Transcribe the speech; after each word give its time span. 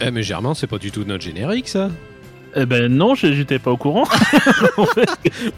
Eh 0.00 0.10
mais 0.10 0.22
Germain, 0.22 0.54
c'est 0.54 0.66
pas 0.66 0.78
du 0.78 0.90
tout 0.90 1.04
notre 1.04 1.24
générique 1.24 1.68
ça. 1.68 1.90
Eh 2.56 2.66
ben 2.66 2.88
non, 2.90 3.14
j'étais 3.14 3.58
pas 3.58 3.70
au 3.70 3.76
courant. 3.76 4.04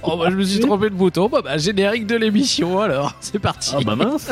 Oh 0.02 0.16
bah 0.16 0.28
je 0.30 0.36
me 0.36 0.42
suis 0.42 0.60
trompé 0.60 0.90
de 0.90 0.94
bouton. 0.94 1.28
Bah, 1.28 1.40
bah 1.42 1.56
générique 1.56 2.06
de 2.06 2.16
l'émission 2.16 2.80
alors. 2.80 3.14
C'est 3.20 3.38
parti. 3.38 3.74
ah 3.76 3.80
bah 3.84 3.96
mince. 3.96 4.30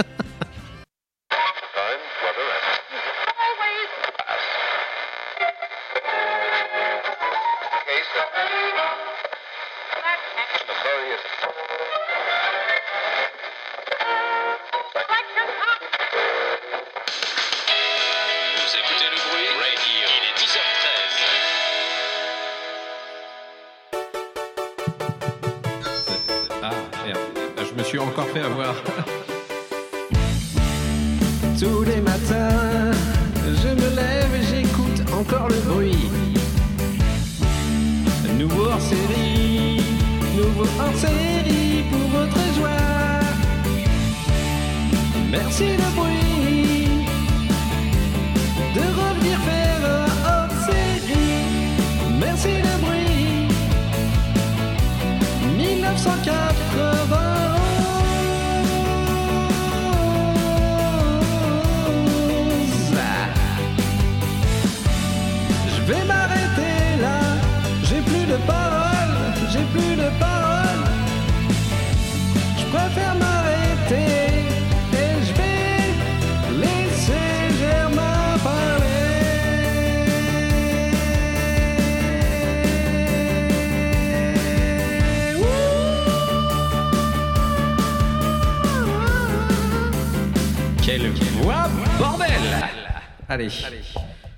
Allez, 93.39 93.51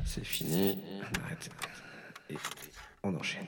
c'est 0.05 0.27
fini. 0.27 0.77
Arrête. 1.25 1.49
Et 2.29 2.37
on 3.03 3.15
enchaîne. 3.17 3.47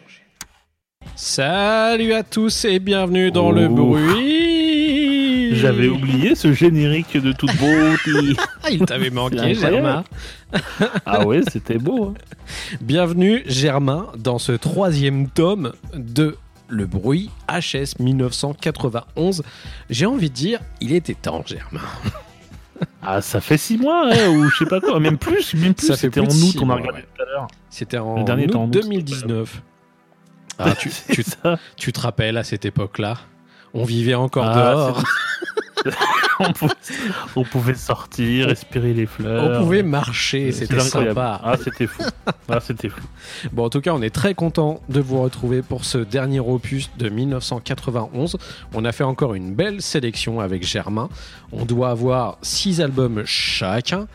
Salut 1.15 2.15
à 2.15 2.23
tous 2.23 2.65
et 2.65 2.79
bienvenue 2.79 3.31
dans 3.31 3.51
le 3.51 3.69
bruit. 3.69 5.55
J'avais 5.57 5.89
oublié 5.89 6.35
ce 6.37 6.55
générique 6.55 7.19
de 7.19 7.33
toute 7.33 7.55
beauté. 7.59 8.35
Ah, 8.63 8.71
il 8.71 8.87
t'avait 8.87 9.11
manqué. 9.11 9.55
Germain. 9.55 10.05
ah 11.05 11.27
ouais, 11.27 11.43
c'était 11.53 11.77
beau. 11.77 12.07
hein. 12.07 12.15
Bienvenue, 12.81 13.43
Germain, 13.45 14.07
dans 14.17 14.39
ce 14.39 14.53
troisième 14.53 15.29
tome 15.29 15.75
de 15.95 16.39
Le 16.69 16.87
bruit 16.87 17.29
HS 17.47 17.99
1991. 18.01 19.43
J'ai 19.91 20.07
envie 20.07 20.31
de 20.31 20.35
dire, 20.35 20.61
il 20.81 20.95
était 20.95 21.13
temps, 21.13 21.45
Germain. 21.45 21.83
Ah, 23.03 23.21
ça 23.21 23.41
fait 23.41 23.59
six 23.59 23.79
mois, 23.79 24.11
hein, 24.13 24.29
ou 24.29 24.49
je 24.49 24.59
sais 24.59 24.67
pas 24.67 24.81
quoi, 24.81 25.01
même 25.01 25.19
plus, 25.19 25.55
même 25.55 25.75
plus. 25.75 25.93
C'était 25.95 26.21
en 26.21 26.25
août, 26.27 26.57
on 26.61 26.71
a 26.71 26.75
regardé 26.75 27.01
ouais. 27.01 27.09
tout 27.15 27.23
à 27.23 27.27
l'heure. 27.27 27.47
C'était 27.69 27.99
en, 27.99 28.19
Le 28.19 28.25
dernier 28.25 28.45
août 28.45 28.49
était 28.49 28.57
en 28.57 28.65
août, 28.65 28.71
2019. 28.71 29.63
Ah, 30.59 30.75
tu 31.77 31.93
te 31.93 32.01
rappelles 32.01 32.37
à 32.37 32.45
cette 32.45 32.65
époque-là? 32.67 33.17
On 33.75 33.85
vivait 33.85 34.15
encore 34.15 34.45
Ah, 34.47 34.73
dehors. 34.73 35.05
on, 36.41 36.53
pouvait, 36.53 36.75
on 37.37 37.45
pouvait 37.45 37.75
sortir, 37.75 38.47
respirer 38.49 38.93
les 38.93 39.07
fleurs. 39.07 39.61
On 39.61 39.63
pouvait 39.65 39.83
marcher, 39.83 40.53
c'était 40.53 40.81
sympa. 40.81 41.41
Ah, 41.43 41.55
c'était 41.63 41.87
fou. 41.87 42.03
Ah, 42.49 42.61
c'était 42.61 42.89
fou. 42.89 43.01
Bon, 43.53 43.65
en 43.65 43.71
tout 43.71 43.81
cas, 43.81 43.93
on 43.93 44.03
est 44.03 44.15
très 44.15 44.35
content 44.35 44.81
de 44.89 45.01
vous 45.01 45.21
retrouver 45.23 45.63
pour 45.63 45.85
ce 45.85 45.99
dernier 45.99 46.41
opus 46.41 46.91
de 46.99 47.09
1991. 47.09 48.37
On 48.75 48.85
a 48.85 48.93
fait 48.93 49.05
encore 49.05 49.35
une 49.35 49.55
belle 49.55 49.83
sélection 49.83 50.41
avec 50.41 50.67
Germain. 50.67 51.09
On 51.53 51.65
doit 51.65 51.91
avoir 51.91 52.39
six 52.43 52.81
albums 52.81 53.23
chacun. 53.25 54.07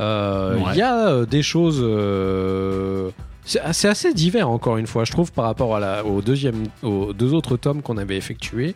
Euh, 0.00 0.56
Il 0.58 0.64
Ouais. 0.66 0.76
y 0.76 0.82
a 0.82 1.06
euh, 1.08 1.26
des 1.26 1.42
choses. 1.42 1.80
euh, 1.82 3.10
c'est 3.46 3.88
assez 3.88 4.14
divers, 4.14 4.48
encore 4.48 4.78
une 4.78 4.86
fois, 4.86 5.04
je 5.04 5.12
trouve, 5.12 5.30
par 5.30 5.44
rapport 5.44 5.76
à 5.76 5.80
la, 5.80 6.04
au 6.04 6.22
deuxième, 6.22 6.64
aux 6.82 7.12
deux 7.12 7.34
autres 7.34 7.56
tomes 7.58 7.82
qu'on 7.82 7.98
avait 7.98 8.16
effectués. 8.16 8.74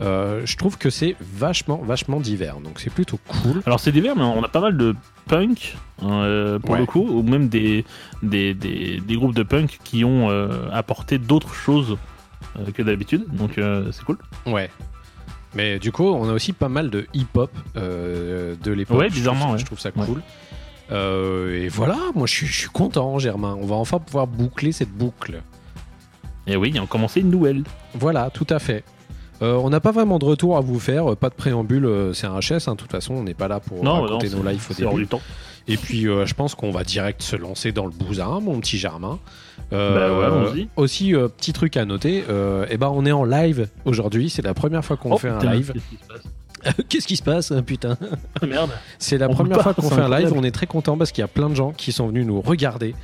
Euh, 0.00 0.42
je 0.44 0.56
trouve 0.56 0.78
que 0.78 0.90
c'est 0.90 1.16
vachement, 1.20 1.78
vachement 1.78 2.20
divers. 2.20 2.60
Donc, 2.60 2.78
c'est 2.80 2.90
plutôt 2.90 3.18
cool. 3.26 3.62
Alors 3.66 3.80
c'est 3.80 3.90
divers, 3.92 4.14
mais 4.16 4.22
on 4.22 4.42
a 4.44 4.48
pas 4.48 4.60
mal 4.60 4.76
de 4.76 4.94
punk 5.26 5.76
euh, 6.04 6.58
pour 6.60 6.70
Ouais. 6.70 6.78
le 6.78 6.86
coup, 6.86 7.00
ou 7.08 7.22
même 7.22 7.48
des, 7.48 7.84
des, 8.22 8.54
des, 8.54 9.00
des 9.00 9.14
groupes 9.16 9.34
de 9.34 9.42
punk 9.42 9.78
qui 9.82 10.04
ont 10.04 10.30
euh, 10.30 10.68
apporté 10.72 11.18
d'autres 11.18 11.52
choses 11.54 11.96
que 12.74 12.82
d'habitude. 12.82 13.24
Donc 13.32 13.58
c'est 13.90 14.04
cool. 14.04 14.18
Ouais. 14.46 14.70
Mais 15.54 15.78
du 15.78 15.90
coup, 15.92 16.04
on 16.04 16.28
a 16.28 16.32
aussi 16.32 16.52
pas 16.52 16.68
mal 16.68 16.90
de 16.90 17.06
hip-hop 17.14 17.50
de 17.74 18.70
l'époque. 18.72 18.98
Ouais, 18.98 19.08
Je 19.08 19.14
bizarrement, 19.14 19.52
ouais. 19.52 19.58
Je 19.58 19.64
trouve 19.64 19.80
ça 19.80 19.90
cool. 19.90 20.22
Et 20.90 21.68
voilà, 21.68 21.96
moi 22.14 22.26
je 22.26 22.32
suis, 22.34 22.46
je 22.46 22.60
suis 22.60 22.68
content, 22.68 23.18
Germain. 23.18 23.56
On 23.60 23.66
va 23.66 23.74
enfin 23.76 23.98
pouvoir 23.98 24.26
boucler 24.28 24.70
cette 24.72 24.92
boucle. 24.92 25.42
Et 26.46 26.56
oui, 26.56 26.70
il 26.74 26.78
a 26.80 26.86
commencé 26.86 27.20
une 27.20 27.30
nouvelle. 27.30 27.64
Voilà, 27.94 28.30
tout 28.30 28.46
à 28.48 28.58
fait. 28.58 28.84
Euh, 29.40 29.54
on 29.54 29.70
n'a 29.70 29.80
pas 29.80 29.92
vraiment 29.92 30.18
de 30.18 30.24
retour 30.24 30.56
à 30.56 30.60
vous 30.60 30.80
faire, 30.80 31.16
pas 31.16 31.28
de 31.28 31.34
préambule, 31.34 31.84
euh, 31.86 32.12
c'est 32.12 32.26
un 32.26 32.38
HS, 32.40 32.66
hein, 32.68 32.72
de 32.72 32.76
toute 32.76 32.90
façon, 32.90 33.14
on 33.14 33.22
n'est 33.22 33.34
pas 33.34 33.46
là 33.48 33.60
pour 33.60 33.84
non, 33.84 34.02
raconter 34.02 34.28
non, 34.30 34.38
nos 34.42 34.48
lives 34.50 34.66
au 34.68 34.82
hors 34.84 34.90
début. 34.92 35.02
du 35.02 35.08
temps. 35.08 35.20
Et 35.68 35.76
puis, 35.76 36.08
euh, 36.08 36.26
je 36.26 36.34
pense 36.34 36.54
qu'on 36.54 36.70
va 36.70 36.82
direct 36.82 37.22
se 37.22 37.36
lancer 37.36 37.70
dans 37.72 37.84
le 37.84 37.92
bousin, 37.92 38.40
mon 38.40 38.58
petit 38.58 38.78
Germain. 38.78 39.18
Euh, 39.72 40.40
Bah 40.40 40.50
ouais, 40.52 40.66
aussi, 40.76 41.12
petit 41.36 41.52
truc 41.52 41.76
à 41.76 41.84
noter, 41.84 42.24
eh 42.70 42.76
ben, 42.76 42.88
on 42.92 43.04
est 43.06 43.12
en 43.12 43.24
live 43.24 43.68
aujourd'hui, 43.84 44.28
c'est 44.30 44.42
la 44.42 44.54
première 44.54 44.84
fois 44.84 44.96
qu'on 44.96 45.12
Oh, 45.12 45.18
fait 45.18 45.28
un 45.28 45.38
live. 45.52 45.72
qu'est-ce 46.88 47.06
qui 47.06 47.16
se 47.16 47.22
passe 47.22 47.52
hein, 47.52 47.62
putain 47.62 47.96
Ah, 48.42 48.46
Merde. 48.46 48.70
C'est 48.98 49.16
la 49.18 49.28
On 49.28 49.34
première 49.34 49.62
fois 49.62 49.74
qu'on 49.74 49.88
fait 49.90 50.00
un 50.00 50.08
live, 50.18 50.32
on 50.34 50.42
est 50.42 50.50
très 50.50 50.66
content 50.66 50.96
parce 50.98 51.12
qu'il 51.12 51.22
y 51.22 51.24
a 51.24 51.28
plein 51.28 51.48
de 51.48 51.54
gens 51.54 51.70
qui 51.72 51.92
sont 51.92 52.08
venus 52.08 52.26
nous 52.26 52.40
regarder. 52.40 52.94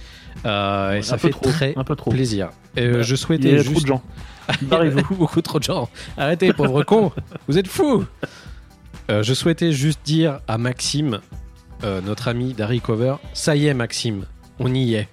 Euh, 0.45 0.95
et 0.95 1.03
ça 1.03 1.19
fait 1.19 1.31
trop, 1.31 1.49
très 1.49 1.73
un 1.77 1.85
peu 1.85 1.95
trop. 1.95 2.11
plaisir. 2.11 2.51
Euh, 2.79 2.97
Ouais. 2.99 3.03
je 3.05 3.15
Il 3.15 3.45
y 3.53 3.55
a 3.55 3.63
trop 3.63 3.71
juste... 3.75 3.83
de 3.83 3.87
gens. 3.87 4.03
Barrez-vous. 4.63 5.15
beaucoup 5.17 5.43
trop 5.43 5.59
de 5.59 5.65
gens. 5.65 5.89
Arrêtez, 6.17 6.53
pauvre 6.53 6.83
con. 6.85 7.13
Vous 7.49 7.59
êtes 7.59 7.69
fous. 7.69 8.05
Euh, 9.11 9.23
je 9.23 9.35
souhaitais 9.35 9.73
juste 9.73 10.01
dire 10.05 10.41
à 10.49 10.57
Maxime, 10.59 11.21
euh, 11.83 12.01
notre 12.01 12.29
ami 12.29 12.55
d'Harry 12.55 12.81
Cover, 12.81 13.17
ça 13.35 13.55
y 13.57 13.67
est 13.67 13.75
Maxime, 13.75 14.25
on 14.59 14.73
y 14.73 14.95
est. 14.95 15.09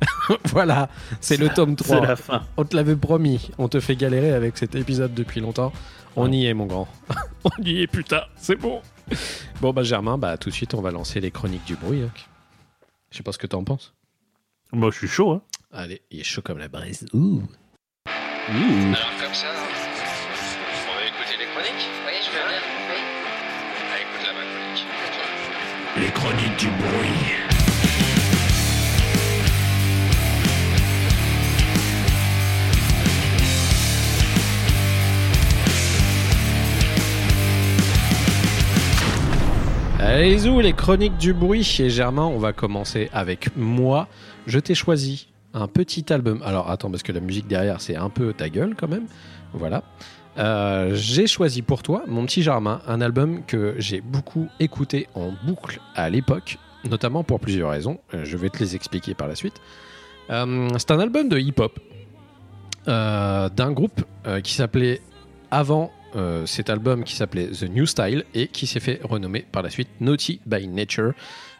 voilà, 0.46 0.88
c'est 1.20 1.36
le 1.36 1.48
tome 1.50 1.76
C'est 1.78 1.84
3. 1.94 2.06
la 2.06 2.16
fin. 2.16 2.42
On 2.56 2.64
te 2.64 2.74
l'avait 2.76 2.96
promis, 2.96 3.50
on 3.58 3.68
te 3.68 3.80
fait 3.80 3.96
galérer 3.96 4.32
avec 4.32 4.56
cet 4.56 4.74
épisode 4.74 5.12
depuis 5.14 5.40
longtemps. 5.40 5.72
On 6.16 6.24
Ouais. 6.30 6.36
y 6.36 6.46
est 6.46 6.54
mon 6.54 6.66
grand. 6.66 6.88
on 7.44 7.62
y 7.62 7.82
est 7.82 7.86
putain, 7.86 8.22
c'est 8.36 8.56
bon. 8.56 8.80
Bon 9.60 9.72
bah 9.72 9.82
Germain, 9.82 10.16
bah 10.16 10.38
tout 10.38 10.48
de 10.48 10.54
suite 10.54 10.72
on 10.74 10.80
va 10.80 10.90
lancer 10.90 11.20
les 11.20 11.30
chroniques 11.30 11.64
du 11.66 11.74
bruit. 11.76 12.02
hein. 12.02 12.10
Je 13.10 13.18
sais 13.18 13.22
pas 13.22 13.32
ce 13.32 13.38
que 13.38 13.46
t'en 13.46 13.62
penses. 13.64 13.92
Moi, 14.72 14.90
je 14.90 14.96
suis 14.98 15.08
chaud. 15.08 15.32
Hein. 15.32 15.42
Allez, 15.72 16.02
il 16.10 16.20
est 16.20 16.24
chaud 16.24 16.42
comme 16.42 16.58
la 16.58 16.68
braise. 16.68 17.06
Ouh. 17.12 17.42
Alors 18.46 19.10
comme 19.18 19.32
ça, 19.32 19.46
on 19.48 20.98
va 20.98 21.06
écouter 21.06 21.36
les 21.38 21.46
chroniques 21.46 21.88
Oui, 22.06 22.12
je 22.20 22.26
veux 22.26 22.36
bien. 22.36 22.60
Oui. 22.90 23.00
Ah, 23.90 24.00
écoute 24.02 24.26
là 24.26 24.32
ma 24.34 24.44
chronique. 24.44 24.86
Les 25.96 26.10
chroniques 26.10 26.56
du 26.58 26.68
bruit. 26.68 27.08
Allez, 40.00 40.38
zou, 40.38 40.60
les 40.60 40.74
chroniques 40.74 41.16
du 41.16 41.32
bruit. 41.32 41.78
Et 41.80 41.88
Germain, 41.88 42.26
on 42.26 42.38
va 42.38 42.52
commencer 42.52 43.08
avec 43.14 43.56
moi. 43.56 44.06
Je 44.46 44.58
t'ai 44.58 44.74
choisi 44.74 45.28
un 45.54 45.68
petit 45.68 46.12
album. 46.12 46.42
Alors, 46.44 46.70
attends, 46.70 46.90
parce 46.90 47.02
que 47.02 47.12
la 47.12 47.20
musique 47.20 47.46
derrière, 47.46 47.80
c'est 47.80 47.96
un 47.96 48.10
peu 48.10 48.32
ta 48.32 48.48
gueule 48.48 48.74
quand 48.76 48.88
même. 48.88 49.06
Voilà. 49.52 49.84
Euh, 50.36 50.94
j'ai 50.94 51.26
choisi 51.26 51.62
pour 51.62 51.82
toi, 51.82 52.02
mon 52.08 52.26
petit 52.26 52.42
Germain, 52.42 52.80
un 52.88 53.00
album 53.00 53.44
que 53.46 53.76
j'ai 53.78 54.00
beaucoup 54.00 54.48
écouté 54.58 55.08
en 55.14 55.32
boucle 55.46 55.80
à 55.94 56.10
l'époque, 56.10 56.58
notamment 56.88 57.22
pour 57.22 57.38
plusieurs 57.38 57.70
raisons. 57.70 58.00
Euh, 58.12 58.24
je 58.24 58.36
vais 58.36 58.50
te 58.50 58.58
les 58.58 58.74
expliquer 58.74 59.14
par 59.14 59.28
la 59.28 59.36
suite. 59.36 59.54
Euh, 60.30 60.68
c'est 60.78 60.90
un 60.90 60.98
album 60.98 61.28
de 61.28 61.38
hip-hop 61.38 61.78
d'un 62.86 63.72
groupe 63.72 64.04
qui 64.42 64.52
s'appelait 64.52 65.00
avant 65.50 65.90
cet 66.44 66.68
album 66.68 67.02
qui 67.02 67.16
s'appelait 67.16 67.46
The 67.46 67.62
New 67.62 67.86
Style 67.86 68.24
et 68.34 68.46
qui 68.48 68.66
s'est 68.66 68.78
fait 68.78 69.00
renommer 69.02 69.46
par 69.50 69.62
la 69.62 69.70
suite 69.70 69.88
Naughty 70.00 70.42
by 70.44 70.68
Nature. 70.68 71.12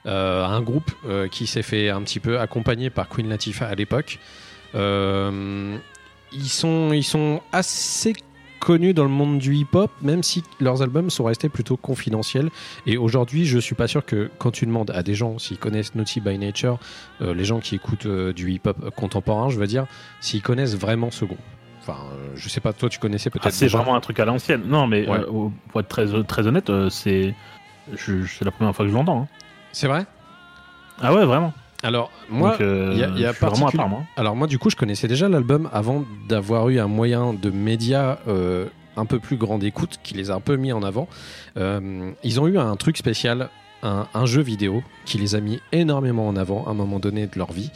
Euh, 0.07 0.45
un 0.45 0.61
groupe 0.61 0.91
euh, 1.09 1.29
qui 1.29 1.47
s'est 1.47 1.63
fait 1.63 1.89
un 1.89 2.03
petit 2.03 2.21
peu 2.21 2.39
accompagné 2.39 2.91
par 2.91 3.09
Queen 3.09 3.27
Latifah 3.29 3.67
à 3.67 3.75
l'époque. 3.75 4.19
Euh, 4.75 5.77
ils, 6.33 6.49
sont, 6.49 6.93
ils 6.93 7.05
sont 7.05 7.41
assez 7.53 8.13
connus 8.61 8.95
dans 8.95 9.05
le 9.05 9.11
monde 9.11 9.39
du 9.39 9.55
hip-hop, 9.55 9.91
même 10.03 10.23
si 10.23 10.43
leurs 10.61 10.83
albums 10.83 11.11
sont 11.11 11.25
restés 11.25 11.49
plutôt 11.49 11.77
confidentiels. 11.77 12.51
Et 12.87 12.97
aujourd'hui, 12.97 13.45
je 13.47 13.59
suis 13.59 13.75
pas 13.75 13.87
sûr 13.89 14.05
que 14.05 14.31
quand 14.39 14.51
tu 14.51 14.67
demandes 14.67 14.91
à 14.91 15.03
des 15.03 15.15
gens 15.15 15.39
s'ils 15.39 15.59
connaissent 15.59 15.95
Naughty 15.95 16.21
by 16.21 16.39
Nature, 16.39 16.79
euh, 17.21 17.35
les 17.35 17.45
gens 17.45 17.61
qui 17.61 17.75
écoutent 17.75 18.07
euh, 18.07 18.33
du 18.33 18.51
hip-hop 18.53 18.95
contemporain, 18.97 19.49
je 19.51 19.59
veux 19.59 19.67
dire, 19.67 19.87
s'ils 20.21 20.43
connaissent 20.43 20.77
vraiment 20.77 21.11
ce 21.11 21.25
groupe. 21.25 21.39
Enfin, 21.81 21.99
euh, 22.13 22.29
je 22.35 22.49
sais 22.49 22.61
pas, 22.61 22.73
toi 22.73 22.89
tu 22.89 22.99
connaissais 22.99 23.29
peut-être. 23.31 23.47
Ah, 23.47 23.51
c'est 23.51 23.69
vraiment 23.69 23.95
un 23.95 24.01
truc 24.01 24.19
à 24.19 24.25
l'ancienne. 24.25 24.63
Non, 24.67 24.87
mais 24.87 25.07
Ouais. 25.09 25.21
pour 25.71 25.81
être 25.81 25.89
très, 25.89 26.07
très 26.25 26.47
honnête, 26.47 26.71
c'est 26.91 27.35
c'est 27.97 28.45
la 28.45 28.51
première 28.51 28.75
fois 28.75 28.87
que 28.87 28.91
je 28.91 28.97
l'entends. 28.97 29.23
hein. 29.23 29.29
C'est 29.75 29.89
vrai? 29.89 30.07
Ah 31.03 31.13
ouais, 31.13 31.25
vraiment. 31.25 31.53
Alors, 31.83 32.11
moi, 32.31 32.57
euh, 32.61 32.91
il 32.95 32.99
y 32.99 33.03
a- 33.05 33.09
il 33.09 33.21
y 33.21 33.27
a 33.27 33.33
je 33.33 33.37
suis 33.37 33.45
vraiment 33.45 33.67
à 33.67 33.71
particul- 33.73 33.77
part, 33.77 33.89
moi. 33.89 34.03
Alors 34.17 34.37
moi 34.37 34.47
du 34.47 34.59
coup 34.59 34.71
je 34.71 34.77
connaissais 34.77 35.07
déjà 35.09 35.29
l'album 35.29 35.69
avant 35.73 36.05
d'avoir 36.29 36.69
eu 36.71 36.79
un 36.79 36.87
moyen 36.87 37.35
de 37.35 37.51
média 37.51 38.19
euh, 38.27 38.67
un 38.97 39.05
peu 39.05 39.19
plus 39.19 39.37
grand 39.37 39.59
d'écoute 39.59 39.99
qui 40.03 40.15
les 40.15 40.31
a 40.31 40.35
un 40.35 40.41
peu 40.41 40.57
mis 40.57 40.73
en 40.73 40.83
avant. 40.83 41.09
Euh, 41.59 42.11
ils 42.23 42.41
ont 42.41 42.47
eu 42.47 42.57
un 42.59 42.75
truc 42.77 42.97
spécial, 42.97 43.51
un, 43.83 44.07
un 44.15 44.25
jeu 44.25 44.41
vidéo 44.41 44.83
qui 45.05 45.19
les 45.19 45.35
a 45.35 45.41
mis 45.41 45.61
énormément 45.73 46.27
en 46.29 46.37
avant 46.37 46.65
à 46.67 46.71
un 46.71 46.75
moment 46.75 47.01
donné 47.01 47.27
de 47.27 47.37
leur 47.37 47.53
vie. 47.53 47.71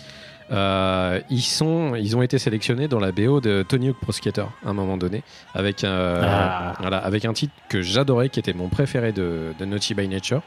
Euh, 0.50 1.20
ils, 1.28 1.42
sont, 1.42 1.94
ils 1.94 2.16
ont 2.16 2.22
été 2.22 2.38
sélectionnés 2.38 2.88
dans 2.88 3.00
la 3.00 3.12
BO 3.12 3.42
de 3.42 3.62
Tony 3.68 3.88
Hawk 3.90 3.98
Pro 4.00 4.12
Skater 4.12 4.46
à 4.64 4.70
un 4.70 4.72
moment 4.72 4.96
donné 4.96 5.22
avec 5.54 5.84
un, 5.84 6.20
Ah. 6.22 6.72
voilà, 6.80 6.96
avec 6.96 7.26
un 7.26 7.34
titre 7.34 7.52
que 7.68 7.82
j'adorais 7.82 8.30
qui 8.30 8.40
était 8.40 8.54
mon 8.54 8.68
préféré 8.68 9.12
de, 9.12 9.52
de 9.58 9.64
Naughty 9.66 9.92
by 9.92 10.08
Nature. 10.08 10.40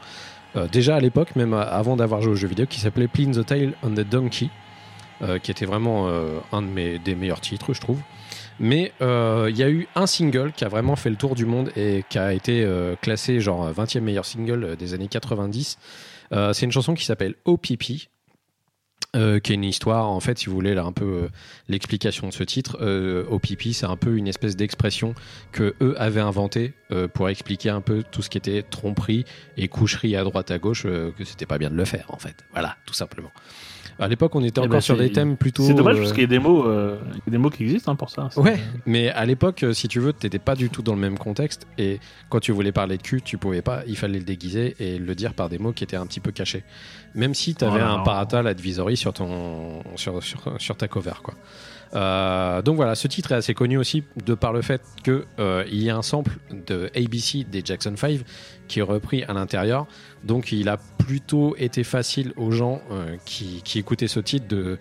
Euh, 0.56 0.68
déjà 0.68 0.96
à 0.96 1.00
l'époque, 1.00 1.34
même 1.36 1.54
avant 1.54 1.96
d'avoir 1.96 2.20
joué 2.20 2.32
au 2.32 2.36
jeu 2.36 2.48
vidéo, 2.48 2.66
qui 2.66 2.80
s'appelait 2.80 3.08
Plin 3.08 3.30
the 3.30 3.44
Tail 3.44 3.72
on 3.82 3.90
the 3.90 4.00
Donkey, 4.00 4.48
euh, 5.22 5.38
qui 5.38 5.50
était 5.50 5.66
vraiment 5.66 6.08
euh, 6.08 6.38
un 6.52 6.62
de 6.62 6.66
mes, 6.66 6.98
des 6.98 7.14
meilleurs 7.14 7.40
titres, 7.40 7.72
je 7.72 7.80
trouve. 7.80 8.00
Mais 8.60 8.92
il 9.00 9.56
y 9.56 9.62
a 9.62 9.70
eu 9.70 9.88
un 9.96 10.06
single 10.06 10.52
qui 10.52 10.64
a 10.64 10.68
vraiment 10.68 10.94
fait 10.94 11.10
le 11.10 11.16
tour 11.16 11.34
du 11.34 11.46
monde 11.46 11.72
et 11.74 12.04
qui 12.08 12.18
a 12.18 12.32
été 12.32 12.64
classé 13.00 13.40
genre 13.40 13.72
20e 13.72 14.00
meilleur 14.00 14.24
single 14.24 14.76
des 14.76 14.94
années 14.94 15.08
90. 15.08 15.78
Euh, 16.32 16.52
c'est 16.52 16.64
une 16.64 16.72
chanson 16.72 16.94
qui 16.94 17.04
s'appelle 17.04 17.34
OPP. 17.44 18.08
Euh, 19.14 19.40
qui 19.40 19.52
est 19.52 19.54
une 19.56 19.64
histoire, 19.64 20.08
en 20.08 20.20
fait, 20.20 20.38
si 20.38 20.46
vous 20.46 20.54
voulez, 20.54 20.74
là, 20.74 20.84
un 20.84 20.92
peu 20.92 21.04
euh, 21.04 21.28
l'explication 21.68 22.28
de 22.28 22.32
ce 22.32 22.42
titre. 22.44 22.78
Euh, 22.80 23.24
OPP, 23.28 23.72
c'est 23.72 23.86
un 23.86 23.96
peu 23.96 24.16
une 24.16 24.26
espèce 24.26 24.56
d'expression 24.56 25.14
que 25.52 25.74
eux 25.80 25.94
avaient 25.98 26.20
inventée 26.20 26.72
pour 27.14 27.30
expliquer 27.30 27.70
un 27.70 27.80
peu 27.80 28.04
tout 28.10 28.20
ce 28.20 28.28
qui 28.28 28.36
était 28.36 28.62
tromperie 28.62 29.24
et 29.56 29.68
coucherie 29.68 30.14
à 30.14 30.24
droite 30.24 30.50
à 30.50 30.58
gauche, 30.58 30.82
que 30.82 31.24
c'était 31.24 31.46
pas 31.46 31.56
bien 31.56 31.70
de 31.70 31.74
le 31.74 31.86
faire, 31.86 32.04
en 32.08 32.18
fait. 32.18 32.44
Voilà, 32.52 32.76
tout 32.84 32.92
simplement. 32.92 33.30
À 34.02 34.08
l'époque, 34.08 34.34
on 34.34 34.42
était 34.42 34.60
Eh 34.60 34.64
encore 34.64 34.72
ben, 34.72 34.80
sur 34.80 34.96
c'est- 34.96 35.02
des 35.04 35.12
thèmes 35.12 35.36
plutôt. 35.36 35.62
C'est 35.62 35.74
dommage 35.74 35.96
euh, 35.96 36.00
parce 36.00 36.12
qu'il 36.12 36.22
y 36.22 36.24
a 36.24 36.28
des 36.28 36.38
mots, 36.38 36.66
euh, 36.66 36.98
il 37.14 37.18
y 37.26 37.28
a 37.28 37.30
des 37.30 37.38
mots 37.38 37.50
qui 37.50 37.62
existent 37.62 37.92
hein, 37.92 37.94
pour 37.94 38.10
ça. 38.10 38.28
Ouais, 38.36 38.58
mais 38.84 39.08
à 39.10 39.24
l'époque, 39.24 39.62
euh, 39.62 39.72
si 39.72 39.86
tu 39.88 40.00
veux, 40.00 40.12
t'étais 40.12 40.38
pas 40.38 40.54
du 40.56 40.68
tout 40.70 40.82
dans 40.82 40.94
le 40.94 41.00
même 41.00 41.16
contexte 41.18 41.66
et 41.78 42.00
quand 42.28 42.40
tu 42.40 42.52
voulais 42.52 42.72
parler 42.72 42.96
de 42.96 43.02
cul, 43.02 43.22
tu 43.22 43.38
pouvais 43.38 43.62
pas, 43.62 43.82
il 43.86 43.96
fallait 43.96 44.18
le 44.18 44.24
déguiser 44.24 44.74
et 44.80 44.98
le 44.98 45.14
dire 45.14 45.34
par 45.34 45.48
des 45.48 45.58
mots 45.58 45.72
qui 45.72 45.84
étaient 45.84 45.96
un 45.96 46.06
petit 46.06 46.20
peu 46.20 46.32
cachés. 46.32 46.64
Même 47.14 47.34
si 47.34 47.54
t'avais 47.54 47.76
Oh 47.76 47.78
là 47.78 47.90
un 47.92 47.98
paratal 48.00 48.46
advisory 48.46 48.96
sur 48.96 49.12
ton, 49.12 49.82
sur, 49.96 50.22
sur, 50.22 50.40
sur 50.58 50.76
ta 50.76 50.88
cover, 50.88 51.12
quoi. 51.22 51.34
Euh, 51.94 52.62
donc 52.62 52.76
voilà, 52.76 52.94
ce 52.94 53.06
titre 53.08 53.32
est 53.32 53.36
assez 53.36 53.54
connu 53.54 53.76
aussi 53.76 54.04
de 54.24 54.34
par 54.34 54.52
le 54.52 54.62
fait 54.62 54.82
que 55.02 55.26
euh, 55.38 55.64
y 55.70 55.90
a 55.90 55.96
un 55.96 56.02
sample 56.02 56.32
de 56.50 56.90
ABC 56.96 57.44
des 57.44 57.62
Jackson 57.64 57.94
5 57.96 58.20
qui 58.68 58.78
est 58.78 58.82
repris 58.82 59.24
à 59.24 59.32
l'intérieur. 59.32 59.86
Donc 60.24 60.52
il 60.52 60.68
a 60.68 60.78
plutôt 60.98 61.54
été 61.56 61.84
facile 61.84 62.32
aux 62.36 62.50
gens 62.50 62.80
euh, 62.90 63.16
qui, 63.24 63.62
écoutaient 63.74 64.08
ce 64.08 64.20
titre 64.20 64.46
de, 64.48 64.78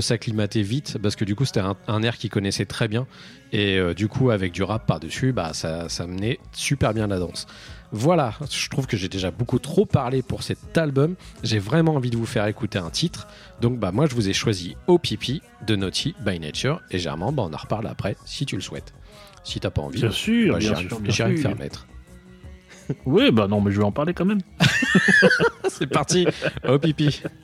s'acclimater 0.00 0.62
vite 0.62 0.98
parce 1.02 1.14
que 1.14 1.24
du 1.24 1.34
coup 1.34 1.44
c'était 1.44 1.60
un, 1.60 2.02
air 2.02 2.16
qu'ils 2.16 2.30
connaissaient 2.30 2.64
très 2.64 2.88
bien 2.88 3.06
et 3.52 3.78
du 3.94 4.08
coup 4.08 4.30
avec 4.30 4.52
du 4.52 4.62
rap 4.62 4.86
par-dessus 4.86 5.32
bah, 5.32 5.52
ça, 5.52 5.90
ça 5.90 6.06
menait 6.06 6.38
super 6.52 6.94
bien 6.94 7.06
la 7.06 7.18
danse. 7.18 7.46
Voilà, 7.96 8.34
je 8.50 8.68
trouve 8.70 8.88
que 8.88 8.96
j'ai 8.96 9.08
déjà 9.08 9.30
beaucoup 9.30 9.60
trop 9.60 9.86
parlé 9.86 10.22
pour 10.22 10.42
cet 10.42 10.76
album. 10.76 11.14
J'ai 11.44 11.60
vraiment 11.60 11.94
envie 11.94 12.10
de 12.10 12.16
vous 12.16 12.26
faire 12.26 12.44
écouter 12.46 12.76
un 12.76 12.90
titre. 12.90 13.28
Donc 13.60 13.78
bah 13.78 13.92
moi 13.92 14.06
je 14.06 14.16
vous 14.16 14.28
ai 14.28 14.32
choisi 14.32 14.76
OPP 14.88 15.40
de 15.64 15.76
Naughty 15.76 16.12
by 16.26 16.40
Nature 16.40 16.82
et 16.90 16.98
Germain 16.98 17.30
bah, 17.30 17.44
on 17.46 17.54
en 17.54 17.56
reparle 17.56 17.86
après 17.86 18.16
si 18.24 18.46
tu 18.46 18.56
le 18.56 18.62
souhaites. 18.62 18.92
Si 19.44 19.60
t'as 19.60 19.70
pas 19.70 19.82
envie, 19.82 20.00
Bien 20.00 20.10
sûr, 20.10 20.54
bah, 20.54 20.58
bien 20.58 20.70
j'irai 20.74 20.88
sûr, 20.88 21.00
bien 21.00 21.12
j'irai 21.12 21.30
me 21.30 21.36
faire 21.36 21.56
mettre. 21.56 21.86
Oui, 23.06 23.30
bah 23.30 23.46
non, 23.46 23.60
mais 23.60 23.70
je 23.70 23.78
vais 23.78 23.84
en 23.84 23.92
parler 23.92 24.12
quand 24.12 24.24
même. 24.24 24.40
C'est 25.68 25.86
parti, 25.86 26.26
OPP. 26.66 27.02
arm 27.24 27.43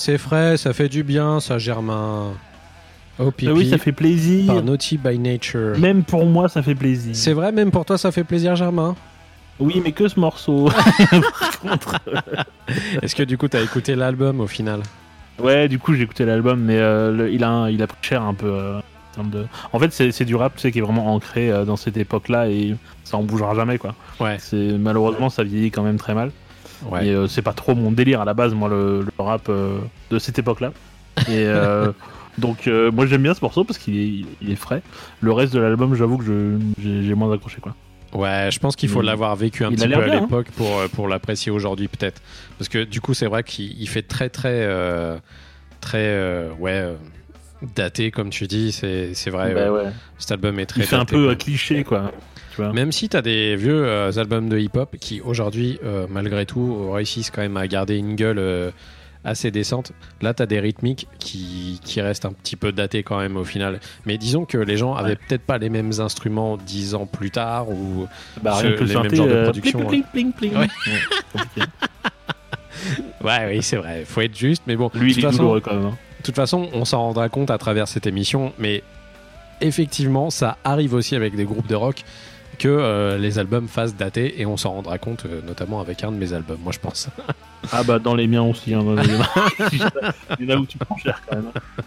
c'est 0.00 0.18
frais, 0.18 0.56
ça 0.56 0.72
fait 0.72 0.88
du 0.88 1.02
bien, 1.02 1.38
ça, 1.40 1.58
Germain. 1.58 2.32
Oh, 3.18 3.30
pipi. 3.30 3.50
Ah 3.50 3.54
oui, 3.54 3.68
ça 3.68 3.78
fait 3.78 3.92
plaisir. 3.92 4.52
Par 4.54 4.62
Naughty 4.62 4.96
by 4.98 5.18
Nature. 5.18 5.78
Même 5.78 6.02
pour 6.04 6.24
moi, 6.26 6.48
ça 6.48 6.62
fait 6.62 6.74
plaisir. 6.74 7.14
C'est 7.14 7.32
vrai, 7.34 7.52
même 7.52 7.70
pour 7.70 7.84
toi, 7.84 7.98
ça 7.98 8.10
fait 8.10 8.24
plaisir, 8.24 8.56
Germain 8.56 8.96
Oui, 9.58 9.80
mais 9.84 9.92
que 9.92 10.08
ce 10.08 10.18
morceau. 10.18 10.70
Par 10.70 11.60
contre, 11.60 12.00
Est-ce 13.02 13.14
que 13.14 13.22
du 13.22 13.36
coup, 13.36 13.46
t'as 13.48 13.62
écouté 13.62 13.94
l'album 13.94 14.40
au 14.40 14.46
final? 14.46 14.80
Ouais, 15.38 15.68
du 15.68 15.78
coup, 15.78 15.94
j'ai 15.94 16.02
écouté 16.02 16.24
l'album, 16.24 16.60
mais 16.60 16.78
euh, 16.78 17.12
le- 17.12 17.30
il, 17.32 17.44
a, 17.44 17.50
un- 17.50 17.70
il 17.70 17.82
a 17.82 17.86
pris 17.86 17.98
cher 18.02 18.22
un 18.22 18.34
peu. 18.34 18.46
euh, 18.50 18.80
en, 19.18 19.24
de... 19.24 19.46
en 19.72 19.78
fait, 19.78 19.92
c'est 19.92 20.12
c'est 20.12 20.24
du 20.24 20.34
rap 20.36 20.54
tu 20.54 20.60
sais, 20.62 20.70
qui 20.72 20.78
est 20.78 20.82
vraiment 20.82 21.12
ancré 21.14 21.50
euh, 21.50 21.64
dans 21.64 21.76
cette 21.76 21.96
époque-là 21.96 22.48
et 22.48 22.76
ça 23.04 23.16
en 23.16 23.22
bougera 23.22 23.54
jamais, 23.54 23.76
quoi. 23.78 23.94
Ouais. 24.20 24.36
C'est 24.38 24.78
Malheureusement, 24.78 25.28
ça 25.30 25.42
vieillit 25.42 25.70
quand 25.70 25.82
même 25.82 25.98
très 25.98 26.14
mal. 26.14 26.30
Ouais. 26.86 27.06
Et 27.06 27.10
euh, 27.14 27.26
c'est 27.26 27.42
pas 27.42 27.52
trop 27.52 27.74
mon 27.74 27.90
délire 27.92 28.20
à 28.20 28.24
la 28.24 28.34
base, 28.34 28.54
moi, 28.54 28.68
le, 28.68 29.00
le 29.02 29.12
rap 29.22 29.48
euh, 29.48 29.78
de 30.10 30.18
cette 30.18 30.38
époque-là. 30.38 30.72
Et 31.28 31.44
euh, 31.44 31.92
donc, 32.38 32.66
euh, 32.66 32.90
moi, 32.90 33.06
j'aime 33.06 33.22
bien 33.22 33.34
ce 33.34 33.40
morceau 33.42 33.64
parce 33.64 33.78
qu'il 33.78 33.96
est, 33.98 34.24
il 34.40 34.50
est 34.50 34.56
frais. 34.56 34.82
Le 35.20 35.32
reste 35.32 35.52
de 35.52 35.58
l'album, 35.60 35.94
j'avoue 35.94 36.18
que 36.18 36.24
je- 36.24 36.58
j'ai 36.82 37.02
j'ai 37.02 37.14
moins 37.14 37.32
accroché, 37.32 37.60
quoi. 37.60 37.74
Ouais, 38.12 38.48
je 38.50 38.58
pense 38.58 38.74
qu'il 38.74 38.88
faut 38.88 39.02
l'avoir 39.02 39.36
vécu 39.36 39.64
un 39.64 39.70
il 39.70 39.76
petit 39.76 39.84
a 39.84 39.96
peu 39.98 40.02
à 40.10 40.12
hein. 40.16 40.20
l'époque 40.22 40.48
pour, 40.56 40.82
pour 40.94 41.06
l'apprécier 41.06 41.52
aujourd'hui, 41.52 41.86
peut-être. 41.86 42.20
Parce 42.58 42.68
que 42.68 42.82
du 42.82 43.00
coup, 43.00 43.14
c'est 43.14 43.26
vrai 43.26 43.44
qu'il 43.44 43.80
il 43.80 43.88
fait 43.88 44.02
très, 44.02 44.28
très. 44.28 44.48
euh, 44.66 45.16
très. 45.80 45.98
euh, 46.06 46.50
ouais. 46.58 46.72
euh, 46.72 46.94
daté, 47.76 48.10
comme 48.10 48.30
tu 48.30 48.46
dis. 48.48 48.72
C'est 48.72 49.14
c'est 49.14 49.30
vrai. 49.30 49.54
Bah 49.54 49.70
ouais. 49.70 49.84
Cet 50.18 50.32
album 50.32 50.58
est 50.58 50.66
très. 50.66 50.80
Il 50.80 50.86
fait 50.86 50.96
un 50.96 51.04
peu 51.04 51.26
quoi. 51.26 51.36
cliché, 51.36 51.84
quoi. 51.84 52.10
Tu 52.50 52.56
vois. 52.62 52.72
Même 52.72 52.90
si 52.92 53.08
t'as 53.08 53.22
des 53.22 53.56
vieux 53.56 53.84
euh, 53.86 54.12
albums 54.16 54.48
de 54.48 54.58
hip-hop 54.58 54.96
qui 55.00 55.20
aujourd'hui, 55.20 55.78
euh, 55.84 56.06
malgré 56.10 56.46
tout, 56.46 56.90
réussissent 56.90 57.30
quand 57.30 57.42
même 57.42 57.56
à 57.56 57.66
garder 57.68 57.96
une 57.96 58.16
gueule 58.16 58.38
euh, 58.38 58.70
assez 59.22 59.50
décente, 59.50 59.92
là 60.22 60.32
t'as 60.34 60.46
des 60.46 60.58
rythmiques 60.60 61.06
qui, 61.18 61.78
qui 61.84 62.00
restent 62.00 62.24
un 62.24 62.32
petit 62.32 62.56
peu 62.56 62.72
datés 62.72 63.02
quand 63.02 63.18
même 63.18 63.36
au 63.36 63.44
final. 63.44 63.78
Mais 64.06 64.16
disons 64.18 64.46
que 64.46 64.56
les 64.58 64.76
gens 64.78 64.94
avaient 64.94 65.16
peut-être 65.16 65.42
pas 65.42 65.58
les 65.58 65.68
mêmes 65.68 65.92
instruments 66.00 66.56
dix 66.56 66.94
ans 66.94 67.06
plus 67.06 67.30
tard 67.30 67.68
ou 67.70 68.06
Bah, 68.42 68.56
ce- 68.60 68.66
les 68.66 68.94
mêmes 68.96 69.14
genres 69.14 69.26
de 69.28 69.42
production, 69.44 69.80
pling, 69.86 70.02
pling, 70.12 70.32
pling, 70.32 70.52
pling. 70.52 70.52
Ouais. 70.54 70.68
Ouais, 70.86 71.00
compliqué. 71.32 71.66
ouais 73.24 73.46
oui 73.48 73.62
c'est 73.62 73.76
vrai 73.76 74.04
faut 74.06 74.22
être 74.22 74.36
juste 74.36 74.62
mais 74.66 74.76
bon 74.76 74.90
Lui, 74.94 75.12
il 75.12 75.18
est 75.18 75.22
façon, 75.22 75.36
douloureux 75.38 75.60
quand 75.60 75.74
même. 75.74 75.86
hein. 75.86 75.98
de 76.20 76.24
toute 76.24 76.34
façon 76.36 76.68
on 76.72 76.84
s'en 76.86 77.00
rendra 77.02 77.28
compte 77.28 77.50
à 77.50 77.58
travers 77.58 77.88
cette 77.88 78.06
émission 78.06 78.52
mais 78.58 78.82
effectivement 79.60 80.30
ça 80.30 80.56
arrive 80.64 80.94
aussi 80.94 81.14
avec 81.16 81.36
des 81.36 81.44
groupes 81.44 81.66
de 81.66 81.74
rock 81.74 82.04
que 82.60 82.68
euh, 82.68 83.18
les 83.18 83.38
albums 83.40 83.66
fassent 83.66 83.96
dater 83.96 84.40
et 84.40 84.46
on 84.46 84.56
s'en 84.56 84.72
rendra 84.72 84.98
compte 84.98 85.24
euh, 85.26 85.40
notamment 85.46 85.80
avec 85.80 86.04
un 86.04 86.12
de 86.12 86.16
mes 86.16 86.32
albums 86.32 86.58
moi 86.62 86.72
je 86.72 86.78
pense 86.78 87.08
Ah 87.72 87.82
bah 87.82 87.98
dans 87.98 88.14
les 88.14 88.26
miens 88.26 88.42
aussi. 88.44 88.72
Hein, 88.74 88.82
dans 88.84 88.94
les- 88.94 89.02
il 90.40 90.48
y 90.48 90.52
en 90.52 90.56
a 90.56 90.60
où 90.60 90.66
tu 90.66 90.78
prends 90.78 90.96
cher 90.96 91.20
quand 91.28 91.36
même. 91.36 91.46
hein. 91.54 91.82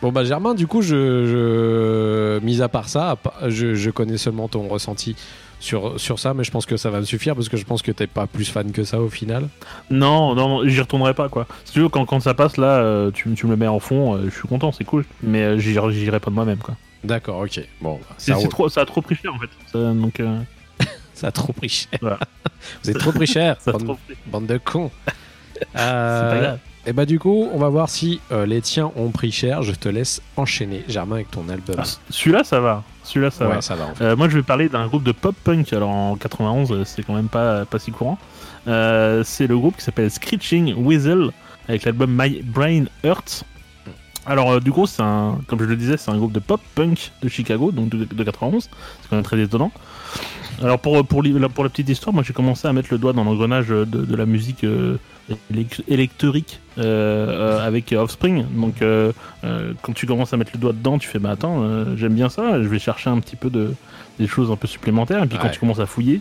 Bon 0.00 0.10
bah 0.10 0.24
Germain, 0.24 0.54
du 0.54 0.66
coup, 0.66 0.82
je, 0.82 1.26
je 1.26 2.44
mis 2.44 2.62
à 2.62 2.68
part 2.68 2.88
ça, 2.88 3.16
je, 3.48 3.74
je 3.74 3.90
connais 3.90 4.16
seulement 4.16 4.48
ton 4.48 4.66
ressenti 4.68 5.14
sur, 5.60 6.00
sur 6.00 6.18
ça, 6.18 6.34
mais 6.34 6.42
je 6.44 6.50
pense 6.50 6.66
que 6.66 6.76
ça 6.76 6.90
va 6.90 6.98
me 6.98 7.04
suffire 7.04 7.34
parce 7.36 7.48
que 7.48 7.56
je 7.56 7.64
pense 7.64 7.82
que 7.82 7.92
t'es 7.92 8.08
pas 8.08 8.26
plus 8.26 8.46
fan 8.50 8.72
que 8.72 8.82
ça 8.84 9.00
au 9.00 9.08
final. 9.08 9.48
Non, 9.90 10.34
non, 10.34 10.66
j'y 10.66 10.80
retournerai 10.80 11.14
pas 11.14 11.28
quoi. 11.28 11.46
Si 11.64 11.72
tu 11.74 11.80
veux, 11.80 11.88
quand, 11.88 12.04
quand 12.06 12.18
ça 12.20 12.34
passe 12.34 12.56
là, 12.56 12.78
euh, 12.78 13.10
tu, 13.12 13.28
me- 13.28 13.34
tu 13.36 13.46
me 13.46 13.52
le 13.52 13.56
mets 13.56 13.68
en 13.68 13.78
fond, 13.78 14.18
je 14.24 14.30
suis 14.30 14.48
content, 14.48 14.72
c'est 14.72 14.84
cool. 14.84 15.04
Mais 15.22 15.58
j'y 15.60 15.74
j'irai 15.90 16.18
pas 16.20 16.30
de 16.30 16.34
moi-même 16.34 16.58
quoi. 16.58 16.74
D'accord, 17.04 17.40
ok. 17.40 17.60
Bon, 17.80 18.00
ça, 18.18 18.34
trop, 18.48 18.68
ça 18.68 18.82
a 18.82 18.86
trop 18.86 19.02
pris 19.02 19.16
cher 19.16 19.34
en 19.34 19.38
fait. 19.38 19.50
Ça, 19.70 19.92
donc, 19.92 20.20
euh, 20.20 20.40
ça 21.14 21.28
a 21.28 21.32
trop 21.32 21.52
pris 21.52 21.68
cher. 21.68 21.98
Voilà. 22.00 22.18
Vous 22.84 22.90
êtes 22.90 22.98
trop 22.98 23.12
pris 23.12 23.26
cher, 23.26 23.56
ça 23.60 23.72
bande, 23.72 23.84
trop 23.84 23.98
pris. 24.06 24.16
bande 24.26 24.46
de 24.46 24.58
cons. 24.58 24.90
C'est 25.54 25.72
pas 25.74 26.38
grave. 26.40 26.58
et 26.86 26.92
bah 26.92 27.06
du 27.06 27.18
coup, 27.18 27.48
on 27.52 27.58
va 27.58 27.68
voir 27.68 27.88
si 27.88 28.20
euh, 28.30 28.46
les 28.46 28.60
tiens 28.60 28.90
ont 28.96 29.10
pris 29.10 29.32
cher. 29.32 29.62
Je 29.62 29.72
te 29.72 29.88
laisse 29.88 30.22
enchaîner, 30.36 30.84
Germain, 30.88 31.16
avec 31.16 31.30
ton 31.30 31.48
album. 31.48 31.76
Ah, 31.78 31.84
Celui-là, 32.10 32.44
ça 32.44 32.60
va. 32.60 32.84
Celui-là, 33.04 33.30
ça 33.30 33.48
ouais, 33.48 33.54
va. 33.56 33.60
ça 33.62 33.74
va 33.74 33.86
en 33.86 33.94
fait. 33.94 34.04
Euh, 34.04 34.16
moi, 34.16 34.28
je 34.28 34.36
vais 34.36 34.42
parler 34.42 34.68
d'un 34.68 34.86
groupe 34.86 35.02
de 35.02 35.12
pop 35.12 35.34
punk. 35.44 35.72
Alors 35.72 35.90
en 35.90 36.16
91, 36.16 36.72
euh, 36.72 36.84
c'est 36.84 37.02
quand 37.02 37.14
même 37.14 37.28
pas, 37.28 37.64
pas 37.64 37.78
si 37.78 37.90
courant. 37.90 38.18
Euh, 38.68 39.22
c'est 39.24 39.46
le 39.48 39.58
groupe 39.58 39.76
qui 39.76 39.82
s'appelle 39.82 40.10
Screeching 40.10 40.74
Weasel 40.76 41.30
avec 41.68 41.84
l'album 41.84 42.16
My 42.16 42.42
Brain 42.42 42.84
Hurts. 43.02 43.44
Alors, 44.26 44.52
euh, 44.52 44.60
du 44.60 44.70
coup, 44.70 44.86
c'est 44.86 45.02
un, 45.02 45.38
comme 45.48 45.58
je 45.60 45.64
le 45.64 45.76
disais, 45.76 45.96
c'est 45.96 46.10
un 46.10 46.16
groupe 46.16 46.32
de 46.32 46.38
pop 46.40 46.60
punk 46.74 47.10
de 47.22 47.28
Chicago, 47.28 47.72
donc 47.72 47.88
de, 47.88 48.04
de 48.04 48.24
91. 48.24 48.62
C'est 48.64 48.70
quand 49.10 49.16
même 49.16 49.24
très 49.24 49.40
étonnant. 49.40 49.72
Alors, 50.62 50.78
pour, 50.78 51.04
pour, 51.04 51.22
li- 51.22 51.32
pour 51.54 51.64
la 51.64 51.70
petite 51.70 51.88
histoire, 51.88 52.14
moi 52.14 52.22
j'ai 52.24 52.32
commencé 52.32 52.68
à 52.68 52.72
mettre 52.72 52.88
le 52.92 52.98
doigt 52.98 53.12
dans 53.12 53.24
l'engrenage 53.24 53.68
de, 53.68 53.84
de 53.84 54.16
la 54.16 54.26
musique 54.26 54.62
euh, 54.64 54.96
élec- 55.52 55.82
électrique 55.88 56.60
euh, 56.78 56.82
euh, 57.58 57.66
avec 57.66 57.92
Offspring. 57.92 58.44
Donc, 58.54 58.80
euh, 58.82 59.12
euh, 59.44 59.72
quand 59.82 59.92
tu 59.92 60.06
commences 60.06 60.32
à 60.32 60.36
mettre 60.36 60.52
le 60.54 60.60
doigt 60.60 60.72
dedans, 60.72 60.98
tu 60.98 61.08
fais 61.08 61.18
bah 61.18 61.30
attends, 61.30 61.62
euh, 61.64 61.96
j'aime 61.96 62.14
bien 62.14 62.28
ça, 62.28 62.62
je 62.62 62.68
vais 62.68 62.78
chercher 62.78 63.10
un 63.10 63.18
petit 63.18 63.34
peu 63.36 63.50
de 63.50 63.74
des 64.20 64.28
choses 64.28 64.50
un 64.52 64.56
peu 64.56 64.68
supplémentaires. 64.68 65.24
Et 65.24 65.26
puis 65.26 65.36
quand 65.38 65.48
tu 65.54 65.58
commences 65.58 65.80
à 65.80 65.86
fouiller, 65.86 66.20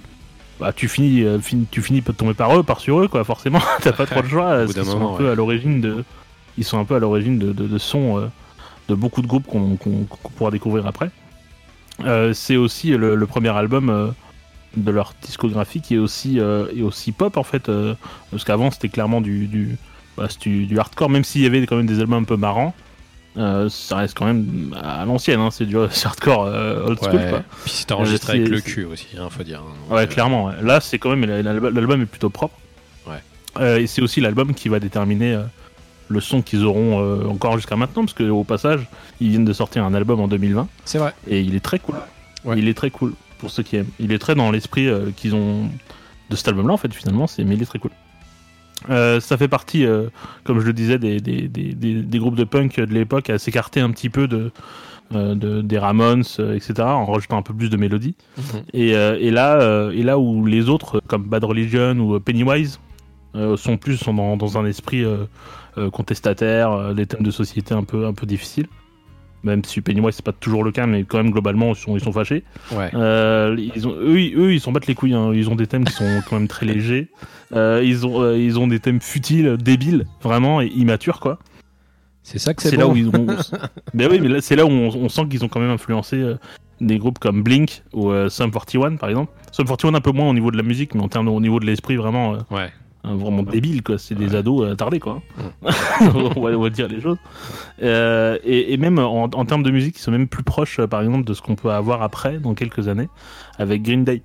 bah 0.60 0.72
tu 0.74 0.88
finis, 0.88 1.22
euh, 1.24 1.40
fin- 1.40 1.66
tu 1.70 1.82
finis 1.84 2.02
par 2.02 2.16
tomber 2.16 2.34
par 2.34 2.58
eux, 2.58 2.64
par 2.64 2.80
sur 2.80 3.00
eux 3.00 3.08
quoi. 3.10 3.24
Forcément, 3.24 3.60
t'as 3.84 3.92
pas 3.92 4.06
trop 4.08 4.22
le 4.24 4.30
choix. 4.30 4.50
Parce 4.50 4.74
qu'ils 4.74 4.86
sont 4.92 4.98
un 5.14 5.18
peu 5.18 5.30
à 5.30 5.36
l'origine 5.36 5.82
de, 5.82 6.04
ils 6.58 6.64
sont 6.64 6.80
un 6.80 6.86
peu 6.86 6.96
à 6.96 7.00
l'origine 7.00 7.38
de, 7.40 7.52
de, 7.54 7.68
de 7.68 7.78
sons 7.78 8.18
euh, 8.20 8.28
de 8.90 8.96
beaucoup 8.96 9.22
de 9.22 9.28
groupes 9.28 9.46
qu'on 9.48 9.78
pourra 10.38 10.52
découvrir 10.52 10.86
après. 10.88 11.10
Euh, 12.04 12.34
c'est 12.34 12.56
aussi 12.58 12.90
le, 12.92 13.16
le 13.16 13.26
premier 13.28 13.50
album. 13.50 13.90
euh, 13.90 14.08
de 14.78 14.90
leur 14.90 15.14
discographie 15.22 15.82
qui 15.82 15.96
est 15.96 15.98
aussi, 15.98 16.40
euh, 16.40 16.66
est 16.74 16.82
aussi 16.82 17.12
pop 17.12 17.36
en 17.36 17.44
fait 17.44 17.68
euh, 17.68 17.94
parce 18.32 18.46
qu'avant 18.46 18.72
c'était 18.72 18.88
clairement 18.88 19.20
du, 19.20 19.48
du, 19.48 19.76
bah, 20.16 20.30
du, 20.40 20.66
du 20.66 20.80
hardcore 20.80 21.10
même 21.10 21.26
s'il 21.26 21.42
y 21.42 21.46
avait 21.46 21.68
quand 21.68 21.76
même 21.76 21.88
des 21.88 22.00
albums 22.00 22.24
un 22.24 22.24
peu 22.24 22.38
marrants 22.38 22.74
euh, 23.38 23.68
ça 23.68 23.98
reste 23.98 24.18
quand 24.18 24.24
même 24.24 24.74
à 24.82 25.04
l'ancienne 25.04 25.42
hein, 25.42 25.50
c'est 25.52 25.66
du 25.66 25.76
hardcore 26.06 26.44
old 26.86 26.98
school 27.02 27.16
Ouais. 27.20 27.30
quoi. 27.32 27.44
Puis 27.66 27.74
c'est 27.74 27.92
enregistré 27.92 28.38
avec 28.38 28.48
le 28.48 28.62
cul 28.62 28.86
aussi, 28.86 29.08
hein, 29.20 29.28
faut 29.30 29.44
dire. 29.44 29.60
hein. 29.62 29.94
Ouais, 29.94 30.08
clairement. 30.08 30.46
ouais. 30.46 30.54
Là, 30.62 30.80
c'est 30.80 31.00
quand 31.00 31.14
même 31.14 31.26
l'album 31.26 32.02
est 32.02 32.06
plutôt 32.06 32.30
propre. 32.30 32.56
Ouais. 33.08 33.82
Et 33.82 33.88
c'est 33.88 34.02
aussi 34.02 34.22
l'album 34.22 34.54
qui 34.54 34.70
va 34.70 34.80
déterminer 34.80 35.38
le 36.12 36.20
son 36.20 36.42
qu'ils 36.42 36.64
auront 36.66 37.00
euh, 37.02 37.26
encore 37.28 37.56
jusqu'à 37.56 37.76
maintenant, 37.76 38.04
parce 38.04 38.14
que 38.14 38.30
au 38.30 38.44
passage, 38.44 38.88
ils 39.20 39.30
viennent 39.30 39.46
de 39.46 39.54
sortir 39.54 39.84
un 39.86 39.94
album 39.94 40.20
en 40.20 40.28
2020 40.28 40.68
C'est 40.86 40.98
vrai. 41.00 41.14
et 41.28 41.42
il 41.42 41.56
est 41.56 41.60
très 41.62 41.80
cool. 41.80 41.96
Ouais. 42.46 42.60
Il 42.60 42.68
est 42.68 42.74
très 42.74 42.90
cool 42.92 43.14
pour 43.40 43.50
ceux 43.50 43.64
qui 43.64 43.78
aiment. 43.78 43.90
Il 44.00 44.12
est 44.12 44.20
très 44.20 44.36
dans 44.36 44.52
l'esprit 44.52 44.88
euh, 44.88 45.10
qu'ils 45.16 45.34
ont 45.36 45.70
de 46.30 46.36
cet 46.36 46.48
album-là 46.50 46.74
en 46.74 46.78
fait. 46.78 46.94
Finalement, 46.94 47.28
c'est 47.28 47.44
mais 47.44 47.56
il 47.56 47.62
est 47.62 47.66
très 47.66 47.80
cool. 47.80 47.92
Euh, 48.90 49.20
ça 49.20 49.38
fait 49.38 49.48
partie, 49.48 49.86
comme 50.44 50.60
je 50.60 50.66
le 50.66 50.74
disais, 50.74 50.98
des, 50.98 51.20
des, 51.20 51.48
des, 51.48 51.74
des- 51.74 52.02
des 52.02 52.18
groupes 52.20 52.36
de 52.36 52.44
punk 52.46 52.78
de 52.80 52.94
l'époque 52.94 53.30
à 53.30 53.38
s'écarter 53.38 53.80
un 53.80 53.92
petit 53.92 54.10
peu 54.10 54.28
de, 54.28 54.52
de- 55.12 55.62
des 55.62 55.78
Ramones, 55.78 56.24
etc., 56.56 56.74
en 56.80 57.06
rajoutant 57.06 57.38
un 57.38 57.42
peu 57.44 57.54
plus 57.54 57.70
de 57.70 57.78
mélodie. 57.78 58.16
Et, 58.74 58.96
euh, 58.96 59.18
et 59.20 59.30
là, 59.30 59.62
euh, 59.62 59.92
et 59.92 60.02
là 60.02 60.18
où 60.18 60.46
les 60.48 60.68
autres, 60.68 61.00
comme 61.06 61.24
Bad 61.26 61.44
Religion 61.44 61.96
ou 62.00 62.20
Pennywise, 62.20 62.80
euh, 63.36 63.56
sont 63.56 63.78
plus 63.78 63.98
sont 63.98 64.16
dans, 64.16 64.36
dans 64.36 64.58
un 64.58 64.66
esprit 64.66 65.04
euh, 65.78 65.86
euh, 65.88 65.90
contestataire, 65.90 66.72
euh, 66.72 66.94
des 66.94 67.06
thèmes 67.06 67.24
de 67.24 67.32
société 67.32 67.74
un 67.74 67.84
peu 67.84 68.06
un 68.06 68.14
peu 68.14 68.26
difficiles. 68.26 68.68
Même 69.44 69.64
si 69.64 69.82
Pennywise 69.82 70.14
c'est 70.16 70.26
pas 70.26 70.34
toujours 70.34 70.64
le 70.64 70.72
cas, 70.72 70.86
mais 70.86 71.04
quand 71.04 71.18
même 71.18 71.32
globalement 71.32 71.70
ils 71.70 71.76
sont, 71.76 71.96
ils 71.98 72.04
sont 72.04 72.12
fâchés. 72.12 72.44
Ouais. 72.72 72.92
Euh, 72.94 73.56
ils 73.74 73.88
ont, 73.88 73.96
eux, 73.96 74.20
ils- 74.22 74.36
eux, 74.38 74.54
ils 74.54 74.60
s'en 74.62 74.72
battent 74.72 74.86
les 74.88 74.94
couilles. 74.94 75.16
hein. 75.16 75.32
Ils 75.34 75.50
ont 75.50 75.56
des 75.56 75.66
thèmes 75.66 75.84
qui 75.84 75.94
sont 75.94 76.22
quand 76.30 76.38
même 76.38 76.48
très 76.48 76.66
légers. 76.68 77.08
Euh, 77.54 77.82
ils 77.84 78.06
ont, 78.06 78.22
euh, 78.22 78.38
ils 78.38 78.60
ont 78.60 78.68
des 78.68 78.80
thèmes 78.80 79.02
futiles, 79.02 79.58
débiles, 79.58 80.06
vraiment 80.22 80.62
et 80.62 80.68
immatures 80.68 81.20
quoi. 81.20 81.40
C'est 82.24 82.38
ça 82.38 82.54
que 82.54 82.62
c'est 82.62 82.70
C'est 82.70 82.76
bon. 82.78 82.82
là 82.84 82.88
où 82.90 82.96
ils 82.96 83.08
ont. 83.08 83.26
mais 83.96 84.06
oui, 84.12 84.20
mais 84.22 84.28
là, 84.28 84.42
c'est 84.42 84.56
là 84.56 84.64
où 84.66 84.70
on, 84.70 84.90
on 84.96 85.10
sent 85.10 85.24
qu'ils 85.28 85.44
ont 85.44 85.48
quand 85.48 85.60
même 85.60 85.72
influencé 85.72 86.36
des 86.80 87.00
groupes 87.00 87.18
comme 87.18 87.42
Blink 87.42 87.82
ou 87.94 88.12
Sum 88.30 88.52
41 88.52 88.98
par 88.98 89.10
exemple. 89.10 89.32
Sum 89.52 89.66
41 89.66 89.96
un 89.96 90.02
peu 90.02 90.12
moins 90.12 90.30
au 90.30 90.34
niveau 90.36 90.52
de 90.52 90.58
la 90.58 90.64
musique, 90.64 90.94
mais 90.94 91.02
en 91.02 91.08
termes 91.10 91.28
au 91.30 91.40
niveau 91.42 91.60
de 91.60 91.66
l'esprit 91.66 91.96
vraiment, 91.96 92.38
Ouais. 92.52 92.70
Euh, 93.06 93.16
vraiment 93.16 93.44
débile 93.44 93.82
quoi. 93.84 93.98
C'est 93.98 94.16
des 94.16 94.36
ados 94.36 94.64
euh, 94.66 94.74
attardés 94.74 95.00
quoi. 95.00 95.22
on, 95.64 96.42
va, 96.42 96.50
on 96.58 96.62
va 96.62 96.70
dire 96.70 96.88
les 96.88 97.02
choses. 97.02 97.18
Euh, 97.82 98.38
et, 98.44 98.74
et 98.74 98.78
même 98.78 99.00
en, 99.00 99.24
en 99.24 99.46
termes 99.46 99.64
de 99.64 99.72
musique, 99.72 99.98
ils 99.98 100.02
sont 100.02 100.12
même 100.12 100.28
plus 100.28 100.44
proches 100.44 100.80
euh, 100.80 100.88
par 100.88 101.02
exemple 101.02 101.24
de 101.24 101.34
ce 101.34 101.42
qu'on 101.42 101.56
peut 101.56 101.72
avoir 101.72 102.02
après 102.02 102.38
dans 102.38 102.54
quelques 102.54 102.88
années 102.88 103.10
avec 103.58 103.82
Green 103.84 104.04
Day. 104.04 104.22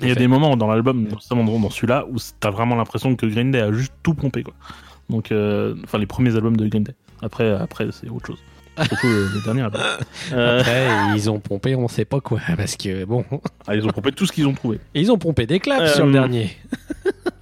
Il 0.00 0.08
y 0.08 0.10
a 0.10 0.14
des 0.14 0.26
moments 0.26 0.56
dans 0.56 0.68
l'album, 0.68 1.06
notamment 1.06 1.60
dans 1.60 1.70
celui-là, 1.70 2.06
où 2.10 2.16
t'as 2.40 2.50
vraiment 2.50 2.74
l'impression 2.76 3.14
que 3.14 3.26
Green 3.26 3.50
Day 3.50 3.60
a 3.60 3.72
juste 3.72 3.92
tout 4.02 4.14
pompé 4.14 4.42
quoi. 4.42 4.54
Donc, 5.10 5.30
euh, 5.30 5.74
enfin 5.84 5.98
les 5.98 6.06
premiers 6.06 6.34
albums 6.34 6.56
de 6.56 6.66
Green 6.66 6.82
Day. 6.82 6.94
Après, 7.20 7.50
après 7.50 7.88
c'est 7.92 8.08
autre 8.08 8.28
chose. 8.28 8.38
Surtout 8.78 9.06
le 9.06 9.44
dernier 9.44 9.62
album. 9.62 9.82
Euh, 10.32 10.60
Après, 10.60 10.88
ils 11.14 11.28
ont 11.28 11.40
pompé, 11.40 11.76
on 11.76 11.88
sait 11.88 12.06
pas 12.06 12.20
quoi, 12.20 12.40
parce 12.56 12.76
que 12.76 13.04
bon, 13.04 13.22
ah, 13.66 13.76
ils 13.76 13.84
ont 13.84 13.90
pompé 13.90 14.12
tout 14.12 14.24
ce 14.24 14.32
qu'ils 14.32 14.46
ont 14.46 14.54
trouvé. 14.54 14.80
ils 14.94 15.12
ont 15.12 15.18
pompé 15.18 15.46
des 15.46 15.60
claps 15.60 15.94
sur 15.94 16.06
le 16.06 16.12
dernier. 16.12 16.56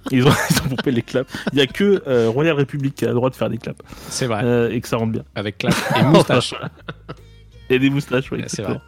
Ils 0.09 0.25
ont, 0.27 0.31
ils 0.49 0.57
ont 0.65 0.69
pompé 0.75 0.91
les 0.91 1.01
claps. 1.03 1.31
Il 1.53 1.59
y 1.59 1.61
a 1.61 1.67
que 1.67 2.01
euh, 2.07 2.29
Royal 2.29 2.55
Republic 2.55 2.95
qui 2.95 3.05
a 3.05 3.09
le 3.09 3.13
droit 3.13 3.29
de 3.29 3.35
faire 3.35 3.49
des 3.49 3.57
claps 3.57 3.79
C'est 4.09 4.25
vrai. 4.25 4.41
Euh, 4.43 4.71
et 4.71 4.81
que 4.81 4.87
ça 4.87 4.97
rentre 4.97 5.11
bien. 5.11 5.23
Avec 5.35 5.59
clap 5.59 5.73
et 5.99 6.03
moustache. 6.03 6.53
Et 7.69 7.79
des 7.79 7.89
moustaches, 7.89 8.31
oui. 8.31 8.39
C'est 8.47 8.61
exactement. 8.63 8.81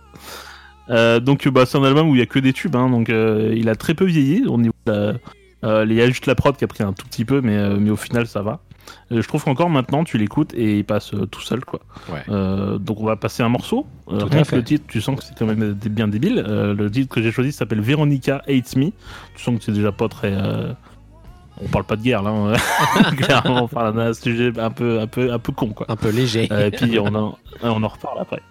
Euh, 0.90 1.20
donc 1.22 1.48
bah, 1.48 1.66
c'est 1.66 1.78
un 1.78 1.84
album 1.84 2.10
où 2.10 2.16
il 2.16 2.20
y 2.20 2.22
a 2.22 2.26
que 2.26 2.40
des 2.40 2.52
tubes, 2.52 2.76
hein, 2.76 2.90
donc 2.90 3.08
il 3.10 3.70
a 3.70 3.76
très 3.76 3.94
peu 3.94 4.04
vieilli 4.06 4.46
au 4.46 4.58
niveau 4.58 4.74
de 4.86 4.92
la- 5.62 5.84
il 5.86 5.94
y 5.94 6.02
a 6.02 6.08
juste 6.08 6.26
la 6.26 6.36
prod 6.36 6.58
qui 6.58 6.66
a 6.66 6.68
pris 6.68 6.84
un 6.84 6.92
tout 6.92 7.06
petit 7.08 7.24
peu, 7.24 7.40
mais, 7.40 7.70
mais 7.80 7.90
au 7.92 7.96
final 7.96 8.28
ça 8.28 8.42
va. 8.42 8.60
Je 9.10 9.22
trouve 9.26 9.42
qu'encore 9.46 9.70
maintenant, 9.70 10.04
tu 10.04 10.18
l'écoutes 10.18 10.54
et 10.56 10.80
il 10.80 10.84
passe 10.84 11.12
tout 11.32 11.40
seul, 11.40 11.64
quoi. 11.64 11.80
Ouais. 12.12 12.26
Donc 12.80 13.00
on 13.00 13.06
va 13.06 13.16
passer 13.16 13.42
un 13.42 13.48
morceau. 13.48 13.88
Rien 14.08 14.44
que 14.44 14.58
le 14.58 14.64
titre, 14.64 14.84
tu 14.90 15.00
sens 15.00 15.18
que 15.18 15.24
c'est 15.24 15.38
quand 15.40 15.46
même 15.46 15.72
bien 15.74 16.10
débile. 16.10 16.42
Le 16.46 16.92
titre 16.92 17.16
que 17.16 17.22
j'ai 17.22 17.32
choisi 17.32 17.54
s'appelle 17.54 17.80
Veronica 17.80 18.42
Hates 18.50 18.76
Me. 18.76 18.88
Tu 19.36 19.44
sens 19.44 19.58
que 19.58 19.64
c'est 19.64 19.72
déjà 19.72 19.94
pas 19.94 20.10
très. 20.10 20.34
On 21.62 21.68
parle 21.68 21.84
pas 21.84 21.96
de 21.96 22.02
guerre 22.02 22.24
là, 22.24 22.32
hein. 22.32 23.12
clairement. 23.18 23.64
On 23.64 23.68
parle 23.68 23.96
d'un 23.96 24.14
sujet 24.14 24.52
un 24.58 24.72
peu, 24.72 25.00
un 25.00 25.08
peu, 25.08 25.32
un 25.32 25.40
peu 25.40 25.52
con, 25.52 25.70
quoi. 25.70 25.86
Un 25.90 25.96
peu 25.96 26.10
léger. 26.10 26.48
Euh, 26.52 26.68
et 26.68 26.72
puis 26.72 26.98
on 27.00 27.14
en, 27.14 27.38
on 27.62 27.84
en 27.84 27.88
reparle 27.88 28.20
après. 28.20 28.42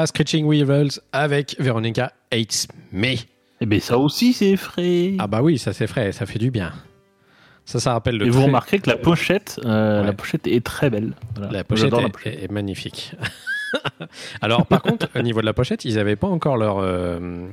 Voilà, 0.00 0.06
Screeching 0.06 0.46
Weevils 0.48 0.98
avec 1.12 1.56
Veronica 1.58 2.12
Hates 2.32 2.68
Me. 2.90 3.16
Et 3.60 3.66
ben 3.66 3.80
ça 3.80 3.98
aussi 3.98 4.32
c'est 4.32 4.56
frais. 4.56 5.12
Ah 5.18 5.26
bah 5.26 5.42
oui, 5.42 5.58
ça 5.58 5.74
c'est 5.74 5.86
frais, 5.86 6.10
ça 6.12 6.24
fait 6.24 6.38
du 6.38 6.50
bien. 6.50 6.72
Ça, 7.66 7.80
ça 7.80 7.92
rappelle 7.92 8.16
le 8.16 8.26
Et 8.26 8.30
vous 8.30 8.44
remarquerez 8.44 8.78
que 8.78 8.88
la 8.88 8.96
pochette, 8.96 9.60
euh, 9.66 10.00
Ouais. 10.00 10.06
la 10.06 10.12
pochette 10.14 10.46
est 10.46 10.64
très 10.64 10.88
belle. 10.88 11.12
Voilà. 11.36 11.52
La 11.52 11.64
pochette, 11.64 11.92
est, 11.92 12.00
la 12.00 12.08
pochette. 12.08 12.34
est- 12.40 12.44
est 12.44 12.50
magnifique. 12.50 13.12
Alors, 14.40 14.64
par 14.64 14.80
contre, 14.80 15.08
au 15.14 15.20
niveau 15.22 15.42
de 15.42 15.46
la 15.46 15.52
pochette, 15.52 15.84
ils 15.84 15.96
n'avaient 15.96 16.16
pas 16.16 16.28
encore 16.28 16.56
leur. 16.56 16.78
euh, 16.78 17.46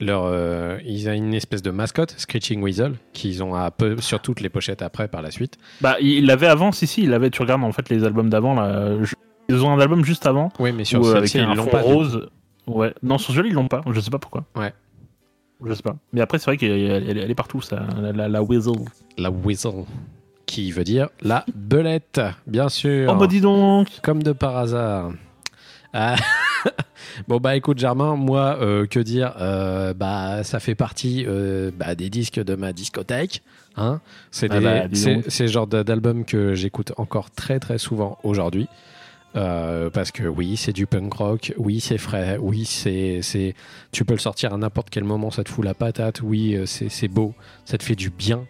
leur 0.00 0.24
euh, 0.24 0.78
ils 0.86 1.06
ont 1.08 1.12
une 1.12 1.34
espèce 1.34 1.60
de 1.60 1.70
mascotte, 1.70 2.14
Screeching 2.16 2.62
Weasel, 2.62 2.94
qu'ils 3.12 3.42
ont 3.42 3.54
un 3.54 3.70
peu 3.70 4.00
sur 4.00 4.20
toutes 4.22 4.40
les 4.40 4.48
pochettes 4.48 4.80
après 4.80 5.06
par 5.08 5.20
la 5.20 5.30
suite. 5.30 5.58
Bah, 5.82 5.96
il 6.00 6.24
l'avait 6.24 6.46
avant, 6.46 6.72
si, 6.72 6.86
si, 6.86 7.02
il 7.02 7.10
l'avait. 7.10 7.28
Tu 7.30 7.42
regardes 7.42 7.62
en 7.62 7.72
fait 7.72 7.90
les 7.90 8.04
albums 8.04 8.30
d'avant. 8.30 8.54
là, 8.54 8.94
je- 9.02 9.14
Ils 9.48 9.64
ont 9.64 9.70
un 9.72 9.80
album 9.80 10.04
juste 10.04 10.26
avant. 10.26 10.52
Oui, 10.58 10.72
mais 10.72 10.84
sur 10.84 11.04
euh, 11.04 11.14
celle-ci, 11.14 11.38
ils 11.38 11.56
l'ont 11.56 11.66
pas. 11.66 11.80
rose. 11.80 12.28
Ouais. 12.66 12.92
Non, 13.02 13.16
sur 13.18 13.32
celui-là, 13.32 13.48
ils 13.48 13.54
l'ont 13.54 13.68
pas. 13.68 13.80
Je 13.90 13.98
sais 14.00 14.10
pas 14.10 14.18
pourquoi. 14.18 14.44
Ouais. 14.56 14.72
Je 15.64 15.72
sais 15.74 15.82
pas. 15.82 15.96
Mais 16.12 16.20
après, 16.20 16.38
c'est 16.38 16.44
vrai 16.46 16.56
qu'elle 16.56 16.70
elle- 16.70 17.18
elle 17.18 17.30
est 17.30 17.34
partout, 17.34 17.60
ça. 17.62 17.82
La, 18.00 18.12
la, 18.12 18.28
la 18.28 18.42
Weasel. 18.42 18.74
La 19.16 19.30
Weasel, 19.30 19.84
qui 20.46 20.70
veut 20.70 20.84
dire 20.84 21.08
la 21.22 21.44
belette, 21.54 22.20
bien 22.46 22.68
sûr. 22.68 23.10
Oh, 23.12 23.18
bah 23.18 23.26
dis 23.26 23.40
donc 23.40 23.88
Comme 24.02 24.22
de 24.22 24.32
par 24.32 24.56
hasard. 24.56 25.12
Ah. 25.92 26.16
bon 27.28 27.38
bah 27.38 27.56
écoute 27.56 27.78
Germain, 27.78 28.14
moi 28.14 28.58
euh, 28.60 28.86
que 28.86 29.00
dire 29.00 29.34
Euh, 29.40 29.94
Bah 29.94 30.44
ça 30.44 30.60
fait 30.60 30.74
partie 30.74 31.24
euh, 31.26 31.70
bah, 31.74 31.94
des 31.94 32.10
disques 32.10 32.38
de 32.42 32.54
ma 32.54 32.72
discothèque. 32.72 33.42
Hein 33.76 34.00
c'est 34.30 34.52
Ah 34.52 34.60
bah, 34.60 35.46
genre 35.46 35.66
d'album 35.66 36.24
que 36.24 36.54
j'écoute 36.54 36.92
encore 36.98 37.30
très 37.30 37.58
très 37.58 37.78
souvent 37.78 38.18
aujourd'hui. 38.22 38.68
Euh, 39.36 39.90
parce 39.90 40.10
que 40.10 40.24
oui, 40.24 40.56
c'est 40.56 40.72
du 40.72 40.86
punk 40.86 41.12
rock, 41.12 41.52
oui, 41.58 41.80
c'est 41.80 41.98
frais, 41.98 42.38
oui, 42.40 42.64
c'est, 42.64 43.20
c'est, 43.22 43.54
tu 43.92 44.04
peux 44.04 44.14
le 44.14 44.20
sortir 44.20 44.54
à 44.54 44.56
n'importe 44.56 44.88
quel 44.90 45.04
moment, 45.04 45.30
ça 45.30 45.44
te 45.44 45.50
fout 45.50 45.64
la 45.64 45.74
patate, 45.74 46.22
oui, 46.22 46.54
euh, 46.54 46.64
c'est, 46.64 46.88
c'est 46.88 47.08
beau, 47.08 47.34
ça 47.66 47.76
te 47.76 47.82
fait 47.82 47.94
du 47.94 48.10
bien. 48.10 48.46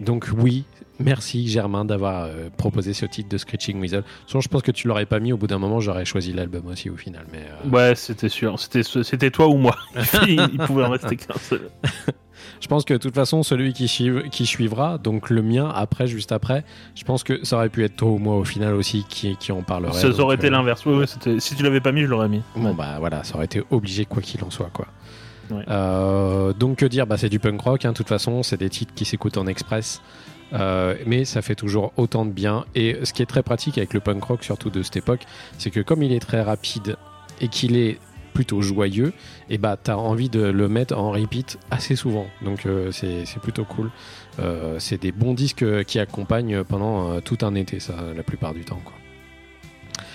Donc 0.00 0.28
oui, 0.36 0.64
merci 0.98 1.48
Germain 1.48 1.84
d'avoir 1.84 2.24
euh, 2.24 2.48
proposé 2.56 2.92
ce 2.94 3.06
titre 3.06 3.28
de 3.28 3.38
Screeching 3.38 3.80
Weasel. 3.80 4.04
Sinon, 4.26 4.40
je 4.40 4.48
pense 4.48 4.62
que 4.62 4.70
tu 4.72 4.88
l'aurais 4.88 5.06
pas 5.06 5.20
mis, 5.20 5.32
au 5.32 5.36
bout 5.36 5.46
d'un 5.46 5.58
moment, 5.58 5.80
j'aurais 5.80 6.04
choisi 6.04 6.32
l'album 6.32 6.66
aussi 6.66 6.90
au 6.90 6.96
final. 6.96 7.26
Mais 7.32 7.40
euh, 7.66 7.68
Ouais, 7.70 7.94
c'était 7.94 8.28
sûr. 8.28 8.58
C'était 8.58 8.82
c'était 8.82 9.30
toi 9.30 9.48
ou 9.48 9.56
moi. 9.56 9.76
il, 10.26 10.40
il 10.52 10.58
pouvait 10.58 10.84
en 10.84 10.90
rester 10.90 11.16
qu'un 11.16 11.38
seul. 11.38 11.62
je 12.60 12.66
pense 12.68 12.84
que 12.84 12.94
de 12.94 12.98
toute 12.98 13.14
façon, 13.14 13.42
celui 13.42 13.72
qui, 13.72 13.86
suiv- 13.86 14.28
qui 14.30 14.46
suivra, 14.46 14.98
donc 14.98 15.30
le 15.30 15.42
mien 15.42 15.70
après, 15.74 16.06
juste 16.06 16.32
après, 16.32 16.64
je 16.94 17.04
pense 17.04 17.22
que 17.24 17.44
ça 17.44 17.56
aurait 17.56 17.68
pu 17.68 17.84
être 17.84 17.96
toi 17.96 18.08
ou 18.10 18.18
moi 18.18 18.36
au 18.36 18.44
final 18.44 18.74
aussi 18.74 19.04
qui, 19.08 19.36
qui 19.36 19.52
en 19.52 19.62
parlerait. 19.62 19.92
Ça 20.00 20.08
donc, 20.08 20.18
aurait 20.20 20.36
été 20.36 20.46
euh, 20.46 20.50
l'inverse. 20.50 20.84
Ouais, 20.86 20.96
ouais, 20.96 21.06
c'était- 21.06 21.40
si 21.40 21.54
tu 21.54 21.62
l'avais 21.62 21.80
pas 21.80 21.92
mis, 21.92 22.02
je 22.02 22.06
l'aurais 22.06 22.28
mis. 22.28 22.42
Bon 22.56 22.74
bah 22.74 22.96
voilà, 22.98 23.24
ça 23.24 23.36
aurait 23.36 23.46
été 23.46 23.62
obligé 23.70 24.04
quoi 24.04 24.22
qu'il 24.22 24.42
en 24.44 24.50
soit 24.50 24.70
quoi. 24.72 24.86
Donc 26.58 26.76
que 26.78 26.86
dire, 26.86 27.06
bah 27.06 27.16
c'est 27.16 27.28
du 27.28 27.38
punk 27.38 27.60
rock. 27.60 27.84
hein, 27.84 27.90
De 27.92 27.96
toute 27.96 28.08
façon, 28.08 28.42
c'est 28.42 28.56
des 28.56 28.70
titres 28.70 28.94
qui 28.94 29.04
s'écoutent 29.04 29.36
en 29.36 29.46
express, 29.46 30.00
Euh, 30.52 30.94
mais 31.06 31.24
ça 31.24 31.42
fait 31.42 31.54
toujours 31.54 31.92
autant 31.96 32.24
de 32.24 32.30
bien. 32.30 32.64
Et 32.74 32.98
ce 33.04 33.12
qui 33.12 33.22
est 33.22 33.26
très 33.26 33.42
pratique 33.42 33.78
avec 33.78 33.94
le 33.94 34.00
punk 34.00 34.22
rock, 34.22 34.44
surtout 34.44 34.70
de 34.70 34.82
cette 34.82 34.96
époque, 34.96 35.22
c'est 35.58 35.70
que 35.70 35.80
comme 35.80 36.02
il 36.02 36.12
est 36.12 36.20
très 36.20 36.42
rapide 36.42 36.96
et 37.40 37.48
qu'il 37.48 37.76
est 37.76 37.98
plutôt 38.34 38.62
joyeux, 38.62 39.12
et 39.48 39.58
bah 39.58 39.76
t'as 39.80 39.94
envie 39.94 40.28
de 40.28 40.42
le 40.42 40.68
mettre 40.68 40.98
en 40.98 41.12
repeat 41.12 41.56
assez 41.70 41.94
souvent. 41.94 42.26
Donc 42.42 42.66
euh, 42.66 42.90
c'est 42.90 43.24
plutôt 43.40 43.64
cool. 43.64 43.90
Euh, 44.40 44.76
c'est 44.80 45.00
des 45.00 45.12
bons 45.12 45.34
disques 45.34 45.84
qui 45.84 45.98
accompagnent 46.00 46.64
pendant 46.64 47.12
euh, 47.12 47.20
tout 47.20 47.38
un 47.42 47.54
été, 47.54 47.78
ça, 47.78 47.94
la 48.16 48.22
plupart 48.24 48.52
du 48.52 48.64
temps. 48.64 48.80
Quoi. 48.84 48.94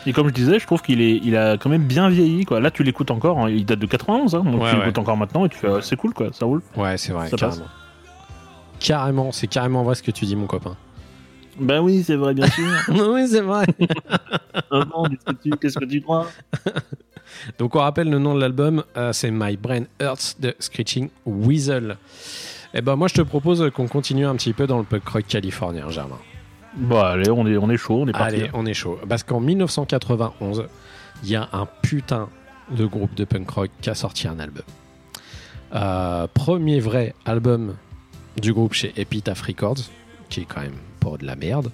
Et 0.05 0.13
comme 0.13 0.27
je 0.27 0.33
disais, 0.33 0.59
je 0.59 0.65
trouve 0.65 0.81
qu'il 0.81 1.01
est, 1.01 1.17
il 1.23 1.35
a 1.35 1.57
quand 1.57 1.69
même 1.69 1.83
bien 1.83 2.09
vieilli. 2.09 2.45
Quoi. 2.45 2.59
Là, 2.59 2.71
tu 2.71 2.83
l'écoutes 2.83 3.11
encore, 3.11 3.39
hein, 3.39 3.49
il 3.49 3.65
date 3.65 3.79
de 3.79 3.85
91, 3.85 4.35
hein, 4.35 4.43
donc 4.43 4.61
Ouais, 4.61 4.69
tu 4.69 4.75
ouais. 4.75 4.79
l'écoutes 4.81 4.97
encore 4.97 5.17
maintenant 5.17 5.45
et 5.45 5.49
tu 5.49 5.57
fais, 5.57 5.67
euh, 5.67 5.81
c'est 5.81 5.95
cool, 5.95 6.13
quoi, 6.13 6.29
ça 6.31 6.45
roule. 6.45 6.61
Ouais, 6.75 6.97
c'est 6.97 7.11
vrai, 7.11 7.29
Ça 7.29 7.37
passe. 7.37 7.61
Carrément. 8.79 9.31
C'est 9.31 9.47
carrément 9.47 9.83
vrai 9.83 9.95
ce 9.95 10.03
que 10.03 10.11
tu 10.11 10.25
dis, 10.25 10.35
mon 10.35 10.47
copain. 10.47 10.75
Ben 11.59 11.81
oui, 11.81 12.03
c'est 12.03 12.15
vrai, 12.15 12.33
bien 12.33 12.47
sûr. 12.47 12.65
oui, 13.11 13.27
c'est 13.27 13.41
vrai. 13.41 13.65
Non, 14.71 15.03
qu'est-ce 15.09 15.25
que 15.25 15.41
tu- 15.41 15.49
qu'est-ce 15.57 15.79
que 15.79 15.85
tu 15.85 16.01
crois? 16.01 16.27
Donc 17.57 17.75
on 17.75 17.79
rappelle 17.79 18.09
le 18.09 18.19
nom 18.19 18.35
de 18.35 18.39
l'album, 18.39 18.83
euh, 18.97 19.13
c'est 19.13 19.31
My 19.31 19.57
Brain 19.57 19.83
Hurts 19.99 20.35
de 20.39 20.55
Screeching 20.59 21.09
Weasel. 21.25 21.97
Et 22.73 22.81
ben 22.81 22.95
moi 22.95 23.07
je 23.07 23.15
te 23.15 23.21
propose 23.21 23.71
qu'on 23.73 23.87
continue 23.87 24.25
un 24.25 24.35
petit 24.35 24.53
peu 24.53 24.67
dans 24.67 24.77
le 24.77 24.83
punk 24.83 25.07
rock 25.07 25.25
californien, 25.27 25.89
Germain. 25.89 26.17
Bon, 26.75 26.99
allez, 26.99 27.29
on 27.31 27.47
est, 27.47 27.57
on 27.57 27.69
est 27.69 27.77
chaud, 27.77 28.01
on 28.03 28.07
est 28.07 28.11
parti. 28.11 28.35
Allez, 28.35 28.49
on 28.53 28.65
est 28.65 28.73
chaud. 28.75 28.99
Parce 29.07 29.23
qu'en 29.23 29.39
1991, 29.39 30.65
il 31.23 31.29
y 31.29 31.35
a 31.35 31.49
un 31.51 31.67
putain 31.81 32.29
de 32.69 32.85
groupe 32.85 33.15
de 33.15 33.25
punk 33.25 33.49
rock 33.49 33.69
qui 33.81 33.89
a 33.89 33.95
sorti 33.95 34.27
un 34.27 34.39
album. 34.39 34.63
Euh, 35.73 36.27
premier 36.33 36.79
vrai 36.79 37.15
album 37.25 37.75
du 38.39 38.53
groupe 38.53 38.73
chez 38.73 38.93
Epitaph 38.97 39.41
Records, 39.41 39.89
qui 40.29 40.41
est 40.41 40.45
quand 40.45 40.61
même 40.61 40.77
pas 40.99 41.17
de 41.17 41.25
la 41.25 41.35
merde. 41.35 41.71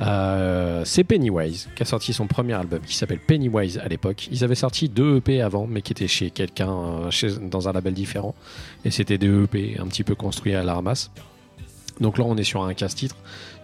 Euh, 0.00 0.82
c'est 0.86 1.04
Pennywise 1.04 1.68
qui 1.76 1.82
a 1.82 1.86
sorti 1.86 2.14
son 2.14 2.26
premier 2.26 2.54
album 2.54 2.80
qui 2.80 2.96
s'appelle 2.96 3.18
Pennywise 3.18 3.78
à 3.78 3.88
l'époque. 3.88 4.28
Ils 4.30 4.44
avaient 4.44 4.54
sorti 4.54 4.88
deux 4.88 5.18
EP 5.18 5.42
avant, 5.42 5.66
mais 5.66 5.82
qui 5.82 5.92
étaient 5.92 6.08
chez 6.08 6.30
quelqu'un 6.30 6.70
euh, 6.70 7.38
dans 7.42 7.68
un 7.68 7.72
label 7.72 7.92
différent. 7.92 8.34
Et 8.84 8.90
c'était 8.90 9.18
des 9.18 9.26
EP 9.26 9.76
un 9.78 9.86
petit 9.86 10.04
peu 10.04 10.14
construits 10.14 10.54
à 10.54 10.62
la 10.62 10.74
ramasse. 10.74 11.10
Donc 12.00 12.16
là, 12.16 12.24
on 12.26 12.36
est 12.38 12.44
sur 12.44 12.64
un 12.64 12.72
casse-titre 12.72 13.16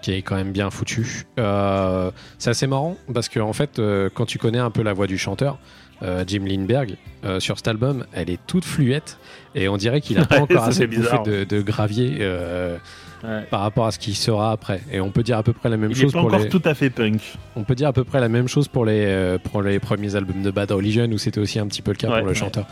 qui 0.02 0.12
est 0.12 0.20
quand 0.20 0.36
même 0.36 0.52
bien 0.52 0.68
foutu. 0.68 1.26
Euh, 1.38 2.10
c'est 2.38 2.50
assez 2.50 2.66
marrant 2.66 2.98
parce 3.14 3.30
que 3.30 3.40
en 3.40 3.54
fait, 3.54 3.80
quand 4.12 4.26
tu 4.26 4.38
connais 4.38 4.58
un 4.58 4.70
peu 4.70 4.82
la 4.82 4.92
voix 4.92 5.06
du 5.06 5.16
chanteur, 5.16 5.58
euh, 6.02 6.24
Jim 6.26 6.42
Lindberg, 6.46 6.96
euh, 7.24 7.40
sur 7.40 7.56
cet 7.56 7.68
album, 7.68 8.04
elle 8.12 8.28
est 8.30 8.38
toute 8.46 8.64
fluette 8.64 9.18
et 9.54 9.68
on 9.68 9.76
dirait 9.76 10.00
qu'il 10.00 10.18
a 10.18 10.24
pas 10.26 10.40
encore 10.40 10.64
assez 10.64 10.86
bizarre. 10.86 11.22
de, 11.22 11.44
de 11.44 11.60
gravier 11.62 12.18
euh, 12.20 12.76
Ouais. 13.24 13.44
par 13.50 13.60
rapport 13.62 13.86
à 13.86 13.92
ce 13.92 13.98
qu'il 13.98 14.14
sera 14.14 14.52
après. 14.52 14.82
Et 14.92 15.00
on 15.00 15.10
peut 15.10 15.22
dire 15.22 15.38
à 15.38 15.42
peu 15.42 15.54
près 15.54 15.70
la 15.70 15.78
même 15.78 15.90
Il 15.90 15.96
est 15.96 16.02
chose 16.02 16.12
pas 16.12 16.18
pour 16.20 16.28
encore 16.28 16.40
les. 16.40 16.48
tout 16.50 16.60
à 16.66 16.74
fait 16.74 16.90
punk. 16.90 17.20
On 17.56 17.64
peut 17.64 17.74
dire 17.74 17.88
à 17.88 17.92
peu 17.94 18.04
près 18.04 18.20
la 18.20 18.28
même 18.28 18.46
chose 18.46 18.68
pour 18.68 18.84
les 18.84 19.38
pour 19.42 19.62
les 19.62 19.78
premiers 19.80 20.14
albums 20.14 20.42
de 20.42 20.50
Bad 20.50 20.70
Religion 20.70 21.06
où 21.10 21.16
c'était 21.16 21.40
aussi 21.40 21.58
un 21.58 21.66
petit 21.66 21.80
peu 21.80 21.92
le 21.92 21.96
cas 21.96 22.08
Ouais, 22.08 22.18
pour 22.18 22.26
le 22.26 22.32
ouais. 22.32 22.34
chanteur. 22.34 22.66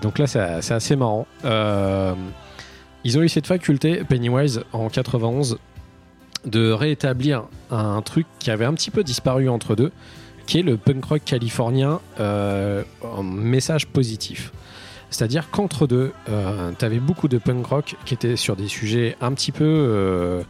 Donc 0.00 0.18
là, 0.18 0.26
c'est 0.26 0.72
assez 0.72 0.96
marrant. 0.96 1.26
Ils 3.04 3.18
ont 3.18 3.22
eu 3.22 3.28
cette 3.28 3.46
faculté, 3.46 4.02
Pennywise, 4.08 4.62
en 4.72 4.88
91, 4.88 5.58
de 6.46 6.70
rétablir 6.72 7.44
un 7.70 8.00
truc 8.02 8.26
qui 8.38 8.50
avait 8.50 8.64
un 8.64 8.72
petit 8.74 8.90
peu 8.90 9.04
disparu 9.04 9.48
entre 9.50 9.76
deux, 9.76 9.92
qui 10.46 10.58
est 10.58 10.62
le 10.62 10.76
punk 10.76 11.04
rock 11.04 11.22
californien 11.24 12.00
euh, 12.20 12.82
en 13.02 13.22
message 13.22 13.86
positif. 13.86 14.52
C'est-à-dire 15.14 15.48
qu'entre 15.50 15.86
deux, 15.86 16.12
euh, 16.28 16.72
t'avais 16.76 16.98
beaucoup 16.98 17.28
de 17.28 17.38
punk 17.38 17.64
rock 17.66 17.94
qui 18.04 18.14
étaient 18.14 18.34
sur 18.34 18.56
des 18.56 18.66
sujets 18.66 19.16
un 19.20 19.32
petit 19.32 19.52
peu, 19.52 19.64
euh, 19.64 20.42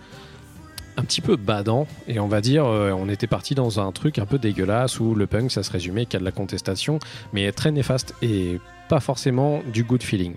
un 0.97 1.03
petit 1.03 1.21
peu 1.21 1.37
badants, 1.37 1.87
et 2.09 2.19
on 2.19 2.29
va 2.29 2.41
dire, 2.41 2.65
euh, 2.65 2.91
on 2.93 3.11
était 3.11 3.27
parti 3.27 3.55
dans 3.55 3.79
un 3.79 3.93
truc 3.93 4.19
un 4.19 4.25
peu 4.25 4.39
dégueulasse 4.39 5.01
où 5.01 5.15
le 5.15 5.27
punk, 5.27 5.51
ça 5.51 5.63
se 5.63 5.71
résumait 5.71 6.07
qu'à 6.07 6.19
de 6.19 6.25
la 6.25 6.33
contestation, 6.33 6.99
mais 7.35 7.53
très 7.53 7.73
néfaste 7.73 8.15
et 8.23 8.59
pas 8.89 9.01
forcément 9.01 9.61
du 9.71 9.85
good 9.85 10.03
feeling. 10.03 10.35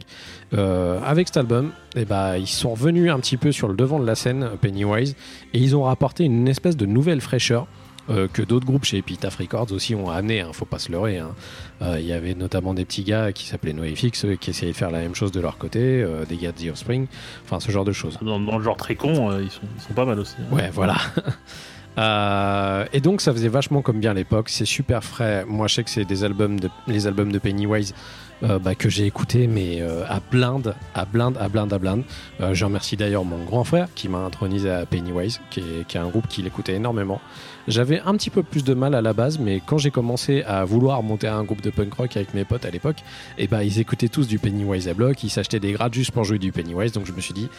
Avec 0.52 1.28
cet 1.28 1.38
album, 1.38 1.72
eh 1.96 2.04
ben, 2.04 2.36
ils 2.36 2.48
sont 2.48 2.72
revenus 2.72 3.10
un 3.10 3.20
petit 3.20 3.38
peu 3.38 3.54
sur 3.54 3.70
le 3.70 3.76
devant 3.76 3.98
de 3.98 4.06
la 4.06 4.16
scène, 4.16 4.50
Pennywise, 4.60 5.16
et 5.54 5.60
ils 5.60 5.74
ont 5.74 5.84
rapporté 5.84 6.26
une 6.26 6.50
espèce 6.50 6.76
de 6.76 6.86
nouvelle 6.86 7.22
fraîcheur 7.22 7.66
euh, 8.10 8.28
que 8.32 8.42
d'autres 8.42 8.66
groupes 8.66 8.86
chez 8.86 8.98
Epitaph 8.98 9.36
Records 9.38 9.72
aussi 9.72 9.96
ont 9.96 10.10
amené, 10.10 10.42
hein, 10.42 10.50
faut 10.54 10.66
pas 10.66 10.80
se 10.80 10.92
leurrer. 10.92 11.18
hein. 11.20 11.36
Euh, 11.82 11.98
Il 12.00 12.06
y 12.06 12.14
avait 12.14 12.36
notamment 12.36 12.74
des 12.74 12.86
petits 12.86 13.04
gars 13.04 13.32
qui 13.32 13.46
s'appelaient 13.48 13.74
NoFX 13.74 14.26
euh, 14.26 14.36
qui 14.36 14.50
essayaient 14.52 14.72
de 14.72 14.78
faire 14.78 14.92
la 14.92 15.00
même 15.00 15.16
chose 15.16 15.32
de 15.32 15.40
leur 15.42 15.58
côté, 15.58 15.80
euh, 16.02 16.26
des 16.26 16.38
gars 16.38 16.52
de 16.52 16.58
The 16.58 16.72
Offspring, 16.72 17.08
enfin 17.46 17.60
ce 17.60 17.72
genre 17.72 17.86
de 17.86 17.92
choses. 17.92 18.18
Dans, 18.22 18.40
dans 18.40 18.58
le 18.58 18.64
genre 18.64 18.78
très 18.78 18.96
con, 18.96 19.38
ils, 19.40 19.50
sont, 19.52 19.62
ils 19.76 19.82
sont 19.82 19.94
pas 19.94 20.06
mal 20.06 20.20
aussi. 20.20 20.36
hein. 20.40 20.56
Ouais, 20.56 20.70
voilà. 20.74 20.96
Et 22.94 23.02
donc 23.02 23.22
ça 23.22 23.34
faisait 23.34 23.48
vachement 23.48 23.82
comme 23.82 24.00
bien 24.00 24.12
à 24.12 24.14
l'époque, 24.14 24.50
c'est 24.50 24.66
super 24.66 25.04
frais. 25.04 25.46
Moi 25.48 25.68
je 25.68 25.76
sais 25.76 25.84
que 25.84 25.90
c'est 25.90 26.06
des 26.06 26.24
albums 26.24 26.60
de, 26.60 26.70
les 26.86 27.08
albums 27.08 27.32
de 27.32 27.40
Pennywise 27.40 27.96
euh, 28.44 28.60
bah, 28.60 28.76
que 28.76 28.88
j'ai 28.88 29.08
écouté 29.08 29.48
mais 29.48 29.82
euh, 29.82 30.04
à 30.08 30.20
blinde, 30.20 30.76
à 30.94 31.06
blinde, 31.06 31.38
à 31.40 31.50
blinde, 31.50 31.74
à 31.74 31.80
blinde. 31.80 32.04
Euh, 32.40 32.54
je 32.54 32.66
remercie 32.66 32.96
d'ailleurs 32.96 33.26
mon 33.26 33.44
grand 33.44 33.64
frère 33.64 33.88
qui 33.96 34.10
m'a 34.10 34.20
intronisé 34.20 34.70
à 34.70 34.86
Pennywise, 34.86 35.42
qui 35.50 35.62
est, 35.62 35.88
qui 35.88 35.98
est 35.98 36.00
un 36.00 36.10
groupe 36.10 36.28
qui 36.28 36.44
l'écoutait 36.44 36.76
énormément. 36.76 37.20
J'avais 37.68 38.00
un 38.02 38.16
petit 38.16 38.30
peu 38.30 38.44
plus 38.44 38.64
de 38.64 38.76
mal 38.76 38.94
à 38.94 39.02
la 39.02 39.14
base, 39.14 39.40
mais 39.40 39.60
quand 39.66 39.80
j'ai 39.80 39.90
commencé 39.90 40.44
à 40.44 40.64
vouloir 40.66 41.02
monter 41.02 41.28
un 41.28 41.44
groupe 41.44 41.62
de 41.62 41.72
punk 41.72 41.94
rock 41.96 42.16
avec 42.16 42.36
mes 42.36 42.46
potes 42.46 42.66
à 42.66 42.70
l'époque, 42.70 42.98
et 43.40 43.48
bah 43.48 43.64
ils 43.64 43.80
écoutaient 43.80 44.08
tous 44.08 44.28
du 44.28 44.38
Pennywise 44.38 44.88
à 44.88 44.94
bloc, 44.94 45.24
ils 45.24 45.30
s'achetaient 45.30 45.60
des 45.60 45.72
grades 45.72 45.94
juste 45.94 46.12
pour 46.12 46.24
jouer 46.24 46.38
du 46.38 46.52
Pennywise, 46.52 46.92
donc 46.92 47.08
je 47.08 47.14
me 47.14 47.22
suis 47.22 47.34
dit 47.34 47.50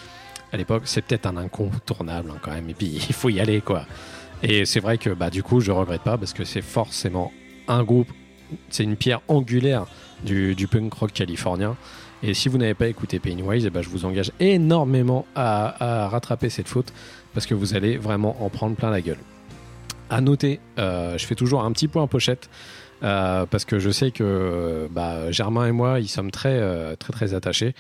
à 0.52 0.56
l'époque 0.56 0.82
c'est 0.84 1.02
peut-être 1.02 1.26
un 1.26 1.36
incontournable 1.36 2.30
hein, 2.30 2.38
quand 2.40 2.52
même, 2.52 2.70
et 2.70 2.74
puis 2.74 2.86
il 3.08 3.14
faut 3.14 3.30
y 3.30 3.40
aller 3.40 3.60
quoi. 3.60 3.84
Et 4.44 4.64
c'est 4.64 4.80
vrai 4.80 4.96
que 4.96 5.10
bah 5.10 5.28
du 5.28 5.42
coup 5.42 5.60
je 5.60 5.72
regrette 5.72 6.02
pas 6.02 6.16
parce 6.16 6.32
que 6.32 6.44
c'est 6.44 6.62
forcément 6.62 7.32
un 7.66 7.82
groupe, 7.82 8.08
c'est 8.70 8.84
une 8.84 8.96
pierre 8.96 9.20
angulaire 9.26 9.86
du, 10.24 10.68
punk 10.70 10.92
rock 10.94 11.12
californien. 11.12 11.76
Et 12.22 12.34
si 12.34 12.48
vous 12.48 12.58
n'avez 12.58 12.74
pas 12.74 12.88
écouté 12.88 13.18
Pennywise, 13.18 13.64
eh 13.66 13.70
ben, 13.70 13.82
je 13.82 13.88
vous 13.88 14.04
engage 14.04 14.32
énormément 14.40 15.26
à, 15.34 16.08
rattraper 16.08 16.50
cette 16.50 16.68
faute 16.68 16.92
parce 17.34 17.46
que 17.46 17.54
vous 17.54 17.74
allez 17.74 17.96
vraiment 17.96 18.42
en 18.44 18.48
prendre 18.48 18.74
plein 18.74 18.90
la 18.90 19.00
gueule. 19.00 19.18
À 20.10 20.20
noter, 20.20 20.58
euh, 20.78 21.16
je 21.18 21.26
fais 21.26 21.34
toujours 21.34 21.62
un 21.62 21.70
petit 21.72 21.86
point 21.86 22.06
pochette 22.06 22.48
euh, 23.02 23.46
parce 23.46 23.64
que 23.64 23.78
je 23.78 23.90
sais 23.90 24.10
que 24.10 24.88
bah, 24.90 25.30
Germain 25.30 25.66
et 25.66 25.72
moi, 25.72 26.00
ils 26.00 26.08
sommes 26.08 26.30
très 26.30 26.58
euh, 26.58 26.96
très 26.96 27.12
très 27.12 27.34
attachés. 27.34 27.74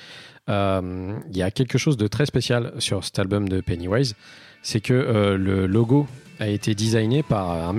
Il 0.46 1.36
y 1.36 1.42
a 1.42 1.50
quelque 1.50 1.76
chose 1.76 1.96
de 1.96 2.06
très 2.06 2.24
spécial 2.24 2.72
sur 2.78 3.04
cet 3.04 3.18
album 3.18 3.48
de 3.48 3.60
Pennywise, 3.60 4.14
c'est 4.62 4.80
que 4.80 4.94
le 5.38 5.66
logo 5.66 6.06
a 6.40 6.48
été 6.48 6.74
designé 6.74 7.22
par 7.22 7.50
un, 7.50 7.76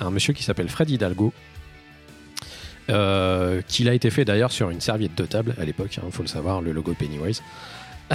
un 0.00 0.10
monsieur 0.10 0.32
qui 0.32 0.44
s'appelle 0.44 0.68
Fred 0.68 0.88
Hidalgo. 0.88 1.32
Euh, 2.88 3.62
qu'il 3.66 3.88
a 3.88 3.94
été 3.94 4.10
fait 4.10 4.24
d'ailleurs 4.24 4.52
sur 4.52 4.70
une 4.70 4.80
serviette 4.80 5.16
de 5.16 5.24
table 5.24 5.54
à 5.60 5.64
l'époque, 5.64 5.98
il 6.02 6.12
faut 6.12 6.22
le 6.22 6.28
savoir, 6.28 6.60
le 6.60 6.72
logo 6.72 6.94
Pennywise. 6.94 7.42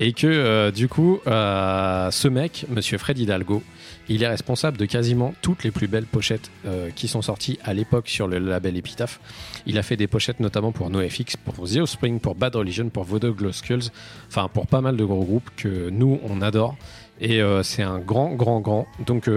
et 0.00 0.12
que 0.12 0.26
euh, 0.26 0.72
du 0.72 0.88
coup, 0.88 1.20
euh, 1.28 2.10
ce 2.10 2.26
mec, 2.26 2.66
Monsieur 2.68 2.98
Fred 2.98 3.16
Hidalgo, 3.18 3.62
il 4.08 4.24
est 4.24 4.28
responsable 4.28 4.76
de 4.76 4.86
quasiment 4.86 5.34
toutes 5.40 5.62
les 5.62 5.70
plus 5.70 5.86
belles 5.86 6.06
pochettes 6.06 6.50
qui 6.96 7.06
sont 7.06 7.22
sorties 7.22 7.60
à 7.62 7.72
l'époque 7.72 8.08
sur 8.08 8.26
le 8.26 8.40
label 8.40 8.76
Epitaph. 8.76 9.20
Il 9.66 9.78
a 9.78 9.84
fait 9.84 9.96
des 9.96 10.08
pochettes 10.08 10.40
notamment 10.40 10.72
pour 10.72 10.90
NoFX, 10.90 11.36
pour 11.36 11.68
The 11.68 11.76
Offspring, 11.76 12.18
pour 12.18 12.34
Bad 12.34 12.56
Religion, 12.56 12.88
pour 12.88 13.04
Voodoo 13.04 13.52
Skulls, 13.52 13.92
enfin 14.26 14.48
pour 14.52 14.66
pas 14.66 14.80
mal 14.80 14.96
de 14.96 15.04
gros 15.04 15.22
groupes 15.22 15.48
que 15.56 15.90
nous 15.90 16.18
on 16.28 16.42
adore. 16.42 16.74
Et 17.20 17.40
c'est 17.62 17.84
un 17.84 18.00
grand, 18.00 18.34
grand, 18.34 18.58
grand. 18.58 18.88
Donc 19.06 19.28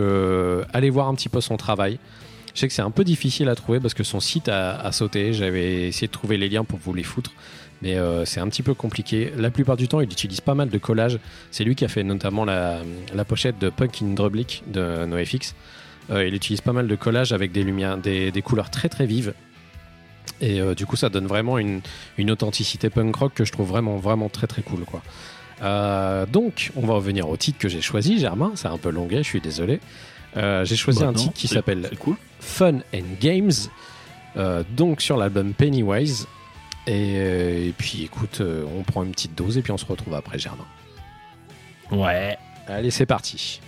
allez 0.73 0.89
voir 0.89 1.07
un 1.07 1.13
petit 1.13 1.29
peu 1.29 1.39
son 1.39 1.55
travail. 1.55 1.99
Je 2.53 2.59
sais 2.59 2.67
que 2.67 2.73
c'est 2.73 2.83
un 2.83 2.91
peu 2.91 3.03
difficile 3.03 3.49
à 3.49 3.55
trouver 3.55 3.79
parce 3.79 3.93
que 3.93 4.03
son 4.03 4.19
site 4.19 4.47
a, 4.49 4.91
sauté. 4.91 5.33
J'avais 5.33 5.87
essayé 5.87 6.07
de 6.07 6.11
trouver 6.11 6.37
les 6.37 6.49
liens 6.49 6.63
pour 6.63 6.79
vous 6.79 6.93
les 6.93 7.03
foutre. 7.03 7.31
Mais 7.81 7.97
euh, 7.97 8.25
c'est 8.25 8.39
un 8.39 8.47
petit 8.47 8.63
peu 8.63 8.73
compliqué. 8.73 9.33
La 9.37 9.49
plupart 9.49 9.75
du 9.75 9.87
temps, 9.87 9.99
il 9.99 10.11
utilise 10.11 10.39
pas 10.39 10.53
mal 10.53 10.69
de 10.69 10.77
collages. 10.77 11.19
C'est 11.51 11.63
lui 11.63 11.75
qui 11.75 11.83
a 11.83 11.87
fait 11.87 12.03
notamment 12.03 12.45
la, 12.45 12.81
pochette 13.27 13.59
de 13.59 13.69
Punk 13.69 14.01
in 14.01 14.13
de 14.13 15.05
NoFX. 15.05 15.55
Euh, 16.09 16.27
il 16.27 16.35
utilise 16.35 16.61
pas 16.61 16.73
mal 16.73 16.87
de 16.87 16.95
collages 16.95 17.33
avec 17.33 17.51
des 17.51 17.63
lumières, 17.63 17.97
des, 17.97 18.41
couleurs 18.43 18.69
très 18.69 18.87
très 18.87 19.05
vives. 19.05 19.33
Et 20.39 20.61
euh, 20.61 20.75
du 20.75 20.85
coup, 20.85 20.95
ça 20.95 21.09
donne 21.09 21.27
vraiment 21.27 21.57
une, 21.57 21.81
authenticité 22.29 22.89
punk 22.89 23.15
rock 23.15 23.33
que 23.33 23.45
je 23.45 23.51
trouve 23.51 23.67
vraiment 23.67 23.97
vraiment 23.97 24.29
très 24.29 24.47
très 24.47 24.61
cool 24.61 24.85
donc, 26.31 26.71
on 26.75 26.85
va 26.85 26.95
revenir 26.95 27.29
au 27.29 27.37
titre 27.37 27.57
que 27.57 27.69
j'ai 27.69 27.79
choisi, 27.79 28.19
Germain. 28.19 28.51
C'est 28.55 28.67
un 28.67 28.77
peu 28.77 28.89
longuet, 28.89 29.19
je 29.19 29.29
suis 29.29 29.39
désolé. 29.41 29.79
Euh, 30.37 30.65
j'ai 30.65 30.75
choisi 30.75 30.99
Bah 30.99 31.07
un 31.07 31.11
non, 31.11 31.19
titre 31.19 31.33
qui 31.33 31.47
s'appelle 31.47 31.89
cool. 31.99 32.15
Fun 32.39 32.79
and 32.93 33.17
Games, 33.21 33.51
euh, 34.37 34.63
donc 34.71 35.01
sur 35.01 35.17
l'album 35.17 35.53
Pennywise. 35.53 36.27
Et, 36.85 37.13
euh, 37.17 37.67
et 37.69 37.73
puis 37.77 38.03
écoute, 38.03 38.41
euh, 38.41 38.65
on 38.77 38.83
prend 38.83 39.03
une 39.03 39.11
petite 39.11 39.35
dose 39.35 39.57
et 39.57 39.61
puis 39.61 39.71
on 39.71 39.77
se 39.77 39.85
retrouve 39.85 40.15
après 40.15 40.37
Germain. 40.39 40.65
Ouais. 41.91 42.37
Allez, 42.67 42.91
c'est 42.91 43.05
parti. 43.05 43.61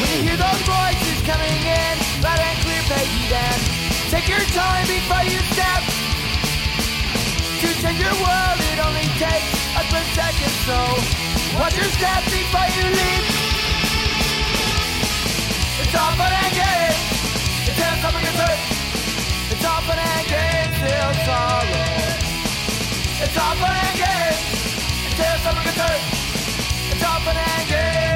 When 0.00 0.10
you 0.16 0.22
hear 0.28 0.36
those 0.38 0.62
voices 0.64 1.20
coming 1.26 1.60
in, 1.66 1.94
loud 2.22 2.40
and 2.40 2.58
clear, 2.64 2.82
Peggy 2.88 3.24
Dan. 3.28 3.58
Take 4.10 4.28
your 4.28 4.44
time 4.56 4.86
before 4.86 5.24
you 5.24 5.38
step. 5.52 5.89
Change 7.80 8.00
your 8.00 8.16
world, 8.24 8.58
it 8.70 8.78
only 8.86 9.08
takes 9.16 9.50
a 9.76 9.82
split 9.88 10.06
second, 10.14 10.54
so 10.68 11.30
Watch 11.58 11.76
your 11.76 11.84
step 11.86 12.22
before 12.24 12.68
you 12.76 12.84
leave. 12.84 13.26
It's 15.82 15.94
all 15.94 16.12
fun 16.14 16.32
and 16.32 16.54
games 16.54 17.00
until 17.68 17.94
someone 18.02 18.22
gets 18.22 18.38
hurt. 18.38 18.60
It's 19.50 19.64
all 19.64 19.80
fun 19.82 19.98
and 19.98 20.26
games 20.28 20.76
till 20.78 21.12
sorrow. 21.26 21.66
It's 23.24 23.36
all 23.36 23.54
fun 23.56 23.76
and 23.76 23.96
games 23.98 24.42
until 25.10 25.36
someone 25.42 25.64
gets 25.64 25.76
hurt. 25.76 26.02
It's 26.92 27.02
all 27.02 27.20
fun 27.20 27.36
and 27.36 27.68
games. 27.68 28.09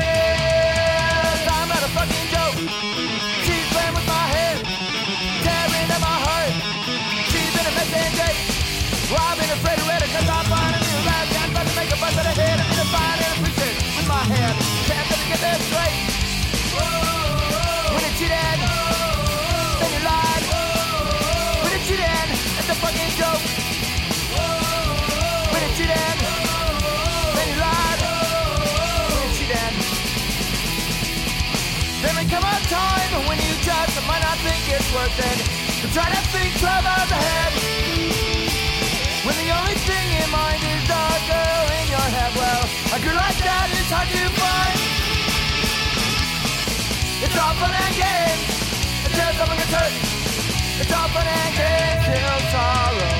Come 32.34 32.50
a 32.50 32.58
time 32.66 33.12
when 33.30 33.38
you 33.38 33.52
just 33.62 33.94
might 34.10 34.22
not 34.26 34.38
think 34.42 34.62
it's 34.66 34.90
worth 34.90 35.18
it 35.30 35.38
to 35.82 35.86
try 35.94 36.06
to 36.10 36.20
think 36.34 36.50
12 36.58 36.66
hours 36.66 37.10
ahead. 37.14 37.52
When 39.24 39.36
the 39.38 39.50
only 39.54 39.78
thing 39.86 40.06
in 40.18 40.28
mind 40.34 40.62
is 40.74 40.82
the 40.90 41.04
girl 41.30 41.66
in 41.78 41.86
your 41.94 42.08
head. 42.16 42.32
Well, 42.34 42.62
a 42.90 42.98
girl 43.04 43.18
like 43.24 43.38
that 43.38 43.66
is 43.78 43.88
hard 43.94 44.08
to 44.10 44.22
find. 44.40 44.78
It's 47.24 47.36
all 47.38 47.54
fun 47.62 47.74
and 47.84 47.94
games 48.02 48.46
until 49.06 49.30
someone 49.38 49.58
gets 49.62 49.74
hurt. 49.78 49.94
It's 50.82 50.92
all 50.98 51.08
fun 51.14 51.26
and 51.38 51.52
games 51.54 52.02
till 52.10 52.40
sorrow. 52.50 53.14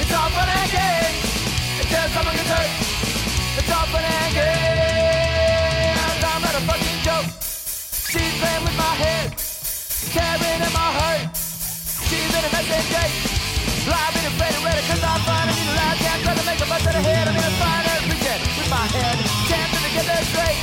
It's 0.00 0.12
all 0.18 0.30
fun 0.36 0.48
and 0.58 0.68
games 0.68 1.20
until 1.80 2.06
someone 2.14 2.36
gets 2.36 2.52
hurt. 2.54 2.72
It's 3.58 3.72
all 3.72 3.86
fun 3.88 4.04
and 4.04 4.29
playing 8.40 8.64
with 8.64 8.76
my 8.76 8.94
head, 8.96 9.26
tearing 10.16 10.60
at 10.64 10.72
my 10.72 10.90
heart. 10.98 11.22
She's 12.08 12.32
in 12.32 12.42
a 12.42 12.50
mess 12.50 12.68
and 12.72 12.86
Jake. 12.88 13.14
I've 13.86 14.14
been 14.16 14.26
afraid 14.32 14.54
ready 14.64 14.82
cause 14.88 15.02
I'm 15.02 15.20
fine. 15.28 15.46
I 15.48 15.52
need 15.52 15.68
a 15.68 15.76
loud 15.76 15.96
can't 16.00 16.20
try 16.24 16.34
to 16.34 16.44
make 16.48 16.60
a 16.60 16.66
bust 16.66 16.86
of 16.86 16.94
the 16.96 17.02
head. 17.04 17.28
I'm 17.28 17.34
gonna 17.34 17.60
find 17.60 17.84
her 17.86 18.00
with 18.08 18.70
my 18.70 18.86
head. 18.96 19.16
Can't 19.48 19.70
to 19.72 19.90
get 19.94 20.06
that 20.06 20.24
straight. 20.32 20.58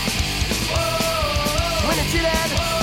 When 1.87 1.97
it's 1.99 2.11
cheated, 2.11 2.76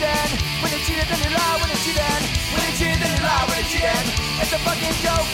lie. 0.00 0.30
When 0.62 0.72
it's 0.72 0.72
cheated, 0.72 0.72
when 0.72 0.72
it's 0.72 0.86
cheated, 0.86 1.06
then 1.08 1.20
you 1.22 1.30
lie. 1.34 1.56
When 1.60 1.70
it's 1.70 1.84
cheated, 1.84 2.22
when 2.54 2.62
it's 2.68 2.78
cheated, 2.78 2.98
then 3.00 3.10
you 3.14 3.22
lie. 3.22 3.44
When 3.48 3.58
it's 3.58 3.70
cheated, 3.70 4.04
it's 4.40 4.52
a 4.52 4.58
fucking 4.64 4.96
joke. 5.04 5.28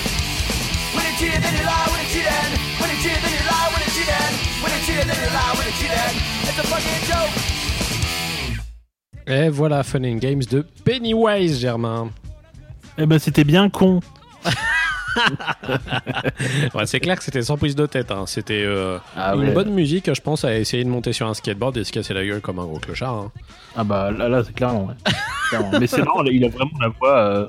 When 0.94 1.04
it's 1.06 1.18
cheated, 1.20 1.40
then 1.42 1.54
you 1.56 1.64
lie. 1.64 1.88
When 1.90 2.00
it's 2.00 2.12
cheated, 2.12 2.50
when 2.80 2.88
it's 2.90 3.02
cheated, 3.02 3.22
then 3.22 3.32
you 3.36 3.44
lie. 3.48 3.68
When 3.72 3.82
it's 3.82 3.94
cheated, 3.96 4.32
when 4.62 4.70
it's 4.72 4.84
cheated, 4.86 5.06
then 5.08 5.18
you 5.20 5.30
lie. 5.32 5.52
When 5.56 5.66
it's 5.68 5.78
cheated, 5.80 6.12
it's 6.48 6.58
a 6.58 6.66
fucking 6.68 7.02
joke. 7.08 7.32
Et 9.26 9.48
voilà, 9.48 9.82
Fun 9.84 10.04
and 10.04 10.18
Games 10.18 10.46
de 10.50 10.62
Pennywise, 10.84 11.60
Germain. 11.60 12.10
Eh 12.98 13.06
ben, 13.06 13.18
c'était 13.18 13.44
bien 13.44 13.70
con. 13.70 14.00
Ouais, 16.74 16.86
c'est 16.86 17.00
clair 17.00 17.16
que 17.16 17.24
c'était 17.24 17.42
sans 17.42 17.56
prise 17.56 17.74
de 17.76 17.86
tête. 17.86 18.10
hein. 18.10 18.24
C'était 18.26 18.62
euh, 18.64 18.98
Ah 19.16 19.34
une 19.34 19.40
ouais. 19.40 19.52
bonne 19.52 19.70
musique, 19.70 20.12
je 20.12 20.20
pense, 20.20 20.44
à 20.44 20.56
essayer 20.56 20.84
de 20.84 20.88
monter 20.88 21.12
sur 21.12 21.26
un 21.26 21.34
skateboard 21.34 21.76
et 21.76 21.84
se 21.84 21.92
casser 21.92 22.14
la 22.14 22.24
gueule 22.24 22.40
comme 22.40 22.58
un 22.58 22.64
gros 22.64 22.78
clochard. 22.78 23.14
hein. 23.14 23.32
Ah 23.76 23.84
bah 23.84 24.10
là, 24.10 24.28
là 24.28 24.42
c'est 24.44 24.54
clairement, 24.54 24.86
ouais. 24.86 24.94
Clairement. 25.50 25.78
Mais 25.80 25.86
c'est 25.86 26.02
marrant, 26.02 26.22
il 26.24 26.44
a 26.44 26.48
vraiment 26.48 26.70
la 26.80 26.88
voix 26.88 27.18
euh, 27.18 27.46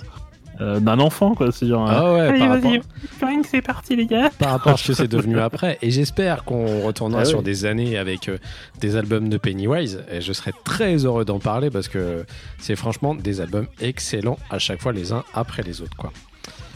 euh, 0.60 0.80
d'un 0.80 1.00
enfant, 1.00 1.36
quoi. 1.36 1.52
C'est 1.52 1.68
genre. 1.68 1.88
Ah 1.90 2.14
ouais, 2.14 2.38
par 2.40 2.50
rapport, 2.50 2.72
Fling, 3.20 3.44
c'est 3.44 3.62
parti, 3.62 3.96
les 3.96 4.06
gars. 4.08 4.30
par 4.40 4.52
rapport 4.52 4.74
à 4.74 4.78
ce 4.78 4.88
que 4.88 4.94
c'est 4.94 5.08
devenu 5.08 5.40
après. 5.50 5.78
Et 5.84 5.92
j'espère 5.92 6.44
qu'on 6.44 6.82
retournera 6.82 7.22
Ah 7.22 7.26
sur 7.26 7.44
des 7.44 7.66
années 7.66 7.98
avec 7.98 8.28
euh, 8.28 8.38
des 8.80 8.96
albums 8.96 9.30
de 9.30 9.38
Pennywise. 9.38 10.04
Et 10.12 10.20
je 10.22 10.34
serais 10.34 10.54
très 10.64 10.98
heureux 11.06 11.26
d'en 11.26 11.40
parler 11.40 11.70
parce 11.70 11.88
que 11.88 12.26
c'est 12.60 12.76
franchement 12.76 13.14
des 13.16 13.40
albums 13.42 13.68
excellents 13.82 14.38
à 14.50 14.58
chaque 14.60 14.82
fois 14.82 14.94
les 14.94 15.12
uns 15.14 15.24
après 15.36 15.62
les 15.64 15.82
autres. 15.82 15.96
Quoi. 15.98 16.12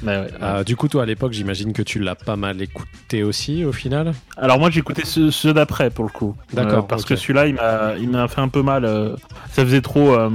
Mais 0.04 0.18
ouais. 0.18 0.28
Euh, 0.42 0.64
du 0.64 0.76
coup, 0.76 0.88
toi 0.88 1.04
à 1.04 1.06
l'époque, 1.06 1.32
j'imagine 1.34 1.74
que 1.74 1.82
tu 1.82 2.00
l'as 2.00 2.16
pas 2.16 2.36
mal 2.36 2.62
écouté 2.62 3.24
aussi 3.24 3.64
au 3.66 3.72
final. 3.72 4.14
Alors 4.38 4.60
moi 4.60 4.70
j'ai 4.70 4.80
écouté 4.80 5.04
ceux, 5.06 5.32
ceux 5.32 5.54
d'après 5.54 5.90
pour 5.90 6.06
le 6.06 6.12
coup. 6.12 6.36
D'accord, 6.54 6.80
Euh, 6.80 6.88
parce 6.88 7.04
ok. 7.04 7.10
que 7.10 7.16
celui-là 7.16 7.48
il 7.48 7.56
m'a 7.56 7.94
il 7.98 8.10
m'a 8.10 8.28
fait 8.28 8.42
un 8.42 8.50
peu 8.50 8.62
mal. 8.62 8.86
euh, 8.86 9.16
ça 9.52 9.64
faisait 9.64 9.82
trop. 9.82 10.14
euh, 10.14 10.30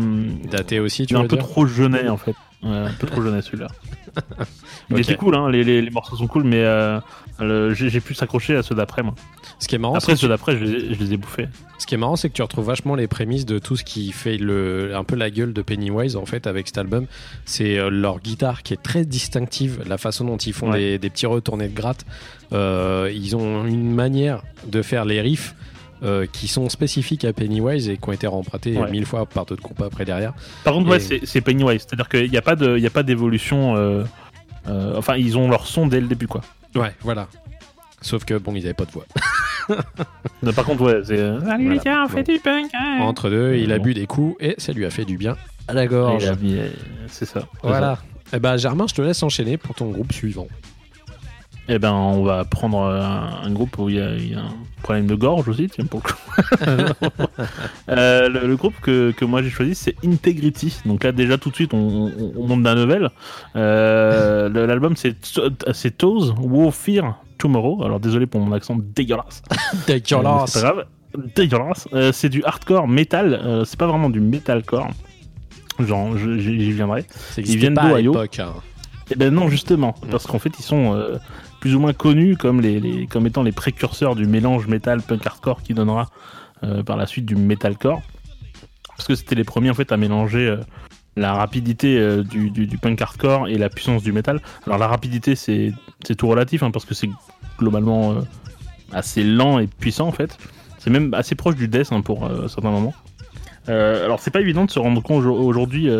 Daté 0.50 0.80
aussi, 0.80 1.06
tu 1.06 1.14
un 1.16 1.22
veux 1.22 1.28
peu 1.28 1.36
dire 1.36 1.44
trop 1.46 1.66
jeunet 1.66 2.08
en 2.08 2.16
fait. 2.16 2.34
Ouais, 2.62 2.70
un 2.70 2.92
peu 2.98 3.06
trop 3.06 3.22
jeunet 3.22 3.42
celui-là. 3.42 3.68
Il 4.90 4.94
Ok. 4.96 5.00
était 5.02 5.16
cool, 5.16 5.34
hein, 5.36 5.50
les, 5.50 5.62
les, 5.64 5.82
les 5.82 5.90
morceaux 5.90 6.16
sont 6.16 6.26
cool, 6.26 6.44
mais 6.44 6.62
euh, 6.64 7.00
j'ai 7.74 8.00
pu 8.00 8.14
s'accrocher 8.14 8.56
à 8.56 8.62
ceux 8.62 8.74
d'après 8.74 9.02
moi. 9.02 9.14
Ce 9.58 9.68
qui 9.68 9.74
est 9.74 9.78
marrant, 9.78 9.94
Après 9.94 10.16
ceux 10.16 10.28
d'après 10.28 10.56
je, 10.58 10.64
les 10.64 10.72
ai- 10.72 10.94
je 10.94 10.98
les 11.00 11.12
ai 11.12 11.16
bouffés. 11.16 11.48
Ce 11.78 11.86
qui 11.86 11.94
est 11.94 11.98
marrant, 11.98 12.16
c'est 12.16 12.28
que 12.28 12.34
tu 12.34 12.42
retrouves 12.42 12.66
vachement 12.66 12.94
les 12.94 13.06
prémices 13.06 13.46
de 13.46 13.58
tout 13.58 13.76
ce 13.76 13.84
qui 13.84 14.12
fait 14.12 14.36
le, 14.36 14.94
un 14.94 15.04
peu 15.04 15.16
la 15.16 15.30
gueule 15.30 15.52
de 15.52 15.62
Pennywise 15.62 16.16
en 16.16 16.26
fait 16.26 16.46
avec 16.46 16.66
cet 16.66 16.78
album. 16.78 17.06
C'est 17.44 17.78
euh, 17.78 17.88
leur 17.90 18.20
guitare 18.20 18.62
qui 18.62 18.74
est 18.74 18.82
très 18.82 19.04
distinctive, 19.04 19.80
la 19.88 19.96
façon 19.98 20.24
dont 20.24 20.36
ils 20.36 20.52
font 20.52 20.70
Ouais. 20.72 20.78
des, 20.78 20.98
des 20.98 21.10
petits 21.10 21.26
retournés 21.26 21.68
de 21.68 21.74
gratte. 21.74 22.04
Euh, 22.52 23.10
ils 23.14 23.36
ont 23.36 23.64
une 23.66 23.94
manière 23.94 24.42
de 24.66 24.82
faire 24.82 25.04
les 25.04 25.20
riffs 25.20 25.54
euh, 26.02 26.26
qui 26.32 26.48
sont 26.48 26.68
spécifiques 26.68 27.24
à 27.24 27.32
Pennywise 27.32 27.88
et 27.88 27.96
qui 27.96 28.08
ont 28.08 28.12
été 28.12 28.26
rempruntés 28.26 28.76
Ouais. 28.76 28.90
mille 28.90 29.06
fois 29.06 29.26
par 29.26 29.44
d'autres 29.46 29.62
groupes 29.62 29.82
après 29.82 30.04
derrière. 30.04 30.32
Par 30.64 30.74
contre, 30.74 30.88
Et- 30.88 30.90
ouais, 30.92 31.00
c'est 31.00 31.20
c'est 31.24 31.40
Pennywise, 31.40 31.82
c'est-à-dire 31.86 32.08
qu'il 32.08 32.30
n'y 32.30 32.36
a 32.38 32.42
pas 32.42 32.56
de- 32.56 32.76
il 32.76 32.82
y 32.82 32.86
a 32.86 32.90
pas 32.90 33.02
d'évolution. 33.02 33.76
euh, 33.76 34.04
euh, 34.68 34.94
enfin, 34.96 35.16
ils 35.16 35.36
ont 35.38 35.48
leur 35.48 35.66
son 35.66 35.86
dès 35.86 36.00
le 36.00 36.06
début 36.06 36.26
quoi. 36.26 36.40
Ouais, 36.74 36.92
voilà. 37.02 37.28
Sauf 38.02 38.24
que 38.24 38.34
bon, 38.34 38.54
ils 38.54 38.62
n'avaient 38.62 38.72
pas 38.74 38.86
de 38.86 38.92
voix. 38.92 39.04
Mais 40.42 40.52
par 40.52 40.64
contre, 40.64 40.82
ouais, 40.84 41.00
c'est. 41.04 41.20
Allez 41.20 41.38
Voilà. 41.38 41.58
les 41.58 41.78
gars, 41.78 42.04
on 42.04 42.08
fait 42.08 42.22
Bon. 42.22 42.32
du 42.32 42.38
punk. 42.40 42.70
hein. 42.74 42.98
Entre 43.02 43.28
deux, 43.28 43.56
il 43.56 43.72
a 43.72 43.78
Bon. 43.78 43.84
bu 43.84 43.94
des 43.94 44.06
coups 44.06 44.36
et 44.40 44.54
ça 44.58 44.72
lui 44.72 44.84
a 44.86 44.90
fait 44.90 45.04
du 45.04 45.16
bien 45.18 45.36
à 45.68 45.74
la 45.74 45.86
gorge. 45.86 46.30
C'est 47.08 47.26
ça. 47.26 47.46
Voilà. 47.62 47.98
Eh 48.32 48.38
ben, 48.38 48.56
Germain, 48.56 48.86
je 48.88 48.94
te 48.94 49.02
laisse 49.02 49.22
enchaîner 49.22 49.56
pour 49.58 49.74
ton 49.74 49.90
groupe 49.90 50.12
suivant. 50.12 50.46
Eh 51.72 51.78
ben, 51.78 51.92
on 51.92 52.24
va 52.24 52.44
prendre 52.44 52.78
euh, 52.80 53.00
un, 53.00 53.46
un 53.46 53.50
groupe 53.52 53.78
où 53.78 53.88
il 53.88 53.94
y, 53.96 54.00
a, 54.00 54.10
il 54.14 54.32
y 54.32 54.34
a 54.34 54.40
un 54.40 54.52
problème 54.82 55.06
de 55.06 55.14
gorge 55.14 55.48
aussi, 55.48 55.68
tiens, 55.68 55.84
pour 55.86 56.02
le 56.04 56.10
coup. 56.10 57.04
Euh, 57.88 58.28
le, 58.28 58.46
le 58.46 58.56
groupe 58.56 58.74
que, 58.82 59.10
que 59.12 59.24
moi 59.24 59.42
j'ai 59.42 59.50
choisi, 59.50 59.74
c'est 59.74 59.94
Integrity. 60.04 60.76
Donc 60.84 61.02
là, 61.04 61.12
déjà, 61.12 61.38
tout 61.38 61.50
de 61.50 61.54
suite, 61.54 61.74
on, 61.74 61.78
on- 61.78 62.32
on 62.36 62.46
monte 62.46 62.62
d'un 62.62 62.74
level. 62.74 63.10
Euh, 63.56 64.48
L'album, 64.66 64.94
c'est 64.96 65.14
Toes, 65.98 66.32
War 66.40 66.72
Fear 66.74 67.16
Tomorrow. 67.38 67.82
Alors, 67.84 67.98
désolé 68.00 68.26
pour 68.26 68.40
mon 68.40 68.52
accent 68.52 68.76
dégueulasse. 68.78 69.42
Euh, 70.44 70.46
C'est 70.46 70.62
pas 70.62 70.72
grave. 70.72 70.84
Dégueulasse. 71.34 71.88
Euh, 71.92 72.12
c'est 72.12 72.28
du 72.28 72.44
hardcore 72.44 72.86
metal. 72.86 73.62
c'est 73.66 73.78
pas 73.78 73.86
vraiment 73.86 74.10
du 74.10 74.20
metalcore. 74.20 74.88
Genre, 75.78 76.16
j'y 76.16 76.72
viendrai. 76.72 77.04
Ils 77.38 77.58
viennent 77.58 77.74
d'Ohio. 77.94 78.12
hein. 78.40 78.52
Eh 79.12 79.16
ben 79.16 79.34
non, 79.34 79.48
justement, 79.48 79.94
parce 80.10 80.26
qu'en 80.26 80.38
fait, 80.38 80.52
ils 80.58 80.62
sont 80.64 80.94
euh, 80.94 81.16
plus 81.60 81.74
ou 81.74 81.80
moins 81.80 81.92
connus 81.92 82.36
comme, 82.36 82.60
les, 82.60 83.06
comme 83.06 83.26
étant 83.26 83.42
les 83.42 83.52
précurseurs 83.52 84.16
du 84.16 84.26
mélange 84.26 84.66
metal 84.66 85.02
punk 85.02 85.26
hardcore 85.26 85.62
qui 85.62 85.74
donnera 85.74 86.08
euh, 86.64 86.82
par 86.82 86.96
la 86.96 87.06
suite 87.06 87.26
du 87.26 87.36
metalcore. 87.36 88.02
Parce 88.96 89.06
que 89.06 89.14
c'était 89.14 89.34
les 89.34 89.44
premiers 89.44 89.70
en 89.70 89.74
fait 89.74 89.92
à 89.92 89.96
mélanger 89.96 90.46
euh, 90.46 90.56
la 91.16 91.34
rapidité 91.34 91.98
euh, 91.98 92.22
du, 92.22 92.78
punk 92.80 93.00
hardcore 93.00 93.48
et 93.48 93.58
la 93.58 93.68
puissance 93.68 94.02
du 94.02 94.12
metal. 94.12 94.40
Alors 94.66 94.78
la 94.78 94.88
rapidité, 94.88 95.36
c'est 95.36 95.72
tout 96.16 96.28
relatif 96.28 96.62
hein, 96.62 96.70
parce 96.70 96.86
que 96.86 96.94
c'est 96.94 97.10
globalement 97.58 98.16
assez 98.92 99.22
lent 99.22 99.58
et 99.58 99.66
puissant 99.66 100.08
en 100.08 100.12
fait. 100.12 100.38
C'est 100.78 100.90
même 100.90 101.12
assez 101.12 101.34
proche 101.34 101.56
du 101.56 101.68
death 101.68 101.92
hein, 101.92 102.00
pour 102.00 102.28
certains 102.48 102.70
moments. 102.70 102.94
Alors 103.68 104.18
c'est 104.18 104.30
pas 104.30 104.40
évident 104.40 104.64
de 104.64 104.70
se 104.70 104.78
rendre 104.78 105.02
compte 105.02 105.24
au- 105.26 105.34
aujourd'hui 105.36 105.90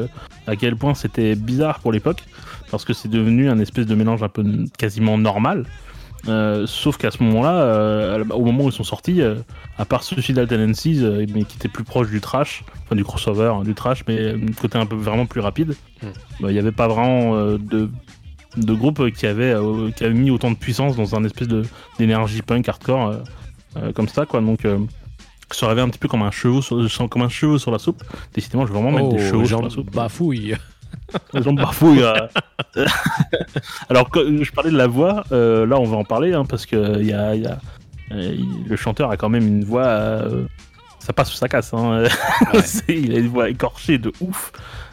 à 0.47 0.57
quel 0.57 0.75
point 0.75 0.95
c'était 0.95 1.35
bizarre 1.35 1.81
pour 1.81 1.93
l'époque 1.93 2.25
parce 2.71 2.85
que 2.85 2.93
c'est 2.93 3.09
devenu 3.09 3.49
un 3.51 3.59
espèce 3.59 3.87
de 3.87 3.95
mélange 3.95 4.23
un 4.23 4.29
peu 4.29 4.45
quasiment 4.79 5.19
normal. 5.19 5.65
Euh, 6.29 6.67
sauf 6.67 6.99
qu'à 6.99 7.11
ce 7.11 7.23
moment-là, 7.23 7.55
euh, 7.63 8.25
au 8.31 8.45
moment 8.45 8.65
où 8.65 8.69
ils 8.69 8.73
sont 8.73 8.85
sortis, 8.85 9.23
euh, 9.23 9.37
à 9.79 9.87
part 9.87 10.03
Suicidal 10.03 10.47
Tendencies, 10.47 11.03
mais 11.33 11.45
qui 11.45 11.57
était 11.57 11.69
plus 11.69 11.83
proche 11.85 12.11
du 12.11 12.21
trash, 12.21 12.63
enfin 12.85 12.95
du 12.95 13.05
crossover, 13.05 13.53
hein, 13.59 13.63
du 13.63 13.75
trash, 13.75 14.05
mais 14.07 14.35
côté 14.61 14.77
un 14.77 14.85
peu 14.85 14.97
vraiment 14.97 15.25
plus 15.27 15.41
rapide, 15.41 15.75
Hmm. 16.03 16.07
bah, 16.41 16.49
il 16.51 16.53
n'y 16.53 16.59
avait 16.59 16.73
pas 16.73 16.89
vraiment 16.89 17.35
de, 17.59 17.91
de 18.57 18.75
groupe 18.75 19.11
qui 19.13 19.27
avait, 19.27 19.55
qui 19.97 20.05
avait 20.05 20.15
mis 20.15 20.31
autant 20.31 20.51
de 20.51 20.57
puissance 20.57 20.97
dans 20.97 21.15
un 21.15 21.25
espèce 21.25 21.49
d'énergie 21.99 22.43
punk 22.43 22.69
hardcore 22.69 23.15
comme 23.95 24.09
ça, 24.09 24.27
quoi. 24.27 24.41
Donc, 24.43 24.67
se 25.53 25.65
rêvait 25.65 25.81
un 25.81 25.89
petit 25.89 25.99
peu 25.99 26.09
comme 26.09 26.23
un 26.23 26.31
cheveu 26.31 26.61
sur, 26.61 27.09
comme 27.09 27.23
un 27.23 27.29
cheveu 27.29 27.59
sur 27.59 27.71
la 27.71 27.79
soupe. 27.79 28.03
Décidément, 28.35 28.67
je 28.67 28.73
vais 28.73 28.81
vraiment 28.81 28.93
mettre 28.97 29.09
des 29.17 29.25
Oh, 29.25 29.29
sur 29.29 29.45
Jean 29.47 29.63
la 29.63 29.71
soupe. 29.71 29.91
bafouille. 29.95 30.55
Les 31.35 31.43
gens 31.43 31.53
bafouillent. 31.53 32.03
euh. 32.03 32.27
Alors, 33.89 34.09
je 34.15 34.51
parlais 34.53 34.71
de 34.71 34.77
la 34.77 34.87
voix, 34.87 35.25
euh, 35.33 35.67
là, 35.67 35.79
on 35.79 35.85
va 35.85 35.97
en 35.97 36.05
parler, 36.05 36.33
hein, 36.35 36.45
parce 36.45 36.67
que 36.67 36.99
il 37.01 37.07
y 37.07 37.13
a, 37.13 37.35
il 37.35 37.43
y 37.43 37.47
a- 37.47 37.59
euh, 38.13 38.37
le 38.67 38.77
chanteur 38.77 39.11
a 39.11 39.17
quand 39.17 39.29
même 39.29 39.47
une 39.47 39.65
voix. 39.65 39.87
euh, 39.87 40.45
ça 40.99 41.13
passe 41.13 41.33
ou 41.33 41.37
ça 41.37 41.49
casse. 41.49 41.73
Hein. 41.73 42.05
Ouais. 42.53 42.61
Il 42.89 43.15
a 43.15 43.19
une 43.19 43.29
voix 43.29 43.49
écorchée 43.49 43.99
de 43.99 44.13
ouf. 44.21 44.53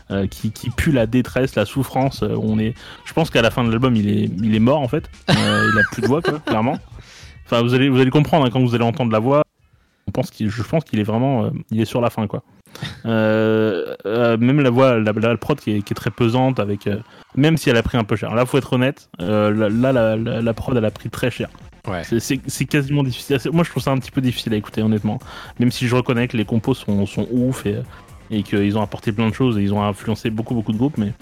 euh, 0.10 0.26
qui, 0.26 0.52
qui 0.52 0.70
pue 0.70 0.92
la 0.94 1.06
détresse, 1.06 1.56
la 1.56 1.66
souffrance. 1.66 2.24
euh, 2.24 2.34
on 2.42 2.58
est, 2.60 2.74
je 3.06 3.12
pense 3.14 3.30
qu'à 3.30 3.42
la 3.42 3.52
fin 3.52 3.64
de 3.66 3.70
l'album, 3.72 3.94
il 3.96 4.08
est, 4.10 4.30
il 4.42 4.56
est 4.56 4.60
mort 4.60 4.80
en 4.80 4.88
fait. 4.88 5.10
Euh, 5.30 5.34
il 5.74 5.80
a 5.80 5.84
plus 5.92 6.02
de 6.02 6.08
voix, 6.08 6.22
quoi, 6.22 6.40
clairement. 6.40 6.78
Enfin, 7.46 7.62
vous 7.62 7.74
allez, 7.74 7.90
vous 7.90 8.00
allez 8.00 8.10
comprendre 8.10 8.46
hein, 8.46 8.50
quand 8.52 8.62
vous 8.62 8.74
allez 8.74 8.86
entendre 8.86 9.12
la 9.12 9.20
voix. 9.20 9.44
On 10.08 10.12
pense 10.12 10.30
qu'il, 10.32 10.50
je 10.50 10.64
pense 10.64 10.86
qu'il 10.86 11.00
est 11.00 11.04
vraiment, 11.04 11.44
euh, 11.46 11.50
il 11.72 11.82
est 11.82 11.86
sur 11.86 12.00
la 12.00 12.10
fin, 12.10 12.26
quoi. 12.28 12.42
Euh, 13.06 13.96
euh, 14.06 14.38
même 14.38 14.60
la 14.62 14.70
voix, 14.70 14.98
la, 15.00 15.12
la 15.14 15.38
prod 15.38 15.60
qui 15.60 15.72
est, 15.78 15.82
qui 15.82 15.94
est 15.94 15.96
très 15.96 16.12
pesante, 16.12 16.60
avec, 16.60 16.88
euh, 16.88 16.98
même 17.36 17.58
si 17.58 17.70
elle 17.70 17.78
a 17.78 17.84
pris 17.84 17.98
un 17.98 18.04
peu 18.04 18.16
cher. 18.16 18.34
Là, 18.36 18.46
faut 18.46 18.58
être 18.58 18.74
honnête. 18.74 19.10
là, 19.20 19.50
la, 19.60 19.92
la- 20.16 20.42
la 20.42 20.54
prod, 20.54 20.76
elle 20.78 20.86
a 20.86 20.92
pris 20.92 21.10
très 21.10 21.32
cher. 21.32 21.50
Ouais. 21.88 22.04
C'est- 22.04 22.66
quasiment 22.66 23.04
difficile. 23.04 23.38
Moi, 23.54 23.64
je 23.64 23.70
trouve 23.70 23.82
ça 23.84 23.92
un 23.92 23.98
petit 23.98 24.12
peu 24.12 24.22
difficile 24.22 24.54
à 24.54 24.58
écouter, 24.58 24.82
honnêtement. 24.82 25.20
Même 25.60 25.72
si 25.72 25.88
je 25.88 25.96
reconnais 25.96 26.28
que 26.28 26.36
les 26.38 26.46
compos 26.46 26.74
sont, 26.74 27.06
sont 27.06 27.28
ouf 27.32 27.66
et, 27.66 27.78
et 28.30 28.44
qu'ils 28.44 28.78
ont 28.78 28.82
apporté 28.82 29.12
plein 29.14 29.30
de 29.30 29.34
choses 29.34 29.58
et 29.58 29.62
ils 29.62 29.74
ont 29.74 29.82
influencé 29.82 30.30
beaucoup, 30.30 30.54
beaucoup 30.54 30.74
de 30.74 30.78
groupes, 30.78 30.98
mais 30.98 31.14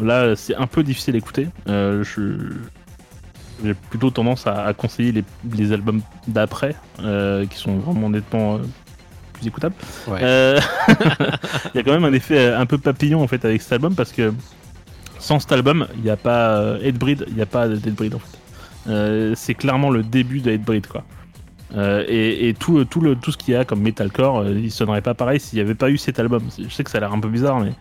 là, 0.00 0.34
c'est 0.34 0.56
un 0.56 0.66
peu 0.66 0.82
difficile 0.82 1.14
à 1.14 1.18
écouter. 1.18 1.48
Je- 1.66 2.52
J'ai 3.64 3.74
plutôt 3.74 4.10
tendance 4.10 4.46
à, 4.46 4.64
à 4.66 4.72
conseiller 4.72 5.10
les, 5.12 5.24
les 5.56 5.72
albums 5.72 6.00
d'après, 6.28 6.74
qui 6.98 7.56
sont 7.58 7.76
vraiment 7.78 8.08
nettement 8.10 8.56
euh, 8.56 8.58
plus. 9.40 9.50
Ouais. 10.08 10.18
Euh, 10.22 10.60
Il 11.74 11.76
y 11.76 11.78
a 11.78 11.82
quand 11.82 11.92
même 11.92 12.04
un 12.04 12.12
effet 12.12 12.38
euh, 12.38 12.58
un 12.60 12.66
peu 12.66 12.78
papillon 12.78 13.22
en 13.22 13.28
fait 13.28 13.44
avec 13.44 13.62
cet 13.62 13.72
album 13.72 13.94
parce 13.94 14.12
que 14.12 14.32
sans 15.18 15.40
cet 15.40 15.52
album, 15.52 15.86
il 15.96 16.02
n'y 16.02 16.10
a 16.10 16.16
pas 16.16 16.58
euh, 16.58 16.78
Headbreed, 16.82 17.24
il 17.28 17.34
n'y 17.34 17.42
a 17.42 17.46
pas 17.46 17.68
Deadbreed 17.68 18.14
en 18.14 18.18
fait. 18.18 18.38
Euh, 18.88 19.32
c'est 19.36 19.54
clairement 19.54 19.90
le 19.90 20.02
début 20.02 20.40
de 20.40 20.50
Headbreed 20.50 20.86
quoi. 20.86 21.04
Euh, 21.76 22.02
et 22.08 22.48
et 22.48 22.54
tout, 22.54 22.82
tout, 22.86 23.00
le, 23.02 23.14
tout 23.14 23.30
ce 23.30 23.36
qu'il 23.36 23.52
y 23.52 23.56
a 23.56 23.64
comme 23.66 23.80
metalcore, 23.82 24.38
euh, 24.38 24.52
il 24.52 24.70
sonnerait 24.70 25.02
pas 25.02 25.12
pareil 25.12 25.38
s'il 25.38 25.58
n'y 25.58 25.60
avait 25.62 25.74
pas 25.74 25.90
eu 25.90 25.98
cet 25.98 26.18
album. 26.18 26.42
Je 26.58 26.72
sais 26.72 26.82
que 26.82 26.88
ça 26.90 26.96
a 26.96 27.02
l'air 27.02 27.12
un 27.12 27.20
peu 27.20 27.28
bizarre, 27.28 27.60
mais 27.60 27.72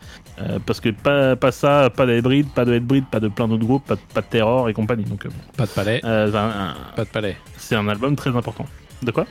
euh, 0.42 0.60
parce 0.66 0.82
que 0.82 0.90
pas, 0.90 1.38
pas 1.38 1.54
ça, 1.54 1.90
pas 1.96 2.06
de 2.06 2.12
Headbreed, 2.12 2.48
pas 2.50 2.66
de 2.66 2.74
Headbreed, 2.74 3.06
pas 3.06 3.22
de 3.22 3.30
plein 3.30 3.48
d'autres 3.48 3.64
groupes, 3.64 3.86
pas 3.86 3.96
de, 3.96 4.02
pas 4.14 4.20
de 4.20 4.26
Terror 4.26 4.68
et 4.68 4.74
compagnie. 4.74 5.06
Donc 5.06 5.26
euh, 5.26 5.30
Pas 5.56 5.66
de 5.68 5.70
palais. 5.72 6.02
euh, 6.04 6.30
c'est 6.30 6.38
un- 6.38 6.50
un- 6.50 6.76
Pas 6.98 7.06
de 7.06 7.10
palais. 7.10 7.38
c'est 7.56 7.76
un 7.76 7.88
album 7.88 8.18
très 8.18 8.36
important. 8.36 8.66
De 9.04 9.12
quoi? 9.12 9.26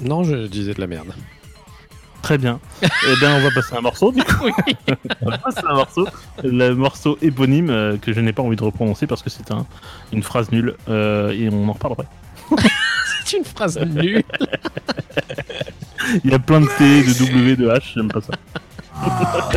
Non, 0.00 0.24
je 0.24 0.46
disais 0.46 0.72
de 0.72 0.80
la 0.80 0.86
merde. 0.86 1.12
Très 2.22 2.38
bien. 2.38 2.60
eh 2.82 3.16
bien, 3.18 3.36
on 3.36 3.40
va 3.40 3.50
passer 3.50 3.74
un 3.74 3.80
morceau, 3.80 4.12
du 4.12 4.22
coup. 4.22 4.48
On 5.22 5.30
va 5.30 5.38
passer 5.38 5.62
un 5.66 5.74
morceau. 5.74 6.06
Le 6.42 6.74
morceau 6.74 7.18
éponyme 7.22 7.70
euh, 7.70 7.96
que 7.96 8.12
je 8.12 8.20
n'ai 8.20 8.32
pas 8.32 8.42
envie 8.42 8.56
de 8.56 8.62
reprononcer 8.62 9.06
parce 9.06 9.22
que 9.22 9.30
c'est 9.30 9.50
une 10.12 10.22
phrase 10.22 10.50
nulle 10.52 10.76
euh, 10.88 11.30
et 11.30 11.48
on 11.50 11.68
en 11.68 11.72
reparle 11.72 11.94
après. 11.94 12.68
c'est 13.24 13.38
une 13.38 13.44
phrase 13.44 13.78
nulle. 13.78 14.22
Il 16.24 16.30
y 16.30 16.34
a 16.34 16.38
plein 16.38 16.60
de 16.60 16.66
T, 16.78 17.02
de 17.02 17.18
W, 17.18 17.56
de 17.56 17.68
H, 17.68 17.92
j'aime 17.94 18.08
pas 18.08 18.20
ça. 18.20 18.32
Ah. 18.94 19.50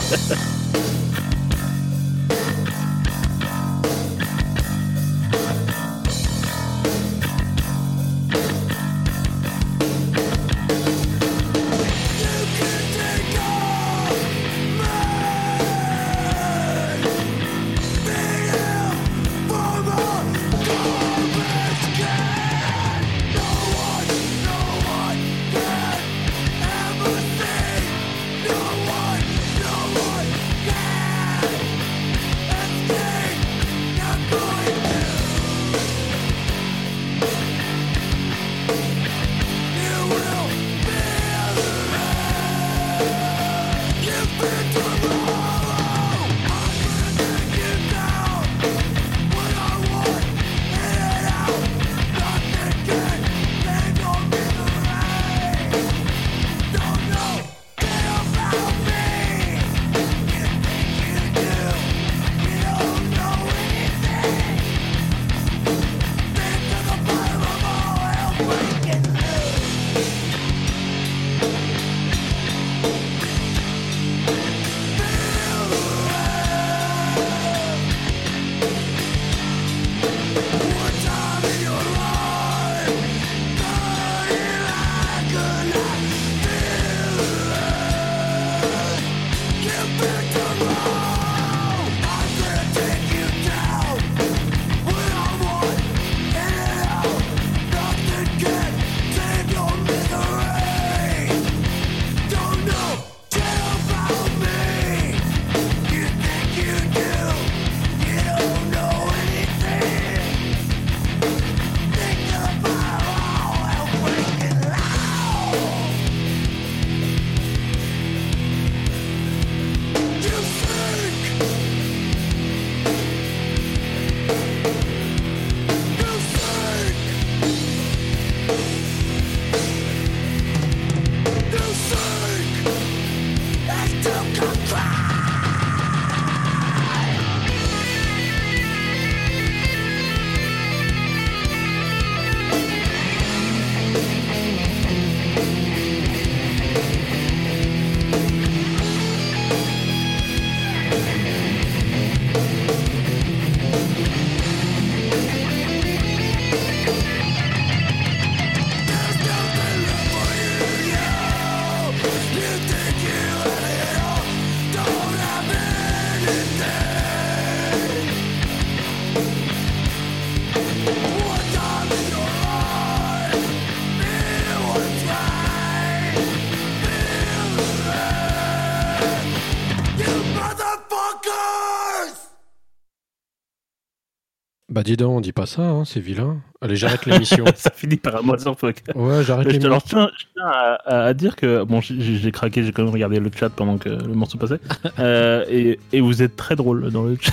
Bah 184.83 184.89
dis 184.89 184.97
donc, 184.97 185.15
on 185.15 185.21
dit 185.21 185.31
pas 185.31 185.45
ça, 185.45 185.61
hein, 185.61 185.85
c'est 185.85 186.01
vilain. 186.01 186.41
Allez, 186.59 186.75
j'arrête 186.75 187.05
l'émission. 187.05 187.45
ça 187.55 187.71
finit 187.73 187.95
par 187.95 188.17
un 188.17 188.21
Motherfucker. 188.21 188.93
ouais, 188.95 189.23
j'arrête 189.23 189.47
Mais 189.47 189.53
je, 189.53 189.59
te- 189.59 189.63
l'émission. 189.67 189.67
alors, 189.69 189.83
tiens, 189.83 190.09
je 190.19 190.25
tiens 190.35 190.77
à, 190.85 191.13
dire 191.13 191.37
que 191.37 191.63
bon, 191.63 191.79
j'ai 191.79 192.31
craqué, 192.33 192.65
j'ai 192.65 192.73
quand 192.73 192.83
même 192.83 192.91
regardé 192.91 193.17
le 193.21 193.31
chat 193.33 193.47
pendant 193.49 193.77
que 193.77 193.87
le 193.87 194.13
morceau 194.13 194.37
passait, 194.37 194.59
Euh, 194.99 195.45
et, 195.49 195.79
et 195.93 196.01
vous 196.01 196.21
êtes 196.21 196.35
très 196.35 196.57
drôle 196.57 196.91
dans 196.91 197.03
le 197.03 197.17
chat. 197.17 197.31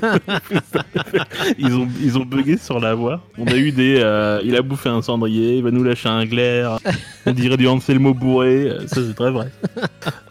ils 1.58 1.74
ont 1.74 1.88
ils 2.00 2.16
ont 2.16 2.24
bugué 2.24 2.56
sur 2.56 2.78
la 2.78 2.94
voix. 2.94 3.20
On 3.36 3.46
a 3.48 3.56
eu 3.56 3.72
des, 3.72 3.96
euh, 3.98 4.40
il 4.44 4.54
a 4.54 4.62
bouffé 4.62 4.90
un 4.90 5.02
cendrier, 5.02 5.56
il 5.56 5.64
va 5.64 5.72
nous 5.72 5.82
lâcher 5.82 6.08
un 6.08 6.24
glaire. 6.24 6.78
On 7.26 7.32
dirait 7.32 7.56
du 7.56 7.66
Anselmo 7.66 8.14
bourré. 8.14 8.76
Ça 8.86 9.00
c'est 9.04 9.14
très 9.14 9.32
vrai. 9.32 9.50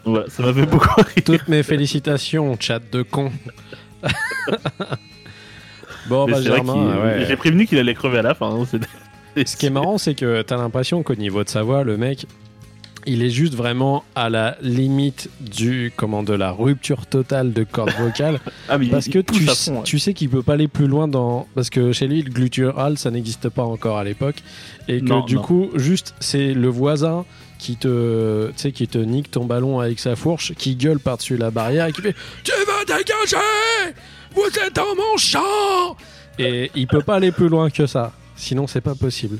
Donc, 0.06 0.14
voilà, 0.14 0.30
ça 0.30 0.42
m'a 0.42 0.54
fait 0.54 0.64
beaucoup 0.64 0.88
rire. 0.96 1.22
Toutes 1.22 1.48
mes 1.48 1.62
félicitations, 1.62 2.56
chat 2.58 2.80
de 2.90 3.02
con. 3.02 3.30
Bon, 6.10 6.26
bah 6.26 6.38
ouais. 6.38 7.24
j'ai 7.26 7.36
prévenu 7.36 7.66
qu'il 7.66 7.78
allait 7.78 7.94
crever 7.94 8.18
à 8.18 8.22
la 8.22 8.34
fin. 8.34 8.50
hein, 8.50 8.64
Ce 9.46 9.56
qui 9.56 9.66
est 9.66 9.70
marrant, 9.70 9.96
c'est 9.96 10.14
que 10.14 10.42
t'as 10.42 10.56
l'impression 10.56 11.02
qu'au 11.02 11.14
niveau 11.14 11.42
de 11.44 11.48
sa 11.48 11.62
voix, 11.62 11.84
le 11.84 11.96
mec, 11.96 12.26
il 13.06 13.22
est 13.22 13.30
juste 13.30 13.54
vraiment 13.54 14.04
à 14.14 14.28
la 14.28 14.56
limite 14.60 15.30
du 15.40 15.90
comment 15.96 16.22
de 16.22 16.34
la 16.34 16.50
rupture 16.50 17.06
totale 17.06 17.54
de 17.54 17.64
cordes 17.64 17.94
vocales 17.98 18.38
Ah, 18.68 18.76
mais 18.76 18.88
parce 18.88 19.06
il 19.06 19.12
que 19.14 19.18
tu, 19.20 19.48
à 19.48 19.54
fond, 19.54 19.76
ouais. 19.78 19.82
tu 19.84 19.98
sais 19.98 20.12
qu'il 20.12 20.28
peut 20.28 20.42
pas 20.42 20.52
aller 20.52 20.68
plus 20.68 20.86
loin 20.86 21.08
dans 21.08 21.46
parce 21.54 21.70
que 21.70 21.92
chez 21.92 22.06
lui 22.08 22.20
le 22.22 22.30
glutural 22.30 22.98
ça 22.98 23.10
n'existe 23.10 23.48
pas 23.48 23.62
encore 23.64 23.96
à 23.96 24.04
l'époque 24.04 24.36
et 24.86 25.00
que 25.00 25.06
Non, 25.06 25.24
du 25.24 25.36
non. 25.36 25.42
coup 25.42 25.70
juste 25.76 26.14
c'est 26.20 26.52
le 26.52 26.68
voisin 26.68 27.24
qui 27.58 27.76
te 27.76 28.48
tu 28.48 28.52
sais 28.56 28.72
qui 28.72 28.86
te 28.86 28.98
nique 28.98 29.30
ton 29.30 29.46
ballon 29.46 29.80
avec 29.80 29.98
sa 29.98 30.14
fourche 30.14 30.52
qui 30.58 30.76
gueule 30.76 30.98
par-dessus 31.00 31.38
la 31.38 31.50
barrière 31.50 31.86
et 31.86 31.92
qui 31.92 32.02
fait 32.02 32.14
tu 32.44 32.52
vas 32.66 32.84
dégager 32.84 33.36
vous 34.34 34.46
êtes 34.64 34.74
dans 34.74 34.94
mon 34.96 35.16
champ 35.16 35.96
et 36.38 36.70
il 36.74 36.86
peut 36.86 37.02
pas 37.02 37.16
aller 37.16 37.32
plus 37.32 37.48
loin 37.48 37.70
que 37.70 37.86
ça 37.86 38.12
sinon 38.36 38.66
c'est 38.66 38.80
pas 38.80 38.94
possible 38.94 39.38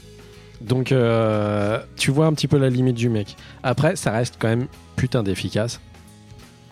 donc 0.60 0.92
euh, 0.92 1.78
tu 1.96 2.10
vois 2.10 2.26
un 2.26 2.32
petit 2.34 2.48
peu 2.48 2.58
la 2.58 2.68
limite 2.68 2.96
du 2.96 3.08
mec 3.08 3.36
après 3.62 3.96
ça 3.96 4.10
reste 4.12 4.36
quand 4.38 4.48
même 4.48 4.66
putain 4.96 5.22
d'efficace 5.22 5.80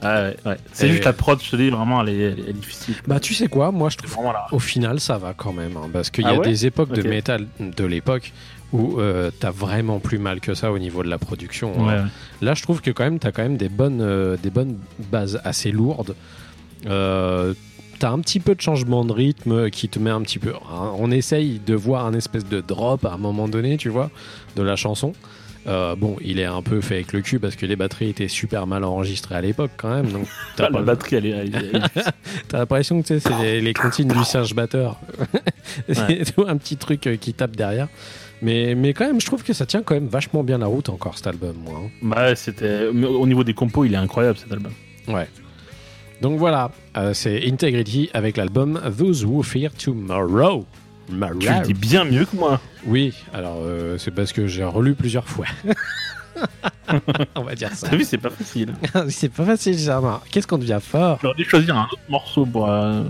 Ah, 0.02 0.22
ouais, 0.22 0.36
ouais. 0.46 0.56
C'est 0.72 0.86
Et- 0.86 0.90
juste 0.92 1.04
la 1.06 1.12
prod, 1.12 1.40
je 1.42 1.50
te 1.50 1.56
dis, 1.56 1.70
vraiment, 1.70 2.02
elle 2.02 2.10
est, 2.10 2.22
elle 2.48 2.52
difficile. 2.54 2.94
bah 3.08 3.18
tu 3.18 3.34
sais 3.34 3.48
quoi? 3.48 3.72
Moi 3.72 3.88
je 3.90 3.96
trouve. 3.96 4.16
Au 4.52 4.58
final, 4.60 5.00
ça 5.00 5.18
va 5.18 5.34
quand 5.34 5.52
même, 5.52 5.76
hein, 5.76 5.88
parce 5.92 6.10
qu'il 6.10 6.22
y 6.22 6.28
Ah 6.28 6.34
a 6.34 6.38
ouais? 6.38 6.44
des 6.46 6.66
époques 6.66 6.92
de 6.92 7.02
métal 7.08 7.48
de 7.58 7.84
l'époque 7.84 8.32
où 8.72 9.00
euh, 9.00 9.32
t'as 9.40 9.50
vraiment 9.50 9.98
plus 9.98 10.18
mal 10.18 10.38
que 10.40 10.54
ça 10.54 10.70
au 10.70 10.78
niveau 10.78 11.02
de 11.02 11.08
la 11.08 11.18
production. 11.18 11.72
hein. 11.88 12.04
Ouais. 12.04 12.10
Là, 12.42 12.54
je 12.54 12.62
trouve 12.62 12.80
que 12.80 12.92
quand 12.92 13.02
même, 13.02 13.18
t'as 13.18 13.32
quand 13.32 13.42
même 13.42 13.56
des 13.56 13.68
bonnes, 13.70 14.00
euh, 14.00 14.36
des 14.40 14.50
bonnes 14.50 14.78
bases 15.10 15.40
assez 15.42 15.72
lourdes. 15.72 16.14
Euh, 16.86 17.54
t'as 17.99 18.11
un 18.11 18.18
petit 18.20 18.40
peu 18.40 18.55
de 18.55 18.61
changement 18.61 19.05
de 19.05 19.12
rythme 19.12 19.70
qui 19.70 19.88
te 19.88 19.99
met 19.99 20.11
un 20.11 20.22
petit 20.22 20.38
peu. 20.38 20.53
hein, 20.55 20.92
on 20.99 21.11
essaye 21.11 21.61
de 21.64 21.74
voir 21.74 22.07
un 22.07 22.14
espèce 22.14 22.46
de 22.46 22.61
drop 22.61 23.05
à 23.05 23.12
un 23.12 23.18
moment 23.18 23.49
donné, 23.49 23.76
tu 23.76 23.88
vois, 23.88 24.11
de 24.57 24.62
la 24.62 24.76
chanson. 24.76 25.12
Euh, 25.66 25.94
bon, 25.96 26.16
il 26.22 26.38
est 26.38 26.46
un 26.46 26.62
peu 26.62 26.80
fait 26.80 26.94
avec 26.94 27.12
le 27.12 27.20
cul 27.20 27.38
parce 27.38 27.55
que 27.55 27.66
les 27.66 27.76
batteries 27.76 28.09
étaient 28.09 28.28
super 28.28 28.66
mal 28.66 28.84
enregistrées 28.84 29.34
à 29.34 29.40
l'époque 29.42 29.72
quand 29.76 29.90
même. 29.90 30.07
Donc 30.11 30.26
t'as 30.57 30.66
Ah, 30.66 30.70
pas 30.70 30.78
la 30.78 30.84
batterie, 30.84 31.16
elle 31.16 31.26
est. 31.26 31.51
T'as 32.49 32.59
l'impression 32.59 33.03
que 33.03 33.18
c'est 33.18 33.38
les, 33.42 33.61
les 33.61 33.74
comptines 33.74 34.09
du 34.09 34.24
singe 34.24 34.55
batteur. 34.55 34.99
c'est 35.92 36.32
tout 36.34 36.44
un 36.49 36.57
petit 36.57 36.76
truc 36.78 37.07
euh, 37.07 37.16
qui 37.16 37.34
tape 37.34 37.55
derrière. 37.57 37.88
Mais, 38.40 38.74
mais 38.76 38.94
quand 38.94 39.05
même, 39.05 39.20
je 39.20 39.26
trouve 39.26 39.42
que 39.42 39.53
ça 39.53 39.66
tient 39.66 39.82
quand 39.82 39.94
même 39.94 40.07
vachement 40.07 40.42
bien 40.44 40.59
la 40.59 40.66
route 40.66 40.88
encore 40.88 41.16
cet 41.18 41.26
album, 41.26 41.57
moi. 41.64 41.80
Bah, 42.01 42.28
ouais, 42.28 42.36
c'était. 42.36 42.86
Au 42.86 43.26
niveau 43.26 43.42
des 43.44 43.53
compos, 43.53 43.84
il 43.84 43.92
est 43.92 43.96
incroyable 43.99 44.38
cet 44.38 44.53
album. 44.53 44.72
Ouais. 45.09 45.28
Donc 46.20 46.38
voilà, 46.38 46.70
euh, 46.96 47.14
c'est 47.14 47.46
Integrity 47.46 48.10
avec 48.12 48.36
l'album 48.36 48.80
Those 48.98 49.24
Who 49.24 49.42
Fear 49.42 49.72
Tomorrow. 49.72 50.66
Tu 51.08 51.14
le 51.14 51.62
dis 51.64 51.74
bien 51.74 52.04
mieux 52.04 52.24
que 52.26 52.36
moi. 52.36 52.60
Oui, 52.86 53.14
alors 53.32 53.58
euh, 53.62 53.96
c'est 53.98 54.10
parce 54.10 54.32
que 54.32 54.46
j'ai 54.46 54.64
relu 54.64 54.94
plusieurs 54.94 55.26
fois. 55.28 55.46
On 57.34 57.42
va 57.42 57.54
dire 57.54 57.72
ça. 57.74 57.88
T'as 57.88 57.96
vu, 57.96 58.04
c'est 58.04 58.18
pas 58.18 58.30
facile. 58.30 58.74
c'est 59.08 59.28
pas 59.32 59.44
facile, 59.44 59.78
Germain. 59.78 60.20
Qu'est-ce 60.30 60.46
qu'on 60.46 60.58
devient 60.58 60.78
fort? 60.82 61.18
J'aurais 61.22 61.34
dû 61.36 61.44
choisir 61.44 61.76
un 61.76 61.84
autre 61.84 61.98
morceau 62.08 62.46
pour. 62.46 62.68
euh, 62.70 63.02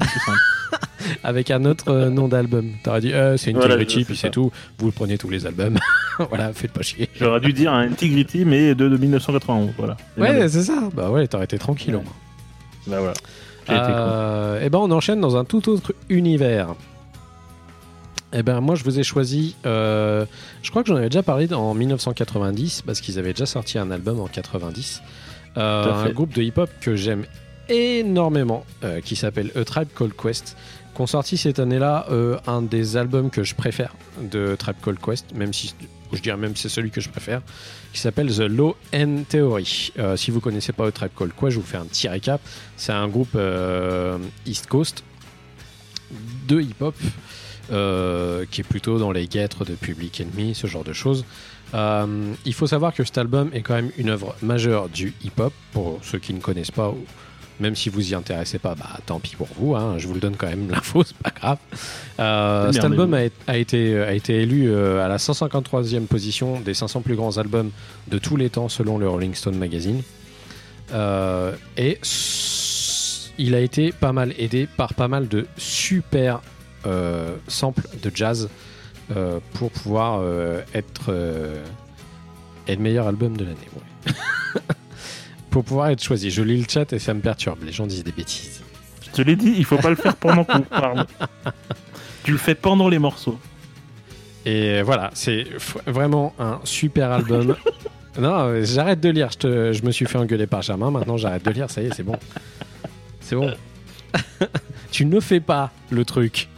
avec 1.25 1.51
un 1.51 1.65
autre 1.65 1.91
euh, 1.91 2.11
nom 2.11 2.29
d'album. 2.29 2.73
T'aurais 2.83 3.01
dit, 3.01 3.13
euh, 3.13 3.37
c'est 3.37 3.55
Integrity, 3.55 4.05
puis 4.05 4.17
c'est 4.17 4.31
tout. 4.31 4.51
Vous 4.79 4.87
le 4.87 4.93
prenez 4.93 5.19
tous 5.19 5.29
les 5.31 5.47
albums. 5.47 5.79
voilà, 6.29 6.53
faites 6.53 6.73
pas 6.73 6.83
chier. 6.83 7.09
J'aurais 7.19 7.41
dû 7.41 7.53
dire 7.53 7.73
un 7.73 7.91
Integrity, 7.91 8.45
mais 8.45 8.75
de, 8.75 8.89
de 8.89 8.97
1991. 8.97 9.71
Voilà. 9.77 9.97
Ouais, 10.17 10.49
c'est 10.49 10.63
ça. 10.63 10.89
Bah 10.95 11.11
ouais, 11.11 11.27
t'aurais 11.27 11.45
été 11.45 11.59
tranquille. 11.59 11.95
au 11.97 12.03
moins. 12.03 12.13
Bah 12.89 12.99
voilà. 13.01 13.15
Été 13.65 13.93
con. 13.93 13.99
Euh, 13.99 14.65
et 14.65 14.71
ben 14.71 14.79
on 14.79 14.91
enchaîne 14.91 15.21
dans 15.21 15.37
un 15.37 15.45
tout 15.45 15.69
autre 15.69 15.95
univers. 16.09 16.75
Et 18.33 18.43
ben 18.43 18.61
moi 18.61 18.75
je 18.75 18.85
vous 18.85 18.99
ai 18.99 19.03
choisi, 19.03 19.57
euh, 19.65 20.27
je 20.63 20.71
crois 20.71 20.83
que 20.83 20.89
j'en 20.89 20.97
avais 20.97 21.09
déjà 21.09 21.23
parlé 21.23 21.53
en 21.53 21.73
1990 21.73 22.83
parce 22.83 23.01
qu'ils 23.01 23.19
avaient 23.19 23.33
déjà 23.33 23.47
sorti 23.47 23.79
un 23.79 23.91
album 23.91 24.21
en 24.21 24.27
90. 24.27 25.03
Euh, 25.57 26.05
un 26.05 26.11
groupe 26.11 26.35
de 26.35 26.43
hip-hop 26.43 26.69
que 26.81 26.95
j'aime 26.95 27.25
énormément 27.71 28.65
euh, 28.85 29.01
qui 29.01 29.17
s'appelle 29.17 29.51
A 29.57 29.65
Tribe 29.65 29.89
Called 29.97 30.15
Quest. 30.15 30.57
Sorti 31.07 31.37
cette 31.37 31.59
année-là 31.59 32.07
euh, 32.11 32.39
un 32.47 32.61
des 32.61 32.97
albums 32.97 33.31
que 33.31 33.45
je 33.45 33.55
préfère 33.55 33.95
de 34.21 34.57
Tribe 34.59 34.77
Called 34.83 34.99
Quest, 34.99 35.33
même 35.35 35.53
si 35.53 35.75
je 36.13 36.21
dirais 36.21 36.37
même 36.37 36.57
c'est 36.57 36.69
celui 36.69 36.91
que 36.91 37.01
je 37.01 37.09
préfère, 37.09 37.41
qui 37.93 38.01
s'appelle 38.01 38.35
The 38.35 38.41
Law 38.41 38.77
and 38.93 39.23
Theory. 39.29 39.93
Euh, 39.99 40.17
si 40.17 40.31
vous 40.31 40.41
connaissez 40.41 40.73
pas 40.73 40.87
A 40.87 40.93
Tribe 40.93 41.13
Called 41.17 41.33
Quest, 41.39 41.51
je 41.51 41.61
vous 41.61 41.67
fais 41.67 41.77
un 41.77 41.85
petit 41.85 42.09
récap. 42.09 42.41
C'est 42.77 42.93
un 42.93 43.07
groupe 43.09 43.35
euh, 43.37 44.19
East 44.45 44.67
Coast 44.67 45.05
de 46.49 46.61
hip-hop 46.61 46.97
qui 48.51 48.61
est 48.63 48.69
plutôt 48.69 48.99
dans 48.99 49.13
les 49.13 49.27
guêtres 49.27 49.67
de 49.67 49.75
Public 49.75 50.23
Enemy, 50.23 50.55
ce 50.55 50.67
genre 50.67 50.85
de 50.85 50.95
choses. 50.95 51.25
Il 51.75 52.55
faut 52.55 52.67
savoir 52.67 52.95
que 52.95 53.05
cet 53.05 53.19
album 53.19 53.51
est 53.53 53.61
quand 53.61 53.75
même 53.75 53.91
une 53.99 54.09
œuvre 54.09 54.35
majeure 54.41 54.89
du 54.89 55.13
hip-hop. 55.23 55.53
Pour 55.73 56.01
ceux 56.03 56.19
qui 56.19 56.33
ne 56.33 56.41
connaissent 56.41 56.71
pas, 56.71 56.95
même 57.61 57.75
si 57.77 57.89
vous 57.89 58.13
y 58.13 58.15
intéressez 58.15 58.59
pas, 58.59 58.75
bah 58.75 58.99
tant 59.07 59.21
pis 59.21 59.37
pour 59.37 59.49
vous. 59.59 59.75
hein, 59.75 59.95
je 59.99 60.07
vous 60.07 60.15
le 60.15 60.21
donne 60.21 60.37
quand 60.37 60.49
même 60.49 60.69
l'info, 60.71 61.03
c'est 61.05 61.17
pas 61.17 61.31
grave. 61.31 61.59
Euh, 62.21 62.73
cet 62.73 62.85
album 62.85 63.15
a, 63.15 63.21
a 63.47 63.57
été, 63.57 63.99
a 63.99 64.13
été 64.13 64.43
élu 64.43 64.71
euh, 64.71 65.05
à 65.05 65.09
la 65.09 65.17
153e 65.17 66.07
position 66.07 66.61
des 66.61 66.75
500 66.75 67.01
plus 67.01 67.17
grands 67.17 67.39
albums 67.39 67.71
de 68.09 68.19
tous 68.19 68.37
les 68.37 68.51
temps 68.51 68.69
selon 68.69 68.99
le 68.99 69.09
Rolling 69.09 69.35
Stone 69.35 69.57
Magazine. 69.57 70.03
Euh, 70.93 71.53
et 71.77 71.99
il 73.39 73.55
a 73.55 73.61
été 73.61 73.93
pas 73.93 74.13
mal 74.13 74.33
aidé 74.39 74.67
par 74.77 74.95
pas 74.95 75.09
mal 75.09 75.29
de 75.29 75.47
super 75.57 76.41
euh, 76.87 77.37
samples 77.47 77.87
de 78.03 78.11
jazz 78.15 78.49
euh, 79.17 79.39
pour 79.55 79.71
pouvoir 79.71 80.21
euh, 80.23 80.61
être, 80.75 81.07
euh, 81.09 81.63
être 82.67 82.79
le 82.79 82.83
meilleur 82.83 83.07
album 83.07 83.37
de 83.37 83.45
l'année. 83.45 83.57
ouais. 84.07 84.13
pour 85.51 85.65
pouvoir 85.65 85.89
être 85.89 86.03
choisi. 86.03 86.31
Je 86.31 86.43
lis 86.43 86.61
le 86.61 86.67
chat 86.69 86.93
et 86.93 86.99
ça 86.99 87.15
me 87.15 87.21
perturbe. 87.21 87.59
Les 87.65 87.73
gens 87.73 87.87
disent 87.87 88.05
des 88.05 88.13
bêtises. 88.13 88.63
Je 89.03 89.11
te 89.11 89.23
l'ai 89.23 89.37
dit, 89.37 89.55
il 89.57 89.65
faut 89.65 89.79
pas 89.79 89.91
le 89.91 89.97
faire 89.97 90.17
pendant 90.17 90.45
qu'on 90.45 90.61
parle. 90.63 91.07
Tu 92.25 92.33
le 92.33 92.39
fais 92.39 92.55
pendant 92.55 92.89
les 92.89 92.99
morceaux. 92.99 93.39
Et 94.45 94.83
voilà, 94.83 95.11
c'est 95.15 95.47
vraiment 95.87 96.35
un 96.39 96.61
super 96.65 97.11
album. 97.11 97.57
non, 98.19 98.35
euh, 98.39 98.65
j'arrête 98.65 99.01
de 99.01 99.09
lire. 99.11 99.31
Je, 99.33 99.39
te- 99.39 99.73
je 99.73 99.83
me 99.83 99.91
suis 99.91 100.07
fait 100.07 100.19
engueuler 100.19 100.47
par 100.47 100.63
Germain. 100.63 100.91
Maintenant, 100.91 101.17
j'arrête 101.17 101.45
de 101.45 101.51
lire. 101.51 101.71
Ça 101.71 101.83
y 101.83 101.87
est, 101.87 101.95
c'est 101.95 102.03
bon. 102.03 102.17
C'est 103.21 103.37
bon. 103.37 103.53
tu 104.91 105.05
ne 105.05 105.21
fais 105.21 105.41
pas 105.41 105.71
le 105.91 106.05
truc. 106.05 106.49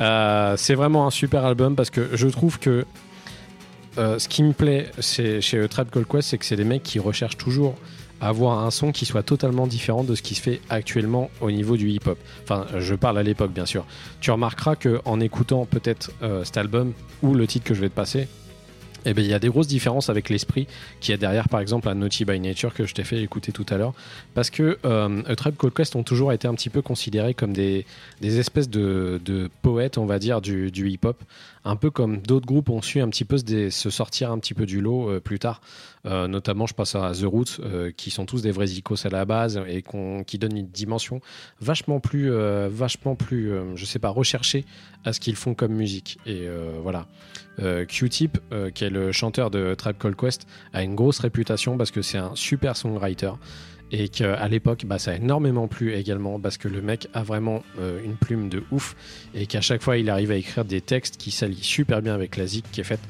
Euh, 0.00 0.56
c'est 0.56 0.74
vraiment 0.74 1.06
un 1.06 1.10
super 1.10 1.44
album 1.44 1.76
parce 1.76 1.90
que 1.90 2.08
je 2.14 2.26
trouve 2.28 2.58
que 2.58 2.86
euh, 3.98 4.18
ce 4.18 4.28
qui 4.28 4.42
me 4.42 4.52
plaît 4.52 4.90
chez 5.00 5.40
Trap 5.68 5.90
Call 5.90 6.06
Quest, 6.06 6.28
c'est 6.28 6.38
que 6.38 6.44
c'est 6.44 6.56
des 6.56 6.64
mecs 6.64 6.82
qui 6.82 6.98
recherchent 6.98 7.36
toujours 7.36 7.74
à 8.20 8.28
avoir 8.28 8.60
un 8.64 8.70
son 8.70 8.92
qui 8.92 9.06
soit 9.06 9.22
totalement 9.22 9.66
différent 9.66 10.04
de 10.04 10.14
ce 10.14 10.22
qui 10.22 10.34
se 10.34 10.42
fait 10.42 10.60
actuellement 10.68 11.30
au 11.40 11.50
niveau 11.50 11.76
du 11.76 11.88
hip-hop. 11.90 12.18
Enfin, 12.42 12.66
je 12.78 12.94
parle 12.94 13.18
à 13.18 13.22
l'époque, 13.22 13.52
bien 13.52 13.66
sûr. 13.66 13.86
Tu 14.20 14.30
remarqueras 14.30 14.76
que 14.76 15.00
en 15.04 15.20
écoutant 15.20 15.64
peut-être 15.64 16.12
euh, 16.22 16.44
cet 16.44 16.56
album 16.56 16.92
ou 17.22 17.34
le 17.34 17.46
titre 17.46 17.64
que 17.64 17.74
je 17.74 17.80
vais 17.80 17.88
te 17.88 17.94
passer, 17.94 18.28
eh 19.06 19.14
ben, 19.14 19.24
il 19.24 19.30
y 19.30 19.34
a 19.34 19.38
des 19.38 19.48
grosses 19.48 19.66
différences 19.66 20.10
avec 20.10 20.28
l'esprit 20.28 20.66
qui 21.00 21.12
est 21.12 21.16
derrière, 21.16 21.48
par 21.48 21.60
exemple, 21.60 21.88
un 21.88 21.94
Naughty 21.94 22.26
by 22.26 22.38
Nature 22.38 22.74
que 22.74 22.84
je 22.84 22.92
t'ai 22.92 23.04
fait 23.04 23.22
écouter 23.22 23.50
tout 23.50 23.64
à 23.70 23.78
l'heure. 23.78 23.94
Parce 24.34 24.50
que 24.50 24.78
euh, 24.84 25.22
A 25.26 25.36
Tribe 25.36 25.56
Called 25.56 25.72
Quest 25.72 25.96
ont 25.96 26.02
toujours 26.02 26.34
été 26.34 26.46
un 26.46 26.54
petit 26.54 26.68
peu 26.68 26.82
considérés 26.82 27.32
comme 27.32 27.54
des, 27.54 27.86
espèces 28.22 28.68
de, 28.68 29.50
poètes, 29.62 29.96
on 29.96 30.04
va 30.04 30.18
dire, 30.18 30.42
du 30.42 30.90
hip-hop. 30.90 31.16
Un 31.64 31.76
peu 31.76 31.90
comme 31.90 32.18
d'autres 32.18 32.46
groupes 32.46 32.70
ont 32.70 32.80
su 32.80 33.00
un 33.00 33.08
petit 33.08 33.24
peu 33.24 33.36
se, 33.36 33.90
sortir 33.90 34.30
un 34.30 34.38
petit 34.38 34.54
peu 34.54 34.64
du 34.64 34.80
lot 34.80 35.10
euh, 35.10 35.20
plus 35.20 35.38
tard. 35.38 35.60
Euh, 36.06 36.26
notamment, 36.26 36.66
je 36.66 36.72
pense 36.72 36.94
à 36.94 37.12
The 37.12 37.24
Roots, 37.24 37.60
euh, 37.60 37.90
qui 37.94 38.10
sont 38.10 38.24
tous 38.24 38.40
des 38.40 38.50
vrais 38.50 38.68
icos 38.70 39.04
à 39.04 39.10
la 39.10 39.26
base 39.26 39.60
et 39.68 39.84
qui 40.26 40.38
donnent 40.38 40.56
une 40.56 40.68
dimension 40.68 41.20
vachement 41.60 42.00
plus, 42.00 42.30
vachement 42.68 43.14
plus, 43.14 43.52
je 43.74 43.84
sais 43.84 43.98
pas, 43.98 44.08
recherchée 44.08 44.64
à 45.04 45.12
ce 45.12 45.20
qu'ils 45.20 45.36
font 45.36 45.54
comme 45.54 45.72
musique. 45.72 46.18
Et 46.26 46.48
voilà. 46.82 47.06
Q-Tip, 47.88 48.38
qui 48.74 48.84
est 48.84 48.90
le 48.90 49.12
chanteur 49.12 49.50
de 49.50 49.74
Tribe 49.74 49.96
Called 49.98 50.16
Quest, 50.16 50.46
a 50.72 50.82
une 50.82 50.94
grosse 50.94 51.18
réputation 51.18 51.76
parce 51.76 51.90
que 51.90 52.00
c'est 52.00 52.18
un 52.18 52.34
super 52.34 52.76
songwriter. 52.76 53.32
Et 53.92 54.08
qu'à 54.08 54.46
l'époque, 54.48 54.84
bah, 54.86 54.98
ça 54.98 55.12
a 55.12 55.14
énormément 55.14 55.66
plu 55.66 55.94
également 55.94 56.38
parce 56.38 56.58
que 56.58 56.68
le 56.68 56.80
mec 56.80 57.08
a 57.12 57.22
vraiment 57.22 57.62
euh, 57.78 58.00
une 58.04 58.14
plume 58.14 58.48
de 58.48 58.62
ouf 58.70 58.94
et 59.34 59.46
qu'à 59.46 59.60
chaque 59.60 59.82
fois, 59.82 59.96
il 59.96 60.10
arrive 60.10 60.30
à 60.30 60.36
écrire 60.36 60.64
des 60.64 60.80
textes 60.80 61.16
qui 61.16 61.30
s'allient 61.30 61.62
super 61.62 62.00
bien 62.00 62.14
avec 62.14 62.36
la 62.36 62.46
zik 62.46 62.64
qui 62.70 62.80
est 62.80 62.84
faite. 62.84 63.00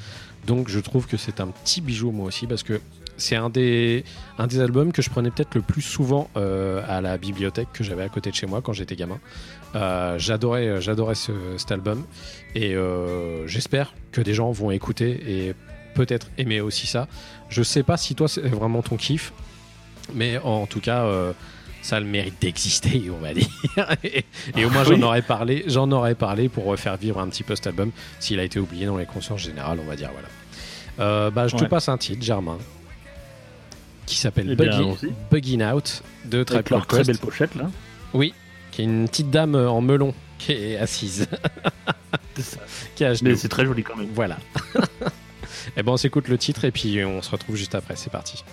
Donc, 0.47 0.69
je 0.69 0.81
trouve 0.81 1.07
que 1.07 1.17
c'est 1.17 1.41
un 1.41 1.49
petit 1.49 1.81
bijou 1.83 2.13
moi 2.13 2.27
aussi 2.27 2.47
parce 2.47 2.63
que 2.63 2.81
c'est 3.19 3.37
un 3.37 3.51
des, 3.51 4.05
albums 4.39 4.93
que 4.93 5.03
je 5.03 5.11
prenais 5.11 5.31
peut-être 5.31 5.55
le 5.55 5.61
plus 5.61 5.83
souvent 5.83 6.31
euh, 6.39 6.83
à 6.89 7.03
la 7.03 7.19
bibliothèque 7.19 7.69
que 7.75 7.85
j'avais 7.85 8.03
à 8.03 8.09
côté 8.09 8.31
de 8.31 8.35
chez 8.35 8.47
moi 8.47 8.63
quand 8.63 8.73
j'étais 8.73 8.97
gamin. 8.97 9.21
Euh, 9.75 10.19
j'adorais, 10.19 11.15
ce, 11.15 11.33
cet 11.59 11.71
album 11.73 12.07
et 12.55 12.75
j'espère 13.45 13.93
que 14.13 14.23
des 14.23 14.33
gens 14.33 14.51
vont 14.51 14.71
écouter 14.71 15.21
et 15.29 15.55
peut-être 15.95 16.31
aimer 16.39 16.63
aussi 16.63 16.87
ça. 16.87 17.09
Je 17.51 17.63
sais 17.63 17.83
pas 17.83 17.99
si 17.99 18.15
toi 18.15 18.27
c'est 18.27 18.41
vraiment 18.41 18.81
ton 18.81 18.97
kiff, 18.97 19.35
mais 20.15 20.39
en 20.39 20.67
tout 20.67 20.81
cas. 20.81 21.05
euh, 21.05 21.33
ça 21.83 21.97
a 21.97 22.01
le 22.01 22.05
mérite 22.07 22.35
d'exister, 22.43 23.05
on 23.15 23.17
va 23.23 23.33
dire. 23.33 23.49
et, 24.05 24.27
et 24.55 24.65
au 24.67 24.71
moins, 24.71 24.85
j'en 24.85 25.01
aurais 25.01 25.23
parlé, 25.23 25.65
j'en 25.67 25.91
aurais 25.93 26.15
parlé 26.15 26.51
pour 26.51 26.79
faire 26.79 26.99
vivre 26.99 27.19
un 27.19 27.29
petit 27.29 27.43
peu 27.43 27.57
cet 27.57 27.69
album, 27.69 27.91
s'il 28.19 28.39
a 28.39 28.43
été 28.45 28.61
oublié 28.61 28.85
dans 28.85 28.99
les 28.99 29.07
consciences 29.07 29.41
générales, 29.41 29.79
on 29.83 29.89
va 29.89 29.97
dire. 29.97 30.11
Voilà. 30.13 30.29
Euh, 30.99 31.31
bah, 31.31 31.49
je 31.49 31.57
te 31.57 31.63
Ouais. 31.63 31.69
passe 31.69 31.89
un 31.89 31.97
titre, 31.97 32.23
Germain, 32.23 32.59
qui 34.05 34.17
s'appelle 34.17 34.51
Eh. 34.51 34.57
Bugging 35.31 35.63
Out 35.65 36.03
de 36.27 36.45
Called 36.45 36.87
très 36.87 37.05
belle 37.05 37.17
pochette 37.19 37.55
là. 37.55 37.71
Oui, 38.13 38.35
qui 38.73 38.83
est 38.83 38.85
une 38.85 39.09
petite 39.09 39.31
dame 39.31 39.55
euh, 39.55 39.71
en 39.71 39.81
melon 39.81 40.13
qui 40.39 40.53
est 40.53 40.77
assise, 40.77 41.29
C'est 42.37 42.43
ça. 42.43 42.59
qui 42.95 43.05
genoux. 43.05 43.31
Mais 43.31 43.37
c'est 43.37 43.49
très 43.49 43.65
joli 43.65 43.83
quand 43.83 43.97
même. 43.97 44.09
Voilà. 44.15 44.37
et 45.79 45.83
ben 45.83 45.93
on 45.93 45.97
s'écoute 45.97 46.29
le 46.29 46.37
titre 46.37 46.65
et 46.67 46.71
puis 46.73 47.03
on 47.05 47.23
se 47.23 47.31
retrouve 47.31 47.57
juste 47.57 47.75
après. 47.75 47.97
C'est 47.97 48.11
parti. 48.11 48.45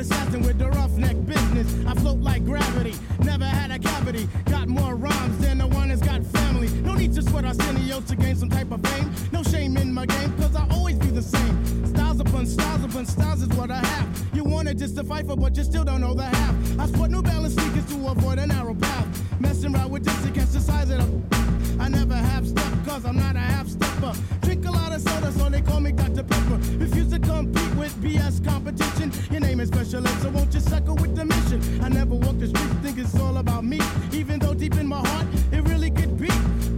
Assassin 0.00 0.40
with 0.42 0.58
the 0.58 0.68
roughneck 0.68 1.16
business. 1.26 1.66
I 1.86 1.94
float 1.94 2.18
like 2.18 2.44
gravity, 2.44 2.94
never 3.22 3.44
had 3.44 3.70
a 3.70 3.78
cavity. 3.78 4.28
Got 4.46 4.68
more 4.68 4.96
rhymes 4.96 5.38
than 5.38 5.58
the 5.58 5.66
one 5.66 5.90
that's 5.90 6.00
got 6.00 6.24
family. 6.24 6.68
No 6.82 6.94
need 6.94 7.12
to 7.14 7.22
sweat 7.22 7.44
Arsenio 7.44 8.00
to 8.00 8.16
gain 8.16 8.34
some 8.34 8.48
type 8.48 8.70
of 8.72 8.80
fame. 8.82 9.12
No 9.30 9.42
shame 9.42 9.76
in 9.76 9.92
my 9.92 10.06
game, 10.06 10.32
cause 10.38 10.56
I 10.56 10.66
always 10.70 10.98
be 10.98 11.10
the 11.10 11.22
same. 11.22 11.86
Styles 11.86 12.20
upon 12.20 12.46
styles 12.46 12.84
upon 12.84 13.06
styles 13.06 13.42
is 13.42 13.48
what 13.48 13.70
I 13.70 13.84
have. 13.84 14.19
Wanna 14.60 14.74
just 14.74 14.94
to 14.96 15.04
fight 15.04 15.26
for, 15.26 15.38
but 15.38 15.56
you 15.56 15.64
still 15.64 15.84
don't 15.84 16.02
know 16.02 16.12
the 16.12 16.24
half. 16.24 16.78
I 16.78 16.84
sport 16.84 17.10
New 17.10 17.22
Balance 17.22 17.54
sneakers 17.54 17.86
to 17.86 18.08
avoid 18.08 18.38
a 18.38 18.46
narrow 18.46 18.74
path. 18.74 19.40
Messing 19.40 19.74
around 19.74 19.90
with 19.90 20.04
this 20.04 20.22
to 20.22 20.30
catch 20.32 20.50
the 20.50 20.60
size 20.60 20.90
of 20.90 20.98
them. 20.98 21.80
I 21.80 21.88
never 21.88 22.12
have 22.14 22.46
step 22.46 22.70
cause 22.84 23.06
I'm 23.06 23.16
not 23.16 23.36
a 23.36 23.38
half 23.38 23.68
stepper. 23.68 24.12
Drink 24.42 24.66
a 24.66 24.70
lot 24.70 24.92
of 24.92 25.00
soda, 25.00 25.32
so 25.32 25.48
they 25.48 25.62
call 25.62 25.80
me 25.80 25.92
Dr. 25.92 26.24
Pepper. 26.24 26.58
Refuse 26.76 27.08
to 27.08 27.18
compete 27.18 27.74
with 27.76 27.94
BS 28.02 28.44
competition. 28.44 29.10
Your 29.30 29.40
name 29.40 29.60
is 29.60 29.68
special 29.68 30.04
so 30.04 30.28
won't 30.28 30.52
you 30.52 30.60
suckle 30.60 30.96
with 30.96 31.16
the 31.16 31.24
mission? 31.24 31.82
I 31.82 31.88
never 31.88 32.14
walk 32.14 32.38
the 32.38 32.48
streets, 32.48 32.74
think 32.82 32.98
it's 32.98 33.18
all 33.18 33.38
about 33.38 33.64
me. 33.64 33.80
Even 34.12 34.40
though 34.40 34.52
deep 34.52 34.74
in 34.74 34.86
my 34.86 35.00
heart, 35.08 35.26
it 35.52 35.66
really 35.70 35.90
could 35.90 36.18
be. 36.20 36.28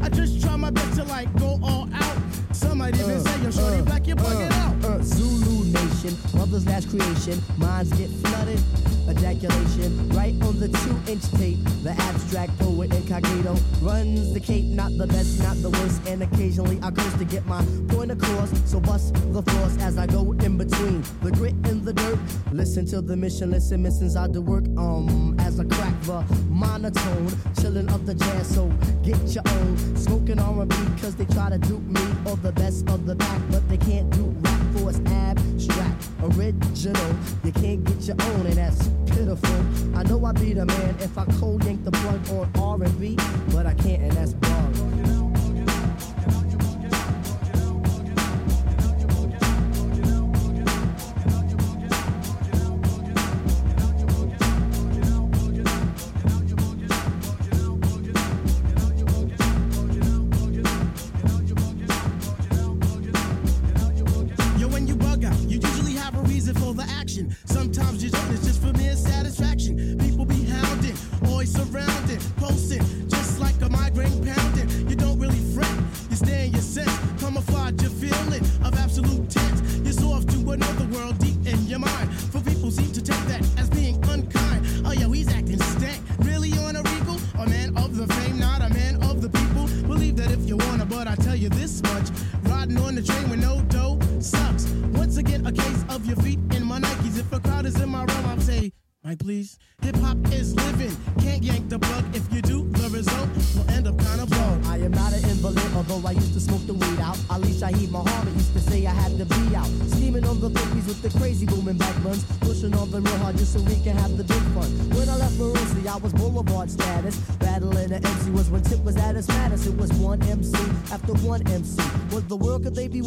I 0.01 0.09
just 0.09 0.41
try 0.41 0.55
my 0.55 0.71
best 0.71 0.99
to 0.99 1.05
like 1.07 1.37
go 1.37 1.59
all 1.65 1.89
out. 1.93 2.17
Some 2.53 2.79
might 2.79 2.95
even 2.95 3.17
uh, 3.17 3.19
say, 3.19 3.43
yo, 3.43 3.51
shorty 3.51 3.79
uh, 3.79 3.83
black, 3.83 4.07
you're 4.07 4.15
bugging 4.15 4.53
uh, 4.53 4.55
out. 4.55 4.85
Uh, 4.85 5.03
Zulu 5.03 5.42
Nation, 6.03 6.19
mother's 6.35 6.67
last 6.67 6.89
creation. 6.91 7.41
Minds 7.59 7.93
get 7.93 8.11
flooded, 8.11 8.61
ejaculation. 9.09 10.09
Right 10.11 10.35
on 10.43 10.59
the 10.59 10.69
two 10.69 11.13
inch 11.13 11.23
tape. 11.33 11.59
The 11.83 11.91
abstract 11.91 12.59
poet 12.59 12.93
incognito 12.93 13.57
runs 13.81 14.33
the 14.33 14.41
cape, 14.41 14.65
not 14.65 14.91
the 14.97 15.07
best, 15.07 15.41
not 15.41 15.57
the 15.63 15.71
worst. 15.71 16.07
And 16.09 16.23
occasionally 16.23 16.81
I 16.83 16.91
curse 16.91 17.15
to 17.19 17.25
get 17.25 17.47
my 17.47 17.65
point 17.89 18.11
across. 18.11 18.51
So 18.69 18.81
bust 18.81 19.15
the 19.33 19.43
floors 19.43 19.77
as 19.79 19.99
I 19.99 20.07
go 20.07 20.33
in 20.33 20.59
between 20.59 21.03
the 21.23 21.31
grit 21.31 21.55
and 21.65 21.85
the 21.85 21.93
dirt. 21.93 22.19
Listen 22.53 22.85
to 22.87 23.01
the 23.01 23.17
mission, 23.17 23.51
listen, 23.51 23.83
missings 23.85 24.17
I 24.17 24.27
do 24.27 24.41
work. 24.41 24.65
Um, 24.77 25.37
as 25.41 25.61
I 25.61 25.65
crack 25.65 26.01
the 26.03 26.25
monotone, 26.49 27.29
chillin' 27.55 27.91
up 27.93 28.05
the 28.07 28.15
jazz. 28.15 28.53
So 28.55 28.67
get 29.05 29.19
your 29.35 29.45
own 29.47 29.97
smoking 29.97 30.39
R&B, 30.41 30.75
cause 31.01 31.15
they 31.15 31.27
try 31.27 31.51
to 31.51 31.59
dupe 31.59 31.83
me 31.83 32.03
or 32.27 32.37
the 32.37 32.53
best 32.53 32.89
of 32.89 33.07
the 33.07 33.15
back, 33.15 33.41
but 33.51 33.69
they 33.69 33.79
can't 33.79 34.11
do 34.11 34.35
rap 34.41 34.61
for 34.75 34.91
it's 34.91 34.99
original. 36.23 37.15
You 37.45 37.53
can't 37.53 37.85
get 37.85 38.01
your 38.03 38.17
own, 38.21 38.47
and 38.47 38.55
that's 38.55 38.89
pitiful. 39.07 39.97
I 39.97 40.03
know 40.05 40.25
I'd 40.25 40.41
be 40.41 40.53
the 40.53 40.67
man 40.67 40.97
if 41.01 41.17
I 41.19 41.25
cold 41.41 41.65
yank 41.65 41.85
the 41.85 41.93
plug 41.93 42.29
on 42.57 42.83
R&B, 42.83 43.17
but 43.53 43.67
I 43.67 43.75
can't, 43.75 44.03
and 44.03 44.13
that's 44.13 44.33
bug. 44.35 45.02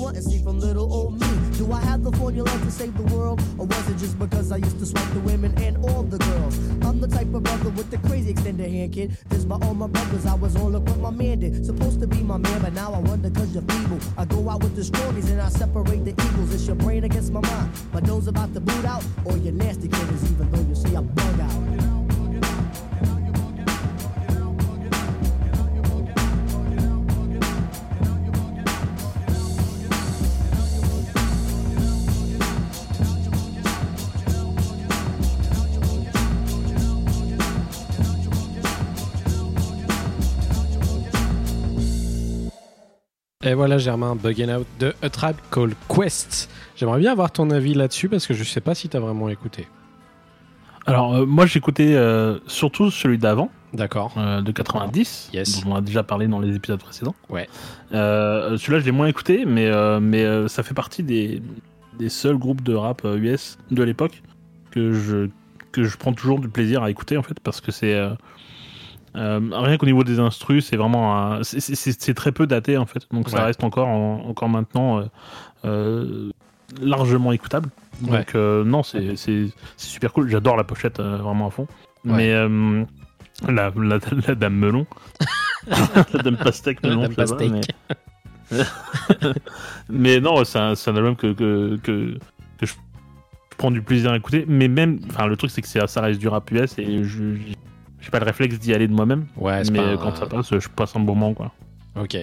Be 0.06 0.20
wanting? 0.20 0.22
See 0.22 0.44
from 0.44 0.60
little 0.60 0.92
old 0.92 1.20
me. 1.20 1.28
Do 1.58 1.72
I 1.72 1.82
have 1.82 2.04
the 2.04 2.12
formula 2.14 2.50
to 2.50 2.72
save 2.72 2.96
the 2.98 3.16
world? 3.16 3.42
Or 3.58 3.66
was 3.66 3.90
it 3.90 3.98
just 3.98 4.18
because 4.20 4.52
I 4.52 4.58
used 4.58 4.80
to 4.80 4.86
swipe 4.86 5.10
the 5.14 5.20
women 5.22 5.54
and 5.62 5.78
all 5.78 6.04
the 6.04 6.18
girls? 6.18 6.58
I'm 6.82 7.00
the 7.00 7.08
type 7.08 7.34
of 7.34 7.44
brother 7.44 7.70
with 7.70 7.90
the 7.92 7.98
crazy 8.00 8.32
extended 8.32 8.70
hand, 8.70 8.94
kid. 8.94 9.18
This 9.30 9.46
by 9.46 9.56
all 9.56 9.74
my 9.74 9.88
brothers. 9.88 10.26
I 10.26 10.34
was 10.36 10.56
on 10.56 10.72
look 10.72 10.88
what 10.88 11.00
my 11.00 11.12
man 11.12 11.40
did. 11.40 11.66
Supposed 11.66 12.00
to 12.02 12.08
be 12.08 12.22
my 12.22 12.38
man, 12.38 12.62
but 12.62 12.74
now 12.74 12.94
I 12.94 13.00
wonder 13.00 13.30
cause 13.30 13.54
you're 13.54 13.64
feeble. 13.64 14.00
I 14.18 14.26
go 14.26 14.50
out 14.50 14.64
with 14.64 14.76
the 14.76 14.82
strongies 14.82 15.30
and 15.30 15.42
I 15.42 15.50
separate 15.50 16.04
the 16.06 16.12
eagles. 16.12 16.54
It's 16.54 16.68
your 16.68 16.76
brain 16.76 17.04
against 17.04 17.32
my 17.32 17.42
mind. 17.42 17.72
My 17.94 18.00
nose 18.02 18.28
about 18.28 18.54
to 18.54 18.60
boot 18.60 18.86
out, 18.86 19.04
or 19.26 19.38
your 19.38 19.54
nasty 19.54 19.88
kid 19.88 20.10
is 20.10 20.32
even 20.32 20.52
though 20.52 20.62
you 20.62 20.76
see 20.76 20.96
I 20.96 21.02
bug 21.02 21.40
out. 21.40 21.65
Et 43.46 43.54
voilà 43.54 43.78
Germain, 43.78 44.16
Bugging 44.16 44.52
Out 44.52 44.66
de 44.80 44.94
A 45.04 45.10
Tribe 45.10 45.36
Called 45.52 45.76
Quest. 45.88 46.50
J'aimerais 46.76 47.00
bien 47.00 47.12
avoir 47.12 47.32
ton 47.32 47.52
avis 47.52 47.74
là-dessus 47.76 48.10
parce 48.10 48.26
que 48.26 48.34
je 48.34 48.44
sais 48.44 48.60
pas 48.62 48.74
si 48.74 48.90
t'as 48.90 49.00
vraiment 49.00 49.30
écouté. 49.30 49.68
Alors, 50.88 51.16
euh, 51.16 51.26
moi, 51.26 51.46
j'écoutais 51.46 51.94
euh, 51.96 52.40
surtout 52.48 52.90
celui 52.92 53.18
d'avant, 53.18 53.50
D'accord. 53.74 54.14
euh, 54.18 54.42
de 54.42 54.52
90, 54.52 55.30
Yes. 55.34 55.64
dont 55.64 55.72
on 55.72 55.76
a 55.76 55.82
déjà 55.82 56.04
parlé 56.04 56.28
dans 56.28 56.40
les 56.40 56.56
épisodes 56.56 56.80
précédents. 56.80 57.16
Ouais. 57.30 57.48
Euh, 57.94 58.58
Celui-là, 58.58 58.80
je 58.80 58.86
l'ai 58.86 58.92
moins 58.92 59.08
écouté, 59.08 59.46
mais, 59.46 59.70
mais 60.00 60.48
ça 60.48 60.64
fait 60.64 60.74
partie 60.76 61.04
des, 61.04 61.42
des 62.00 62.10
seuls 62.10 62.38
groupes 62.38 62.62
de 62.64 62.74
rap 62.74 63.04
US 63.04 63.58
de 63.72 63.84
l'époque 63.84 64.22
que 64.72 64.92
je, 64.94 65.30
que 65.72 65.84
je 65.84 65.98
prends 65.98 66.14
toujours 66.14 66.40
du 66.40 66.50
plaisir 66.50 66.82
à 66.84 66.90
écouter, 66.90 67.18
en 67.18 67.24
fait, 67.24 67.40
parce 67.40 67.62
que 67.62 67.72
c'est. 67.72 67.96
Euh, 69.16 69.40
rien 69.52 69.78
qu'au 69.78 69.86
niveau 69.86 70.04
des 70.04 70.20
instrus, 70.20 70.66
c'est 70.66 70.78
vraiment 70.78 71.42
c'est- 71.44 72.14
très 72.14 72.32
peu 72.32 72.48
daté 72.48 72.78
en 72.78 72.86
fait, 72.86 73.08
donc 73.12 73.30
ça 73.30 73.44
reste 73.44 73.64
encore 73.64 73.88
en- 73.88 74.26
encore 74.28 74.50
maintenant 74.50 75.00
euh, 75.00 75.06
euh, 75.66 76.32
largement 76.82 77.32
écoutable. 77.32 77.70
Donc 78.02 78.32
Ouais. 78.34 78.64
non, 78.66 78.84
c'est 78.84 79.16
super 79.78 80.12
cool. 80.14 80.30
J'adore 80.30 80.58
la 80.58 80.64
pochette 80.64 81.00
vraiment 81.00 81.48
à 81.48 81.52
fond. 81.52 81.68
Mais 82.04 82.34
la, 82.34 83.72
la, 83.78 84.00
la 84.28 84.36
dame 84.36 84.56
melon, 84.56 84.86
la 86.14 86.22
dame 86.24 86.38
pastèque 86.38 86.80
La 86.84 86.90
melon, 86.90 87.02
dame 87.02 87.12
je 87.12 87.16
sais 87.26 87.36
pas, 87.36 87.36
pastèque. 87.38 87.76
mais... 88.52 88.64
mais 89.90 90.20
non, 90.20 90.44
c'est 90.46 90.60
un, 90.60 90.74
album 90.88 91.16
que, 91.16 91.34
que, 91.34 91.78
que, 91.82 92.18
que 92.60 92.66
je, 92.66 92.74
prends 93.58 93.72
du 93.72 93.82
plaisir 93.82 94.12
à 94.12 94.18
écouter. 94.18 94.46
Mais 94.48 94.68
même, 94.68 95.00
enfin, 95.10 95.28
le 95.28 95.36
truc 95.38 95.52
c'est 95.52 95.62
que 95.62 95.68
ça 95.68 96.02
reste 96.02 96.20
du 96.20 96.28
rap 96.28 96.50
US 96.52 96.78
et 96.78 97.04
je 97.04 97.36
j'ai 98.06 98.12
pas 98.12 98.20
le 98.20 98.26
réflexe 98.26 98.58
d'y 98.60 98.74
aller 98.74 98.88
de 98.88 98.94
moi-même. 98.94 99.26
Ouais, 99.36 99.64
mais 99.72 99.80
pas 99.80 99.86
un- 99.88 99.98
quand 99.98 100.16
ça 100.16 100.28
passe, 100.28 100.58
je 100.58 100.70
passe 100.70 100.96
un 100.96 101.00
bon 101.02 101.16
moment 101.16 101.34
quoi. 101.34 101.52
Ok. 102.00 102.16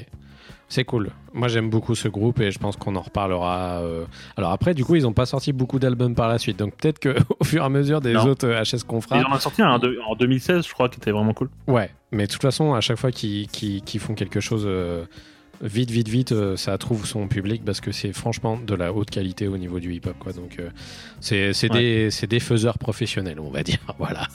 C'est 0.69 0.85
cool. 0.85 1.11
Moi, 1.35 1.49
j'aime 1.49 1.69
beaucoup 1.69 1.95
ce 1.95 2.09
groupe 2.09 2.41
et 2.41 2.51
je 2.51 2.59
pense 2.59 2.77
qu'on 2.77 2.97
en 2.97 3.03
reparlera. 3.03 3.81
euh. 3.83 4.07
Alors 4.39 4.53
après, 4.53 4.73
du 4.73 4.87
coup, 4.87 4.95
ils 4.95 5.03
n'ont 5.03 5.13
pas 5.13 5.27
sorti 5.27 5.53
beaucoup 5.53 5.79
d'albums 5.79 6.15
par 6.15 6.29
la 6.29 6.39
suite. 6.39 6.59
Donc 6.59 6.77
peut-être 6.77 6.99
qu'au 6.99 7.45
fur 7.45 7.63
et 7.63 7.67
à 7.67 7.69
mesure 7.69 8.01
des 8.01 8.15
Non. 8.15 8.25
autres 8.25 8.47
euh, 8.49 8.63
HS 8.63 8.83
qu'on 8.87 9.03
fera. 9.03 9.19
Il 9.19 9.27
en 9.27 9.33
a 9.33 9.39
sorti 9.41 9.61
un 9.61 9.69
en 9.73 10.15
2016, 10.17 10.67
je 10.67 10.73
crois, 10.73 10.89
qui 10.89 10.97
était 10.99 11.11
vraiment 11.11 11.35
cool. 11.35 11.51
Ouais, 11.67 11.91
mais 12.11 12.27
de 12.27 12.33
toute 12.33 12.41
façon, 12.41 12.73
à 12.73 12.81
chaque 12.81 12.97
fois 12.97 13.11
qu'ils 13.11 13.49
qu'ils- 13.49 13.83
qu'ils 13.83 14.01
font 14.01 14.15
quelque 14.15 14.41
chose 14.41 14.65
euh, 14.67 15.05
vite, 15.61 15.91
vite, 15.91 16.09
vite, 16.09 16.33
euh, 16.33 16.57
ça 16.57 16.79
trouve 16.79 17.05
son 17.05 17.29
public 17.29 17.63
parce 17.67 17.83
que 17.83 17.93
c'est 17.93 18.15
franchement 18.15 18.57
de 18.59 18.75
la 18.75 18.95
haute 18.95 19.11
qualité 19.11 19.49
au 19.49 19.59
niveau 19.59 19.79
du 19.79 19.93
hip-hop. 19.93 20.17
Donc, 20.35 20.57
euh, 20.59 20.71
c'est 21.21 21.51
Ouais. 21.71 21.79
des, 21.79 22.11
c'est 22.11 22.27
des 22.27 22.41
faiseurs 22.41 22.79
professionnels, 22.79 23.41
on 23.41 23.51
va 23.51 23.63
dire. 23.63 23.79
Voilà. 23.99 24.27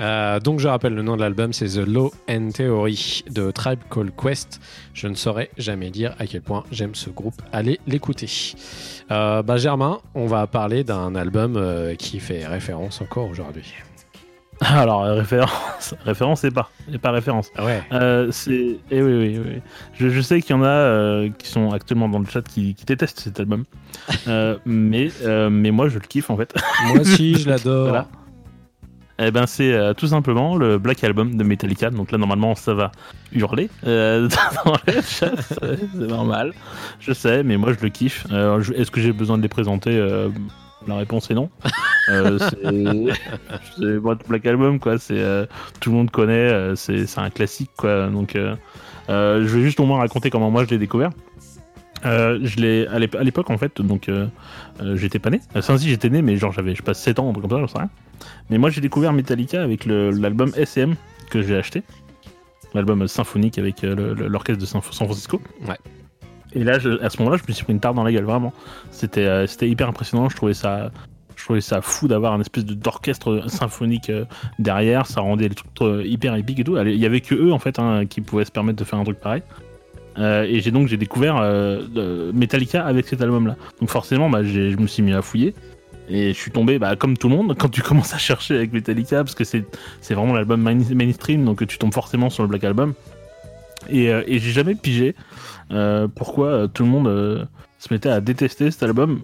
Euh, 0.00 0.40
donc, 0.40 0.60
je 0.60 0.68
rappelle 0.68 0.94
le 0.94 1.02
nom 1.02 1.16
de 1.16 1.20
l'album, 1.20 1.52
c'est 1.52 1.66
The 1.66 1.86
Law 1.86 2.12
and 2.28 2.50
Theory 2.54 3.22
de 3.30 3.50
Tribe 3.50 3.80
Called 3.90 4.12
Quest. 4.16 4.60
Je 4.94 5.08
ne 5.08 5.14
saurais 5.14 5.50
jamais 5.58 5.90
dire 5.90 6.14
à 6.18 6.26
quel 6.26 6.42
point 6.42 6.64
j'aime 6.72 6.94
ce 6.94 7.10
groupe. 7.10 7.40
Allez 7.52 7.78
l'écouter. 7.86 8.28
Euh, 9.10 9.42
bah, 9.42 9.56
Germain, 9.56 10.00
on 10.14 10.26
va 10.26 10.46
parler 10.46 10.84
d'un 10.84 11.14
album 11.14 11.56
euh, 11.56 11.94
qui 11.94 12.20
fait 12.20 12.46
référence 12.46 13.00
encore 13.00 13.28
aujourd'hui. 13.28 13.74
Alors, 14.60 15.04
euh, 15.04 15.14
référence, 15.14 15.94
référence 16.04 16.44
et 16.44 16.50
pas, 16.50 16.68
et 16.92 16.98
pas 16.98 17.10
référence. 17.12 17.50
Ouais. 17.58 17.82
Euh, 17.92 18.28
c'est, 18.30 18.76
eh 18.90 19.02
oui, 19.02 19.12
oui, 19.14 19.40
oui. 19.42 19.62
Je, 19.94 20.10
je 20.10 20.20
sais 20.20 20.42
qu'il 20.42 20.54
y 20.54 20.58
en 20.58 20.62
a 20.62 20.68
euh, 20.68 21.30
qui 21.38 21.48
sont 21.48 21.70
actuellement 21.70 22.10
dans 22.10 22.18
le 22.18 22.26
chat 22.26 22.42
qui, 22.42 22.74
qui 22.74 22.84
détestent 22.84 23.20
cet 23.20 23.40
album, 23.40 23.64
Euh, 24.28 24.58
mais, 24.66 25.10
euh, 25.22 25.48
mais 25.48 25.70
moi 25.70 25.88
je 25.88 25.94
le 25.98 26.06
kiffe 26.06 26.28
en 26.28 26.36
fait. 26.36 26.54
Moi 26.88 27.00
aussi, 27.00 27.36
je 27.36 27.48
l'adore. 27.48 27.88
Voilà. 27.88 28.08
Eh 29.22 29.30
ben 29.30 29.46
c'est 29.46 29.74
euh, 29.74 29.92
tout 29.92 30.06
simplement 30.06 30.56
le 30.56 30.78
Black 30.78 31.04
Album 31.04 31.36
de 31.36 31.44
Metallica. 31.44 31.90
Donc 31.90 32.10
là 32.10 32.18
normalement 32.18 32.54
ça 32.54 32.72
va 32.72 32.90
hurler 33.32 33.68
euh, 33.86 34.28
dans 34.64 34.72
le 34.86 35.00
chat, 35.02 35.32
c'est 35.42 35.94
normal. 35.94 36.54
Je 37.00 37.12
sais, 37.12 37.42
mais 37.42 37.58
moi 37.58 37.74
je 37.78 37.84
le 37.84 37.90
kiffe. 37.90 38.26
Euh, 38.32 38.62
Est-ce 38.74 38.90
que 38.90 39.00
j'ai 39.00 39.12
besoin 39.12 39.36
de 39.36 39.42
les 39.42 39.48
présenter 39.48 39.98
La 40.86 40.96
réponse 40.96 41.30
est 41.30 41.34
non. 41.34 41.50
C'est 42.08 42.32
c'est 43.76 44.00
moi, 44.00 44.16
Black 44.26 44.46
Album 44.46 44.80
quoi. 44.80 44.98
C'est 44.98 45.22
tout 45.80 45.90
le 45.90 45.96
monde 45.96 46.10
connaît. 46.10 46.74
c'est 46.76 47.06
un 47.18 47.28
classique 47.30 47.70
quoi. 47.76 48.06
Donc 48.08 48.36
euh, 49.10 49.44
je 49.44 49.56
vais 49.56 49.62
juste 49.62 49.80
au 49.80 49.86
moins 49.86 49.98
raconter 49.98 50.30
comment 50.30 50.50
moi 50.50 50.64
je 50.64 50.70
l'ai 50.70 50.78
découvert. 50.78 51.10
Euh, 52.06 52.38
je 52.42 52.56
l'ai 52.60 52.86
à 52.86 52.98
l'ép- 52.98 53.14
à 53.16 53.22
l'époque 53.22 53.50
en 53.50 53.58
fait, 53.58 53.80
donc 53.82 54.08
euh, 54.08 54.26
euh, 54.80 54.96
j'étais 54.96 55.18
pas 55.18 55.28
né. 55.30 55.40
Enfin 55.54 55.76
si 55.76 55.88
j'étais 55.88 56.08
né, 56.08 56.22
mais 56.22 56.36
genre 56.36 56.50
j'avais 56.52 56.74
je 56.74 56.82
passe 56.82 56.98
7 57.02 57.18
ans, 57.18 57.28
un 57.28 57.32
truc 57.32 57.42
comme 57.46 57.50
ça, 57.50 57.60
j'en 57.60 57.66
sais 57.66 57.78
rien. 57.78 57.90
Mais 58.48 58.56
moi 58.58 58.70
j'ai 58.70 58.80
découvert 58.80 59.12
Metallica 59.12 59.62
avec 59.62 59.84
l'album 59.84 60.50
SM 60.56 60.94
que 61.30 61.42
j'ai 61.42 61.56
acheté, 61.56 61.82
l'album 62.74 63.06
symphonique 63.06 63.58
avec 63.58 63.84
euh, 63.84 64.14
l'orchestre 64.28 64.60
de 64.60 64.66
San 64.66 64.80
San 64.82 65.06
Francisco. 65.06 65.42
Ouais. 65.68 65.76
Et 66.52 66.64
là, 66.64 66.78
je- 66.80 67.00
à 67.00 67.10
ce 67.10 67.18
moment-là, 67.18 67.36
je 67.36 67.44
me 67.46 67.52
suis 67.54 67.62
pris 67.64 67.72
une 67.72 67.78
tarte 67.80 67.94
dans 67.94 68.02
la 68.02 68.10
gueule, 68.12 68.24
vraiment. 68.24 68.52
C'était 68.90 69.26
euh, 69.26 69.46
c'était 69.46 69.68
hyper 69.68 69.88
impressionnant. 69.88 70.28
Je 70.28 70.34
trouvais 70.36 70.54
ça, 70.54 70.90
je 71.36 71.44
trouvais 71.44 71.60
ça 71.60 71.80
fou 71.82 72.08
d'avoir 72.08 72.32
un 72.32 72.40
espèce 72.40 72.64
d'orchestre 72.64 73.44
symphonique 73.48 74.10
euh, 74.10 74.24
derrière. 74.58 75.06
Ça 75.06 75.20
rendait 75.20 75.48
le 75.48 75.54
truc 75.54 75.68
euh, 75.82 76.02
hyper 76.04 76.34
épique 76.34 76.58
et 76.60 76.64
tout. 76.64 76.76
Il 76.78 76.96
y 76.96 77.06
avait 77.06 77.20
que 77.20 77.34
eux 77.34 77.52
en 77.52 77.58
fait 77.60 77.78
hein, 77.78 78.04
qui 78.06 78.20
pouvaient 78.20 78.44
se 78.46 78.50
permettre 78.50 78.78
de 78.78 78.84
faire 78.84 78.98
un 78.98 79.04
truc 79.04 79.20
pareil. 79.20 79.42
Euh, 80.20 80.44
et 80.44 80.60
j'ai 80.60 80.70
donc 80.70 80.86
j'ai 80.88 80.96
découvert 80.96 81.38
euh, 81.40 82.30
Metallica 82.32 82.84
avec 82.84 83.08
cet 83.08 83.22
album-là. 83.22 83.56
Donc 83.80 83.90
forcément, 83.90 84.28
bah, 84.30 84.44
je 84.44 84.76
me 84.76 84.86
suis 84.86 85.02
mis 85.02 85.12
à 85.12 85.22
fouiller. 85.22 85.54
Et 86.08 86.28
je 86.32 86.38
suis 86.38 86.50
tombé, 86.50 86.78
bah, 86.78 86.96
comme 86.96 87.16
tout 87.16 87.28
le 87.28 87.36
monde, 87.36 87.56
quand 87.58 87.68
tu 87.68 87.82
commences 87.82 88.12
à 88.14 88.18
chercher 88.18 88.56
avec 88.56 88.72
Metallica, 88.72 89.18
parce 89.24 89.34
que 89.34 89.44
c'est 89.44 89.64
vraiment 90.10 90.34
l'album 90.34 90.60
main- 90.60 90.94
mainstream, 90.94 91.44
donc 91.44 91.66
tu 91.66 91.78
tombes 91.78 91.94
forcément 91.94 92.30
sur 92.30 92.42
le 92.42 92.48
Black 92.48 92.64
Album. 92.64 92.94
Et, 93.88 94.12
euh, 94.12 94.22
et 94.26 94.38
j'ai 94.38 94.50
jamais 94.50 94.74
pigé 94.74 95.14
pourquoi 96.16 96.66
tout 96.68 96.82
le 96.82 96.88
monde 96.90 97.48
se 97.78 97.94
mettait 97.94 98.10
à 98.10 98.20
détester 98.20 98.70
cet 98.70 98.82
album. 98.82 99.20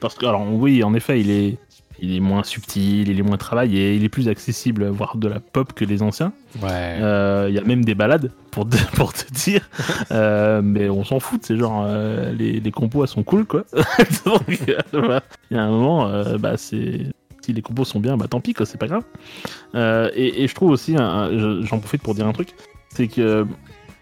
parce 0.00 0.16
que, 0.16 0.26
alors 0.26 0.46
oui, 0.52 0.82
en 0.82 0.94
effet, 0.94 1.20
il 1.20 1.30
est, 1.30 1.58
il 2.02 2.16
est 2.16 2.20
moins 2.20 2.42
subtil, 2.42 3.08
il 3.08 3.18
est 3.18 3.22
moins 3.22 3.36
travaillé, 3.36 3.94
il 3.94 4.04
est 4.04 4.08
plus 4.08 4.28
accessible, 4.28 4.86
voire 4.88 5.16
de 5.16 5.28
la 5.28 5.40
pop 5.40 5.72
que 5.72 5.84
les 5.84 6.02
anciens. 6.02 6.32
Ouais. 6.62 6.68
Euh, 7.00 7.46
Il 7.48 7.54
y 7.54 7.58
a 7.58 7.62
même 7.64 7.84
des 7.84 7.94
balades 7.94 8.32
pour 8.50 8.68
te, 8.68 8.76
pour 8.96 9.12
te 9.12 9.30
dire, 9.32 9.68
Euh, 10.10 10.62
mais 10.62 10.88
on 10.88 11.04
s'en 11.04 11.20
fout, 11.20 11.40
c'est 11.44 11.56
genre 11.56 11.84
euh, 11.86 12.32
les, 12.32 12.60
les 12.60 12.70
compos 12.70 13.02
elles 13.02 13.08
sont 13.08 13.22
cool 13.22 13.44
quoi. 13.44 13.64
Il 14.48 14.76
y 15.50 15.56
a 15.56 15.62
un 15.62 15.70
moment, 15.70 16.10
bah 16.38 16.56
c'est 16.56 17.06
si 17.42 17.52
les 17.54 17.62
compos 17.62 17.84
sont 17.84 18.00
bien, 18.00 18.16
bah 18.16 18.26
tant 18.28 18.40
pis 18.40 18.52
quoi, 18.54 18.66
c'est 18.66 18.78
pas 18.78 18.88
grave. 18.88 19.04
Et, 20.14 20.42
et 20.42 20.48
je 20.48 20.54
trouve 20.54 20.70
aussi, 20.70 20.96
j'en 20.96 21.78
profite 21.78 22.02
pour 22.02 22.14
dire 22.14 22.26
un 22.26 22.32
truc, 22.32 22.54
c'est 22.90 23.08
que 23.08 23.46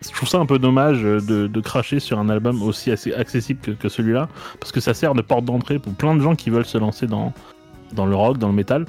je 0.01 0.12
trouve 0.12 0.28
ça 0.28 0.38
un 0.38 0.46
peu 0.46 0.59
dommage 0.61 1.03
de, 1.03 1.20
de 1.49 1.61
cracher 1.61 1.99
sur 1.99 2.18
un 2.20 2.28
album 2.28 2.62
aussi 2.62 2.90
assez 2.90 3.12
accessible 3.12 3.61
que, 3.61 3.70
que 3.72 3.88
celui-là, 3.88 4.28
parce 4.61 4.70
que 4.70 4.80
ça 4.80 4.94
sert 4.94 5.14
de 5.14 5.22
porte 5.22 5.44
d'entrée 5.44 5.78
pour 5.80 5.92
plein 5.94 6.14
de 6.14 6.20
gens 6.20 6.36
qui 6.36 6.51
veulent 6.51 6.64
se 6.64 6.78
lancer 6.78 7.07
dans, 7.09 7.32
dans 7.93 8.07
le 8.07 8.14
rock, 8.16 8.39
dans 8.39 8.49
le 8.49 8.55
métal. 8.55 8.86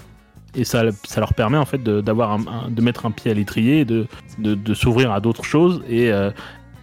Et 0.55 0.63
ça, 0.63 0.83
ça 1.03 1.19
leur 1.19 1.33
permet 1.35 1.57
en 1.57 1.65
fait 1.65 1.81
de, 1.83 2.01
d'avoir 2.01 2.31
un- 2.31 2.47
un- 2.65 2.69
de 2.71 2.81
mettre 2.81 3.05
un 3.05 3.11
pied 3.11 3.29
à 3.29 3.33
l'étrier, 3.33 3.85
de, 3.85 4.07
de, 4.39 4.55
de 4.55 4.73
s'ouvrir 4.73 5.11
à 5.11 5.19
d'autres 5.19 5.43
choses 5.43 5.83
et 5.87 6.11
euh, 6.11 6.31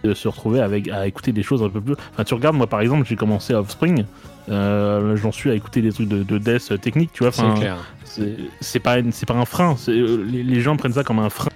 de 0.05 0.13
se 0.13 0.27
retrouver 0.29 0.61
avec, 0.61 0.87
à 0.87 1.05
écouter 1.05 1.33
des 1.33 1.43
choses 1.43 1.61
un 1.61 1.69
peu 1.69 1.81
plus. 1.81 1.95
Enfin, 2.13 2.23
tu 2.23 2.33
regardes, 2.33 2.55
moi 2.55 2.67
par 2.67 2.79
exemple, 2.79 3.05
j'ai 3.05 3.17
commencé 3.17 3.53
Offspring, 3.53 4.05
euh, 4.49 5.17
j'en 5.17 5.33
suis 5.33 5.49
à 5.49 5.53
écouter 5.55 5.81
des 5.81 5.91
trucs 5.91 6.07
de, 6.07 6.23
de 6.23 6.37
death 6.37 6.79
technique, 6.79 7.11
tu 7.11 7.23
vois. 7.23 7.31
C'est 7.33 7.53
clair. 7.55 7.77
c'est 8.05 8.35
c'est 8.61 8.79
pas, 8.79 8.99
une- 8.99 9.11
c'est 9.11 9.25
pas 9.25 9.33
un 9.35 9.45
frein. 9.45 9.75
c'est- 9.77 9.91
euh, 9.91 10.23
Les, 10.25 10.43
les 10.43 10.61
gens 10.61 10.77
prennent 10.77 10.93
ça 10.93 11.03
comme 11.03 11.19
un 11.19 11.29
frein 11.29 11.49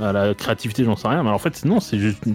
à 0.00 0.12
la 0.12 0.34
créativité, 0.34 0.82
j'en 0.84 0.96
sais 0.96 1.06
rien. 1.08 1.22
Mais 1.22 1.30
en 1.30 1.38
fait, 1.38 1.64
non, 1.64 1.78
c'est 1.78 1.98
juste 1.98 2.24
une, 2.26 2.34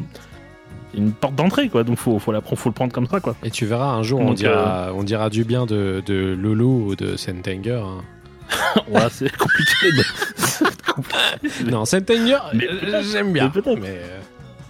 une 0.96 1.12
porte 1.12 1.36
d'entrée, 1.36 1.70
quoi. 1.70 1.84
Donc 1.84 1.98
faut, 1.98 2.20
faut, 2.20 2.32
la, 2.32 2.42
faut 2.42 2.70
le 2.70 2.74
prendre 2.74 2.94
comme 2.94 3.08
ça, 3.08 3.20
quoi. 3.20 3.36
Et 3.44 3.50
tu 3.52 3.66
verras 3.66 3.88
un 3.94 4.04
jour, 4.04 4.20
on 4.20 4.34
dira, 4.34 4.92
on 4.96 5.04
dira 5.04 5.30
du 5.30 5.44
bien 5.44 5.66
de, 5.66 6.02
de 6.06 6.36
Lolo 6.40 6.68
ou 6.88 6.96
de 6.96 7.16
Sentenger. 7.16 7.82
hein. 7.84 8.02
ouais, 8.90 9.02
c'est 9.10 9.36
compliqué. 9.36 9.88
Non, 11.70 11.86
Sentenger, 11.86 12.38
euh, 12.54 13.02
j'aime 13.12 13.34
bien. 13.34 13.52
mais 13.54 13.62
peut-être. 13.62 13.80
Mais, 13.82 13.88
euh, 13.90 14.20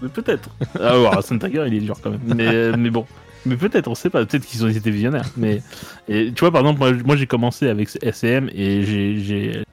Mais 0.02 0.08
peut-être. 0.10 0.50
Ah 0.80 1.00
ouais, 1.00 1.10
Tiger, 1.40 1.66
il 1.68 1.74
est 1.76 1.80
dur 1.80 1.98
quand 2.02 2.12
même. 2.12 2.22
Mais, 2.26 2.76
mais 2.78 2.90
bon. 2.90 3.06
Mais 3.46 3.58
peut-être, 3.58 3.90
on 3.90 3.96
sait 3.96 4.10
pas. 4.10 4.26
Peut-être 4.26 4.46
qu'ils 4.46 4.64
ont 4.64 4.70
été 4.70 4.90
visionnaires. 4.90 5.26
Mais 5.36 5.62
et, 6.08 6.32
tu 6.34 6.40
vois, 6.40 6.52
par 6.52 6.62
exemple, 6.62 6.80
moi, 6.80 6.94
moi, 7.06 7.16
j'ai 7.18 7.28
commencé 7.28 7.68
avec 7.68 7.90
SM 8.02 8.50
et 8.54 8.84
j'ai 8.84 9.64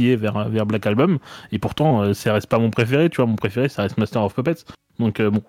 est 0.00 0.16
vers 0.16 0.48
vers 0.48 0.66
Black 0.66 0.86
Album 0.86 1.18
et 1.52 1.58
pourtant 1.58 2.02
euh, 2.02 2.14
ça 2.14 2.32
reste 2.32 2.48
pas 2.48 2.58
mon 2.58 2.70
préféré. 2.70 3.10
Tu 3.10 3.16
vois, 3.16 3.26
mon 3.26 3.36
préféré, 3.36 3.68
ça 3.68 3.82
reste 3.82 3.98
Master 3.98 4.22
of 4.22 4.34
Puppets. 4.34 4.64
Donc 4.98 5.20
euh, 5.20 5.30
bon, 5.30 5.42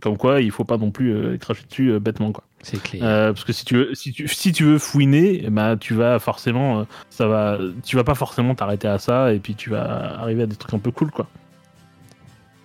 comme 0.00 0.16
quoi, 0.16 0.40
il 0.40 0.50
faut 0.50 0.64
pas 0.64 0.76
non 0.76 0.90
plus 0.90 1.14
euh, 1.14 1.36
cracher 1.38 1.64
dessus 1.68 1.90
euh, 1.92 2.00
bêtement 2.00 2.32
quoi. 2.32 2.44
c'est 2.62 2.82
clair. 2.82 3.32
Parce 3.32 3.44
que 3.44 3.52
si 3.52 3.64
tu 3.64 3.76
veux, 3.76 3.94
si 3.94 4.12
tu, 4.12 4.28
si 4.28 4.52
tu 4.52 4.64
veux 4.64 4.78
fouiner, 4.78 5.48
ben, 5.50 5.76
tu 5.76 5.94
vas 5.94 6.18
forcément, 6.18 6.86
ça 7.08 7.26
va, 7.26 7.58
tu 7.84 7.96
vas 7.96 8.04
pas 8.04 8.14
forcément 8.14 8.54
t'arrêter 8.54 8.88
à 8.88 8.98
ça 8.98 9.32
et 9.32 9.38
puis 9.38 9.54
tu 9.54 9.70
vas 9.70 10.20
arriver 10.20 10.42
à 10.42 10.46
des 10.46 10.56
trucs 10.56 10.74
un 10.74 10.78
peu 10.78 10.90
cool 10.90 11.10
quoi. 11.10 11.26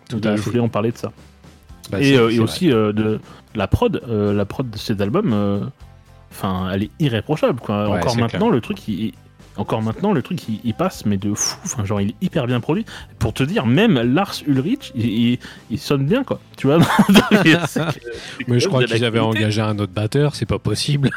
Tout 0.10 0.18
Donc, 0.20 0.26
à 0.26 0.36
je 0.36 0.42
fait. 0.42 0.50
voulais 0.50 0.62
en 0.62 0.70
parler 0.70 0.92
de 0.92 0.98
ça 0.98 1.12
Bah, 1.90 2.02
et, 2.02 2.20
aussi 2.20 2.68
de 2.68 3.20
la 3.54 3.68
prod, 3.68 4.02
la 4.08 4.46
prod 4.46 4.70
de 4.70 4.78
cet 4.78 5.02
album, 5.02 5.72
enfin, 6.32 6.70
elle 6.74 6.84
est 6.84 6.92
irréprochable 7.00 7.60
quoi. 7.60 7.90
Ouais, 7.90 8.00
encore 8.00 8.18
maintenant, 8.18 8.50
le 8.50 8.62
truc, 8.62 8.88
il, 8.88 9.14
encore 9.58 9.82
maintenant, 9.82 10.12
le 10.14 10.22
truc, 10.22 10.48
il, 10.50 10.60
il 10.64 10.74
passe 10.74 11.06
mais 11.06 11.18
de 11.18 11.34
fou. 11.34 11.58
Enfin, 11.66 11.86
genre, 11.86 12.02
il 12.02 12.10
est 12.10 12.16
hyper 12.22 12.46
bien 12.48 12.60
produit. 12.60 12.86
Pour 13.20 13.34
te 13.34 13.44
dire, 13.44 13.66
même 13.66 14.00
Lars 14.14 14.36
Ulrich, 14.48 14.92
il, 14.96 15.06
il- 15.06 15.40
il 15.72 15.80
sonne 15.80 16.06
bien 16.06 16.24
quoi. 16.24 16.40
Tu 16.58 16.68
vois. 16.68 16.80
Mais 18.48 18.60
je 18.60 18.68
crois 18.68 18.84
qu'ils 18.84 19.06
avaient 19.06 19.20
engagé 19.20 19.62
un 19.62 19.78
autre 19.80 19.94
batteur, 19.94 20.36
c'est 20.36 20.46
pas 20.46 20.60
possible. 20.60 21.10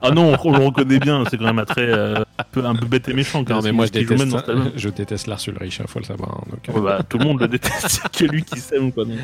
Ah 0.00 0.10
non, 0.10 0.34
on, 0.34 0.48
on 0.48 0.52
le 0.58 0.64
reconnaît 0.64 0.98
bien. 0.98 1.24
C'est 1.30 1.38
quand 1.38 1.44
même 1.44 1.58
un 1.58 1.64
trait 1.64 1.88
euh, 1.88 2.16
un 2.38 2.44
peu, 2.50 2.64
un 2.64 2.74
peu 2.74 2.86
bête 2.86 3.08
et 3.08 3.14
méchant. 3.14 3.44
quand 3.44 3.54
Non, 3.54 3.60
mais 3.62 3.68
même, 3.68 3.76
moi 3.76 3.86
je 3.86 3.92
déteste, 3.92 4.28
dans 4.28 4.70
je 4.76 4.88
déteste 4.88 5.26
Lars 5.26 5.40
Ulrich, 5.46 5.80
hein, 5.80 5.84
faut 5.88 5.98
le 5.98 6.04
savoir. 6.04 6.30
hein, 6.40 6.44
donc, 6.50 6.68
euh, 6.68 6.72
Ouais, 6.72 6.80
bah, 6.98 7.02
tout 7.08 7.18
le 7.18 7.24
monde 7.24 7.40
le 7.40 7.48
déteste, 7.48 7.88
c'est 7.88 8.26
que 8.26 8.30
lui 8.30 8.44
qui 8.44 8.60
s'aime 8.60 8.92
quoi. 8.92 9.04
Donc... 9.04 9.18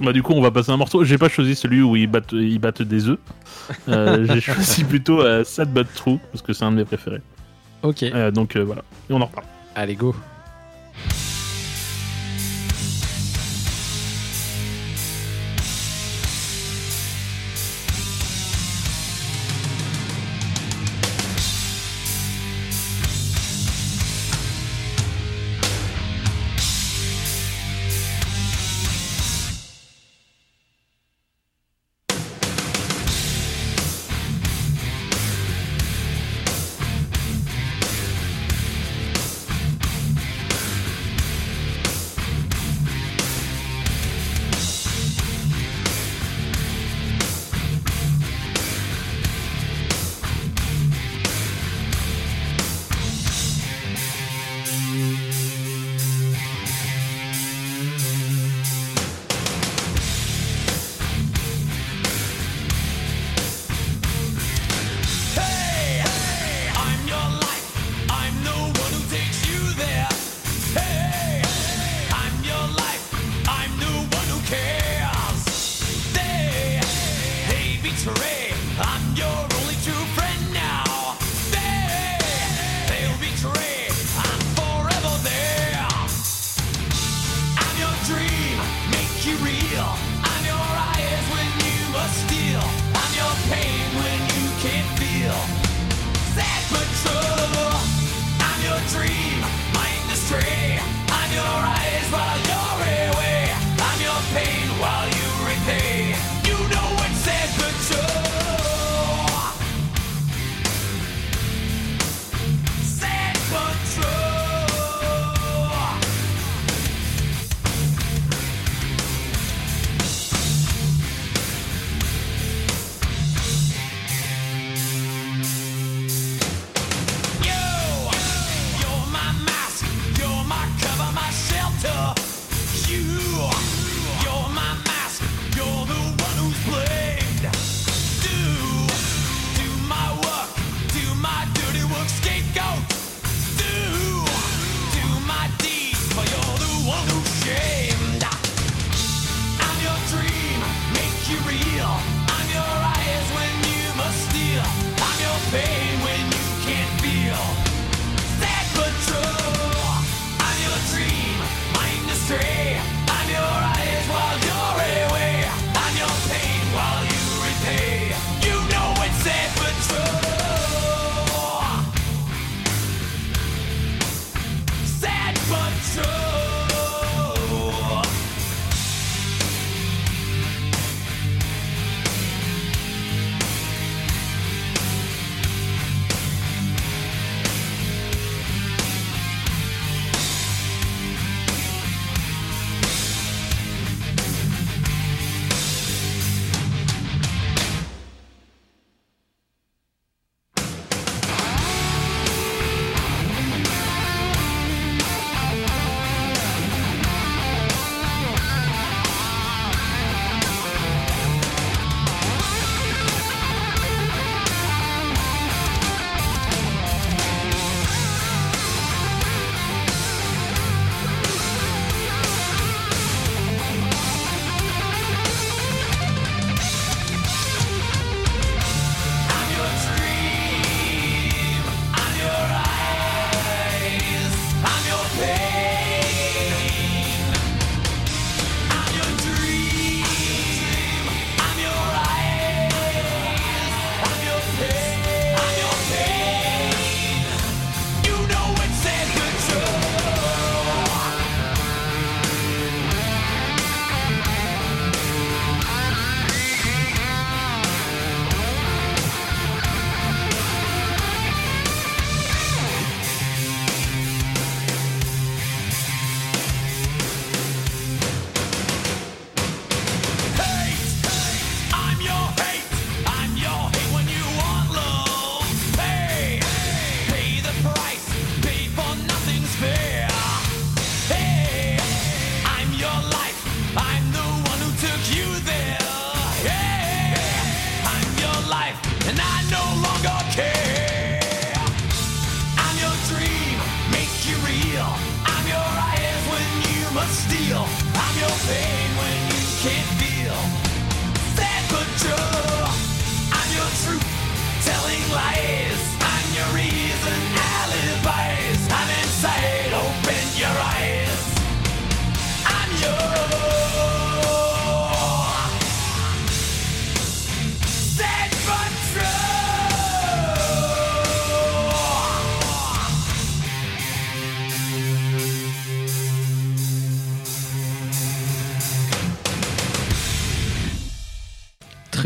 Bah 0.00 0.12
du 0.12 0.22
coup 0.22 0.32
on 0.32 0.40
va 0.40 0.50
passer 0.50 0.70
un 0.70 0.76
morceau. 0.76 1.04
J'ai 1.04 1.18
pas 1.18 1.28
choisi 1.28 1.54
celui 1.54 1.82
où 1.82 1.96
ils 1.96 2.06
battent, 2.06 2.32
ils 2.32 2.58
battent 2.58 2.82
des 2.82 3.08
œufs. 3.08 3.18
Euh, 3.88 4.26
J'ai 4.32 4.40
choisi 4.40 4.84
plutôt 4.84 5.20
euh, 5.20 5.44
Sad 5.44 5.72
But 5.72 5.88
True 5.94 6.18
parce 6.32 6.42
que 6.42 6.52
c'est 6.52 6.64
un 6.64 6.70
de 6.70 6.76
mes 6.76 6.84
préférés. 6.84 7.22
Ok. 7.82 8.02
Euh, 8.02 8.30
donc 8.30 8.56
euh, 8.56 8.64
voilà. 8.64 8.82
Et 9.10 9.12
on 9.12 9.20
en 9.20 9.26
reparle. 9.26 9.46
Allez, 9.74 9.94
go. 9.94 10.14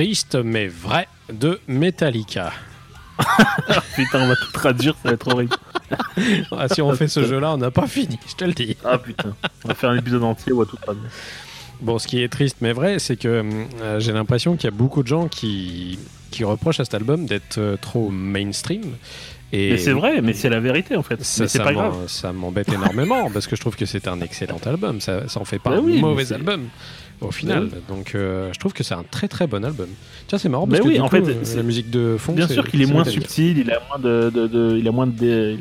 Triste 0.02 0.34
mais 0.34 0.66
vrai 0.66 1.06
de 1.32 1.60
Metallica. 1.68 2.52
Putain, 3.94 4.24
on 4.24 4.26
va 4.26 4.34
tout 4.34 4.50
traduire, 4.52 4.96
ça 5.00 5.10
va 5.10 5.14
être 5.14 5.28
horrible. 5.28 5.54
Ah, 6.50 6.68
si 6.68 6.80
on 6.80 6.90
fait 6.94 7.06
ce 7.06 7.22
jeu-là, 7.24 7.52
on 7.52 7.58
n'a 7.58 7.70
pas 7.70 7.86
fini, 7.86 8.18
je 8.26 8.34
te 8.34 8.44
le 8.46 8.54
dis. 8.54 8.78
Ah 8.82 8.96
putain, 8.96 9.34
on 9.62 9.68
va 9.68 9.74
faire 9.74 9.90
un 9.90 9.98
épisode 9.98 10.24
entier, 10.24 10.50
on 10.54 10.60
va 10.60 10.64
tout 10.64 10.76
traduire. 10.76 11.10
Bon, 11.82 11.98
ce 11.98 12.08
qui 12.08 12.22
est 12.22 12.30
triste 12.30 12.56
mais 12.62 12.72
vrai, 12.72 12.98
c'est 12.98 13.16
que 13.16 13.28
euh, 13.28 14.00
j'ai 14.00 14.12
l'impression 14.12 14.56
qu'il 14.56 14.64
y 14.64 14.72
a 14.72 14.76
beaucoup 14.76 15.02
de 15.02 15.08
gens 15.08 15.28
qui, 15.28 15.98
qui 16.30 16.44
reprochent 16.44 16.80
à 16.80 16.86
cet 16.86 16.94
album 16.94 17.26
d'être 17.26 17.58
euh, 17.58 17.76
trop 17.76 18.08
mainstream. 18.08 18.96
Et 19.54 19.72
Mais 19.72 19.76
c'est 19.78 19.92
vrai, 19.92 20.22
mais 20.22 20.32
c'est 20.32 20.48
la 20.48 20.60
vérité 20.60 20.96
en 20.96 21.02
fait. 21.02 21.22
Ça, 21.22 21.42
mais 21.44 21.48
c'est 21.48 21.58
pas 21.62 21.74
grave. 21.74 21.94
ça 22.06 22.32
m'embête 22.32 22.68
énormément 22.72 23.30
parce 23.30 23.46
que 23.46 23.54
je 23.54 23.60
trouve 23.60 23.76
que 23.76 23.84
c'est 23.84 24.08
un 24.08 24.20
excellent 24.22 24.60
album. 24.64 25.00
Ça, 25.00 25.28
ça 25.28 25.40
en 25.40 25.44
fait 25.44 25.58
pas 25.58 25.70
un 25.70 25.78
oui, 25.80 25.94
mais 25.96 26.00
mauvais 26.00 26.32
album 26.32 26.68
au 27.20 27.30
final. 27.30 27.68
Donc 27.88 28.14
euh, 28.14 28.50
je 28.52 28.58
trouve 28.58 28.72
que 28.72 28.82
c'est 28.82 28.94
un 28.94 29.04
très 29.08 29.28
très 29.28 29.46
bon 29.46 29.64
album. 29.64 29.88
Tiens, 30.26 30.38
c'est 30.38 30.48
marrant 30.48 30.66
Mais 30.66 30.78
parce 30.78 30.82
que 30.82 30.88
oui, 30.88 30.94
du 30.94 31.00
en 31.00 31.08
coup, 31.08 31.16
fait, 31.16 31.22
euh, 31.30 31.34
c'est- 31.42 31.56
la 31.56 31.62
musique 31.62 31.90
de 31.90 32.16
fond. 32.18 32.32
Bien 32.32 32.48
sûr 32.48 32.66
qu'il 32.68 32.80
est 32.82 32.86
moins 32.86 33.04
subtil, 33.04 33.58
il 33.58 33.70
a 33.70 33.80
moins 33.88 33.98
de, 33.98 34.30
de- 34.30 34.46
de- 34.46 34.76
il 34.78 34.88
a 34.88 34.90
moins 34.92 35.06
de, 35.06 35.12
dé- 35.12 35.58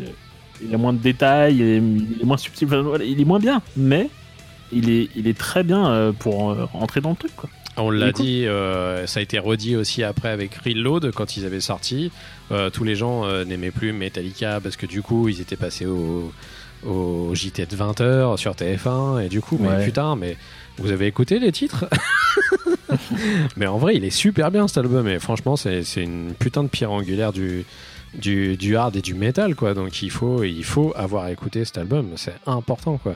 il 0.63 0.73
a 0.73 0.77
moins 0.77 0.93
de 0.93 0.99
détails, 0.99 1.55
il 1.57 1.61
est, 1.61 1.77
il 1.77 2.17
est 2.21 2.25
moins 2.25 2.37
subtil, 2.37 2.67
enfin, 2.67 2.81
voilà, 2.81 3.03
il 3.03 3.19
est 3.19 3.25
moins 3.25 3.39
bien, 3.39 3.61
mais 3.75 4.07
il 4.71 4.89
est, 4.89 5.09
il 5.17 5.27
est 5.27 5.37
très 5.37 5.63
bien 5.63 5.85
euh, 5.91 6.11
pour 6.13 6.55
rentrer 6.71 7.01
dans 7.01 7.09
le 7.09 7.15
truc 7.17 7.35
quoi. 7.35 7.49
On 7.77 7.89
l'a 7.89 8.11
dit, 8.11 8.45
euh, 8.45 9.07
ça 9.07 9.19
a 9.19 9.23
été 9.23 9.39
redit 9.39 9.75
aussi 9.75 10.03
après 10.03 10.29
avec 10.29 10.55
Reload 10.55 11.11
quand 11.13 11.37
ils 11.37 11.45
avaient 11.45 11.61
sorti. 11.61 12.11
Euh, 12.51 12.69
tous 12.69 12.83
les 12.83 12.95
gens 12.95 13.25
euh, 13.25 13.45
n'aimaient 13.45 13.71
plus 13.71 13.93
Metallica 13.93 14.59
parce 14.59 14.75
que 14.75 14.85
du 14.85 15.01
coup 15.01 15.29
ils 15.29 15.39
étaient 15.39 15.55
passés 15.55 15.85
au, 15.85 16.33
au 16.85 17.33
JT 17.33 17.65
de 17.65 17.75
20h 17.75 18.37
sur 18.37 18.53
TF1 18.53 19.25
et 19.25 19.29
du 19.29 19.41
coup, 19.41 19.57
mais 19.59 19.85
putain, 19.85 20.15
mais 20.15 20.37
vous 20.77 20.91
avez 20.91 21.07
écouté 21.07 21.39
les 21.39 21.51
titres 21.51 21.85
Mais 23.55 23.67
en 23.67 23.77
vrai, 23.77 23.95
il 23.95 24.03
est 24.03 24.09
super 24.09 24.51
bien 24.51 24.67
cet 24.67 24.79
album 24.79 25.07
et 25.07 25.19
franchement, 25.19 25.55
c'est 25.55 25.83
c'est 25.83 26.03
une 26.03 26.33
putain 26.37 26.63
de 26.63 26.67
pierre 26.67 26.91
angulaire 26.91 27.31
du, 27.31 27.65
du, 28.13 28.57
du 28.57 28.75
hard 28.75 28.95
et 28.97 29.01
du 29.01 29.13
metal 29.13 29.55
quoi. 29.55 29.73
Donc 29.73 30.01
il 30.01 30.11
faut, 30.11 30.43
il 30.43 30.63
faut 30.65 30.93
avoir 30.97 31.29
écouté 31.29 31.63
cet 31.63 31.77
album, 31.77 32.11
c'est 32.15 32.35
important 32.45 32.97
quoi. 32.97 33.15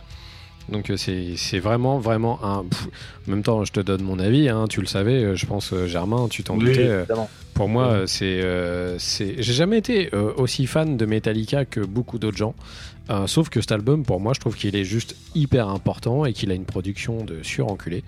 Donc 0.69 0.89
euh, 0.89 0.97
c'est 0.97 1.35
c'est 1.37 1.59
vraiment, 1.59 1.99
vraiment 1.99 2.43
un. 2.43 2.63
pff, 2.63 2.87
en 3.27 3.31
même 3.31 3.43
temps, 3.43 3.63
je 3.65 3.71
te 3.71 3.79
donne 3.79 4.01
mon 4.01 4.17
avis, 4.19 4.49
hein, 4.49 4.65
tu 4.67 4.81
le 4.81 4.87
savais, 4.87 5.23
euh, 5.23 5.35
je 5.35 5.45
pense, 5.45 5.71
euh, 5.73 5.85
Germain, 5.87 6.27
tu 6.29 6.43
t'en 6.43 6.57
doutais. 6.57 6.85
évidemment. 6.85 7.29
pour 7.53 7.69
moi, 7.69 7.91
Ouais. 7.99 8.07
c'est, 8.07 8.41
euh, 8.41 8.97
c'est, 8.97 9.35
j'ai 9.41 9.53
jamais 9.53 9.77
été 9.77 10.09
euh, 10.15 10.33
aussi 10.37 10.65
fan 10.65 10.97
de 10.97 11.05
Metallica 11.05 11.65
que 11.65 11.79
beaucoup 11.81 12.17
d'autres 12.17 12.37
gens. 12.37 12.55
Euh, 13.11 13.27
sauf 13.27 13.49
que 13.49 13.61
cet 13.61 13.71
album, 13.71 14.03
pour 14.03 14.19
moi, 14.19 14.33
je 14.33 14.39
trouve 14.39 14.55
qu'il 14.55 14.75
est 14.75 14.83
juste 14.83 15.15
hyper 15.35 15.69
important 15.69 16.25
et 16.25 16.33
qu'il 16.33 16.49
a 16.49 16.55
une 16.55 16.65
production 16.65 17.23
de 17.23 17.43
surenculé. 17.43 18.03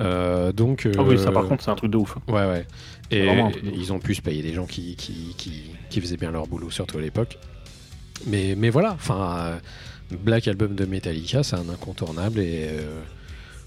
Euh, 0.00 0.50
donc, 0.50 0.88
Ah 0.98 1.02
oui, 1.04 1.16
ça 1.16 1.30
par 1.30 1.46
contre, 1.46 1.62
c'est 1.62 1.70
un 1.70 1.76
truc 1.76 1.92
de 1.92 1.96
ouf. 1.96 2.16
Ouais, 2.26 2.44
ouais. 2.46 2.66
Et 3.12 3.28
ils 3.76 3.92
ont 3.92 4.00
pu 4.00 4.14
se 4.16 4.22
payer 4.22 4.42
des 4.42 4.52
gens 4.52 4.66
qui, 4.66 4.96
qui, 4.96 5.34
qui, 5.38 5.62
qui 5.88 6.00
faisaient 6.00 6.16
bien 6.16 6.32
leur 6.32 6.48
boulot, 6.48 6.70
surtout 6.72 6.98
à 6.98 7.00
l'époque. 7.00 7.38
Mais, 8.26 8.54
mais 8.58 8.70
voilà, 8.70 8.92
enfin, 8.94 9.36
euh, 9.38 9.58
Black 10.10 10.48
Album 10.48 10.74
de 10.74 10.84
Metallica, 10.84 11.42
c'est 11.42 11.56
un 11.56 11.68
incontournable. 11.68 12.40
Et 12.40 12.66
euh, 12.68 13.00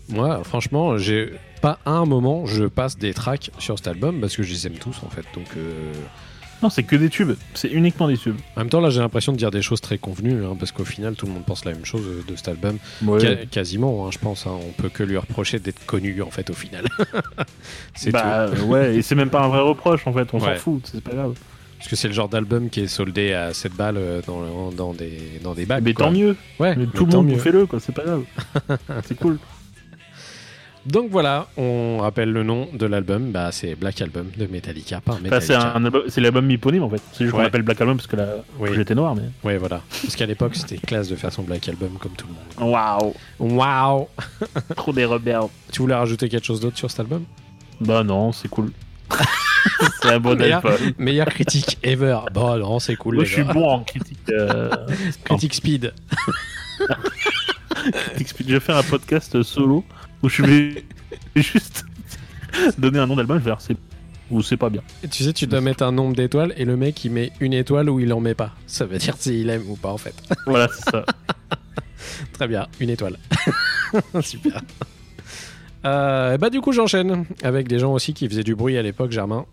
moi, 0.10 0.44
franchement, 0.44 0.98
j'ai 0.98 1.34
pas 1.62 1.80
un 1.86 2.06
moment, 2.06 2.46
je 2.46 2.66
passe 2.66 2.98
des 2.98 3.14
tracks 3.14 3.52
sur 3.60 3.78
cet 3.78 3.88
album 3.88 4.20
parce 4.20 4.36
que 4.36 4.44
je 4.44 4.52
les 4.52 4.68
aime 4.68 4.74
tous 4.78 4.98
en 5.06 5.10
fait. 5.10 5.24
Donc, 5.34 5.48
euh, 5.58 5.92
Non, 6.62 6.70
c'est 6.70 6.84
que 6.84 6.96
des 6.96 7.10
tubes, 7.10 7.34
c'est 7.54 7.70
uniquement 7.70 8.08
des 8.08 8.18
tubes. 8.18 8.38
en 8.56 8.62
même 8.62 8.70
temps, 8.70 8.80
là, 8.82 8.90
j'ai 8.90 9.00
l'impression 9.02 9.32
de 9.34 9.38
dire 9.38 9.52
des 9.52 9.62
choses 9.62 9.82
très 9.82 9.98
convenues 9.98 10.46
hein, 10.46 10.56
parce 10.58 10.72
qu'au 10.72 10.86
final, 10.86 11.16
tout 11.16 11.26
le 11.26 11.32
monde 11.34 11.44
pense 11.46 11.64
la 11.66 11.72
même 11.74 11.86
chose 11.86 12.06
euh, 12.06 12.24
de 12.30 12.36
cet 12.36 12.48
album. 12.50 12.78
Quasiment, 13.52 14.06
hein, 14.06 14.10
je 14.12 14.18
pense. 14.20 14.46
hein. 14.48 14.58
on 14.62 14.72
peut 14.72 14.90
que 14.90 15.04
lui 15.04 15.18
reprocher 15.18 15.60
d'être 15.60 15.86
connu 15.86 16.22
en 16.22 16.30
fait 16.32 16.50
au 16.50 16.54
final. 16.54 16.86
c'est 17.96 18.12
tout. 18.12 18.18
Bah 18.18 18.48
euh, 18.48 18.62
ouais, 18.64 18.96
et 18.96 19.02
c'est 19.02 19.16
même 19.16 19.30
pas 19.30 19.42
un 19.44 19.48
vrai 19.48 19.60
reproche 19.62 20.06
en 20.08 20.14
fait, 20.14 20.28
on 20.34 20.40
Ouais. 20.40 20.56
s'en 20.56 20.62
fout, 20.62 20.90
c'est 20.92 21.02
pas 21.04 21.12
grave. 21.14 21.36
Parce 21.84 21.90
que 21.90 21.96
c'est 21.98 22.08
le 22.08 22.14
genre 22.14 22.30
d'album 22.30 22.70
qui 22.70 22.80
est 22.80 22.88
soldé 22.88 23.34
à 23.34 23.54
7 23.54 23.74
balles 23.74 23.98
euh, 23.98 24.22
dans, 24.26 24.72
dans, 24.72 24.94
des, 24.94 25.20
dans 25.44 25.54
des 25.54 25.66
bacs. 25.66 25.84
mais 25.84 25.94
quoi. 25.94 26.06
tant 26.06 26.12
mieux, 26.14 26.38
Ouais, 26.58 26.76
mais 26.78 26.86
mais 26.86 26.92
tout 26.94 27.06
le 27.06 27.12
monde 27.12 27.28
mieux. 27.28 27.38
fait-le 27.38 27.66
quoi, 27.66 27.82
c'est 27.82 27.92
pas 27.94 28.04
grave. 28.04 28.24
c'est 29.04 29.16
cool. 29.18 29.38
Donc 30.86 31.10
voilà, 31.10 31.48
on 31.56 32.00
rappelle 32.00 32.32
le 32.34 32.44
nom 32.44 32.68
de 32.74 32.86
l'album, 32.86 33.32
bah, 33.32 33.50
c'est 33.54 33.76
Black 33.76 34.02
Album 34.02 34.28
de 34.38 34.48
Metallica 34.48 35.00
par 35.00 35.16
Enfin, 35.16 35.24
Metallica. 35.24 35.46
c'est 35.48 35.56
un 35.56 35.86
album- 35.86 36.04
c'est 36.10 36.20
l'album 36.20 36.52
éponyme 36.52 36.84
en 36.84 36.90
fait. 36.90 37.02
C'est 37.14 37.20
juste 37.24 37.32
qu'on 37.32 37.38
Ouais. 37.38 37.44
l'appelle 37.46 37.62
Black 37.62 37.80
Album 37.80 37.96
parce 37.98 38.08
que 38.08 38.18
la 38.18 38.36
Oui. 38.60 38.78
était 38.80 38.94
noire, 38.96 39.16
mais. 39.16 39.24
Ouais, 39.46 39.58
voilà. 39.58 39.82
Parce 40.02 40.16
qu'à 40.18 40.26
l'époque, 40.26 40.56
c'était 40.56 40.78
classe 40.78 41.08
de 41.08 41.16
faire 41.16 41.32
son 41.32 41.44
Black 41.44 41.68
Album 41.70 41.92
comme 42.00 42.12
tout 42.14 42.28
le 42.28 42.66
monde. 42.66 42.74
Waouh, 42.74 43.14
Waouh 43.40 44.08
trop 44.76 44.92
des 44.92 45.06
rebelles. 45.06 45.40
Tu 45.72 45.82
voulais 45.82 45.96
rajouter 45.96 46.28
quelque 46.28 46.46
chose 46.46 46.60
d'autre 46.60 46.78
sur 46.78 46.90
cet 46.92 47.00
album? 47.02 47.24
Bah 47.80 48.04
non, 48.04 48.34
c'est 48.34 48.50
cool. 48.50 48.72
C'est 50.02 50.10
un 50.10 50.20
bon 50.20 50.36
Meilleur-. 50.36 50.64
Meilleure 50.98 51.30
critique 51.30 51.78
ever. 51.84 52.20
Bon, 52.34 52.58
non, 52.58 52.80
c'est 52.80 52.96
cool. 52.96 53.16
Moi, 53.16 53.24
les 53.24 53.30
je 53.30 53.34
suis 53.36 53.44
bon 53.44 53.68
en 53.70 53.84
critique. 53.84 54.20
euh, 54.30 54.70
Critique 55.24 55.54
speed. 55.54 55.94
critique. 58.16 58.48
Je 58.48 58.54
vais 58.54 58.60
faire 58.60 58.78
un 58.78 58.84
podcast 58.84 59.42
solo 59.44 59.84
où 60.22 60.30
je 60.30 60.44
vais 60.44 60.86
juste 61.36 61.86
donner 62.78 63.00
un 63.00 63.08
nom 63.08 63.16
d'album. 63.16 63.38
Je 63.40 63.44
vais 63.44 63.52
dire 63.52 63.62
c'est 63.62 63.78
ou 64.32 64.42
c'est 64.42 64.58
pas 64.58 64.70
bien. 64.70 64.82
Tu 65.12 65.24
sais, 65.24 65.34
tu 65.34 65.46
dois 65.48 65.62
mettre 65.62 65.84
un 65.84 65.92
nombre 65.92 66.16
d'étoiles 66.16 66.54
et 66.58 66.66
le 66.66 66.76
mec, 66.76 67.04
il 67.06 67.12
met 67.12 67.32
une 67.40 67.54
étoile 67.54 67.90
ou 67.90 68.00
il 68.00 68.12
en 68.14 68.20
met 68.20 68.34
pas. 68.34 68.52
Ça 68.66 68.86
veut 68.86 68.98
dire 68.98 69.16
s'il 69.20 69.50
aime 69.50 69.64
ou 69.68 69.76
pas, 69.76 69.90
en 69.92 69.98
fait. 69.98 70.16
Voilà, 70.48 70.68
c'est 70.74 70.90
ça. 70.90 71.06
Très 72.32 72.48
bien, 72.48 72.68
une 72.80 72.90
étoile. 72.90 73.18
Super. 74.22 74.62
Euh, 75.86 76.38
bah 76.38 76.50
du 76.50 76.62
coup 76.62 76.72
j'enchaîne 76.72 77.26
avec 77.44 77.68
des 77.68 77.80
gens 77.80 77.92
aussi 77.94 78.14
qui 78.14 78.28
faisaient 78.30 78.44
du 78.44 78.56
bruit 78.56 78.78
à 78.78 78.82
l'époque, 78.82 79.12
Germain. 79.12 79.46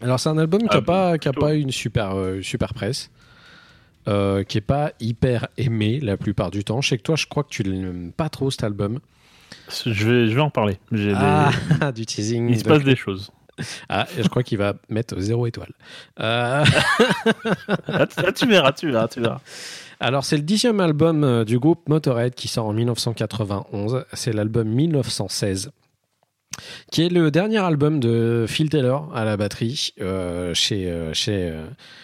Alors 0.00 0.18
c'est 0.18 0.28
un 0.28 0.38
album 0.38 0.62
qui 0.62 0.68
Ah, 0.70 0.76
a 0.78 0.82
pas, 0.82 1.18
qui 1.18 1.28
a 1.28 1.32
plutôt. 1.32 1.46
pas 1.46 1.54
une 1.54 1.70
super, 1.70 2.16
euh, 2.16 2.42
super 2.42 2.74
presse, 2.74 3.10
euh, 4.08 4.42
qui 4.42 4.58
est 4.58 4.62
pas 4.62 4.92
hyper 5.00 5.46
aimé 5.56 6.00
la 6.00 6.16
plupart 6.16 6.50
du 6.50 6.64
temps. 6.64 6.80
Je 6.80 6.88
sais 6.90 6.98
que 6.98 7.02
toi, 7.02 7.16
je 7.16 7.26
crois 7.26 7.44
que 7.44 7.50
tu 7.50 7.62
l'aimes 7.62 8.12
pas 8.16 8.28
trop 8.28 8.50
cet 8.50 8.64
album. 8.64 8.98
Je 9.86 9.90
vais, 10.06 10.26
je 10.28 10.34
vais 10.34 10.40
en 10.40 10.50
parler. 10.50 10.78
Des- 10.90 11.12
Ah, 11.16 11.50
du 11.94 12.04
teasing. 12.04 12.48
Il 12.50 12.58
se 12.58 12.64
Donc- 12.64 12.74
passe 12.74 12.84
des 12.84 12.96
choses. 12.96 13.30
Ah, 13.88 14.08
je 14.20 14.26
crois 14.26 14.42
qu'il 14.42 14.58
va 14.58 14.74
mettre 14.88 15.20
zéro 15.20 15.46
étoile. 15.46 15.70
Euh, 16.18 16.64
Ah, 17.86 18.06
tu- 18.08 18.24
ah, 18.26 18.32
tu 18.32 18.46
verras, 18.48 18.72
tu 18.72 18.90
verras, 18.90 19.06
tu 19.06 19.20
verras. 19.20 19.40
Alors, 20.04 20.22
c'est 20.22 20.36
le 20.36 20.42
dixième 20.42 20.80
album 20.80 21.24
euh, 21.24 21.44
du 21.46 21.58
groupe 21.58 21.88
Motorhead 21.88 22.34
qui 22.34 22.46
sort 22.46 22.66
en 22.66 22.74
1991. 22.74 24.04
C'est 24.12 24.34
l'album 24.34 24.68
1916, 24.68 25.70
qui 26.92 27.06
est 27.06 27.08
le 27.08 27.30
dernier 27.30 27.56
album 27.56 28.00
de 28.00 28.44
Phil 28.46 28.68
Taylor 28.68 29.10
à 29.14 29.24
la 29.24 29.38
batterie 29.38 29.94
euh, 30.02 30.52
chez, 30.52 30.90
euh, 30.90 31.14
chez, 31.14 31.50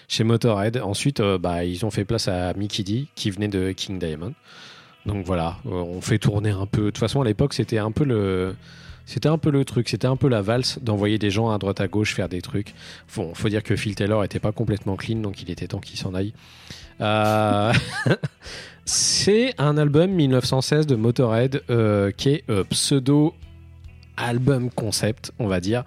chez 0.09 0.25
Motorhead. 0.25 0.79
Ensuite, 0.79 1.21
bah, 1.21 1.67
ils 1.67 1.85
ont 1.85 1.91
fait 1.91 2.07
place 2.07 2.27
à 2.27 2.55
Mickey 2.55 2.85
D, 2.85 3.05
qui 3.17 3.31
venait 3.31 3.49
de 3.49 3.73
King 3.73 3.99
Diamond. 3.99 4.33
Donc 5.05 5.27
voilà, 5.27 5.59
on 5.67 6.01
fait 6.01 6.19
tourner 6.19 6.51
un 6.53 6.65
peu. 6.65 6.85
De 6.85 6.87
toute 6.87 6.99
façon, 6.99 7.21
à 7.21 7.25
l'époque, 7.27 7.53
c'était 7.53 7.79
un 7.79 7.93
peu 7.93 8.05
le. 8.05 8.55
C'était 9.05 9.29
un 9.29 9.39
peu 9.39 9.51
le 9.51 9.65
truc, 9.67 9.89
c'était 9.91 10.07
un 10.07 10.17
peu 10.17 10.29
la 10.29 10.41
valse 10.41 10.79
d'envoyer 10.81 11.19
des 11.19 11.31
gens 11.31 11.51
à 11.51 11.59
droite 11.59 11.81
à 11.83 11.89
gauche 11.89 12.15
faire 12.15 12.31
des 12.31 12.41
trucs. 12.41 12.75
Bon, 13.15 13.35
faut 13.35 13.49
dire 13.51 13.63
que 13.63 13.77
Phil 13.77 13.95
Taylor 13.95 14.25
était 14.25 14.39
pas 14.39 14.53
complètement 14.53 14.97
clean, 14.97 15.17
donc 15.17 15.43
il 15.43 15.51
était 15.51 15.67
temps 15.67 15.81
qu'il 15.81 15.99
s'en 15.99 16.15
aille. 16.15 16.33
Euh, 17.01 17.73
c'est 18.85 19.55
un 19.59 19.77
album 19.77 20.11
1916 20.11 20.87
de 20.87 20.97
Motorhead 20.97 21.63
euh, 21.71 22.11
qui 22.11 22.31
est 22.31 22.45
euh, 22.51 22.65
pseudo 22.65 23.35
album 24.17 24.71
concept, 24.71 25.33
on 25.39 25.47
va 25.47 25.61
dire, 25.61 25.85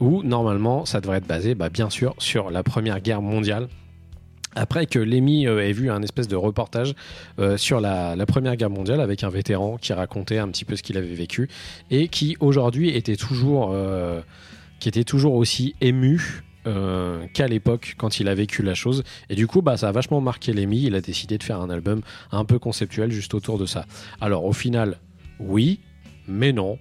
où 0.00 0.22
normalement 0.22 0.84
ça 0.84 1.00
devrait 1.00 1.18
être 1.18 1.26
basé, 1.26 1.54
bah, 1.54 1.68
bien 1.68 1.88
sûr, 1.88 2.14
sur 2.18 2.50
la 2.50 2.62
Première 2.62 3.00
Guerre 3.00 3.22
mondiale. 3.22 3.68
Après 4.56 4.86
que 4.86 4.98
Lemmy 4.98 5.44
ait 5.44 5.72
vu 5.72 5.90
un 5.90 6.02
espèce 6.02 6.28
de 6.28 6.34
reportage 6.34 6.94
sur 7.58 7.78
la, 7.78 8.16
Première 8.26 8.56
Guerre 8.56 8.70
mondiale 8.70 9.02
avec 9.02 9.22
un 9.22 9.28
vétéran 9.28 9.76
qui 9.76 9.92
racontait 9.92 10.38
un 10.38 10.48
petit 10.48 10.64
peu 10.64 10.76
ce 10.76 10.82
qu'il 10.82 10.96
avait 10.96 11.14
vécu 11.14 11.50
et 11.90 12.08
qui 12.08 12.38
aujourd'hui 12.40 12.88
était 12.96 13.16
toujours, 13.16 13.76
qui 14.80 14.88
était 14.88 15.04
toujours 15.04 15.34
aussi 15.34 15.74
ému 15.82 16.42
euh, 16.66 17.26
qu'à 17.32 17.46
l'époque 17.46 17.94
quand 17.96 18.20
il 18.20 18.28
a 18.28 18.34
vécu 18.34 18.62
la 18.62 18.74
chose. 18.74 19.04
Et 19.30 19.34
du 19.34 19.46
coup, 19.46 19.62
bah, 19.62 19.76
ça 19.76 19.88
a 19.88 19.92
vachement 19.92 20.20
marqué 20.20 20.52
Lemmy. 20.52 20.82
Il 20.84 20.94
a 20.94 21.00
décidé 21.00 21.38
de 21.38 21.42
faire 21.42 21.60
un 21.60 21.70
album 21.70 22.00
un 22.32 22.44
peu 22.44 22.58
conceptuel 22.58 23.10
juste 23.10 23.34
autour 23.34 23.58
de 23.58 23.66
ça. 23.66 23.86
Alors 24.20 24.44
au 24.44 24.52
final, 24.52 24.98
oui, 25.38 25.80
mais 26.26 26.52
non. 26.52 26.78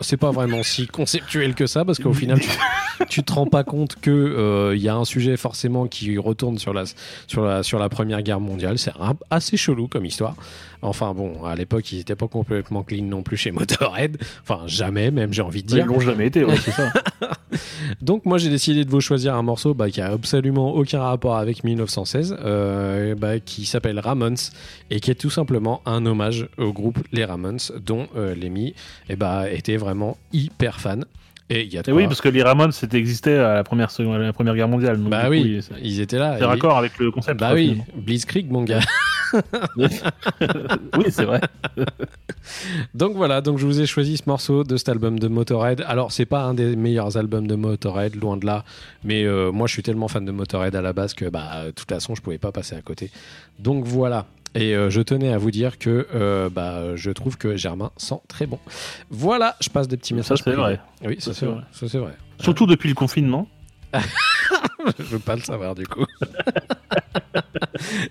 C'est 0.00 0.16
pas 0.16 0.32
vraiment 0.32 0.62
si 0.62 0.86
conceptuel 0.86 1.54
que 1.54 1.66
ça 1.66 1.84
parce 1.84 1.98
qu'au 1.98 2.12
final, 2.12 2.40
tu 3.08 3.22
te 3.22 3.32
rends 3.32 3.46
pas 3.46 3.64
compte 3.64 3.96
que 4.00 4.10
euh, 4.10 4.76
il 4.76 4.82
y 4.82 4.88
a 4.88 4.94
un 4.94 5.04
sujet 5.04 5.36
forcément 5.36 5.86
qui 5.86 6.16
retourne 6.18 6.58
sur 6.58 6.72
la 6.72 6.84
sur 7.26 7.44
la 7.44 7.62
sur 7.62 7.78
la 7.78 7.88
Première 7.88 8.22
Guerre 8.22 8.40
mondiale. 8.40 8.78
C'est 8.78 8.92
assez 9.30 9.56
chelou 9.56 9.88
comme 9.88 10.04
histoire. 10.04 10.34
Enfin 10.84 11.14
bon, 11.14 11.44
à 11.44 11.54
l'époque, 11.54 11.92
ils 11.92 12.00
étaient 12.00 12.16
pas 12.16 12.26
complètement 12.26 12.82
clean 12.82 13.04
non 13.04 13.22
plus 13.22 13.36
chez 13.36 13.52
Motorhead. 13.52 14.18
Enfin 14.42 14.62
jamais, 14.66 15.10
même 15.10 15.32
j'ai 15.32 15.42
envie 15.42 15.62
de 15.62 15.70
Ils 15.70 15.74
dire. 15.74 15.86
l'ont 15.86 16.00
jamais 16.00 16.26
été, 16.26 16.44
ouais, 16.44 16.56
c'est 16.56 16.72
ça. 16.72 16.92
Donc 18.00 18.24
moi 18.24 18.38
j'ai 18.38 18.50
décidé 18.50 18.84
de 18.84 18.90
vous 18.90 19.00
choisir 19.00 19.34
un 19.36 19.42
morceau 19.42 19.74
bah, 19.74 19.90
qui 19.90 20.00
a 20.00 20.10
absolument 20.10 20.74
aucun 20.74 21.00
rapport 21.02 21.36
avec 21.36 21.62
1916, 21.62 22.36
euh, 22.40 23.14
bah, 23.14 23.38
qui 23.38 23.64
s'appelle 23.64 23.98
Ramones 24.00 24.36
et 24.90 25.00
qui 25.00 25.10
est 25.10 25.14
tout 25.14 25.30
simplement 25.30 25.82
un 25.86 26.04
hommage 26.04 26.48
au 26.58 26.72
groupe 26.72 26.98
Les 27.12 27.24
Ramones 27.24 27.60
dont 27.84 28.08
euh, 28.16 28.34
Lemmy 28.34 28.74
eh 29.08 29.16
bah, 29.16 29.50
était 29.50 29.76
vraiment 29.76 30.16
hyper 30.32 30.80
fan. 30.80 31.04
Et 31.54 31.62
il 31.64 31.72
y 31.72 31.78
a 31.78 31.82
de 31.82 31.90
Et 31.90 31.92
oui, 31.94 32.06
parce 32.06 32.20
que 32.20 32.28
les 32.28 32.42
Ramones, 32.42 32.72
c'était 32.72 32.98
existé 32.98 33.36
à 33.36 33.54
la 33.54 33.64
première, 33.64 33.90
seconde- 33.90 34.16
à 34.16 34.18
la 34.18 34.32
première 34.32 34.54
guerre 34.54 34.68
mondiale. 34.68 34.98
donc 34.98 35.08
Bah 35.10 35.24
coup, 35.24 35.30
oui, 35.30 35.60
ils 35.82 36.00
étaient 36.00 36.18
là. 36.18 36.36
c'est 36.38 36.44
et- 36.44 36.46
raccord 36.46 36.76
avec 36.78 36.98
le 36.98 37.10
concept. 37.10 37.38
Bah 37.40 37.48
quoi, 37.48 37.56
oui. 37.56 37.80
Blitzkrieg, 37.96 38.50
mon 38.50 38.62
gars. 38.64 38.80
oui, 39.76 41.04
c'est 41.10 41.24
vrai. 41.24 41.40
Donc 42.94 43.16
voilà, 43.16 43.40
donc 43.40 43.58
je 43.58 43.64
vous 43.66 43.80
ai 43.80 43.86
choisi 43.86 44.16
ce 44.16 44.24
morceau 44.26 44.64
de 44.64 44.76
cet 44.76 44.88
album 44.88 45.18
de 45.18 45.28
Motorhead. 45.28 45.82
Alors 45.86 46.12
c'est 46.12 46.26
pas 46.26 46.42
un 46.42 46.54
des 46.54 46.74
meilleurs 46.76 47.16
albums 47.16 47.46
de 47.46 47.54
Motorhead, 47.54 48.16
loin 48.16 48.36
de 48.36 48.44
là, 48.44 48.64
mais 49.04 49.24
euh, 49.24 49.52
moi 49.52 49.66
je 49.68 49.72
suis 49.74 49.82
tellement 49.82 50.08
fan 50.08 50.24
de 50.24 50.32
Motorhead 50.32 50.74
à 50.74 50.82
la 50.82 50.92
base 50.92 51.14
que 51.14 51.26
bah 51.26 51.66
de 51.66 51.70
toute 51.70 51.88
façon 51.88 52.14
je 52.14 52.20
pouvais 52.20 52.38
pas 52.38 52.52
passer 52.52 52.74
à 52.74 52.82
côté. 52.82 53.10
Donc 53.58 53.84
voilà. 53.84 54.26
Et 54.54 54.74
euh, 54.76 54.90
je 54.90 55.00
tenais 55.00 55.32
à 55.32 55.38
vous 55.38 55.50
dire 55.50 55.78
que 55.78 56.06
euh, 56.14 56.48
bah, 56.50 56.94
je 56.96 57.10
trouve 57.10 57.38
que 57.38 57.56
Germain 57.56 57.90
sent 57.96 58.20
très 58.28 58.46
bon. 58.46 58.58
Voilà, 59.10 59.56
je 59.60 59.70
passe 59.70 59.88
des 59.88 59.96
petits 59.96 60.10
Ça, 60.10 60.16
messages. 60.16 60.38
c'est 60.38 60.42
privés. 60.44 60.56
vrai. 60.58 60.80
Oui, 61.04 61.16
ça 61.18 61.32
Ça, 61.32 61.34
c'est 61.34 61.40
c'est 61.40 61.46
vrai. 61.46 61.54
vrai. 61.54 61.64
Ça 61.72 61.88
c'est 61.88 61.98
vrai. 61.98 62.12
Surtout 62.40 62.66
depuis 62.66 62.88
le 62.88 62.94
confinement. 62.94 63.48
je 64.98 65.02
veux 65.04 65.18
pas 65.18 65.36
le 65.36 65.42
savoir 65.42 65.74
du 65.74 65.86
coup. 65.86 66.04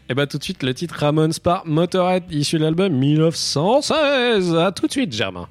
Et 0.09 0.13
bah 0.13 0.27
tout 0.27 0.37
de 0.37 0.43
suite 0.43 0.63
le 0.63 0.73
titre 0.73 0.95
Ramones 0.97 1.33
par 1.43 1.65
Motorhead 1.65 2.23
issu 2.31 2.57
de 2.57 2.63
l'album 2.63 2.93
1916. 2.93 4.55
À 4.55 4.71
tout 4.71 4.87
de 4.87 4.91
suite 4.91 5.13
Germain. 5.13 5.47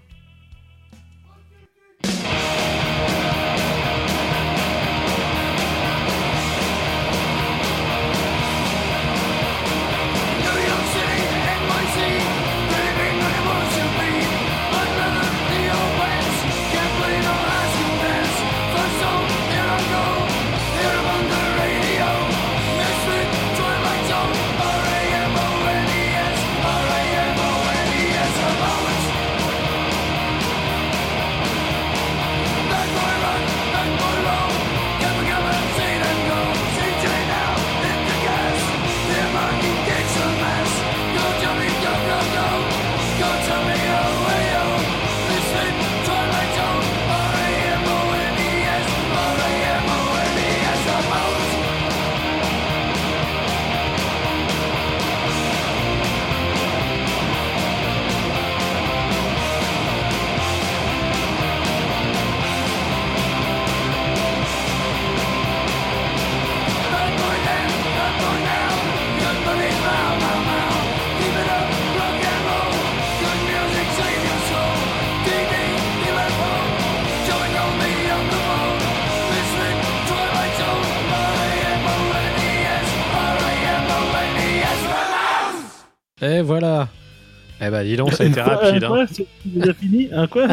Ben 87.82 87.86
dis 87.88 87.96
donc, 87.96 88.12
ça 88.12 88.24
a 88.24 88.26
été 88.26 88.40
rapide. 88.40 88.84
euh, 88.84 88.86
hein. 89.02 89.06
quoi, 89.06 89.24
déjà 89.44 89.74
fini 89.74 90.08
Hein, 90.12 90.26
quoi 90.26 90.48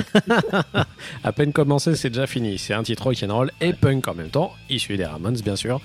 À 1.24 1.32
peine 1.32 1.52
commencé, 1.54 1.96
c'est 1.96 2.10
déjà 2.10 2.28
fini. 2.28 2.58
C'est 2.58 2.74
un 2.74 2.84
titre 2.84 3.04
rock'n'roll 3.04 3.52
et 3.62 3.74
punk 3.74 4.08
en 4.08 4.14
même 4.14 4.30
temps, 4.30 4.54
issu 4.70 4.98
des 4.98 5.06
Ramones 5.06 5.38
bien 5.44 5.56
sûr. 5.56 5.82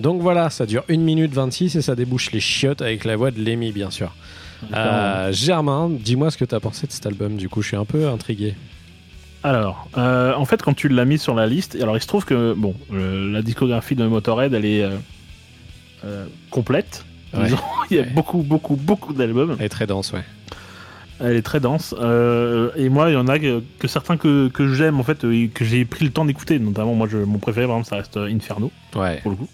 Donc 0.00 0.20
voilà, 0.22 0.50
ça 0.50 0.66
dure 0.66 0.84
1 0.88 0.96
minute 0.98 1.32
26 1.32 1.76
et 1.76 1.82
ça 1.82 1.94
débouche 1.94 2.32
les 2.32 2.40
chiottes 2.40 2.82
avec 2.82 3.04
la 3.04 3.16
voix 3.16 3.30
de 3.30 3.40
Lemmy 3.42 3.72
bien 3.72 3.90
sûr. 3.90 4.14
Euh, 4.74 5.32
Germain, 5.32 5.90
dis-moi 5.90 6.30
ce 6.30 6.36
que 6.38 6.44
t'as 6.44 6.60
pensé 6.60 6.86
de 6.86 6.92
cet 6.92 7.04
album, 7.06 7.36
du 7.36 7.48
coup 7.48 7.62
je 7.62 7.68
suis 7.68 7.76
un 7.76 7.84
peu 7.84 8.08
intrigué. 8.08 8.54
Alors, 9.44 9.88
euh, 9.98 10.34
en 10.34 10.44
fait, 10.44 10.62
quand 10.62 10.72
tu 10.72 10.88
l'as 10.88 11.04
mis 11.04 11.18
sur 11.18 11.34
la 11.34 11.48
liste, 11.48 11.76
alors 11.80 11.96
il 11.96 12.00
se 12.00 12.06
trouve 12.06 12.24
que 12.24 12.54
bon, 12.56 12.74
euh, 12.92 13.30
la 13.32 13.42
discographie 13.42 13.96
de 13.96 14.06
Motorhead, 14.06 14.54
elle 14.54 14.64
est 14.64 14.88
euh, 16.04 16.26
complète. 16.50 17.04
Ouais. 17.34 17.48
Il 17.90 17.96
y 17.96 18.00
a 18.00 18.02
Ouais. 18.02 18.08
beaucoup, 18.10 18.38
beaucoup, 18.42 18.76
beaucoup 18.76 19.12
d'albums. 19.12 19.56
Elle 19.58 19.66
est 19.66 19.68
très 19.68 19.86
dense, 19.88 20.12
ouais. 20.12 20.22
Elle 21.24 21.36
est 21.36 21.42
très 21.42 21.60
dense. 21.60 21.94
euh, 22.00 22.70
et 22.74 22.88
moi, 22.88 23.08
il 23.10 23.12
y 23.12 23.16
en 23.16 23.28
a 23.28 23.38
que, 23.38 23.62
que 23.78 23.86
certains 23.86 24.16
que, 24.16 24.48
que 24.48 24.66
j'aime, 24.74 24.98
en 24.98 25.04
fait, 25.04 25.24
euh, 25.24 25.46
que 25.54 25.64
j'ai 25.64 25.84
pris 25.84 26.04
le 26.04 26.10
temps 26.10 26.24
d'écouter. 26.24 26.58
Notamment, 26.58 26.94
moi, 26.94 27.06
je, 27.08 27.18
mon 27.18 27.38
préféré, 27.38 27.66
par 27.66 27.76
exemple, 27.76 27.88
ça 27.90 27.96
reste 27.96 28.16
euh, 28.16 28.26
Inferno, 28.34 28.72
Ouais. 28.96 29.20
pour 29.22 29.30
le 29.30 29.36
coup. 29.36 29.48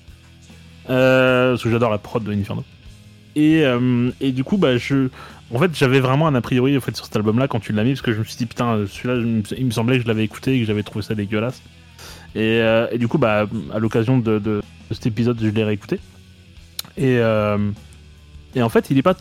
Euh, 0.89 1.51
parce 1.53 1.63
que 1.63 1.71
j'adore 1.71 1.91
la 1.91 1.99
prod 1.99 2.25
de 2.25 2.33
Inferno. 2.33 2.65
Et, 3.37 3.63
euh, 3.65 4.11
et 4.21 4.33
du 4.33 4.45
coup, 4.45 4.57
bah, 4.57 4.79
je, 4.79 5.09
en 5.55 5.59
fait, 5.59 5.71
j'avais 5.77 6.01
vraiment 6.01 6.27
un 6.27 6.35
a 6.35 6.41
priori 6.41 6.77
en 6.77 6.81
fait, 6.81 6.97
sur 6.97 7.05
cet 7.05 7.15
album-là 7.17 7.49
quand 7.49 7.61
tu 7.61 7.73
l'as 7.75 7.85
mis, 7.85 7.91
parce 7.91 8.01
que 8.03 8.13
je 8.15 8.19
me 8.21 8.25
suis 8.25 8.37
dit, 8.37 8.47
putain, 8.47 8.85
celui-là, 8.91 9.43
il 9.59 9.67
me 9.67 9.71
semblait 9.71 9.97
que 9.99 10.03
je 10.05 10.09
l'avais 10.09 10.25
écouté 10.25 10.55
et 10.57 10.61
que 10.61 10.67
j'avais 10.67 10.83
trouvé 10.83 11.03
ça 11.05 11.15
dégueulasse. 11.15 11.61
Et, 12.35 12.61
et 12.93 12.99
du 12.99 13.09
coup, 13.09 13.19
bah, 13.19 13.47
à 13.75 13.79
l'occasion 13.79 14.19
de, 14.19 14.39
de- 14.39 14.63
de 14.91 14.95
cet 14.95 15.07
épisode, 15.07 15.39
je 15.41 15.49
l'ai 15.49 15.65
réécouté. 15.65 16.01
Et, 16.97 17.17
et 18.55 18.63
en 18.63 18.69
fait, 18.71 18.89
il 18.91 18.97
est 18.99 19.03
pas 19.03 19.15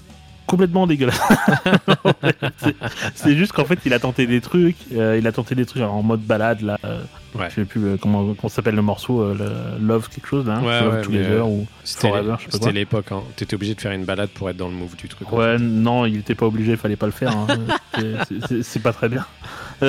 complètement 0.47 0.87
dégueulasse. 0.87 1.19
C'est- 3.15 3.35
juste 3.35 3.51
qu'en 3.51 3.65
fait, 3.65 3.79
il 3.85 3.93
a 3.93 3.99
tenté 3.99 4.25
des 4.25 4.41
trucs. 4.41 4.75
euh, 4.93 5.17
il 5.19 5.27
a 5.27 5.31
tenté 5.31 5.53
des 5.55 5.65
trucs 5.65 5.83
en 5.83 6.01
mode 6.01 6.21
balade, 6.21 6.61
là. 6.61 6.77
euh, 6.85 7.01
Ouais. 7.35 7.49
Je 7.49 7.55
sais 7.55 7.65
plus 7.65 7.83
euh, 7.85 7.97
comment, 8.01 8.33
comment 8.33 8.49
s'appelle 8.49 8.73
le 8.75 8.81
morceau, 8.81 9.21
euh, 9.21 9.35
le 9.79 9.85
Love 9.85 10.09
quelque 10.09 10.27
chose, 10.27 10.47
là. 10.47 10.55
hein, 10.55 10.63
Ouais, 10.63 10.81
Love 10.81 10.93
ouais, 10.95 11.01
Together 11.03 11.47
ou 11.47 11.67
C'était 11.83 12.71
l'époque, 12.71 13.11
hein. 13.11 13.21
T'étais 13.35 13.53
obligé 13.53 13.75
de 13.75 13.81
faire 13.81 13.91
une 13.91 14.05
balade 14.05 14.29
pour 14.29 14.49
être 14.49 14.57
dans 14.57 14.69
le 14.69 14.73
move 14.73 14.95
du 14.95 15.07
truc. 15.07 15.31
en 15.31 15.37
Ouais, 15.37 15.57
non, 15.59 16.05
il 16.05 16.17
était 16.19 16.33
pas 16.33 16.47
obligé, 16.47 16.75
fallait 16.77 16.95
pas 16.95 17.05
le 17.05 17.11
faire. 17.11 17.35
hein. 17.37 17.47
C'est- 18.63 18.79
pas 18.81 18.93
très 18.93 19.09
bien. 19.09 19.25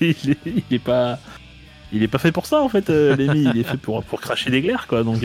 Il, 0.00 0.30
est, 0.30 0.38
il 0.46 0.62
est 0.70 0.78
pas, 0.78 1.18
il 1.92 2.02
est 2.02 2.08
pas 2.08 2.18
fait 2.18 2.32
pour 2.32 2.46
ça 2.46 2.62
en 2.62 2.68
fait. 2.70 2.88
Lemmy, 2.88 3.48
il 3.54 3.58
est 3.60 3.64
fait 3.64 3.76
pour 3.76 4.02
pour 4.04 4.20
cracher 4.20 4.50
des 4.50 4.62
glaires 4.62 4.86
quoi. 4.86 5.02
Donc 5.02 5.22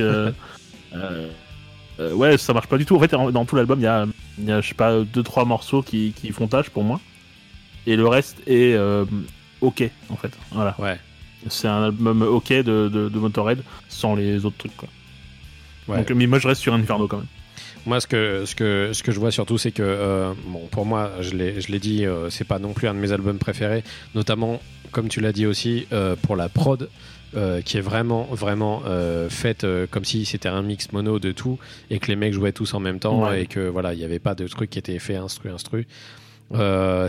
ouais, 2.00 2.38
ça 2.38 2.54
marche 2.54 2.68
pas 2.68 2.78
du 2.78 2.86
tout. 2.86 2.95
En 2.95 3.00
fait, 3.00 3.12
dans 3.12 3.45
tout 3.45 3.56
l'album, 3.56 3.80
il 3.80 3.84
y 3.84 3.88
a, 3.88 4.06
il 4.40 4.46
y 4.46 4.52
a, 4.52 4.62
je 4.62 4.70
sais 4.70 4.74
pas, 4.74 5.02
deux 5.02 5.24
trois 5.24 5.46
morceaux 5.46 5.82
qui, 5.82 6.14
qui 6.16 6.32
font 6.32 6.48
tâche 6.48 6.70
pour 6.70 6.84
moi, 6.84 7.00
et 7.86 7.96
le 7.96 8.08
reste 8.08 8.38
est 8.48 8.74
euh, 8.74 9.06
ok 9.62 9.84
en 10.10 10.16
fait. 10.16 10.32
Voilà. 10.52 10.76
Ouais. 10.80 10.98
C'est 11.48 11.68
un 11.68 11.84
album 11.84 12.22
ok 12.22 12.50
de, 12.50 12.64
de, 12.64 13.10
de 13.10 13.20
Motorhead 13.20 13.64
sans 13.88 14.16
les 14.16 14.46
autres 14.46 14.58
trucs 14.58 14.76
quoi. 14.76 14.90
Ouais. 15.88 15.98
Donc, 15.98 16.12
mais 16.12 16.28
moi, 16.28 16.40
je 16.40 16.48
reste 16.48 16.62
sur 16.62 16.74
Inferno 16.74 17.08
quand 17.08 17.18
même. 17.18 17.28
Moi, 17.86 18.00
ce 18.00 18.08
que, 18.08 18.44
ce 18.46 18.56
que, 18.56 18.92
ce 18.94 19.02
que 19.02 19.12
je 19.12 19.20
vois 19.20 19.32
surtout, 19.32 19.58
c'est 19.58 19.72
que, 19.72 19.82
euh, 19.82 20.34
bon, 20.48 20.68
pour 20.70 20.86
moi, 20.86 21.12
je 21.22 21.34
l'ai 21.34 21.62
je 21.62 21.72
l'ai 21.72 21.80
dit, 21.80 22.06
euh, 22.06 22.30
c'est 22.30 22.44
pas 22.44 22.60
non 22.60 22.74
plus 22.74 22.88
un 22.88 22.94
de 22.94 23.00
mes 23.00 23.12
albums 23.12 23.38
préférés, 23.38 23.84
notamment, 24.16 24.62
comme 24.92 25.08
tu 25.08 25.22
l'as 25.22 25.32
dit 25.32 25.46
aussi, 25.46 25.88
pour 26.24 26.36
la 26.36 26.50
prod, 26.50 26.90
euh, 27.36 27.62
qui 27.62 27.78
est 27.78 27.82
vraiment, 27.82 28.24
vraiment 28.32 28.82
euh, 28.86 29.30
faite 29.30 29.64
euh, 29.64 29.86
comme 29.90 30.04
si 30.06 30.26
c'était 30.26 30.50
un 30.50 30.62
mix 30.62 30.92
mono 30.92 31.20
de 31.20 31.32
tout, 31.32 31.60
et 31.90 32.00
que 32.00 32.08
les 32.08 32.16
mecs 32.16 32.34
jouaient 32.34 32.52
tous 32.52 32.74
en 32.74 32.80
même 32.80 33.00
temps, 33.00 33.24
Ouais. 33.24 33.44
et 33.44 33.46
que 33.46 33.60
voilà, 33.68 33.94
il 33.94 33.98
n'y 34.00 34.04
avait 34.06 34.20
pas 34.20 34.36
de 34.36 34.48
truc 34.48 34.70
qui 34.70 34.80
était 34.80 34.98
fait 35.00 35.16
instru, 35.16 35.50
instru. 35.50 35.88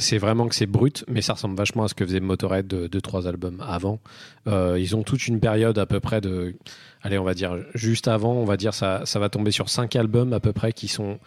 C'est 0.00 0.18
vraiment 0.18 0.48
que 0.48 0.54
c'est 0.54 0.66
brut, 0.66 1.04
mais 1.08 1.22
ça 1.22 1.32
ressemble 1.32 1.56
vachement 1.56 1.84
à 1.84 1.88
ce 1.88 1.94
que 1.94 2.04
faisait 2.04 2.20
Motorhead 2.20 2.66
de, 2.66 2.86
de 2.88 3.00
trois 3.00 3.26
albums 3.26 3.62
avant. 3.66 3.98
Ils 4.46 4.94
ont 4.94 5.02
toute 5.02 5.26
une 5.28 5.40
période 5.40 5.78
à 5.78 5.86
peu 5.86 5.98
près 6.00 6.20
de, 6.20 6.54
allez, 7.02 7.16
on 7.16 7.24
va 7.24 7.32
dire 7.32 7.56
juste 7.74 8.06
avant, 8.06 8.34
on 8.34 8.44
va 8.44 8.58
dire 8.58 8.74
ça, 8.74 9.00
ça 9.06 9.18
va 9.18 9.30
tomber 9.30 9.50
sur 9.50 9.70
cinq 9.70 9.96
albums 9.96 10.34
à 10.34 10.40
peu 10.40 10.52
près 10.52 10.74
qui 10.74 10.88
sont, 10.88 11.18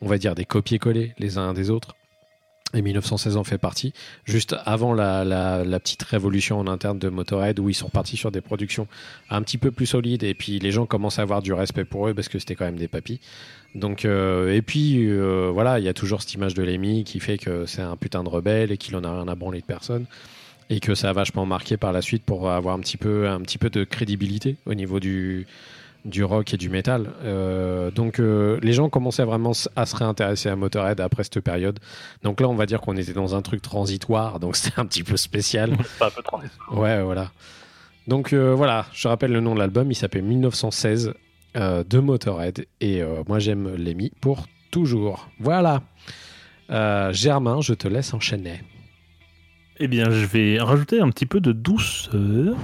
on 0.00 0.08
va 0.08 0.18
dire 0.18 0.34
des 0.34 0.44
copier-coller 0.44 1.14
les 1.20 1.38
uns 1.38 1.52
des 1.54 1.70
autres. 1.70 1.94
Et 2.72 2.82
1916 2.82 3.36
en 3.36 3.42
fait 3.42 3.58
partie. 3.58 3.92
Juste 4.24 4.54
avant 4.64 4.94
la, 4.94 5.24
la, 5.24 5.80
petite 5.80 6.02
révolution 6.04 6.60
en 6.60 6.68
interne 6.68 6.98
de 7.00 7.08
Motorhead 7.08 7.58
où 7.58 7.68
ils 7.68 7.74
sont 7.74 7.88
partis 7.88 8.16
sur 8.16 8.30
des 8.30 8.40
productions 8.40 8.86
un 9.28 9.42
petit 9.42 9.58
peu 9.58 9.72
plus 9.72 9.86
solides 9.86 10.22
et 10.22 10.34
puis 10.34 10.60
les 10.60 10.70
gens 10.70 10.86
commencent 10.86 11.18
à 11.18 11.22
avoir 11.22 11.42
du 11.42 11.52
respect 11.52 11.84
pour 11.84 12.06
eux 12.06 12.14
parce 12.14 12.28
que 12.28 12.38
c'était 12.38 12.54
quand 12.54 12.66
même 12.66 12.76
des 12.76 12.86
papis. 12.86 13.20
Donc 13.74 14.04
euh, 14.04 14.54
et 14.54 14.62
puis 14.62 15.08
euh, 15.08 15.50
voilà, 15.52 15.80
il 15.80 15.84
y 15.84 15.88
a 15.88 15.94
toujours 15.94 16.22
cette 16.22 16.34
image 16.34 16.54
de 16.54 16.62
Lemmy 16.62 17.02
qui 17.02 17.18
fait 17.18 17.38
que 17.38 17.66
c'est 17.66 17.82
un 17.82 17.96
putain 17.96 18.22
de 18.22 18.28
rebelle 18.28 18.70
et 18.70 18.76
qu'il 18.76 18.94
en 18.94 19.02
a 19.02 19.12
rien 19.12 19.26
à 19.26 19.34
branler 19.34 19.60
de 19.60 19.66
personne 19.66 20.06
et 20.68 20.78
que 20.78 20.94
ça 20.94 21.10
a 21.10 21.12
vachement 21.12 21.46
marqué 21.46 21.76
par 21.76 21.92
la 21.92 22.02
suite 22.02 22.22
pour 22.24 22.50
avoir 22.50 22.76
un 22.76 22.80
petit 22.80 22.96
peu 22.96 23.28
un 23.28 23.40
petit 23.40 23.58
peu 23.58 23.70
de 23.70 23.82
crédibilité 23.82 24.56
au 24.66 24.74
niveau 24.74 25.00
du 25.00 25.46
du 26.04 26.24
rock 26.24 26.54
et 26.54 26.56
du 26.56 26.70
métal. 26.70 27.10
Euh, 27.22 27.90
donc 27.90 28.18
euh, 28.18 28.58
les 28.62 28.72
gens 28.72 28.88
commençaient 28.88 29.24
vraiment 29.24 29.52
à 29.76 29.86
se 29.86 29.96
réintéresser 29.96 30.48
à 30.48 30.56
Motorhead 30.56 31.00
après 31.00 31.24
cette 31.24 31.40
période. 31.40 31.78
Donc 32.22 32.40
là, 32.40 32.48
on 32.48 32.54
va 32.54 32.66
dire 32.66 32.80
qu'on 32.80 32.96
était 32.96 33.12
dans 33.12 33.34
un 33.34 33.42
truc 33.42 33.62
transitoire, 33.62 34.40
donc 34.40 34.56
c'était 34.56 34.78
un 34.78 34.86
petit 34.86 35.02
peu 35.02 35.16
spécial. 35.16 35.76
C'est 35.98 36.04
un 36.04 36.10
peu 36.10 36.22
transitoire. 36.22 36.78
Ouais, 36.78 37.02
voilà. 37.02 37.30
Donc 38.06 38.32
euh, 38.32 38.54
voilà, 38.54 38.86
je 38.92 39.08
rappelle 39.08 39.32
le 39.32 39.40
nom 39.40 39.54
de 39.54 39.60
l'album, 39.60 39.90
il 39.90 39.94
s'appelle 39.94 40.22
1916 40.22 41.14
euh, 41.56 41.84
de 41.84 41.98
Motorhead 41.98 42.66
et 42.80 43.02
moi 43.28 43.38
j'aime 43.38 43.74
Lemmy 43.76 44.12
pour 44.20 44.46
toujours. 44.70 45.28
Voilà. 45.38 45.82
Germain, 46.68 47.60
je 47.60 47.74
te 47.74 47.88
laisse 47.88 48.14
enchaîner. 48.14 48.60
Eh 49.82 49.88
bien, 49.88 50.10
je 50.10 50.26
vais 50.26 50.60
rajouter 50.60 51.00
un 51.00 51.08
petit 51.08 51.24
peu 51.24 51.40
de 51.40 51.52
douceur 51.52 52.54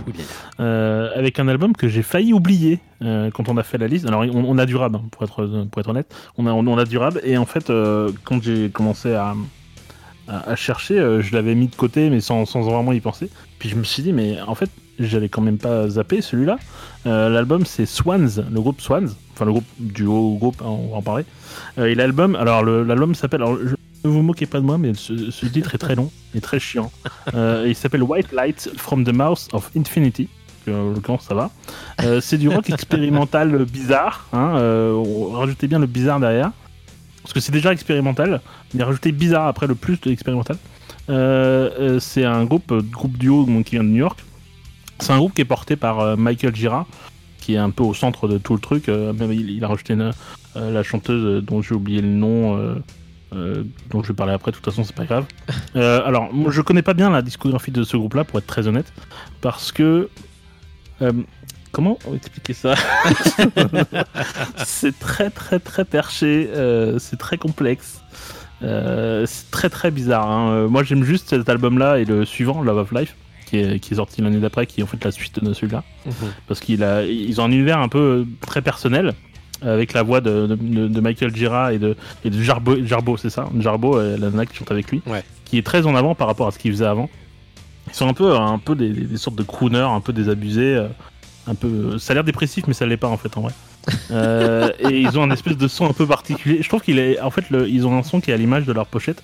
euh, 0.60 1.08
avec 1.14 1.38
un 1.38 1.48
album 1.48 1.72
que 1.74 1.88
j'ai 1.88 2.02
failli 2.02 2.34
oublier 2.34 2.78
euh, 3.00 3.30
quand 3.30 3.48
on 3.48 3.56
a 3.56 3.62
fait 3.62 3.78
la 3.78 3.86
liste. 3.88 4.04
Alors, 4.06 4.20
on, 4.20 4.44
on 4.44 4.58
a 4.58 4.66
du 4.66 4.76
rab, 4.76 4.96
hein, 4.96 5.02
pour 5.10 5.22
être, 5.22 5.64
pour 5.70 5.80
être 5.80 5.88
honnête. 5.88 6.14
On 6.36 6.46
a, 6.46 6.52
on 6.52 6.76
a 6.76 6.84
du 6.84 6.98
rab. 6.98 7.18
Et 7.24 7.38
en 7.38 7.46
fait, 7.46 7.70
euh, 7.70 8.10
quand 8.24 8.42
j'ai 8.42 8.68
commencé 8.68 9.14
à, 9.14 9.34
à, 10.28 10.50
à 10.50 10.56
chercher, 10.56 10.98
euh, 10.98 11.22
je 11.22 11.34
l'avais 11.34 11.54
mis 11.54 11.68
de 11.68 11.74
côté, 11.74 12.10
mais 12.10 12.20
sans, 12.20 12.44
sans 12.44 12.60
vraiment 12.60 12.92
y 12.92 13.00
penser. 13.00 13.30
Puis 13.58 13.70
je 13.70 13.76
me 13.76 13.84
suis 13.84 14.02
dit, 14.02 14.12
mais 14.12 14.38
en 14.46 14.54
fait, 14.54 14.68
j'allais 14.98 15.30
quand 15.30 15.40
même 15.42 15.56
pas 15.58 15.88
zapper 15.88 16.20
celui-là. 16.20 16.58
Euh, 17.06 17.30
l'album, 17.30 17.64
c'est 17.64 17.86
Swans, 17.86 18.28
le 18.52 18.60
groupe 18.60 18.82
Swans. 18.82 19.08
Enfin, 19.32 19.46
le 19.46 19.52
groupe 19.52 19.64
duo 19.78 20.36
groupe, 20.36 20.60
hein, 20.60 20.68
on 20.68 20.88
va 20.90 20.96
en 20.98 21.02
parler. 21.02 21.24
Euh, 21.78 21.86
et 21.86 21.94
l'album, 21.94 22.36
alors 22.36 22.62
l'album 22.62 23.14
s'appelle. 23.14 23.40
alors, 23.40 23.56
je- 23.64 23.74
ne 24.06 24.12
vous 24.12 24.22
moquez 24.22 24.46
pas 24.46 24.60
de 24.60 24.64
moi, 24.64 24.78
mais 24.78 24.92
ce, 24.94 25.46
titre 25.46 25.74
est 25.74 25.78
très 25.78 25.94
long 25.94 26.10
et 26.34 26.40
très 26.40 26.60
chiant. 26.60 26.90
Euh, 27.34 27.64
il 27.66 27.74
s'appelle 27.74 28.02
White 28.02 28.32
Light 28.32 28.70
from 28.76 29.04
the 29.04 29.12
Mouth 29.12 29.48
of 29.52 29.70
Infinity. 29.76 30.28
Euh, 30.68 30.90
En 30.90 30.94
l'occurrence, 30.94 31.24
ça 31.24 31.34
va. 31.34 31.50
Euh, 32.02 32.20
c'est 32.20 32.38
du 32.38 32.48
rock 32.48 32.70
expérimental 32.70 33.64
bizarre. 33.64 34.26
Hein, 34.32 34.56
euh, 34.56 35.02
rajoutez 35.32 35.66
bien 35.66 35.78
le 35.78 35.86
bizarre 35.86 36.20
derrière. 36.20 36.52
Parce 37.22 37.32
que 37.32 37.40
c'est 37.40 37.52
déjà 37.52 37.72
expérimental. 37.72 38.40
Mais 38.74 38.82
rajoutez 38.82 39.12
bizarre 39.12 39.46
après 39.46 39.66
le 39.66 39.74
plus 39.74 40.00
de 40.00 40.10
expérimental. 40.10 40.56
Euh, 41.08 41.98
c'est 42.00 42.24
un 42.24 42.44
groupe, 42.44 42.72
groupe 42.90 43.16
duo 43.16 43.46
qui 43.64 43.72
vient 43.72 43.84
de 43.84 43.88
New 43.88 43.96
York. 43.96 44.24
C'est 44.98 45.12
un 45.12 45.18
groupe 45.18 45.34
qui 45.34 45.42
est 45.42 45.46
porté 45.46 45.76
par 45.76 46.16
Michael 46.16 46.54
Gira, 46.54 46.86
qui 47.40 47.54
est 47.54 47.58
un 47.58 47.70
peu 47.70 47.82
au 47.82 47.94
centre 47.94 48.28
de 48.28 48.38
tout 48.38 48.54
le 48.54 48.60
truc. 48.60 48.88
Même 48.88 49.32
il, 49.32 49.62
a 49.62 49.68
rajouté 49.68 49.94
la 50.54 50.82
chanteuse 50.82 51.44
dont 51.44 51.60
j'ai 51.60 51.74
oublié 51.74 52.00
le 52.00 52.08
nom. 52.08 52.76
Euh, 53.32 53.64
dont 53.90 54.02
je 54.02 54.08
vais 54.08 54.14
parler 54.14 54.32
après, 54.32 54.50
de 54.52 54.56
toute 54.56 54.64
façon, 54.64 54.84
c'est 54.84 54.94
pas 54.94 55.04
grave. 55.04 55.24
Euh, 55.74 56.00
alors, 56.06 56.32
moi, 56.32 56.50
je 56.52 56.60
connais 56.60 56.82
pas 56.82 56.94
bien 56.94 57.10
la 57.10 57.22
discographie 57.22 57.70
de 57.72 57.82
ce 57.84 57.96
groupe-là, 57.96 58.24
pour 58.24 58.38
être 58.38 58.46
très 58.46 58.66
honnête, 58.68 58.92
parce 59.40 59.72
que. 59.72 60.08
euh, 61.02 61.12
comment 61.72 61.98
expliquer 62.14 62.54
ça 62.54 62.74
C'est 64.64 64.98
très, 64.98 65.30
très, 65.30 65.58
très 65.58 65.84
perché, 65.84 66.48
c'est 66.98 67.18
très 67.18 67.36
complexe, 67.38 68.00
c'est 68.60 69.50
très, 69.50 69.68
très 69.68 69.90
bizarre. 69.90 70.28
hein. 70.30 70.66
Moi, 70.68 70.82
j'aime 70.84 71.04
juste 71.04 71.28
cet 71.30 71.48
album-là 71.48 71.98
et 71.98 72.04
le 72.04 72.24
suivant, 72.24 72.62
Love 72.62 72.78
of 72.78 72.92
Life, 72.92 73.14
qui 73.46 73.58
est, 73.58 73.78
qui 73.80 73.92
est 73.94 73.96
sorti 73.96 74.22
l'année 74.22 74.38
d'après, 74.38 74.66
qui 74.66 74.80
est 74.80 74.84
en 74.84 74.86
fait 74.86 75.04
la 75.04 75.10
suite 75.10 75.42
de 75.42 75.52
celui-là 75.52 75.84
parce 76.48 76.60
qu'ils 76.60 76.82
ont 76.82 77.44
un 77.44 77.50
univers 77.52 77.78
un 77.78 77.88
peu 77.88 78.26
très 78.40 78.62
personnel 78.62 79.14
avec 79.62 79.92
la 79.92 80.02
voix 80.02 80.20
de, 80.20 80.46
de- 80.46 80.88
de 80.88 81.00
Michael 81.00 81.34
Gira 81.34 81.72
et 81.72 81.78
de, 81.78 81.96
et 82.24 82.30
de 82.30 82.42
Jarbo, 82.42 82.76
Jarbo 82.84 83.16
c'est 83.16 83.30
ça 83.30 83.48
Jarbo, 83.58 83.98
la 84.00 84.16
nana 84.18 84.46
qui 84.46 84.56
chante 84.56 84.70
avec 84.70 84.90
lui, 84.90 85.02
Ouais. 85.06 85.24
qui 85.44 85.58
est 85.58 85.62
très 85.66 85.86
en 85.86 85.94
avant 85.94 86.14
par 86.14 86.26
rapport 86.26 86.46
à 86.46 86.50
ce 86.50 86.58
qu'il 86.58 86.70
faisait 86.72 86.86
avant. 86.86 87.08
Ils 87.88 87.94
sont 87.94 88.08
un 88.08 88.14
peu, 88.14 88.34
un 88.36 88.58
peu 88.58 88.74
des, 88.74 88.90
des 88.90 89.16
sortes 89.16 89.36
de 89.36 89.42
crooners, 89.44 89.78
un 89.78 90.00
peu 90.00 90.12
désabusés, 90.12 90.74
euh, 90.76 90.88
un 91.46 91.54
peu. 91.54 91.98
Ça 91.98 92.12
a 92.12 92.14
l'air 92.14 92.24
dépressif, 92.24 92.64
mais 92.66 92.74
ça 92.74 92.84
l'est 92.84 92.96
pas 92.96 93.08
en 93.08 93.16
fait 93.16 93.36
en 93.36 93.42
vrai. 93.42 93.52
Euh, 94.10 94.70
et 94.80 95.00
ils 95.00 95.16
ont 95.16 95.22
un 95.22 95.30
espèce 95.30 95.56
de 95.56 95.68
son 95.68 95.86
un 95.88 95.92
peu 95.92 96.06
particulier. 96.06 96.58
Je 96.60 96.68
trouve 96.68 96.80
qu'il 96.82 96.98
est, 96.98 97.20
en 97.20 97.30
fait, 97.30 97.48
le- 97.50 97.68
ils 97.68 97.86
ont 97.86 97.96
un 97.96 98.02
son 98.02 98.20
qui 98.20 98.32
est 98.32 98.34
à 98.34 98.36
l'image 98.36 98.64
de 98.66 98.72
leur 98.72 98.86
pochette. 98.86 99.22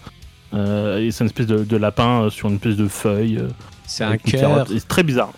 Euh, 0.54 0.98
et 1.00 1.10
c'est 1.10 1.24
une 1.24 1.26
espèce 1.26 1.46
de, 1.48 1.64
de 1.64 1.76
lapin 1.76 2.28
sur 2.30 2.48
une 2.48 2.54
espèce 2.56 2.76
de 2.76 2.86
feuille. 2.86 3.42
C'est 3.86 4.04
un 4.04 4.16
cœur. 4.16 4.66
C'est 4.68 4.86
très 4.86 5.02
bizarre. 5.02 5.32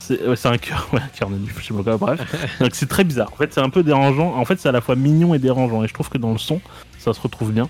C'est 0.00 0.26
ouais, 0.26 0.34
un 0.44 0.58
cœur, 0.58 0.88
ouais, 0.92 1.00
un 1.00 1.08
cœur 1.08 1.30
de 1.30 1.36
nuit, 1.36 1.52
je 1.58 1.64
sais 1.66 1.74
pas 1.74 1.82
quoi, 1.82 1.96
bref. 2.16 2.56
Donc 2.60 2.70
c'est 2.74 2.88
très 2.88 3.04
bizarre. 3.04 3.30
En 3.32 3.36
fait, 3.36 3.52
c'est 3.54 3.60
un 3.60 3.70
peu 3.70 3.82
dérangeant. 3.82 4.34
En 4.36 4.44
fait, 4.44 4.58
c'est 4.58 4.68
à 4.68 4.72
la 4.72 4.80
fois 4.80 4.96
mignon 4.96 5.34
et 5.34 5.38
dérangeant. 5.38 5.84
Et 5.84 5.88
je 5.88 5.94
trouve 5.94 6.08
que 6.08 6.18
dans 6.18 6.32
le 6.32 6.38
son, 6.38 6.60
ça 6.98 7.12
se 7.12 7.20
retrouve 7.20 7.52
bien. 7.52 7.68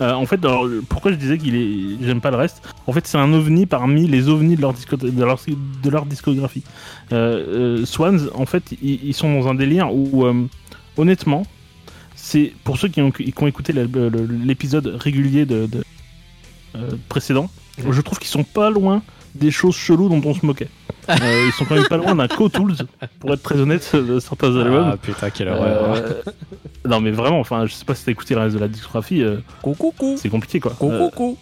Euh, 0.00 0.12
en 0.12 0.24
fait, 0.26 0.42
alors, 0.44 0.66
pourquoi 0.88 1.12
je 1.12 1.16
disais 1.16 1.38
qu'il 1.38 1.54
est, 1.54 2.04
j'aime 2.04 2.20
pas 2.20 2.30
le 2.30 2.36
reste? 2.36 2.62
En 2.86 2.92
fait, 2.92 3.06
c'est 3.06 3.18
un 3.18 3.32
ovni 3.32 3.66
parmi 3.66 4.06
les 4.08 4.28
ovnis 4.28 4.56
de 4.56 4.60
leur, 4.62 4.72
disco- 4.72 4.96
de 4.96 5.24
leur, 5.24 5.38
de 5.82 5.90
leur 5.90 6.06
discographie. 6.06 6.62
Euh, 7.12 7.78
euh, 7.80 7.86
Swans, 7.86 8.18
en 8.34 8.46
fait, 8.46 8.72
ils, 8.82 9.04
ils 9.04 9.14
sont 9.14 9.32
dans 9.40 9.48
un 9.48 9.54
délire 9.54 9.92
où, 9.94 10.24
honnêtement, 10.96 11.44
c'est 12.16 12.52
pour 12.64 12.78
ceux 12.78 12.88
qui 12.88 13.00
ont, 13.02 13.10
qui 13.10 13.32
ont 13.38 13.46
écouté 13.46 13.72
l'épisode 13.74 14.86
régulier 15.00 15.46
de, 15.46 15.66
de- 15.66 15.84
précédent, 17.08 17.50
je 17.78 18.00
trouve 18.00 18.18
qu'ils 18.18 18.28
sont 18.28 18.44
pas 18.44 18.70
loin 18.70 19.02
des 19.34 19.50
choses 19.50 19.76
cheloues 19.76 20.08
dont 20.08 20.22
on 20.24 20.34
se 20.34 20.44
moquait. 20.44 20.68
Euh, 21.08 21.44
ils 21.46 21.52
sont 21.52 21.64
quand 21.64 21.74
même 21.74 21.86
pas 21.88 21.96
loin 21.96 22.14
d'un 22.14 22.28
Co-Tools, 22.28 22.74
pour 23.18 23.32
être 23.32 23.42
très 23.42 23.58
honnête, 23.58 23.94
de 23.94 24.20
certains 24.20 24.54
albums. 24.56 24.90
Ah 24.92 24.96
putain, 24.96 25.30
quelle 25.30 25.48
horreur. 25.48 25.94
Euh, 25.96 26.22
non 26.88 27.00
mais 27.00 27.10
vraiment, 27.10 27.40
enfin, 27.40 27.66
je 27.66 27.72
sais 27.74 27.84
pas 27.84 27.94
si 27.94 28.04
t'as 28.04 28.12
écouté 28.12 28.34
le 28.34 28.40
reste 28.40 28.54
de 28.54 28.60
la 28.60 28.68
discographie, 28.68 29.22
euh, 29.22 29.38
Coucou, 29.62 29.92
c'est 30.16 30.28
compliqué 30.28 30.60
quoi. 30.60 30.72
coucou, 30.72 31.10
coucou. 31.10 31.38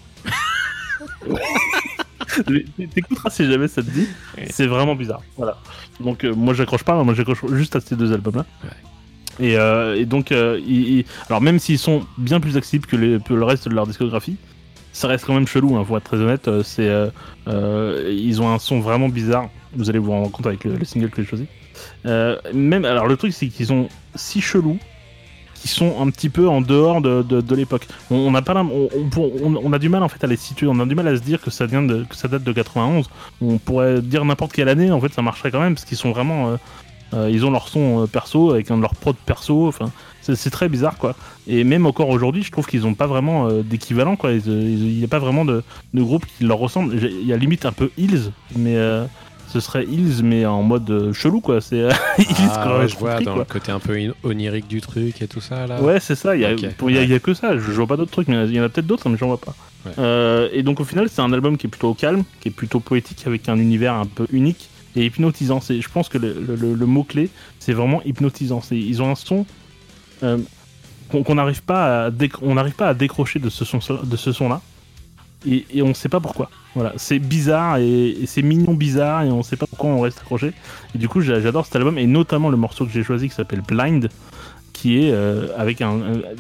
Euh, 1.29 2.61
T'écouteras 2.95 3.31
si 3.31 3.47
jamais 3.51 3.69
ça 3.69 3.83
te 3.83 3.91
dit. 3.91 4.07
C'est 4.51 4.67
vraiment 4.67 4.95
bizarre. 4.95 5.21
Voilà. 5.37 5.57
Donc 5.99 6.25
euh, 6.25 6.33
moi 6.35 6.55
j'accroche 6.55 6.85
pas, 6.85 7.03
moi 7.03 7.15
j'accroche 7.15 7.45
juste 7.53 7.77
à 7.77 7.81
ces 7.81 7.97
deux 7.97 8.13
albums 8.13 8.37
là. 8.37 8.47
Et, 9.39 9.57
euh, 9.57 9.97
et 9.97 10.05
donc, 10.05 10.33
euh, 10.33 10.61
ils- 10.67 10.99
ils- 10.99 11.05
alors 11.29 11.41
même 11.41 11.59
s'ils 11.59 11.79
sont 11.79 12.05
bien 12.19 12.41
plus 12.41 12.57
accessibles 12.59 12.87
que, 12.87 12.97
les- 12.97 13.19
que 13.21 13.33
le 13.33 13.45
reste 13.45 13.69
de 13.69 13.75
leur 13.75 13.87
discographie, 13.87 14.37
ça 14.93 15.09
reste 15.09 15.25
quand 15.25 15.35
même 15.35 15.47
chelou, 15.47 15.77
hein, 15.77 15.85
pour 15.85 15.97
être 15.97 16.05
très 16.05 16.19
honnête. 16.19 16.49
euh, 16.49 16.63
C'est, 16.63 16.89
euh, 16.89 17.09
euh, 17.49 18.13
ils 18.17 18.41
ont 18.43 18.53
un 18.53 18.59
son 18.59 18.81
vraiment 18.81 19.09
bizarre. 19.09 19.49
Vous 19.75 19.89
allez 19.89 19.99
vous 19.99 20.11
rendre 20.11 20.31
compte 20.31 20.47
avec 20.47 20.65
le, 20.65 20.75
le 20.75 20.85
single 20.85 21.11
que 21.11 21.23
j'ai 21.23 21.29
choisi. 21.29 21.47
Même, 22.53 22.85
alors 22.85 23.07
le 23.07 23.17
truc 23.17 23.33
c'est 23.33 23.49
qu'ils 23.49 23.67
sont 23.67 23.89
si 24.15 24.41
chelous 24.41 24.79
qui 25.55 25.69
sont 25.69 26.01
un 26.01 26.09
petit 26.11 26.31
peu 26.31 26.49
en 26.49 26.63
dehors 26.63 27.03
de, 27.03 27.23
de, 27.23 27.55
l'époque. 27.55 27.87
On, 28.11 28.17
on 28.17 28.35
a 28.35 28.41
pas 28.41 28.55
on, 28.63 28.89
on, 29.63 29.73
a 29.75 29.79
du 29.79 29.91
mal 29.91 30.03
en 30.03 30.09
fait 30.09 30.25
à 30.25 30.27
les 30.27 30.37
situer. 30.37 30.67
On 30.67 30.81
a 30.81 30.87
du 30.87 30.95
mal 30.95 31.07
à 31.07 31.17
se 31.17 31.21
dire 31.21 31.41
que 31.41 31.51
ça 31.51 31.67
vient 31.67 31.83
de, 31.83 32.05
que 32.05 32.17
ça 32.17 32.29
date 32.29 32.43
de 32.43 32.53
91. 32.53 33.09
On 33.43 33.59
pourrait 33.59 34.01
dire 34.01 34.25
n'importe 34.25 34.53
quelle 34.53 34.71
année. 34.71 34.91
En 34.91 35.01
fait, 35.01 35.13
ça 35.13 35.21
marcherait 35.21 35.51
quand 35.51 35.61
même 35.61 35.75
parce 35.75 35.85
qu'ils 35.85 35.99
sont 35.99 36.13
vraiment 36.13 36.57
ils 37.13 37.45
ont 37.45 37.51
leur 37.51 37.69
son 37.69 38.07
perso 38.07 38.53
avec 38.53 38.71
un 38.71 38.77
de 38.79 38.83
leur 38.83 38.95
prod 38.95 39.17
perso. 39.17 39.69
Enfin, 39.69 39.91
c'est 40.23 40.51
très 40.51 40.69
bizarre 40.69 40.97
quoi. 40.99 41.15
Et 41.47 41.65
même 41.65 41.87
encore 41.87 42.09
aujourd'hui, 42.11 42.43
je 42.43 42.51
trouve 42.53 42.67
qu'ils 42.67 42.87
ont 42.87 42.95
pas 42.95 43.07
vraiment 43.07 43.49
euh, 43.49 43.63
d'équivalent 43.63 44.17
quoi. 44.17 44.31
Euh, 44.31 44.41
Il 44.47 44.99
n'y 44.99 45.05
a 45.05 45.09
pas 45.09 45.19
vraiment 45.19 45.45
de, 45.45 45.63
de 45.95 46.03
groupe 46.03 46.25
qui 46.39 46.45
leur 46.45 46.59
ressemble. 46.59 46.95
Il 46.95 47.27
y 47.27 47.33
a 47.33 47.37
limite 47.37 47.65
un 47.67 47.73
peu 47.73 47.91
Hills, 47.99 48.31
mais 48.57 48.77
euh, 48.77 49.05
ce 49.49 49.59
serait 49.61 49.85
Hills 49.85 50.23
mais 50.23 50.47
en 50.47 50.63
mode 50.63 50.89
euh, 50.91 51.13
chelou 51.13 51.41
quoi. 51.41 51.61
C'est 51.61 51.79
Hills 52.19 52.27
Ah, 52.51 52.61
quand 52.65 52.79
ouais, 52.79 52.89
je 52.89 52.97
vois 52.97 53.19
dans 53.21 53.33
quoi. 53.35 53.47
le 53.49 53.53
côté 53.53 53.73
un 53.73 53.81
peu 53.81 53.97
onirique 54.23 54.69
du 54.69 54.81
truc 54.81 55.21
et 55.23 55.27
tout 55.29 55.41
ça 55.41 55.67
là. 55.67 55.81
Ouais, 55.83 55.99
c'est 56.01 56.15
ça. 56.15 56.37
Il 56.37 56.43
y, 56.43 56.45
a, 56.45 57.19
que 57.19 57.35
ça. 57.35 57.57
Je, 57.57 57.61
je 57.63 57.73
vois 57.73 57.87
pas 57.87 57.97
d'autres 57.97 58.13
trucs, 58.13 58.29
mais 58.29 58.47
il 58.47 58.55
y 58.55 58.61
en 58.61 58.65
a 58.65 58.69
peut-être 58.69 58.87
d'autres, 58.87 59.09
mais 59.09 59.17
j'en 59.17 59.29
vois 59.29 59.41
pas. 59.41 59.55
Ouais. 59.87 60.51
Et 60.53 60.63
donc 60.63 60.79
au 60.81 60.85
final, 60.85 61.09
c'est 61.11 61.23
un 61.23 61.33
album 61.33 61.57
qui 61.57 61.67
est 61.67 61.71
plutôt 61.71 61.95
calme, 61.95 62.25
qui 62.41 62.49
est 62.49 62.53
plutôt 62.53 62.81
poétique, 62.81 63.23
avec 63.27 63.49
un 63.49 63.57
univers 63.59 63.95
un 63.95 64.07
peu 64.07 64.27
unique 64.31 64.69
et 64.97 65.07
hypnotisant. 65.07 65.61
Je 65.69 65.89
pense 65.89 66.09
que 66.09 66.19
le, 66.19 66.35
le- 66.47 66.55
le- 66.57 66.75
le 66.75 66.87
mot 66.87 67.03
clé, 67.05 67.31
c'est 67.59 67.73
vraiment 67.73 68.03
hypnotisant. 68.05 68.61
Ils 68.73 69.01
ont 69.03 69.11
un 69.11 69.15
son 69.15 69.47
euh, 70.23 70.39
qu'on 71.11 71.35
n'arrive 71.35 71.63
pas 71.63 72.07
à 72.07 72.11
on 72.43 72.55
pas 72.71 72.89
à 72.89 72.95
décrocher 72.95 73.39
de 73.39 73.51
ce 73.51 73.65
son 73.65 73.79
de 74.03 74.17
ce 74.17 74.33
son 74.33 74.49
là. 74.49 74.61
Et, 75.47 75.65
et 75.73 75.83
on 75.83 75.95
sait 75.95 76.11
pas 76.11 76.21
pourquoi. 76.21 76.51
Voilà, 76.75 76.93
c'est 76.97 77.19
bizarre 77.19 77.79
et, 77.79 78.15
c'est 78.27 78.43
mignon 78.43 78.75
bizarre 78.75 79.23
et 79.23 79.31
on 79.31 79.43
sait 79.43 79.57
pas 79.57 79.67
pourquoi 79.67 79.89
on 79.91 80.01
reste 80.01 80.19
accroché. 80.19 80.53
Et 80.95 80.99
du 80.99 81.09
coup, 81.09 81.23
j'a- 81.23 81.41
j'adore 81.41 81.65
cet 81.65 81.77
album 81.77 81.97
et 81.97 82.07
notamment 82.07 82.51
le 82.51 82.59
morceau 82.59 82.85
que 82.85 82.93
j'ai 82.93 83.03
choisi 83.03 83.29
qui 83.31 83.35
s'appelle 83.35 83.63
Blind, 83.63 84.11
qui 84.75 84.99
est 84.99 85.13
euh, 85.13 85.49
avec 85.57 85.83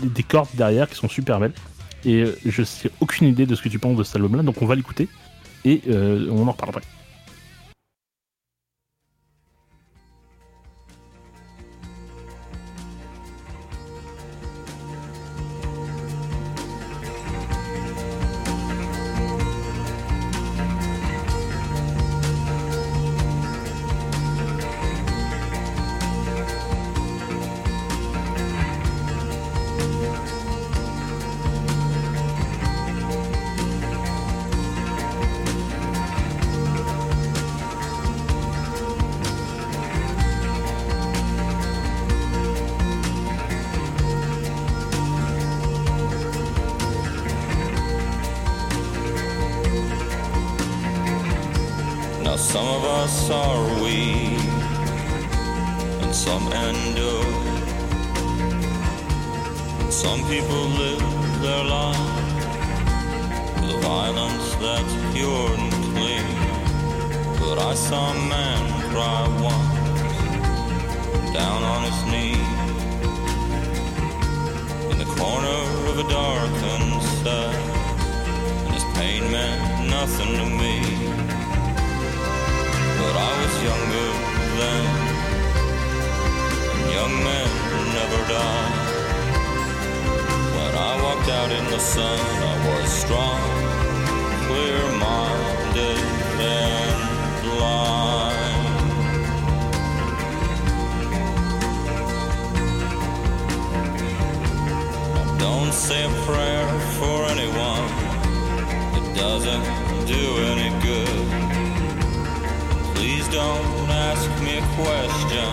des 0.02 0.22
cordes 0.22 0.50
derrière 0.54 0.88
qui 0.88 0.96
sont 0.96 1.08
super 1.08 1.40
belles. 1.40 1.54
Et 2.04 2.22
euh, 2.22 2.38
je 2.44 2.62
sais 2.62 2.90
aucune 3.00 3.26
idée 3.28 3.46
de 3.46 3.54
ce 3.54 3.62
que 3.62 3.70
tu 3.70 3.78
penses 3.78 3.96
de 3.96 4.02
cet 4.04 4.16
album-là, 4.16 4.42
donc 4.42 4.60
on 4.60 4.66
va 4.66 4.74
l'écouter 4.74 5.08
et 5.64 5.80
on 5.88 6.46
en 6.46 6.52
reparle. 6.52 6.82
Doesn't 109.20 109.64
do 110.06 110.24
any 110.50 110.70
good. 110.80 111.26
Please 112.94 113.28
don't 113.28 113.90
ask 114.08 114.26
me 114.42 114.56
a 114.56 114.66
question, 114.80 115.52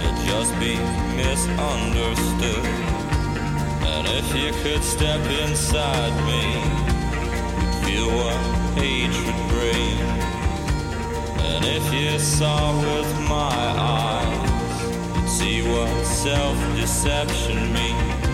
you'll 0.00 0.22
just 0.26 0.52
be 0.58 0.74
misunderstood. 1.14 2.66
And 3.92 4.04
if 4.18 4.26
you 4.34 4.50
could 4.62 4.82
step 4.82 5.22
inside 5.42 6.14
me, 6.30 6.42
you'd 7.58 7.76
feel 7.84 8.08
what 8.18 8.38
hatred 8.82 9.38
brings. 9.52 10.24
And 11.48 11.64
if 11.64 11.84
you 11.94 12.18
saw 12.18 12.74
with 12.80 13.10
my 13.20 13.62
eyes, 13.78 14.82
you'd 15.14 15.28
see 15.28 15.62
what 15.62 15.90
self-deception 16.04 17.72
means. 17.72 18.26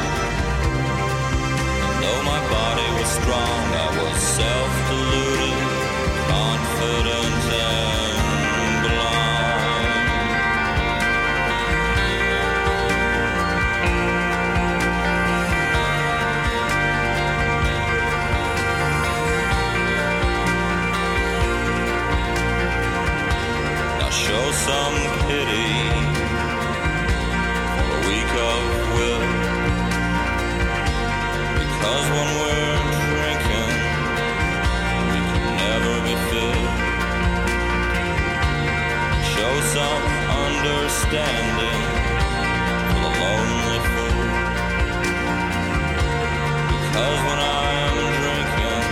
And 1.86 1.96
though 2.02 2.22
my 2.24 2.40
body 2.50 2.88
was 2.98 3.10
strong, 3.10 3.64
I 3.74 3.88
was 4.02 4.16
self-deluded, 4.22 5.58
confident 6.28 7.95
understanding 40.66 41.82
for 42.90 42.98
the 43.04 43.12
lonely 43.22 43.80
fool. 43.92 44.26
Because 46.72 47.18
when 47.28 47.38
I 47.38 47.66
am 47.86 47.96
drinking, 48.20 48.82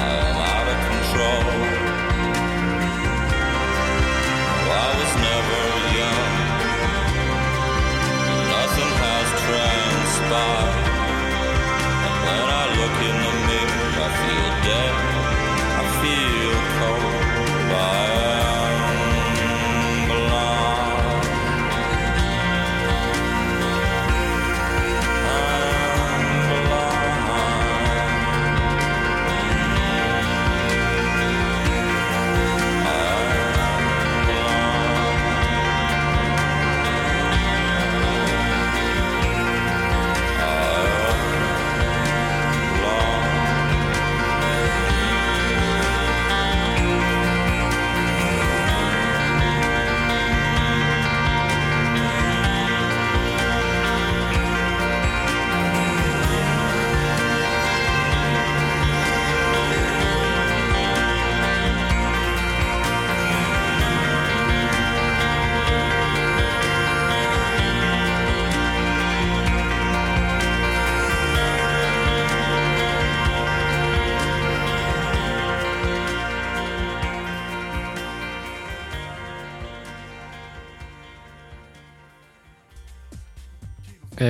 I 0.00 0.12
am 0.28 0.36
out 0.52 0.66
of 0.72 0.78
control. 0.88 1.44
I 4.72 4.86
was 4.98 5.12
never 5.28 5.62
young. 5.98 6.32
Nothing 8.56 8.92
has 9.04 9.26
transpired. 9.44 10.88
And 12.06 12.16
when 12.24 12.48
I 12.60 12.64
look 12.78 12.96
in 13.08 13.16
the 13.24 13.34
mirror, 13.48 13.88
I 14.04 14.08
feel 14.22 14.50
dead. 14.64 15.09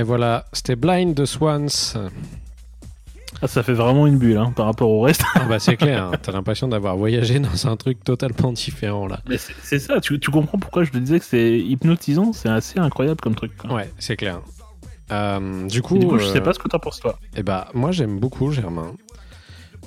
Et 0.01 0.03
voilà, 0.03 0.47
c'était 0.55 0.77
Blind 0.77 1.13
de 1.13 1.27
Swans. 1.27 1.69
Ah, 3.43 3.47
ça 3.47 3.63
fait 3.63 3.75
vraiment 3.75 4.07
une 4.07 4.17
bulle 4.17 4.39
hein, 4.39 4.51
par 4.57 4.65
rapport 4.65 4.89
au 4.89 5.03
reste. 5.03 5.23
Ah 5.35 5.45
bah 5.47 5.59
c'est 5.59 5.77
clair, 5.77 6.05
hein, 6.07 6.13
t'as 6.23 6.33
l'impression 6.33 6.69
d'avoir 6.69 6.97
voyagé 6.97 7.39
dans 7.39 7.67
un 7.67 7.77
truc 7.77 8.03
totalement 8.03 8.51
différent 8.51 9.07
là. 9.07 9.21
Mais 9.29 9.37
c'est 9.37 9.79
ça, 9.79 10.01
tu, 10.01 10.19
tu 10.19 10.31
comprends 10.31 10.57
pourquoi 10.57 10.85
je 10.85 10.91
te 10.91 10.97
disais 10.97 11.19
que 11.19 11.27
c'est 11.27 11.59
hypnotisant, 11.59 12.33
c'est 12.33 12.49
assez 12.49 12.79
incroyable 12.79 13.21
comme 13.21 13.35
truc. 13.35 13.55
quoi. 13.59 13.75
Ouais, 13.75 13.91
c'est 13.99 14.17
clair. 14.17 14.41
Euh, 15.13 15.67
du 15.67 15.83
coup, 15.83 15.97
Et 15.97 15.99
du 15.99 16.07
coup, 16.07 16.19
je 16.19 16.25
euh, 16.29 16.33
sais 16.33 16.41
pas 16.41 16.55
ce 16.55 16.59
que 16.59 16.69
t'en 16.69 16.79
penses 16.79 17.01
toi. 17.01 17.19
Eh 17.37 17.43
bah, 17.43 17.69
moi 17.75 17.91
j'aime 17.91 18.19
beaucoup 18.19 18.53
Germain. 18.53 18.95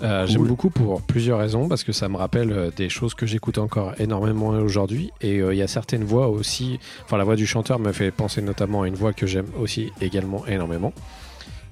Euh, 0.03 0.27
J'aime 0.27 0.45
beaucoup 0.45 0.69
pour 0.69 1.01
plusieurs 1.01 1.39
raisons, 1.39 1.69
parce 1.69 1.83
que 1.85 1.93
ça 1.93 2.09
me 2.09 2.17
rappelle 2.17 2.51
euh, 2.51 2.71
des 2.75 2.89
choses 2.89 3.13
que 3.13 3.25
j'écoute 3.25 3.57
encore 3.57 3.93
énormément 3.99 4.49
aujourd'hui. 4.49 5.11
Et 5.21 5.39
euh, 5.39 5.53
il 5.53 5.57
y 5.57 5.61
a 5.61 5.67
certaines 5.67 6.03
voix 6.03 6.27
aussi, 6.27 6.79
enfin 7.05 7.17
la 7.17 7.23
voix 7.23 7.35
du 7.37 7.47
chanteur 7.47 7.79
me 7.79 7.91
fait 7.93 8.11
penser 8.11 8.41
notamment 8.41 8.81
à 8.81 8.87
une 8.87 8.95
voix 8.95 9.13
que 9.13 9.25
j'aime 9.25 9.47
aussi 9.59 9.91
également 10.01 10.45
énormément, 10.45 10.91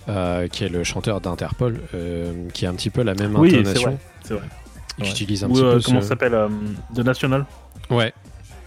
euh, 0.07 0.47
qui 0.47 0.63
est 0.63 0.69
le 0.69 0.83
chanteur 0.85 1.19
d'Interpol, 1.19 1.79
qui 2.53 2.65
a 2.65 2.69
un 2.69 2.73
petit 2.73 2.89
peu 2.89 3.03
la 3.03 3.15
même 3.15 3.35
Oui, 3.37 3.49
intonation. 3.55 3.89
vrai. 3.91 3.97
C'est 4.23 4.33
vrai. 4.35 4.43
qui 4.97 5.03
Ouais. 5.03 5.09
utilise 5.09 5.43
un 5.43 5.49
Ou 5.49 5.53
petit 5.53 5.61
peu 5.61 5.79
comment 5.85 6.01
ce- 6.01 6.07
ça 6.07 6.09
s'appelle 6.09 6.37
The 6.93 6.99
National? 6.99 7.45
Ouais. 7.89 8.13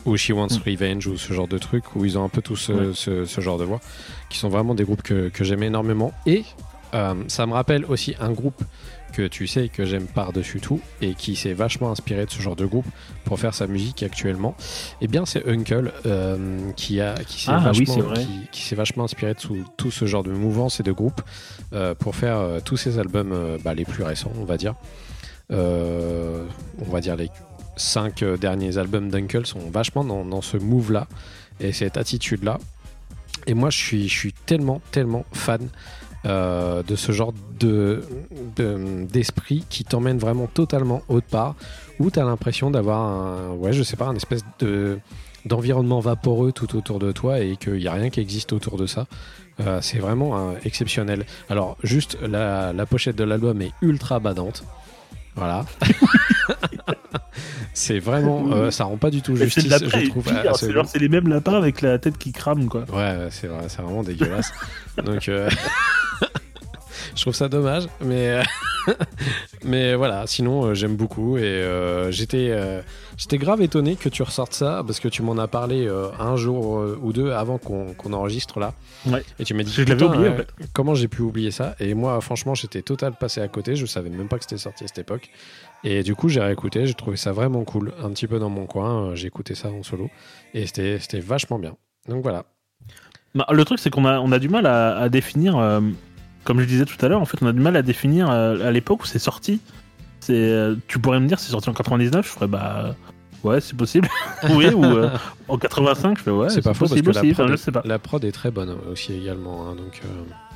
Ou 0.07 0.17
She 0.17 0.31
Wants 0.31 0.49
Mm. 0.59 0.71
Revenge 0.71 1.07
ou 1.07 1.17
ce 1.17 1.33
genre 1.33 1.49
de 1.49 1.57
truc 1.59 1.85
où 1.97 2.05
ils 2.05 2.19
ont 2.19 2.25
un 2.25 2.29
peu 2.29 2.43
tout 2.43 2.57
ce, 2.57 2.73
Ouais. 2.73 2.91
ce- 2.95 3.25
ce 3.25 3.41
genre 3.41 3.57
de 3.59 3.65
voix 3.65 3.81
qui 4.31 4.39
sont 4.39 4.49
vraiment 4.49 4.75
des 4.75 4.85
groupes 4.85 5.03
que, 5.03 5.29
que 5.29 5.45
j'aime 5.45 5.63
énormément. 5.63 6.13
Et 6.27 6.45
euh, 6.95 7.15
ça 7.29 7.47
me 7.47 7.53
rappelle 7.53 7.85
aussi 7.87 8.15
un 8.21 8.31
groupe 8.33 8.63
que 9.15 9.27
tu 9.27 9.47
sais 9.47 9.69
que 9.69 9.85
j'aime 9.85 10.07
par-dessus 10.07 10.61
tout 10.61 10.81
et 11.01 11.15
qui 11.15 11.37
s'est 11.37 11.53
vachement 11.53 11.91
inspiré 11.91 12.27
de 12.27 12.31
ce 12.31 12.43
genre 12.43 12.57
de 12.57 12.67
groupe 12.67 12.87
pour 13.25 13.39
faire 13.39 13.55
sa 13.55 13.67
musique 13.67 14.03
actuellement. 14.03 14.57
Et 15.01 15.07
bien 15.07 15.25
c'est 15.25 15.47
Uncle 15.49 15.93
euh, 16.07 16.71
qui 16.77 17.01
a 17.01 17.15
qui 17.25 17.43
s'est 17.43 17.53
Ah, 17.53 17.59
vachement, 17.59 18.13
qui, 18.15 18.49
qui 18.51 18.75
vachement 18.75 19.05
inspiré 19.05 19.35
de 19.35 19.39
tout, 19.39 19.65
tout 19.77 19.91
ce 19.91 20.07
genre 20.07 20.25
de 20.25 20.33
mouvance 20.33 20.81
et 20.81 20.83
de 20.83 20.93
groupes 20.93 21.23
euh, 21.73 21.95
pour 21.95 22.17
faire 22.17 22.39
euh, 22.39 22.61
tous 22.65 22.77
ses 22.77 22.99
albums 22.99 23.59
bah, 23.63 23.75
les 23.75 23.85
plus 23.85 24.03
récents 24.03 24.33
on 24.39 24.45
va 24.45 24.57
dire. 24.57 24.75
On 25.51 26.91
va 26.91 27.01
dire 27.01 27.17
les 27.17 27.31
cinq 27.77 28.25
derniers 28.25 28.79
albums 28.79 29.11
d'Uncle 29.11 29.47
sont 29.47 29.71
vachement 29.71 30.05
dans, 30.05 30.25
dans 30.25 30.43
ce 30.43 30.57
move-là 30.57 31.07
et 31.61 31.73
cette 31.73 31.97
attitude-là. 31.97 32.59
Et 33.47 33.55
moi, 33.55 33.71
je 33.71 33.77
suis, 33.77 34.09
je 34.09 34.15
suis 34.19 34.33
tellement, 34.33 34.81
tellement 34.91 35.25
fan 35.33 35.69
euh, 36.27 36.83
de 36.83 36.97
ce 36.97 37.13
genre 37.13 37.33
de, 37.61 38.03
de- 38.57 39.05
d'esprit 39.11 39.65
qui 39.69 39.85
t'emmène 39.85 40.19
vraiment 40.19 40.47
totalement 40.47 41.03
autre 41.09 41.27
part, 41.27 41.55
où 41.99 42.11
tu 42.11 42.19
as 42.19 42.25
l'impression 42.25 42.71
d'avoir 42.71 43.01
un, 43.01 43.51
ouais, 43.53 43.73
je 43.73 43.83
sais 43.83 43.97
pas, 43.97 44.07
un 44.07 44.17
espèce 44.17 44.43
de 44.59 44.99
d'environnement 45.47 46.01
vaporeux 46.01 46.53
tout 46.53 46.75
autour 46.75 46.99
de 46.99 47.13
toi 47.13 47.41
et 47.41 47.57
qu'il 47.59 47.75
n'y 47.75 47.87
a 47.87 47.93
rien 47.93 48.09
qui 48.09 48.19
existe 48.21 48.55
autour 48.55 48.79
de 48.79 48.87
ça. 48.87 49.07
Euh, 49.61 49.79
c'est 49.83 49.99
vraiment 49.99 50.39
euh, 50.39 50.53
exceptionnel. 50.65 51.27
Alors, 51.51 51.77
juste, 51.83 52.17
la, 52.23 52.73
la 52.73 52.87
pochette 52.87 53.17
de 53.17 53.25
l'album 53.25 53.61
est 53.61 53.73
ultra 53.83 54.21
badante. 54.21 54.65
Voilà. 55.37 55.67
c'est 57.73 57.99
vraiment. 57.99 58.53
euh, 58.53 58.71
ça 58.73 58.85
rend 58.85 58.97
pas 58.97 59.11
du 59.11 59.23
tout 59.23 59.37
justice, 59.37 59.69
de 59.69 59.89
je 59.89 60.09
trouve. 60.09 60.29
à 60.29 60.55
c'est 60.55 60.99
les 60.99 61.09
mêmes 61.09 61.29
lapins 61.29 61.55
avec 61.55 61.81
la 61.81 61.99
tête 61.99 62.19
qui 62.19 62.33
crame, 62.33 62.69
quoi. 62.69 62.85
Ouais, 62.93 63.29
c'est 63.31 63.47
vrai, 63.47 63.65
c'est 63.69 63.83
vraiment 63.83 64.03
dégueulasse. 64.03 64.53
Donc, 65.05 65.29
euh, 65.29 65.49
je 67.17 67.21
trouve 67.23 67.35
ça 67.35 67.49
dommage, 67.49 67.85
mais 68.01 68.41
mais 69.65 69.95
voilà. 69.95 70.27
Sinon, 70.27 70.67
euh, 70.67 70.75
j'aime 70.75 70.97
beaucoup 70.97 71.37
et 71.39 71.43
euh, 71.43 72.11
j'étais 72.11 72.49
euh, 72.51 72.81
j'étais 73.17 73.39
grave 73.39 73.63
étonné 73.63 73.97
que 73.97 74.09
tu 74.09 74.23
ressortes 74.23 74.53
ça 74.55 74.83
parce 74.87 75.01
que 75.01 75.09
tu 75.09 75.23
m'en 75.23 75.39
as 75.39 75.49
parlé 75.49 75.87
euh, 75.87 76.09
un 76.19 76.37
jour 76.37 76.79
euh, 76.79 76.99
ou 77.03 77.13
deux 77.13 77.33
avant 77.33 77.59
qu'on 77.59 77.95
qu'on 77.95 78.13
enregistre 78.13 78.61
là. 78.61 78.75
Ouais. 79.07 79.23
Et 79.39 79.45
tu 79.45 79.55
m'as 79.55 79.63
dit 79.63 79.73
Je 79.73 79.83
l'avais 79.85 80.05
oublié, 80.05 80.27
euh, 80.27 80.33
en 80.33 80.37
fait. 80.37 80.49
comment 80.73 80.95
j'ai 80.95 81.09
pu 81.09 81.23
oublier 81.23 81.51
ça? 81.51 81.75
Et 81.81 81.95
moi, 81.95 82.21
franchement, 82.21 82.55
j'étais 82.55 82.83
total 82.83 83.15
passé 83.19 83.41
à 83.41 83.49
côté. 83.49 83.75
Je 83.77 83.87
savais 83.87 84.11
même 84.11 84.29
pas 84.29 84.37
que 84.39 84.45
c'était 84.45 84.59
sorti 84.59 84.85
à 84.85 84.87
cette 84.87 84.99
époque. 84.99 85.31
Et 85.85 86.03
du 86.03 86.15
coup, 86.15 86.29
j'ai 86.29 86.41
réécouté. 86.41 86.87
J'ai 86.87 86.95
trouvé 86.95 87.17
ça 87.17 87.33
vraiment 87.33 87.63
cool. 87.65 87.93
Un 88.03 88.11
petit 88.11 88.27
peu 88.27 88.39
dans 88.39 88.49
mon 88.51 88.67
coin. 88.67 89.11
euh, 89.11 89.15
J'ai 89.15 89.27
écouté 89.29 89.55
ça 89.55 89.69
en 89.71 89.83
solo 89.83 90.09
et 90.55 90.67
c'était 90.67 90.99
vachement 91.21 91.59
bien. 91.59 91.77
Donc 92.09 92.23
voilà. 92.23 92.45
Bah, 93.35 93.47
le 93.51 93.65
truc, 93.65 93.79
c'est 93.79 93.91
qu'on 93.91 94.05
a, 94.05 94.19
on 94.21 94.33
a 94.33 94.39
du 94.39 94.49
mal 94.49 94.67
à, 94.67 94.97
à 94.97 95.09
définir, 95.09 95.57
euh, 95.59 95.81
comme 96.45 96.61
je 96.61 96.67
disais 96.67 96.85
tout 96.85 96.97
à 97.05 97.09
l'heure, 97.09 97.21
en 97.21 97.25
fait, 97.25 97.39
on 97.43 97.47
a 97.47 97.53
du 97.53 97.61
mal 97.61 97.77
à 97.77 97.83
définir 97.83 98.31
euh, 98.31 98.67
à 98.67 98.71
l'époque 98.71 99.03
où 99.03 99.07
c'est 99.07 99.19
sorti. 99.19 99.61
C'est, 100.21 100.33
euh, 100.35 100.77
tu 100.89 100.99
pourrais 100.99 101.21
me 101.21 101.27
dire, 101.27 101.39
c'est 101.39 101.51
sorti 101.51 101.69
en 101.69 101.75
99, 101.75 102.25
je 102.25 102.31
ferais 102.31 102.47
bah. 102.47 102.95
Ouais, 103.43 103.61
c'est 103.61 103.77
possible. 103.77 104.09
oui, 104.55 104.69
ou 104.69 104.83
en 105.49 105.59
85, 105.59 106.17
je 106.17 106.23
fais 106.23 106.31
ouais, 106.31 106.49
c'est 106.49 106.63
pas 106.63 106.73
faux 106.73 106.87
parce 106.89 106.99
que 106.99 107.07
la 107.11 107.13
prod, 107.21 107.31
Enfin, 107.33 107.47
je 107.49 107.53
est, 107.53 107.57
sais 107.59 107.73
pas. 107.73 107.83
la 107.85 107.99
prod 107.99 108.25
est 108.25 108.33
très 108.33 108.51
bonne 108.51 108.75
aussi 108.91 109.13
également. 109.13 109.69
hein, 109.69 109.75
donc 109.75 110.01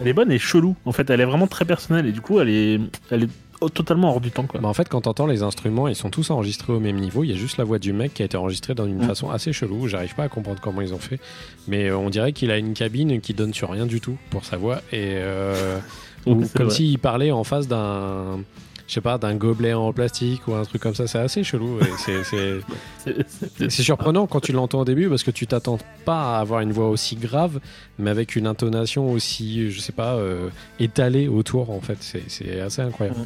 Elle 0.01 0.09
est 0.09 0.15
bonne 0.15 0.33
et 0.33 0.39
chelou. 0.39 0.75
En 0.87 0.93
fait, 0.93 1.11
elle 1.11 1.21
est 1.21 1.27
vraiment 1.27 1.47
très 1.49 1.67
personnelle 1.67 2.07
et 2.07 2.13
du 2.13 2.23
coup, 2.23 2.41
elle 2.41 2.49
est, 2.49 2.81
elle 3.11 3.25
est 3.25 3.29
totalement 3.75 4.11
hors 4.13 4.21
du 4.21 4.31
temps, 4.31 4.45
quoi. 4.47 4.61
bah, 4.61 4.69
en 4.69 4.75
fait, 4.75 4.89
quand 4.89 5.01
t'entends 5.01 5.27
les 5.27 5.43
instruments, 5.43 5.89
ils 5.89 5.97
sont 5.97 6.11
tous 6.11 6.31
enregistrés 6.31 6.73
au 6.73 6.81
même 6.81 6.97
niveau. 6.97 7.25
Il 7.25 7.31
y 7.31 7.33
a 7.33 7.37
juste 7.37 7.57
la 7.57 7.65
voix 7.65 7.79
du 7.79 7.93
mec 7.93 8.15
qui 8.15 8.23
a 8.23 8.25
été 8.27 8.37
enregistrée 8.37 8.75
dans 8.75 8.87
une 8.87 8.99
Mm. 9.03 9.09
façon 9.09 9.31
assez 9.31 9.53
chelou. 9.53 9.89
J'arrive 9.89 10.15
pas 10.15 10.25
à 10.25 10.29
comprendre 10.29 10.61
comment 10.61 10.81
ils 10.81 10.95
ont 10.95 10.99
fait, 10.99 11.19
mais 11.67 11.89
euh, 11.89 11.97
on 11.99 12.11
dirait 12.11 12.33
qu'il 12.33 12.51
a 12.51 12.59
une 12.59 12.75
cabine 12.75 13.21
qui 13.21 13.35
donne 13.35 13.53
sur 13.53 13.71
rien 13.71 13.87
du 13.87 14.01
tout 14.01 14.17
pour 14.31 14.45
sa 14.45 14.57
voix 14.57 14.77
et 14.93 15.15
euh, 15.17 15.79
ou 16.27 16.45
comme 16.55 16.71
s'il 16.71 16.99
parlait 16.99 17.31
en 17.33 17.43
face 17.45 17.67
d'un 17.69 18.41
je 18.89 18.95
sais 18.95 19.01
pas 19.01 19.19
d'un 19.19 19.35
gobelet 19.37 19.75
en 19.75 19.93
plastique 19.93 20.49
ou 20.49 20.55
un 20.55 20.65
truc 20.65 20.83
comme 20.83 20.95
ça 20.95 21.07
c'est 21.07 21.19
assez 21.19 21.45
chelou 21.45 21.79
c'est- 21.99 23.71
surprenant 23.71 24.27
quand 24.27 24.41
tu 24.41 24.53
l'entends 24.53 24.81
au 24.81 24.85
début 24.85 25.09
parce 25.09 25.23
que 25.23 25.31
tu 25.31 25.47
t'attends 25.47 25.79
pas 26.05 26.37
à 26.37 26.41
avoir 26.41 26.61
une 26.61 26.73
voix 26.73 26.89
aussi 26.89 27.15
grave, 27.17 27.61
mais 27.99 28.11
avec 28.11 28.35
une 28.35 28.47
intonation 28.47 29.11
aussi, 29.13 29.71
je 29.71 29.81
sais 29.81 29.93
pas, 29.93 30.15
euh, 30.15 30.49
étalée 30.81 31.29
autour 31.29 31.71
en 31.71 31.81
fait. 31.81 31.99
C'est- 32.01 32.61
assez 32.61 32.83
incroyable. 32.83 33.21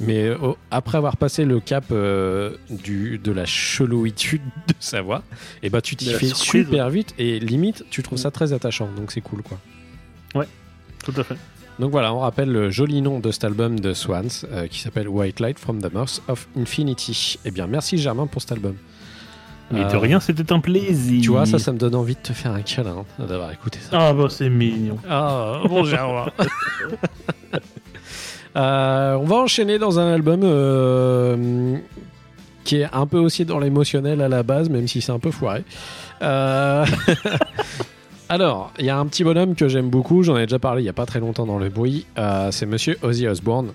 Mais 0.00 0.24
euh, 0.24 0.36
après 0.72 0.98
avoir 0.98 1.16
passé 1.16 1.44
le 1.44 1.60
cap 1.60 1.84
euh, 1.92 2.56
du, 2.70 3.18
de 3.18 3.30
la 3.30 3.44
chelouitude 3.44 4.42
de 4.68 4.74
sa 4.80 5.02
voix, 5.02 5.22
et 5.62 5.70
bah 5.70 5.80
tu 5.80 5.94
t'y 5.94 6.06
fais 6.06 6.26
surprise. 6.26 6.64
super 6.66 6.90
vite 6.90 7.14
et 7.18 7.38
limite 7.38 7.84
tu 7.90 8.02
trouves 8.02 8.18
ça 8.18 8.30
très 8.32 8.52
attachant. 8.52 8.88
Donc 8.96 9.12
c'est 9.12 9.20
cool 9.20 9.42
quoi. 9.42 9.58
Tout 11.04 11.12
à 11.18 11.22
fait. 11.24 11.36
Donc 11.78 11.90
voilà, 11.90 12.14
on 12.14 12.20
rappelle 12.20 12.50
le 12.50 12.70
joli 12.70 13.02
nom 13.02 13.18
de 13.18 13.30
cet 13.32 13.44
album 13.44 13.80
de 13.80 13.94
Swans 13.94 14.22
euh, 14.52 14.66
qui 14.68 14.78
s'appelle 14.78 15.08
White 15.08 15.40
Light 15.40 15.58
from 15.58 15.82
the 15.82 15.92
Mouth 15.92 16.22
of 16.28 16.46
Infinity. 16.56 17.38
Eh 17.44 17.50
bien 17.50 17.66
merci 17.66 17.98
Germain 17.98 18.26
pour 18.26 18.42
cet 18.42 18.52
album. 18.52 18.76
Mais 19.70 19.80
de 19.80 19.94
Euh, 19.94 19.98
rien, 19.98 20.20
c'était 20.20 20.52
un 20.52 20.60
plaisir. 20.60 21.22
Tu 21.22 21.30
vois, 21.30 21.46
ça, 21.46 21.58
ça 21.58 21.72
me 21.72 21.78
donne 21.78 21.94
envie 21.94 22.14
de 22.14 22.20
te 22.20 22.32
faire 22.32 22.52
un 22.52 22.62
câlin 22.62 23.04
hein, 23.18 23.24
d'avoir 23.26 23.50
écouté 23.50 23.78
ça. 23.80 23.88
Ah, 24.08 24.12
bah, 24.12 24.26
c'est 24.28 24.50
mignon. 24.50 24.98
Ah, 25.08 25.62
bon, 25.66 25.84
Euh, 28.56 29.14
on 29.14 29.24
va 29.24 29.34
enchaîner 29.34 29.80
dans 29.80 29.98
un 29.98 30.12
album 30.14 30.42
qui 32.62 32.76
est 32.76 32.88
un 32.92 33.06
peu 33.06 33.18
aussi 33.18 33.44
dans 33.44 33.58
l'émotionnel 33.58 34.20
à 34.20 34.28
la 34.28 34.44
base, 34.44 34.68
même 34.68 34.86
si 34.88 35.00
c'est 35.00 35.10
un 35.12 35.18
peu 35.18 35.30
foiré. 35.30 35.64
Euh, 36.22 36.86
Alors, 38.34 38.72
il 38.80 38.84
y 38.84 38.90
a 38.90 38.98
un 38.98 39.06
petit 39.06 39.22
bonhomme 39.22 39.54
que 39.54 39.68
j'aime 39.68 39.90
beaucoup, 39.90 40.24
j'en 40.24 40.36
ai 40.36 40.46
déjà 40.46 40.58
parlé 40.58 40.82
il 40.82 40.86
n'y 40.86 40.90
a 40.90 40.92
pas 40.92 41.06
très 41.06 41.20
longtemps 41.20 41.46
dans 41.46 41.60
le 41.60 41.68
bruit, 41.68 42.04
euh, 42.18 42.50
c'est 42.50 42.66
monsieur 42.66 42.98
Ozzy 43.04 43.28
Osbourne 43.28 43.70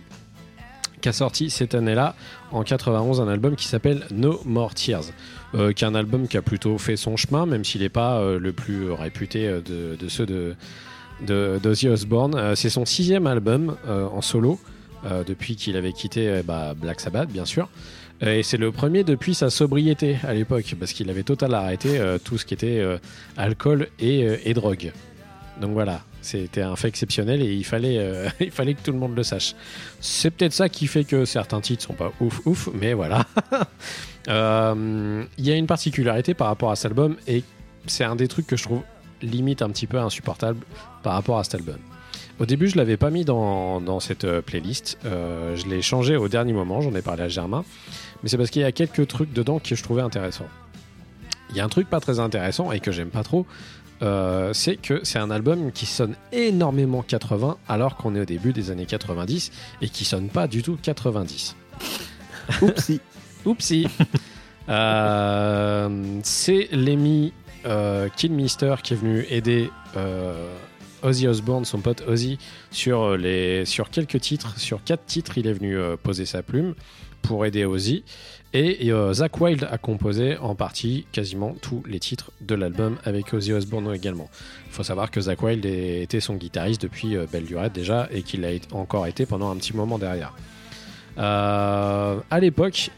qui 0.99 1.07
a 1.07 1.13
sorti 1.13 1.49
cette 1.49 1.75
année-là, 1.75 2.13
en 2.51 2.63
91, 2.63 3.21
un 3.21 3.29
album 3.29 3.55
qui 3.55 3.67
s'appelle 3.67 4.05
No 4.11 4.41
More 4.43 4.75
Tears, 4.75 5.13
euh, 5.55 5.71
qui 5.71 5.85
est 5.85 5.87
un 5.87 5.95
album 5.95 6.27
qui 6.27 6.35
a 6.35 6.41
plutôt 6.41 6.77
fait 6.77 6.97
son 6.97 7.15
chemin, 7.15 7.45
même 7.45 7.63
s'il 7.63 7.79
n'est 7.79 7.87
pas 7.87 8.17
euh, 8.19 8.37
le 8.37 8.51
plus 8.51 8.91
réputé 8.91 9.49
de, 9.65 9.95
ceux 10.09 10.25
de, 10.25 10.57
d'Ozzy 11.63 11.87
Osbourne. 11.87 12.53
C'est 12.57 12.69
son 12.69 12.83
sixième 12.83 13.27
album 13.27 13.77
en 13.87 14.21
solo, 14.21 14.59
depuis 15.25 15.55
qu'il 15.55 15.77
avait 15.77 15.93
quitté 15.93 16.41
bah, 16.43 16.73
Black 16.75 16.99
Sabbath, 16.99 17.29
bien 17.29 17.45
sûr. 17.45 17.69
Euh, 18.23 18.37
Et 18.37 18.43
c'est 18.43 18.57
le 18.57 18.71
premier 18.71 19.03
depuis 19.03 19.33
sa 19.33 19.49
sobriété 19.49 20.17
à 20.23 20.33
l'époque, 20.33 20.75
parce 20.79 20.93
qu'il 20.93 21.09
avait 21.09 21.23
total 21.23 21.53
arrêté 21.53 21.99
euh, 21.99 22.17
tout 22.17 22.37
ce 22.37 22.45
qui 22.45 22.53
était 22.53 22.79
euh, 22.79 22.97
alcool 23.37 23.87
et, 23.99 24.25
et 24.45 24.53
drogue. 24.53 24.91
Donc 25.61 25.71
voilà, 25.71 26.01
c'était 26.21 26.61
un 26.61 26.75
fait 26.75 26.87
exceptionnel 26.87 27.41
et 27.41 27.53
il 27.53 27.65
fallait, 27.65 27.99
il 28.39 28.51
fallait 28.51 28.73
que 28.73 28.81
tout 28.81 28.91
le 28.91 28.97
monde 28.97 29.15
le 29.15 29.23
sache. 29.23 29.55
C'est 29.99 30.31
peut-être 30.31 30.53
ça 30.53 30.69
qui 30.69 30.87
fait 30.87 31.03
que 31.03 31.25
certains 31.25 31.59
titres 31.59 31.83
sont 31.83 31.93
pas 31.93 32.13
ouf 32.21 32.45
ouf, 32.45 32.69
mais 32.73 32.93
voilà. 32.93 33.25
Il 34.27 35.45
y 35.45 35.51
a 35.51 35.55
une 35.55 35.67
particularité 35.67 36.33
par 36.33 36.47
rapport 36.47 36.71
à 36.71 36.75
cet 36.75 36.85
album 36.85 37.17
et 37.27 37.43
c'est 37.87 38.03
un 38.03 38.15
des 38.15 38.27
trucs 38.27 38.45
que 38.47 38.55
je 38.55 38.63
trouve 38.63 38.83
limite 39.21 39.61
un 39.61 39.69
petit 39.69 39.87
peu 39.87 39.97
insupportable 39.97 40.59
par 41.03 41.13
rapport 41.13 41.39
à 41.39 41.43
cet 41.43 41.55
album. 41.55 41.77
Au 42.39 42.45
début, 42.45 42.69
je 42.69 42.77
l'avais 42.77 42.95
pas 42.95 43.09
mis 43.09 43.25
dans, 43.25 43.81
dans 43.81 43.99
cette 43.99 44.25
playlist. 44.41 44.97
Je 45.03 45.67
l'ai 45.67 45.81
changé 45.81 46.15
au 46.15 46.29
dernier 46.29 46.53
moment. 46.53 46.79
J'en 46.79 46.93
ai 46.95 47.01
parlé 47.01 47.23
à 47.23 47.27
Germain, 47.27 47.65
mais 48.23 48.29
c'est 48.29 48.37
parce 48.37 48.49
qu'il 48.49 48.61
y 48.61 48.65
a 48.65 48.71
quelques 48.71 49.07
trucs 49.07 49.33
dedans 49.33 49.59
que 49.59 49.75
je 49.75 49.83
trouvais 49.83 50.01
intéressants. 50.01 50.47
Il 51.49 51.55
y 51.55 51.59
a 51.59 51.65
un 51.65 51.69
truc 51.69 51.89
pas 51.89 51.99
très 51.99 52.19
intéressant 52.19 52.71
et 52.71 52.79
que 52.79 52.91
j'aime 52.91 53.09
pas 53.09 53.23
trop. 53.23 53.45
euh, 54.01 54.53
c'est 54.53 54.77
que 54.77 55.01
c'est 55.03 55.19
un 55.19 55.29
album 55.29 55.73
qui 55.73 55.85
sonne 55.85 56.15
énormément 56.31 57.01
80 57.01 57.57
alors 57.67 57.97
qu'on 57.97 58.15
est 58.15 58.21
au 58.21 58.25
début 58.25 58.53
des 58.53 58.71
années 58.71 58.85
90 58.85 59.51
et 59.81 59.89
qui 59.89 60.05
sonne 60.05 60.29
pas 60.29 60.47
du 60.47 60.63
tout 60.63 60.77
90. 60.81 61.55
Oupsie. 62.61 63.01
Oupsie. 63.45 63.87
Euh, 64.69 66.19
c'est 66.23 66.69
Lemmy 66.71 67.33
euh, 67.65 68.07
Kidmister 68.15 68.75
qui 68.83 68.93
est 68.93 68.97
venu 68.97 69.25
aider 69.29 69.71
euh, 69.97 70.53
Ozzy 71.03 71.27
Osbourne, 71.27 71.65
son 71.65 71.79
pote 71.79 72.03
Ozzy, 72.07 72.37
sur, 72.71 73.17
les, 73.17 73.65
sur 73.65 73.89
quelques 73.89 74.19
titres. 74.21 74.59
Sur 74.59 74.83
quatre 74.83 75.05
titres, 75.05 75.37
il 75.37 75.47
est 75.47 75.53
venu 75.53 75.77
euh, 75.77 75.95
poser 75.95 76.25
sa 76.25 76.43
plume 76.43 76.75
pour 77.21 77.45
aider 77.45 77.65
Ozzy. 77.65 78.03
Et 78.53 78.91
euh, 78.91 79.13
Zach 79.13 79.39
Wilde 79.39 79.67
a 79.69 79.77
composé 79.77 80.37
en 80.37 80.55
partie 80.55 81.05
quasiment 81.11 81.55
tous 81.61 81.83
les 81.85 81.99
titres 81.99 82.31
de 82.41 82.55
l'album 82.55 82.97
avec 83.05 83.31
Ozzy 83.33 83.53
Osbourne 83.53 83.93
également. 83.93 84.29
Il 84.67 84.71
faut 84.71 84.83
savoir 84.83 85.11
que 85.11 85.21
Zach 85.21 85.43
Wilde 85.43 85.65
était 85.65 86.19
son 86.19 86.35
guitariste 86.35 86.81
depuis 86.81 87.15
euh, 87.15 87.27
belle 87.31 87.45
lurette 87.45 87.73
déjà 87.73 88.07
et 88.11 88.23
qu'il 88.23 88.43
été- 88.45 88.73
encore 88.73 89.05
été 89.05 89.25
pendant 89.25 89.51
un 89.51 89.55
petit 89.57 89.75
moment 89.75 89.99
derrière. 89.99 90.33
Euh, 91.19 92.19
à 92.31 92.39
l'époque, 92.39 92.89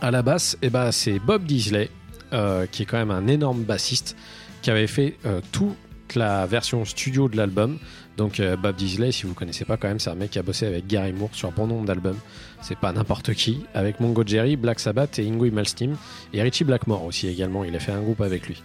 à 0.00 0.10
la 0.10 0.22
basse, 0.22 0.58
eh 0.62 0.70
ben, 0.70 0.92
c'est 0.92 1.18
Bob 1.18 1.44
Disley, 1.44 1.88
euh, 2.32 2.66
qui 2.66 2.82
est 2.82 2.86
quand 2.86 2.98
même 2.98 3.10
un 3.10 3.26
énorme 3.26 3.62
bassiste, 3.62 4.16
qui 4.62 4.70
avait 4.70 4.86
fait 4.86 5.16
euh, 5.24 5.40
toute 5.50 5.74
la 6.14 6.46
version 6.46 6.84
studio 6.84 7.28
de 7.28 7.36
l'album. 7.36 7.78
Donc 8.16 8.40
euh, 8.40 8.56
Bob 8.56 8.76
Disley, 8.76 9.12
si 9.12 9.26
vous 9.26 9.34
connaissez 9.34 9.64
pas 9.64 9.76
quand 9.76 9.88
même, 9.88 10.00
c'est 10.00 10.10
un 10.10 10.14
mec 10.14 10.30
qui 10.30 10.38
a 10.38 10.42
bossé 10.42 10.66
avec 10.66 10.86
Gary 10.86 11.12
Moore 11.12 11.30
sur 11.32 11.50
bon 11.52 11.66
nombre 11.66 11.84
d'albums. 11.84 12.18
C'est 12.62 12.78
pas 12.78 12.92
n'importe 12.92 13.34
qui. 13.34 13.64
Avec 13.74 14.00
Mongo 14.00 14.22
Jerry, 14.26 14.56
Black 14.56 14.80
Sabbath 14.80 15.18
et 15.18 15.26
Ingui 15.26 15.50
Malmsteen. 15.50 15.96
Et 16.32 16.42
Richie 16.42 16.64
Blackmore 16.64 17.04
aussi 17.04 17.28
également, 17.28 17.64
il 17.64 17.74
a 17.76 17.80
fait 17.80 17.92
un 17.92 18.00
groupe 18.00 18.20
avec 18.20 18.46
lui. 18.46 18.62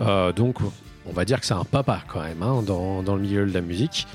Euh, 0.00 0.32
donc 0.32 0.56
on 1.06 1.12
va 1.12 1.24
dire 1.24 1.40
que 1.40 1.46
c'est 1.46 1.54
un 1.54 1.64
papa 1.64 2.02
quand 2.06 2.22
même 2.22 2.42
hein, 2.42 2.62
dans 2.62 3.02
le 3.02 3.20
milieu 3.20 3.46
de 3.46 3.52
la 3.52 3.60
musique. 3.60 4.06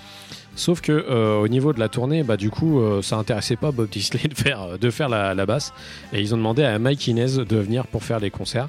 Sauf 0.58 0.82
que 0.82 0.92
euh, 0.92 1.38
au 1.38 1.48
niveau 1.48 1.72
de 1.72 1.80
la 1.80 1.88
tournée, 1.88 2.24
bah 2.24 2.36
du 2.36 2.50
coup, 2.50 2.82
euh, 2.82 3.02
ça 3.02 3.16
intéressait 3.16 3.56
pas 3.56 3.72
Bob 3.72 3.88
Disley 3.90 4.28
de 4.28 4.34
faire 4.34 4.78
de 4.78 4.90
faire 4.90 5.08
la, 5.08 5.46
basse, 5.46 5.72
et 6.12 6.20
ils 6.20 6.34
ont 6.34 6.38
demandé 6.38 6.64
à 6.64 6.78
Mike 6.80 7.08
Inez 7.08 7.46
de 7.46 7.58
venir 7.58 7.86
pour 7.88 8.04
faire 8.04 8.20
les 8.20 8.32
concerts, 8.32 8.68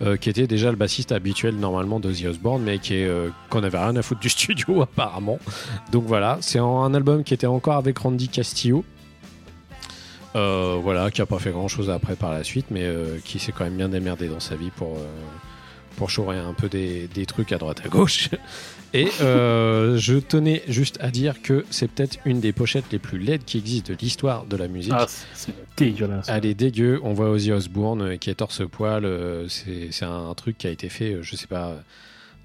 euh, 0.00 0.16
qui 0.16 0.30
était 0.30 0.46
déjà 0.46 0.70
le 0.70 0.76
bassiste 0.76 1.12
habituel 1.12 1.56
normalement 1.56 2.00
d'Ozzy 2.00 2.28
Osbourne, 2.28 2.62
mais 2.62 2.78
qui 2.78 3.02
euh, 3.02 3.28
qu'on 3.50 3.64
avait 3.64 3.78
rien 3.78 3.96
à 3.96 4.02
foutre 4.02 4.20
du 4.20 4.28
studio 4.30 4.82
apparemment. 4.82 5.38
Donc 5.90 6.04
voilà, 6.06 6.38
c'est 6.40 6.60
un 6.60 6.94
album 6.94 7.24
qui 7.24 7.34
était 7.34 7.48
encore 7.48 7.76
avec 7.76 7.98
Randy 7.98 8.28
Castillo. 8.28 8.84
Euh, 10.36 10.80
voilà, 10.82 11.10
qui 11.12 11.22
a 11.22 11.26
pas 11.26 11.38
fait 11.38 11.52
grand 11.52 11.68
chose 11.68 11.90
après 11.90 12.16
par 12.16 12.32
la 12.32 12.42
suite, 12.42 12.66
mais 12.70 12.82
euh, 12.82 13.18
qui 13.24 13.38
s'est 13.38 13.52
quand 13.52 13.64
même 13.64 13.76
bien 13.76 13.88
démerdé 13.88 14.26
dans 14.26 14.40
sa 14.40 14.56
vie 14.56 14.70
pour, 14.70 14.96
euh, 14.96 15.06
pour 15.96 16.10
chourer 16.10 16.38
un 16.38 16.54
peu 16.54 16.68
des, 16.68 17.06
des 17.06 17.24
trucs 17.24 17.52
à 17.52 17.58
droite 17.58 17.82
à 17.84 17.88
gauche. 17.88 18.30
Et 18.96 19.08
euh, 19.20 19.96
je 19.98 20.14
tenais 20.14 20.62
juste 20.68 20.98
à 21.00 21.10
dire 21.10 21.42
que 21.42 21.64
c'est 21.68 21.88
peut-être 21.90 22.18
une 22.24 22.38
des 22.40 22.52
pochettes 22.52 22.84
les 22.92 23.00
plus 23.00 23.18
laides 23.18 23.44
qui 23.44 23.58
existent 23.58 23.92
de 23.92 23.98
l'histoire 23.98 24.46
de 24.46 24.56
la 24.56 24.68
musique. 24.68 24.92
Ah, 24.96 25.06
c'est- 25.08 25.52
dégueulasse. 25.76 26.26
Elle 26.28 26.46
est 26.46 26.54
dégueu. 26.54 27.00
On 27.02 27.12
voit 27.12 27.28
Ozzy 27.30 27.50
Osbourne 27.50 28.02
euh, 28.02 28.16
qui 28.16 28.30
est 28.30 28.36
torse-poil. 28.36 29.04
euh, 29.04 29.48
C'est 29.48 30.04
un 30.04 30.32
truc 30.34 30.56
qui 30.58 30.68
a 30.68 30.70
été 30.70 30.88
fait, 30.88 31.18
je 31.22 31.34
sais 31.34 31.48
pas, 31.48 31.74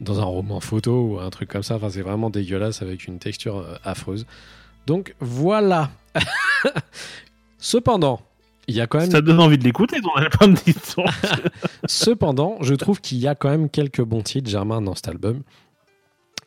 dans 0.02 0.20
un 0.20 0.24
roman 0.24 0.60
photo 0.60 0.92
ou 1.04 1.20
un 1.20 1.30
truc 1.30 1.50
comme 1.50 1.62
ça. 1.64 1.76
Enfin, 1.76 1.90
c'est 1.92 2.02
vraiment 2.02 2.32
dégueulasse 2.32 2.82
avec 2.82 3.06
une 3.06 3.20
texture 3.20 3.64
affreuse. 3.84 4.26
Donc 4.88 5.14
voilà. 5.20 5.92
Cependant, 7.60 8.22
il 8.68 8.76
y 8.76 8.82
a 8.82 8.88
quand 8.88 9.00
même. 9.00 9.12
Ça 9.12 9.22
donne 9.22 9.40
envie 9.40 9.58
de 9.58 9.64
l'écouter, 9.64 9.98
ton 10.02 10.16
album. 10.16 10.56
Cependant, 11.86 12.58
je 12.62 12.74
trouve 12.74 13.02
qu'il 13.02 13.18
y 13.20 13.28
a 13.28 13.36
quand 13.36 13.50
même 13.50 13.70
quelques 13.70 14.02
bons 14.02 14.22
titres, 14.22 14.50
Germain, 14.50 14.82
dans 14.82 14.96
cet 14.96 15.10
album. 15.10 15.42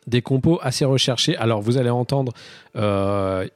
Des 0.07 0.21
compos 0.21 0.59
assez 0.61 0.85
recherchés. 0.85 1.37
Alors, 1.37 1.61
vous 1.61 1.77
allez 1.77 1.89
entendre 1.89 2.33
euh, 2.75 3.47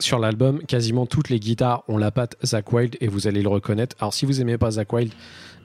sur 0.00 0.18
l'album, 0.18 0.62
quasiment 0.62 1.06
toutes 1.06 1.28
les 1.28 1.40
guitares 1.40 1.82
ont 1.88 1.98
la 1.98 2.10
patte 2.10 2.36
Zach 2.44 2.72
Wild 2.72 2.96
et 3.00 3.08
vous 3.08 3.26
allez 3.26 3.42
le 3.42 3.48
reconnaître. 3.48 3.96
Alors, 3.98 4.14
si 4.14 4.26
vous 4.26 4.40
aimez 4.40 4.56
pas 4.56 4.72
Zach 4.72 4.92
Wild, 4.92 5.12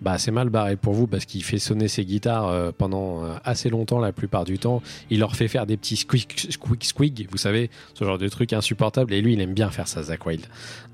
bah, 0.01 0.17
c'est 0.17 0.31
mal 0.31 0.49
barré 0.49 0.75
pour 0.75 0.93
vous 0.93 1.07
parce 1.07 1.25
qu'il 1.25 1.43
fait 1.43 1.59
sonner 1.59 1.87
ses 1.87 2.03
guitares 2.03 2.47
euh, 2.47 2.71
pendant 2.75 3.23
euh, 3.23 3.35
assez 3.43 3.69
longtemps 3.69 3.99
la 3.99 4.11
plupart 4.11 4.43
du 4.43 4.57
temps. 4.57 4.81
Il 5.09 5.19
leur 5.19 5.35
fait 5.35 5.47
faire 5.47 5.65
des 5.65 5.77
petits 5.77 5.97
squeak, 5.97 6.47
squeak, 6.49 6.83
squeak, 6.83 7.27
vous 7.29 7.37
savez, 7.37 7.69
ce 7.93 8.03
genre 8.03 8.17
de 8.17 8.27
truc 8.27 8.53
insupportable. 8.53 9.13
Et 9.13 9.21
lui, 9.21 9.33
il 9.33 9.41
aime 9.41 9.53
bien 9.53 9.69
faire 9.69 9.87
ça, 9.87 10.01
Zach 10.01 10.25
Wild. 10.25 10.45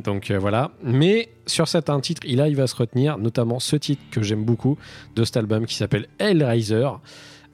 Donc 0.03 0.31
voilà. 0.31 0.71
Mais 0.83 1.29
sur 1.45 1.67
certains 1.67 1.99
titres, 2.01 2.21
il 2.25 2.41
arrive 2.41 2.59
à 2.59 2.67
se 2.67 2.75
retenir, 2.75 3.17
notamment 3.17 3.59
ce 3.59 3.77
titre 3.77 4.03
que 4.11 4.21
j'aime 4.21 4.43
beaucoup 4.43 4.77
de 5.15 5.23
cet 5.23 5.37
album 5.37 5.65
qui 5.65 5.75
s'appelle 5.75 6.07
Hellraiser. 6.19 6.89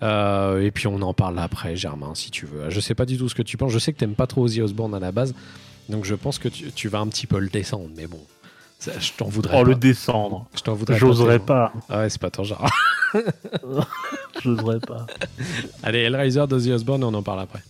Euh, 0.04 0.62
et 0.62 0.72
puis 0.72 0.88
on 0.88 1.02
en 1.02 1.14
parle 1.14 1.40
après, 1.40 1.76
Germain, 1.76 2.14
si 2.16 2.30
tu 2.32 2.46
veux. 2.46 2.70
Je 2.70 2.80
sais 2.80 2.96
pas 2.96 3.06
du 3.06 3.18
tout 3.18 3.30
ce 3.30 3.36
que 3.36 3.42
tu 3.42 3.58
penses. 3.58 3.72
Je 3.72 3.80
sais 3.80 3.94
que 3.94 3.98
t'aimes 3.98 4.16
pas 4.16 4.28
trop 4.28 4.44
Ozzy 4.44 4.62
Osbourne 4.62 4.94
à 4.94 5.00
la 5.00 5.12
base, 5.12 5.34
donc 5.90 6.04
je 6.06 6.16
pense 6.16 6.38
que 6.40 6.50
tu, 6.50 6.72
tu 6.72 6.88
vas 6.90 7.00
un 7.00 7.08
petit 7.08 7.28
peu 7.28 7.40
le 7.40 7.48
descendre. 7.50 7.88
Mais 7.96 8.06
bon, 8.08 8.20
ça, 8.80 8.92
je 9.00 9.12
t'en 9.18 9.28
voudrais 9.28 9.58
Oh, 9.60 9.64
pas. 9.64 9.70
le 9.70 9.76
descendre. 9.76 10.48
Je 10.56 10.62
t'en 10.62 10.74
voudrais 10.74 10.98
J'oserais 10.98 11.40
pas. 11.40 11.72
Ah 11.90 12.00
ouais, 12.00 12.10
c'est 12.10 12.20
pas 12.22 12.30
ton 12.30 12.44
genre. 12.44 12.70
J'oserais 14.44 14.80
pas. 14.82 15.06
Allez, 15.84 16.00
Hellraiser 16.00 16.46
d'Ozzy 16.48 16.72
Osbourne, 16.74 17.04
on 17.04 17.14
en 17.14 17.24
parle 17.24 17.40
après. 17.42 17.64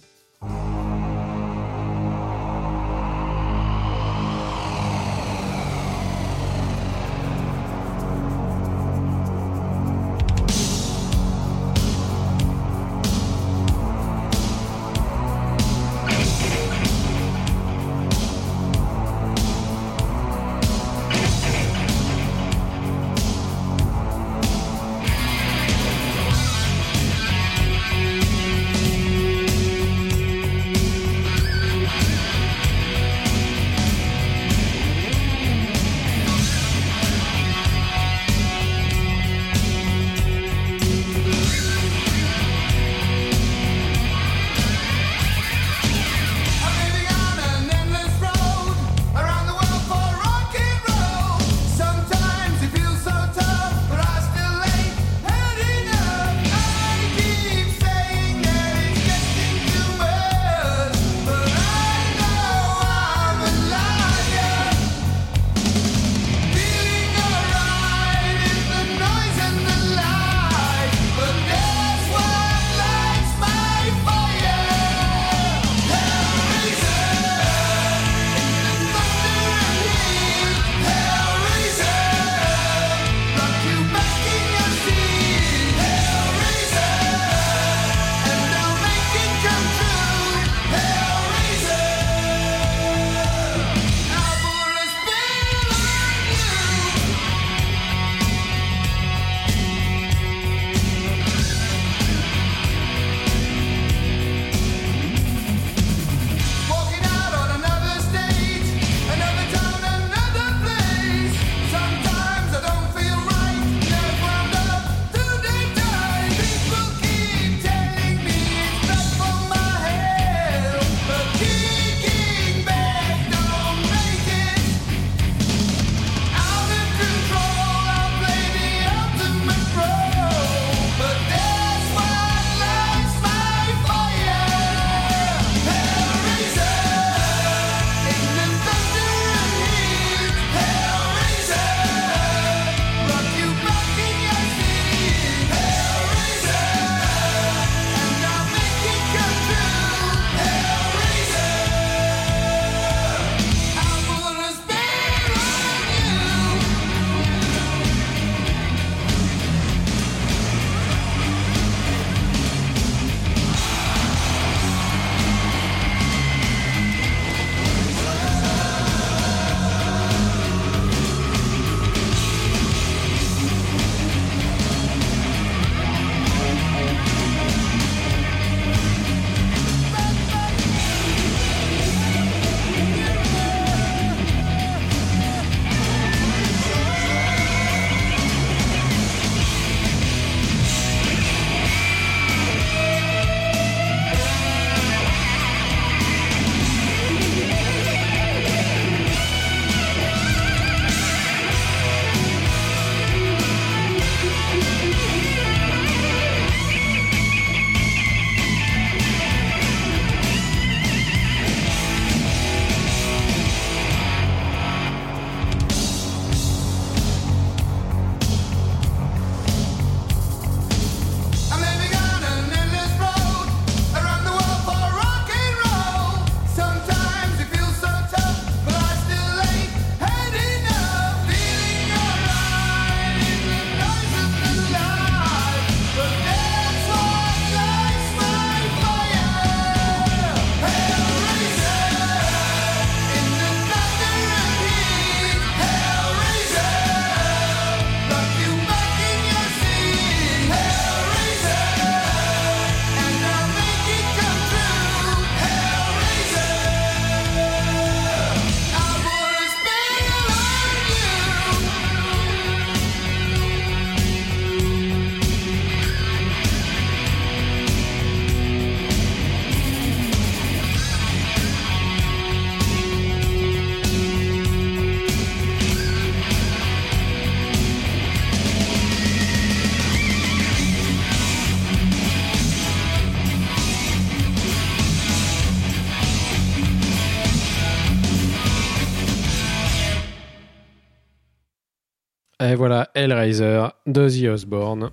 Et 292.47 292.55
voilà, 292.55 292.89
Hellraiser 292.93 293.67
de 293.87 294.09
The 294.09 294.29
Osborne. 294.33 294.89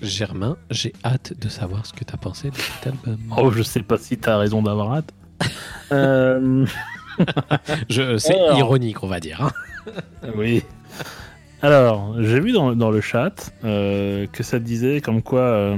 Germain, 0.00 0.56
j'ai 0.70 0.92
hâte 1.04 1.32
de 1.40 1.48
savoir 1.48 1.84
ce 1.84 1.92
que 1.92 2.04
t'as 2.04 2.16
pensé 2.16 2.50
de 2.50 2.56
cet 2.56 2.86
album. 2.86 3.18
Oh, 3.36 3.50
je 3.50 3.62
sais 3.64 3.82
pas 3.82 3.98
si 3.98 4.16
t'as 4.16 4.36
raison 4.38 4.62
d'avoir 4.62 4.94
hâte. 4.94 5.12
Euh, 5.90 6.66
Je- 7.88 8.18
C'est 8.18 8.38
Alors. 8.38 8.58
ironique, 8.58 9.02
on 9.02 9.06
va 9.06 9.20
dire. 9.20 9.40
hein. 9.42 9.52
oui. 10.36 10.62
Alors, 11.62 12.14
j'ai 12.20 12.40
vu 12.40 12.52
dans, 12.52 12.76
dans 12.76 12.90
le 12.90 13.00
chat 13.00 13.50
euh, 13.64 14.26
que 14.30 14.42
ça 14.42 14.58
disait 14.58 15.00
comme 15.00 15.22
quoi 15.22 15.40
euh, 15.40 15.76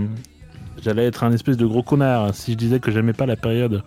j'allais 0.82 1.06
être 1.06 1.22
un 1.22 1.30
espèce 1.32 1.56
de 1.56 1.64
gros 1.64 1.84
connard 1.84 2.34
si 2.34 2.52
je 2.52 2.56
disais 2.56 2.80
que 2.80 2.90
j'aimais 2.90 3.12
pas 3.12 3.24
la 3.26 3.36
période 3.36 3.84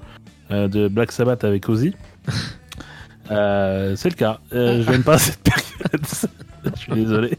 euh, 0.51 0.69
de 0.69 0.87
Black 0.87 1.11
Sabbath 1.11 1.43
avec 1.43 1.67
Ozzy. 1.67 1.93
Euh, 3.29 3.97
c'est 3.97 4.09
le 4.09 4.15
cas. 4.15 4.39
Euh, 4.53 4.81
J'aime 4.87 5.03
pas 5.03 5.17
cette 5.17 5.39
période. 5.43 6.05
je 6.75 6.79
suis 6.79 6.91
désolé. 6.93 7.37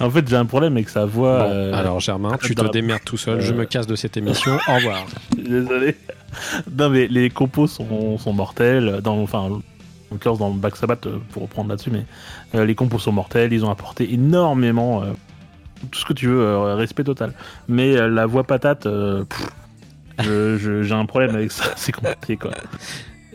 En 0.00 0.10
fait, 0.10 0.26
j'ai 0.28 0.36
un 0.36 0.46
problème 0.46 0.74
avec 0.74 0.88
sa 0.88 1.04
voix. 1.04 1.44
Bon, 1.44 1.50
euh, 1.50 1.74
alors 1.74 2.00
Germain, 2.00 2.38
tu 2.42 2.54
te 2.54 2.70
démerdes 2.70 3.04
tout 3.04 3.16
seul, 3.16 3.40
je 3.40 3.52
me 3.52 3.64
casse 3.64 3.86
de 3.86 3.96
cette 3.96 4.16
émission, 4.16 4.58
au 4.68 4.74
revoir. 4.74 5.06
Je 5.36 5.42
suis 5.42 5.50
Désolé. 5.50 5.96
Non, 6.78 6.90
mais 6.90 7.08
les 7.08 7.30
compos 7.30 7.66
sont, 7.66 8.18
sont 8.18 8.32
mortels. 8.32 9.00
Dans, 9.02 9.18
enfin, 9.18 9.38
en 9.40 9.60
l'occurrence, 10.12 10.38
dans 10.38 10.50
Black 10.50 10.76
Sabbath, 10.76 11.06
euh, 11.06 11.18
pour 11.30 11.42
reprendre 11.42 11.70
là-dessus, 11.70 11.90
mais 11.90 12.06
euh, 12.54 12.64
les 12.64 12.74
compos 12.74 12.98
sont 12.98 13.12
mortels. 13.12 13.52
Ils 13.52 13.64
ont 13.64 13.70
apporté 13.70 14.12
énormément. 14.12 15.02
tout 15.90 15.98
ce 15.98 16.04
que 16.04 16.12
tu 16.12 16.28
veux, 16.28 16.74
respect 16.74 17.04
total. 17.04 17.32
Mais 17.68 18.08
la 18.08 18.26
voix 18.26 18.44
patate, 18.44 18.86
j'ai 20.18 20.92
un 20.92 21.06
problème 21.06 21.34
avec 21.34 21.52
ça. 21.52 21.64
C'est 21.76 21.92
compliqué, 21.92 22.36
quoi. 22.36 22.52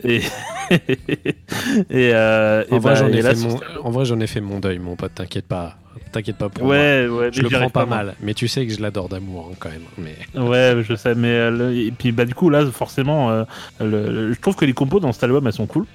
Et. 0.02 0.22
Et, 0.70 2.10
euh, 2.14 2.64
En 2.70 2.76
et 2.76 2.78
vrai, 2.78 2.92
bah, 2.92 2.94
j'en 2.94 3.08
ai, 3.08 3.22
fait 3.22 3.34
mon... 3.36 3.60
en 3.84 3.90
vrai, 3.90 4.04
j'en 4.04 4.20
ai 4.20 4.26
fait 4.26 4.40
mon 4.40 4.60
deuil, 4.60 4.78
mon 4.78 4.96
pote, 4.96 5.14
t'inquiète 5.14 5.46
pas. 5.46 5.76
T'inquiète 6.12 6.36
pas 6.36 6.48
pour 6.48 6.64
moi. 6.64 6.74
Ouais, 6.74 7.08
Je 7.32 7.42
le 7.42 7.48
prends 7.50 7.70
pas 7.70 7.86
mal, 7.86 8.14
mais 8.20 8.34
tu 8.34 8.48
sais 8.48 8.66
que 8.66 8.72
je 8.72 8.80
l'adore 8.80 9.08
d'amour 9.08 9.50
hein, 9.52 9.56
quand 9.58 9.70
même. 9.70 9.82
Mais 9.98 10.14
Ouais, 10.40 10.76
je 10.86 10.94
sais, 10.94 11.14
mais 11.14 11.28
euh, 11.28 11.50
le- 11.50 11.74
et 11.74 11.90
puis 11.90 12.12
bah 12.12 12.24
du 12.24 12.34
coup 12.34 12.48
là 12.50 12.64
forcément, 12.66 13.30
euh, 13.30 13.44
le- 13.80 14.32
je 14.32 14.40
trouve 14.40 14.56
que 14.56 14.64
les 14.64 14.72
compos 14.72 15.00
dans 15.00 15.12
cet 15.12 15.24
album 15.24 15.46
elles 15.46 15.52
sont 15.52 15.66
cool, 15.66 15.86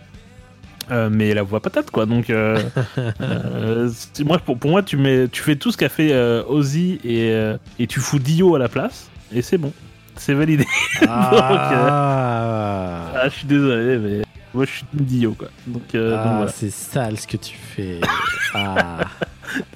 Euh, 0.91 1.09
mais 1.11 1.33
la 1.33 1.43
voix 1.43 1.59
patate 1.61 1.91
quoi. 1.91 2.05
Donc 2.05 2.29
euh, 2.29 2.59
euh, 3.21 3.89
moi 4.25 4.39
pour, 4.39 4.57
pour 4.57 4.71
moi 4.71 4.83
tu 4.83 4.97
mets, 4.97 5.27
tu 5.27 5.41
fais 5.43 5.55
tout 5.55 5.71
ce 5.71 5.77
qu'a 5.77 5.89
fait 5.89 6.13
Ozzy 6.47 6.99
et 7.05 7.53
et 7.79 7.87
tu 7.87 7.99
fous 7.99 8.19
Dio 8.19 8.55
à 8.55 8.59
la 8.59 8.69
place 8.69 9.09
et 9.33 9.41
c'est 9.41 9.57
bon, 9.57 9.71
c'est 10.17 10.33
validé. 10.33 10.65
ah, 11.07 13.11
ah, 13.15 13.29
je 13.29 13.33
suis 13.35 13.47
désolé, 13.47 13.97
mais 13.97 14.21
moi 14.53 14.65
je 14.65 14.71
suis 14.71 14.83
team 14.85 15.05
Dio 15.05 15.33
quoi. 15.33 15.47
Donc, 15.67 15.83
euh, 15.95 16.15
Ah, 16.17 16.33
voilà, 16.37 16.51
c'est 16.51 16.69
sale 16.71 17.17
ce 17.19 17.27
que 17.27 17.37
tu 17.37 17.55
fais. 17.55 17.99
Ah. 18.53 18.99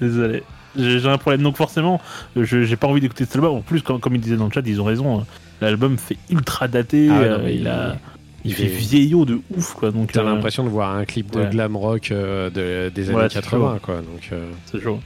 désolé. 0.00 0.42
J'ai 0.78 1.06
un 1.08 1.16
problème 1.16 1.42
donc 1.42 1.56
forcément, 1.56 2.00
j'ai 2.36 2.76
pas 2.76 2.86
envie 2.86 3.00
d'écouter 3.00 3.24
cet 3.24 3.36
album. 3.36 3.54
En 3.56 3.60
plus 3.62 3.80
comme, 3.82 3.98
comme 4.00 4.14
ils 4.14 4.20
disaient 4.20 4.36
dans 4.36 4.44
le 4.46 4.50
chat, 4.52 4.60
ils 4.66 4.80
ont 4.80 4.84
raison. 4.84 5.20
euh, 5.20 5.22
L'album 5.62 5.96
fait 5.96 6.18
ultra 6.28 6.68
daté. 6.68 7.08
Ah 7.10 7.14
euh, 7.20 7.38
non, 7.38 7.44
il, 7.48 7.60
il- 7.60 7.68
a, 7.68 7.96
il, 8.44 8.50
il 8.50 8.54
fait 8.54 8.66
vieillot 8.66 9.24
de 9.24 9.40
ouf 9.56 9.72
quoi. 9.72 9.90
Donc 9.90 10.12
T'as 10.12 10.20
euh, 10.20 10.24
l'impression 10.24 10.62
de 10.64 10.68
voir 10.68 10.94
un 10.94 11.06
clip 11.06 11.30
de 11.32 11.40
ouais. 11.40 11.48
glam 11.48 11.74
rock 11.76 12.10
de- 12.10 12.90
des 12.94 13.08
années 13.08 13.18
Ouais, 13.18 13.28
c'est 13.30 13.40
80, 13.40 13.78
quoi. 13.82 13.96
Donc, 13.96 14.30
c'est 14.70 14.82
chaud. 14.82 15.00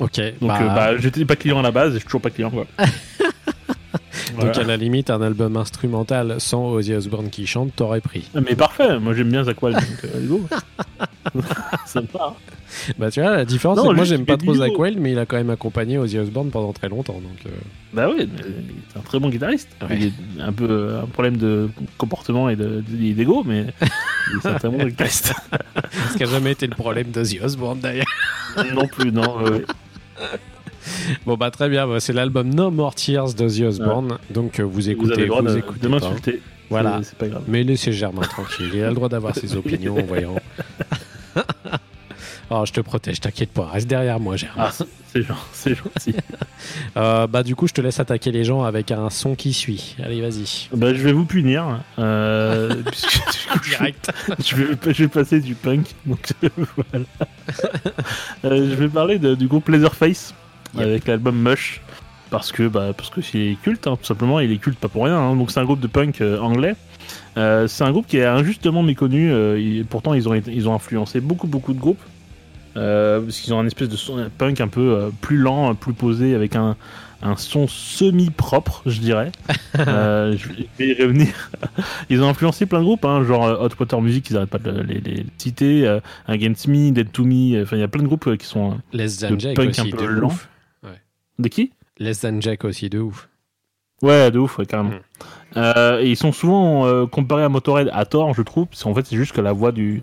ok. 0.00 0.20
Donc 0.40 0.48
bah, 0.48 0.60
bah, 0.74 0.96
j'étais 0.98 1.24
pas 1.24 1.36
client 1.36 1.60
à 1.60 1.62
la 1.62 1.70
base 1.70 1.90
et 1.90 1.94
je 1.94 1.98
suis 1.98 2.06
toujours 2.06 2.20
pas 2.22 2.30
client 2.30 2.50
quoi. 2.50 2.66
donc 4.40 4.56
à 4.56 4.62
la 4.62 4.76
limite, 4.76 5.10
un 5.10 5.20
album 5.22 5.56
instrumental 5.56 6.36
sans 6.38 6.66
Ozzy 6.70 6.94
Osbourne 6.94 7.28
qui 7.30 7.46
chante, 7.46 7.74
t'aurais 7.76 8.00
pris. 8.00 8.28
Mais 8.34 8.54
parfait, 8.54 8.98
moi 8.98 9.14
j'aime 9.14 9.30
bien 9.30 9.44
Zach 9.44 9.62
Wild, 9.62 9.76
donc 9.78 10.04
euh, 10.14 10.38
va. 11.34 12.36
Bah 12.98 13.10
tu 13.10 13.20
vois, 13.20 13.36
la 13.36 13.44
différence, 13.44 13.78
c'est 13.80 13.86
que 13.86 13.94
moi 13.94 14.04
j'aime 14.04 14.24
pas 14.24 14.38
trop 14.38 14.54
Zach. 14.54 14.72
Wild, 14.78 14.98
mais 14.98 15.12
il 15.12 15.18
a 15.18 15.26
quand 15.26 15.36
même 15.36 15.50
accompagné 15.50 15.98
Ozzy 15.98 16.18
Osbourne 16.18 16.50
pendant 16.50 16.72
très 16.72 16.88
longtemps. 16.88 17.20
Donc, 17.20 17.36
euh, 17.46 17.50
Bah 17.92 18.08
oui, 18.08 18.26
c'est 18.90 18.98
un 18.98 19.02
très 19.02 19.18
bon 19.20 19.28
guitariste. 19.28 19.68
Ouais. 19.82 19.98
Il 20.00 20.06
est 20.06 20.42
un 20.42 20.52
peu 20.52 20.66
euh, 20.70 21.02
un 21.02 21.06
problème 21.06 21.36
de 21.36 21.68
comportement 21.98 22.48
et 22.48 22.56
de- 22.56 22.82
de- 22.88 23.12
d'ego, 23.12 23.42
mais 23.44 23.66
c'est 24.42 24.48
un 24.48 24.54
très 24.54 24.70
bon 24.70 24.82
guitariste. 24.86 25.34
ce 26.12 26.16
qui 26.16 26.22
a 26.22 26.26
jamais 26.26 26.52
été 26.52 26.66
le 26.66 26.74
problème 26.74 27.10
d'Ozzy 27.10 27.40
Osbourne 27.40 27.80
d'ailleurs. 27.80 28.06
non 28.74 28.86
plus, 28.86 29.12
non. 29.12 29.42
ouais. 29.42 29.64
Bon 31.26 31.36
bah 31.36 31.50
très 31.50 31.68
bien, 31.68 31.86
bah, 31.86 32.00
c'est 32.00 32.12
l'album 32.12 32.52
No 32.52 32.70
More 32.70 32.94
Tears 32.94 33.34
d'Ozzy 33.34 33.64
Osbourne. 33.64 34.18
Donc 34.30 34.58
euh, 34.60 34.62
vous 34.64 34.70
Vous 34.72 34.90
écoutez, 34.90 35.26
vous 35.26 35.42
de, 35.42 35.58
écoutez 35.58 35.80
de 35.80 35.88
m'insulter. 35.88 36.40
Voilà. 36.70 37.00
C'est- 37.02 37.16
pas 37.16 37.28
grave. 37.28 37.42
Mais 37.48 37.62
laissez 37.64 37.92
Germain 37.92 38.22
tranquille, 38.22 38.70
il 38.72 38.82
a 38.82 38.88
le 38.88 38.94
droit 38.94 39.08
d'avoir 39.08 39.34
ses 39.36 39.56
opinions, 39.56 39.96
voyons. 40.06 40.36
Alors 42.50 42.66
je 42.66 42.72
te 42.72 42.80
protège, 42.80 43.20
t'inquiète 43.20 43.50
pas, 43.52 43.66
reste 43.66 43.86
derrière 43.88 44.18
moi 44.20 44.36
Germain. 44.36 44.64
Ah, 44.66 44.70
c'est- 44.72 44.86
c'est 45.12 45.22
gen- 45.22 45.36
c'est 45.52 45.74
gentil. 45.74 46.14
Euh, 46.96 47.26
bah 47.26 47.42
du 47.42 47.54
coup 47.54 47.68
je 47.68 47.74
te 47.74 47.82
laisse 47.82 48.00
attaquer 48.00 48.32
les 48.32 48.44
gens 48.44 48.62
avec 48.62 48.90
un 48.90 49.10
son 49.10 49.34
qui 49.34 49.52
suit. 49.52 49.94
Allez 50.02 50.22
vas-y. 50.22 50.68
bah, 50.74 50.94
je 50.94 51.02
vais 51.02 51.12
vous 51.12 51.26
punir. 51.26 51.80
Euh, 51.98 52.74
puisque 52.86 53.10
coup, 53.18 53.30
je- 53.64 53.68
Direct. 53.76 54.10
je 54.42 54.56
vais, 54.56 54.76
je 54.94 55.02
vais 55.02 55.08
passer 55.08 55.40
du 55.40 55.54
punk. 55.54 55.88
Donc 56.06 56.32
voilà. 56.76 57.04
Euh, 58.46 58.70
je 58.70 58.74
vais 58.74 58.88
parler 58.88 59.18
de- 59.18 59.34
du 59.34 59.48
groupe 59.48 59.68
Leatherface 59.68 60.32
Yep. 60.74 60.82
avec 60.84 61.06
l'album 61.06 61.36
Mush. 61.36 61.80
Parce 62.30 62.50
que, 62.50 62.66
bah, 62.66 62.92
parce 62.96 63.10
que 63.10 63.20
c'est 63.20 63.56
culte, 63.62 63.86
hein, 63.86 63.96
tout 64.00 64.06
simplement. 64.06 64.40
Il 64.40 64.50
est 64.52 64.56
culte 64.56 64.78
pas 64.78 64.88
pour 64.88 65.04
rien. 65.04 65.18
hein. 65.18 65.36
Donc 65.36 65.50
c'est 65.50 65.60
un 65.60 65.64
groupe 65.64 65.80
de 65.80 65.86
punk 65.86 66.20
euh, 66.22 66.38
anglais. 66.38 66.74
Euh, 67.36 67.68
c'est 67.68 67.84
un 67.84 67.90
groupe 67.90 68.06
qui 68.06 68.16
est 68.18 68.24
injustement 68.24 68.82
méconnu. 68.82 69.30
euh, 69.30 69.82
pourtant, 69.88 70.14
ils 70.14 70.28
ont, 70.28 70.34
ils 70.34 70.68
ont 70.68 70.74
influencé 70.74 71.20
beaucoup, 71.20 71.46
beaucoup 71.46 71.74
de 71.74 71.78
groupes. 71.80 72.00
Euh, 72.74 73.20
parce 73.20 73.38
qu'ils 73.40 73.52
ont 73.52 73.58
un 73.58 73.66
espèce 73.66 73.90
de 73.90 73.96
son 73.96 74.30
punk 74.38 74.62
un 74.62 74.68
peu 74.68 75.10
plus 75.20 75.36
lent, 75.36 75.74
plus 75.74 75.92
posé, 75.92 76.34
avec 76.34 76.56
un, 76.56 76.74
un 77.20 77.36
son 77.36 77.66
semi-propre, 77.68 78.82
je 78.86 78.98
dirais. 79.00 79.30
Je 79.76 80.48
vais 80.78 80.86
y 80.88 81.02
revenir. 81.02 81.28
Ils 82.08 82.22
ont 82.22 82.28
influencé 82.30 82.64
plein 82.64 82.78
de 82.78 82.84
groupes, 82.84 83.04
hein, 83.04 83.24
genre 83.24 83.60
Hot 83.60 83.68
Water 83.78 84.00
Music, 84.00 84.30
ils 84.30 84.38
arrêtent 84.38 84.48
pas 84.48 84.58
de 84.58 84.70
les, 84.80 85.00
les 85.00 85.26
citer, 85.36 85.98
Against 86.26 86.66
Me, 86.68 86.92
Dead 86.92 87.12
to 87.12 87.24
Me, 87.24 87.62
enfin 87.62 87.76
il 87.76 87.80
y 87.80 87.82
a 87.82 87.88
plein 87.88 88.02
de 88.02 88.08
groupes 88.08 88.38
qui 88.38 88.46
sont... 88.46 88.78
Less 88.94 89.18
De 89.18 89.36
punk 89.54 89.68
aussi, 89.70 89.80
un 89.82 89.84
peu 89.90 90.06
lent. 90.06 90.28
ouf. 90.28 90.48
De 91.42 91.48
qui? 91.48 91.72
Less 91.98 92.20
Than 92.20 92.40
Jack 92.40 92.64
aussi, 92.64 92.88
de 92.88 93.00
ouf. 93.00 93.28
Ouais, 94.00 94.30
de 94.30 94.38
ouf, 94.38 94.58
ouais, 94.58 94.66
carrément. 94.66 94.90
Mm. 94.90 95.00
Euh, 95.56 96.00
et 96.00 96.08
ils 96.10 96.16
sont 96.16 96.32
souvent 96.32 96.86
euh, 96.86 97.06
comparés 97.06 97.42
à 97.44 97.48
Motorhead 97.48 97.90
à 97.92 98.04
tort, 98.04 98.32
je 98.34 98.42
trouve, 98.42 98.66
parce 98.66 98.82
qu'en 98.82 98.94
fait 98.94 99.04
c'est 99.06 99.16
juste 99.16 99.32
que 99.32 99.40
la 99.40 99.52
voix 99.52 99.70
du 99.72 100.02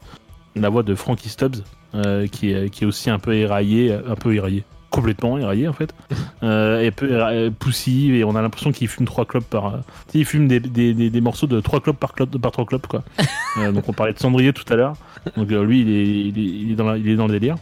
la 0.56 0.70
voix 0.70 0.84
de 0.84 0.94
Frankie 0.95 1.30
Stubbs, 1.30 1.64
euh, 1.95 2.28
qui, 2.28 2.52
est, 2.52 2.70
qui 2.70 2.84
est 2.84 2.88
aussi 2.88 3.10
un 3.10 3.20
peu 3.20 3.34
éraillée, 3.34 3.94
un 3.94 4.16
peu 4.16 4.34
éraillée, 4.36 4.64
complètement 4.90 5.38
éraillée 5.38 5.68
en 5.68 5.74
fait, 5.74 5.94
euh, 6.44 6.82
et 6.82 6.88
un 6.88 6.91
peu 6.91 7.52
poussive, 7.57 8.14
et 8.16 8.24
on 8.24 8.36
a 8.36 8.41
l'impression 8.41 8.72
qu'il 8.72 8.88
fume 8.88 9.06
trois 9.06 9.26
clopes 9.26 9.49
par... 9.49 9.74
euh, 9.74 9.78
il 10.14 10.26
fume 10.26 10.48
des, 10.48 10.60
des, 10.60 10.94
des, 10.94 11.10
des 11.10 11.22
morceaux 11.22 11.48
de 11.48 11.60
trois 11.61 11.80
clopes 11.80 11.99
par, 11.99 12.14
clope, 12.14 12.38
par 12.38 12.52
trois 12.52 12.66
clopes, 12.66 12.88
quoi. 12.88 13.03
Euh, 13.57 13.72
donc 13.72 13.90
on 13.90 13.94
parlait 13.94 14.14
de 14.14 14.20
Cendrier 14.20 14.53
tout 14.53 14.72
à 14.72 14.76
l'heure, 14.76 14.94
donc 15.36 15.52
euh, 15.52 15.64
lui 15.64 15.82
il 15.82 15.90
est, 15.90 16.06
il, 16.28 16.38
est, 16.40 16.44
il 16.44 16.72
est 16.72 16.76
dans 16.76 16.86
la- 16.86 16.98
il 16.98 17.10
est 17.10 17.16
dans 17.16 17.26
le 17.26 17.32
délire. 17.32 17.56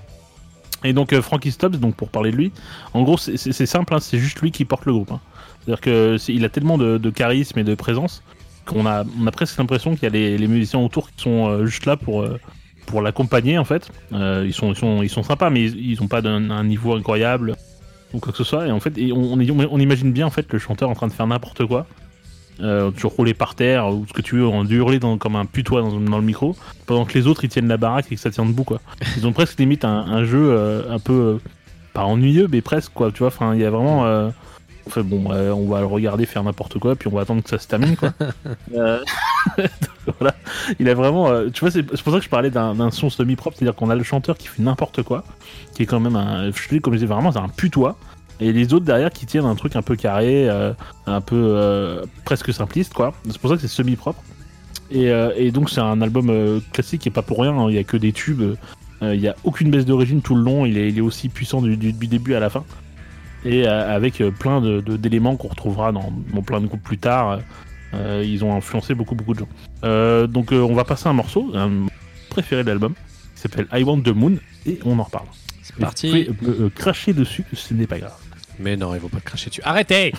Et 0.83 0.93
donc 0.93 1.13
euh, 1.13 1.21
Frankie 1.21 1.51
Stubbs, 1.51 1.77
donc 1.77 1.95
pour 1.95 2.09
parler 2.09 2.31
de 2.31 2.37
lui, 2.37 2.51
en 2.93 3.03
gros 3.03 3.17
c'est- 3.17 3.65
simple, 3.65 3.93
hein, 3.93 3.99
c'est 3.99 4.19
juste 4.19 4.41
lui 4.41 4.51
qui 4.51 4.65
porte 4.65 4.85
le 4.85 4.93
groupe. 4.93 5.11
hein. 5.11 5.19
C'est-à-dire 5.59 5.81
que 5.81 6.17
il 6.29 6.45
a 6.45 6.49
tellement 6.49 6.77
de, 6.77 7.09
charisme 7.09 7.59
et 7.59 7.63
de 7.63 7.75
présence 7.75 8.23
qu'on 8.65 8.85
a, 8.85 9.03
on 9.19 9.27
a 9.27 9.31
presque 9.31 9.57
l'impression 9.57 9.95
qu'il 9.95 10.03
y 10.03 10.05
a 10.05 10.37
les, 10.37 10.47
musiciens 10.47 10.79
autour 10.79 11.09
qui 11.11 11.23
sont 11.23 11.47
euh, 11.47 11.65
juste 11.65 11.85
là 11.85 11.97
pour, 11.97 12.21
euh, 12.21 12.39
pour 12.85 13.01
l'accompagner 13.01 13.57
en 13.57 13.65
fait. 13.65 13.89
Euh, 14.13 14.43
ils, 14.45 14.53
sont, 14.53 14.71
ils, 14.71 14.77
sont, 14.77 15.01
ils 15.03 15.09
sont 15.09 15.23
sympas, 15.23 15.49
mais 15.49 15.63
ils, 15.63 15.91
ils 15.91 16.01
ont 16.03 16.07
pas 16.07 16.25
un 16.25 16.63
niveau 16.63 16.93
incroyable 16.93 17.55
ou 18.13 18.19
quoi 18.19 18.31
que 18.31 18.37
ce 18.37 18.43
soit. 18.43 18.67
Et 18.67 18.71
en 18.71 18.79
fait, 18.79 18.93
on, 19.11 19.37
on 19.39 19.79
imagine 19.79 20.11
bien 20.11 20.27
en 20.27 20.31
fait 20.31 20.51
le 20.53 20.59
chanteur 20.59 20.89
en 20.89 20.93
train 20.93 21.07
de 21.07 21.13
faire 21.13 21.27
n'importe 21.27 21.65
quoi. 21.65 21.87
Euh, 22.59 22.89
toujours 22.89 23.13
rouler 23.13 23.35
par 23.35 23.53
terre 23.53 23.87
ou 23.89 24.05
ce 24.07 24.13
que 24.13 24.21
tu 24.23 24.37
veux, 24.37 24.47
en 24.47 24.65
hurler 24.65 24.97
dans, 24.97 25.19
comme 25.19 25.35
un 25.35 25.45
putois 25.45 25.81
dans, 25.81 25.99
dans 25.99 26.17
le 26.17 26.23
micro, 26.23 26.55
pendant 26.87 27.05
que 27.05 27.13
les 27.13 27.27
autres 27.27 27.43
ils 27.43 27.49
tiennent 27.49 27.67
la 27.67 27.77
baraque 27.77 28.07
et 28.11 28.15
que 28.15 28.21
ça 28.21 28.31
tient 28.31 28.45
debout 28.47 28.63
quoi. 28.63 28.79
Ils 29.17 29.27
ont 29.27 29.31
presque 29.31 29.59
limite 29.59 29.85
un, 29.85 29.89
un 29.99 30.23
jeu 30.23 30.49
euh, 30.49 30.91
un 30.91 30.97
peu 30.97 31.13
euh, 31.13 31.37
pas 31.93 32.03
ennuyeux 32.05 32.47
mais 32.51 32.61
presque 32.61 32.91
quoi, 32.93 33.11
tu 33.11 33.19
vois. 33.19 33.27
Enfin, 33.27 33.53
il 33.53 33.61
y 33.61 33.65
a 33.65 33.69
vraiment. 33.69 34.05
euh, 34.07 34.29
Enfin 34.87 35.01
bon, 35.01 35.25
on 35.29 35.67
va 35.67 35.81
le 35.81 35.85
regarder 35.85 36.25
faire 36.25 36.43
n'importe 36.45 36.79
quoi, 36.79 36.95
puis 36.95 37.09
on 37.09 37.15
va 37.15 37.23
attendre 37.23 37.43
que 37.43 37.49
ça 37.49 37.59
se 37.59 37.67
termine, 37.67 37.97
quoi. 37.97 38.13
Voilà. 40.19 40.33
Il 40.79 40.87
a 40.89 40.93
vraiment, 40.93 41.49
tu 41.51 41.59
vois, 41.59 41.71
c'est 41.71 41.83
pour 41.83 42.13
ça 42.13 42.19
que 42.19 42.23
je 42.23 42.29
parlais 42.29 42.49
d'un 42.49 42.73
d'un 42.73 42.89
son 42.91 43.09
semi-propre, 43.09 43.57
c'est-à-dire 43.57 43.75
qu'on 43.75 43.89
a 43.89 43.95
le 43.95 44.03
chanteur 44.03 44.37
qui 44.37 44.47
fait 44.47 44.63
n'importe 44.63 45.03
quoi, 45.03 45.25
qui 45.75 45.83
est 45.83 45.85
quand 45.85 45.99
même 45.99 46.15
un, 46.15 46.45
je 46.51 46.67
te 46.67 46.73
dis, 46.75 46.81
comme 46.81 46.93
je 46.93 46.99
disais, 46.99 47.13
vraiment, 47.13 47.31
c'est 47.33 47.39
un 47.39 47.49
putois, 47.49 47.97
et 48.39 48.51
les 48.53 48.73
autres 48.73 48.85
derrière 48.85 49.09
qui 49.11 49.25
tiennent 49.25 49.45
un 49.45 49.55
truc 49.55 49.75
un 49.75 49.81
peu 49.81 49.95
carré, 49.95 50.49
euh, 50.49 50.73
un 51.05 51.21
peu 51.21 51.35
euh, 51.35 52.03
presque 52.25 52.53
simpliste, 52.53 52.93
quoi. 52.93 53.13
C'est 53.29 53.37
pour 53.39 53.49
ça 53.49 53.55
que 53.55 53.61
c'est 53.61 53.67
semi-propre. 53.67 54.21
Et, 54.91 55.09
euh, 55.11 55.31
et 55.35 55.51
donc 55.51 55.69
c'est 55.69 55.81
un 55.81 56.01
album 56.01 56.61
classique 56.71 57.05
et 57.07 57.09
pas 57.09 57.21
pour 57.21 57.41
rien, 57.41 57.51
hein, 57.57 57.65
il 57.69 57.75
y 57.75 57.79
a 57.79 57.83
que 57.83 57.97
des 57.97 58.13
tubes, 58.13 58.55
il 59.01 59.19
y 59.19 59.27
a 59.27 59.35
aucune 59.43 59.69
baisse 59.69 59.85
d'origine 59.85 60.21
tout 60.21 60.33
le 60.35 60.41
long, 60.41 60.65
il 60.65 60.77
est, 60.77 60.89
il 60.89 60.97
est 60.97 61.01
aussi 61.01 61.29
puissant 61.29 61.61
du, 61.61 61.77
du- 61.77 61.93
du 61.93 62.07
début 62.07 62.33
à 62.35 62.39
la 62.39 62.49
fin 62.49 62.63
et 63.45 63.67
avec 63.67 64.23
plein 64.39 64.59
de- 64.61 64.81
de- 64.81 64.97
d'éléments 64.97 65.35
qu'on 65.35 65.49
retrouvera 65.49 65.91
dans, 65.91 66.11
dans 66.33 66.41
plein 66.41 66.59
de 66.61 66.67
groupes 66.67 66.81
plus 66.83 66.97
tard. 66.97 67.39
Ils 67.93 68.43
ont 68.43 68.55
influencé 68.55 68.93
beaucoup 68.95 69.15
beaucoup 69.15 69.33
de 69.33 69.39
gens. 69.39 70.27
Donc 70.27 70.51
on 70.51 70.73
va 70.73 70.83
passer 70.83 71.07
un 71.07 71.13
morceau, 71.13 71.51
un 71.55 71.87
préféré 72.29 72.63
de 72.63 72.69
l'album, 72.69 72.93
qui 73.35 73.41
s'appelle 73.41 73.67
I 73.73 73.83
Want 73.83 74.01
the 74.01 74.09
Moon 74.15 74.33
et 74.65 74.79
on 74.85 74.97
en 74.99 75.03
reparle. 75.03 75.27
C'est 75.63 75.73
Vous 75.75 75.81
parti. 75.81 76.25
pouvez 76.39 76.69
cracher 76.75 77.13
dessus, 77.13 77.43
ce 77.53 77.73
n'est 77.73 77.87
pas 77.87 77.99
grave. 77.99 78.15
Mais 78.59 78.75
non, 78.75 78.93
il 78.95 78.99
faut 79.01 79.09
pas 79.09 79.19
te 79.19 79.25
cracher 79.25 79.49
dessus. 79.49 79.61
Arrêtez 79.63 80.13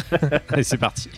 Allez, 0.48 0.62
c'est 0.62 0.78
parti. 0.78 1.10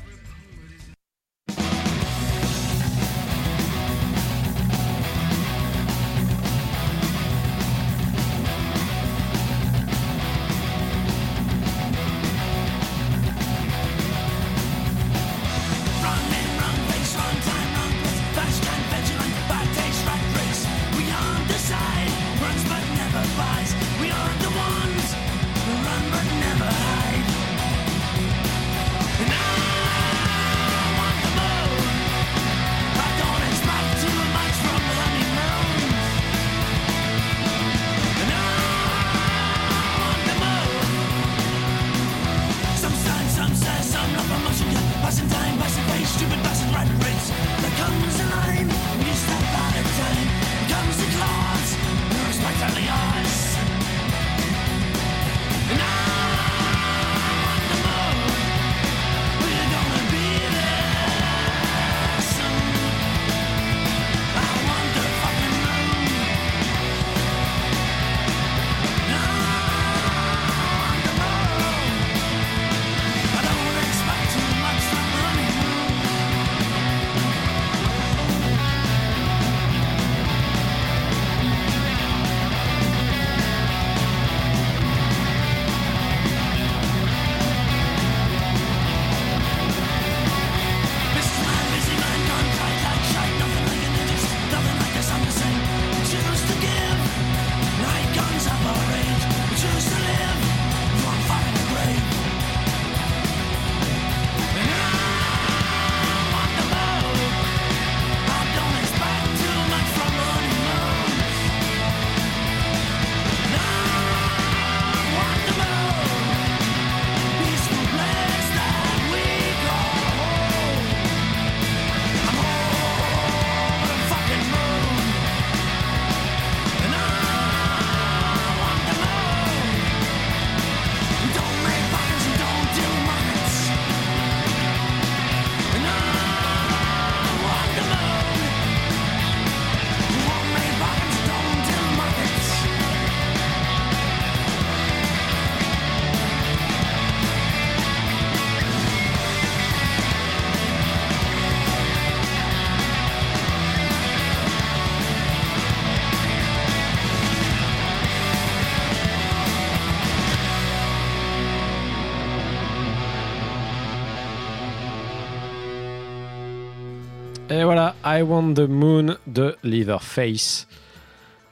I 168.22 168.24
Want 168.24 168.54
the 168.54 168.68
Moon 168.68 169.16
de 169.26 169.56
Leatherface. 169.64 170.68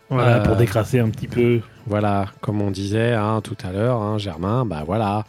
Voilà, 0.09 0.36
Euh, 0.36 0.40
pour 0.44 0.55
décrasser 0.56 1.01
un 1.01 1.10
petit 1.10 1.26
peu. 1.26 1.60
Voilà, 1.86 2.26
comme 2.40 2.60
on 2.62 2.70
disait 2.70 3.12
hein, 3.12 3.40
tout 3.42 3.56
à 3.64 3.72
l'heure, 3.72 4.01
hein, 4.01 4.18
Germain, 4.18 4.64
bah 4.64 4.84
voilà. 4.86 5.24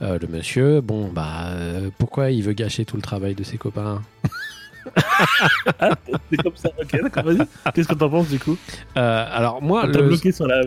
Euh, 0.00 0.18
le 0.20 0.26
monsieur, 0.26 0.80
bon, 0.80 1.08
bah 1.12 1.46
euh, 1.50 1.90
pourquoi 1.98 2.30
il 2.30 2.42
veut 2.42 2.52
gâcher 2.54 2.84
tout 2.84 2.96
le 2.96 3.02
travail 3.02 3.34
de 3.36 3.44
ses 3.44 3.58
copains? 3.58 4.02
C'est 6.30 6.36
comme 6.42 6.56
ça, 6.56 6.70
ok, 6.80 7.02
d'accord, 7.02 7.22
vas-y. 7.24 7.46
Qu'est-ce 7.72 7.86
que 7.88 7.94
t'en 7.94 8.10
penses 8.10 8.28
du 8.28 8.40
coup? 8.40 8.56
Euh, 8.96 9.26
Alors 9.30 9.62
moi, 9.62 9.86
le- 9.86 10.02
bloqué 10.08 10.32
sur 10.32 10.46
la. 10.48 10.62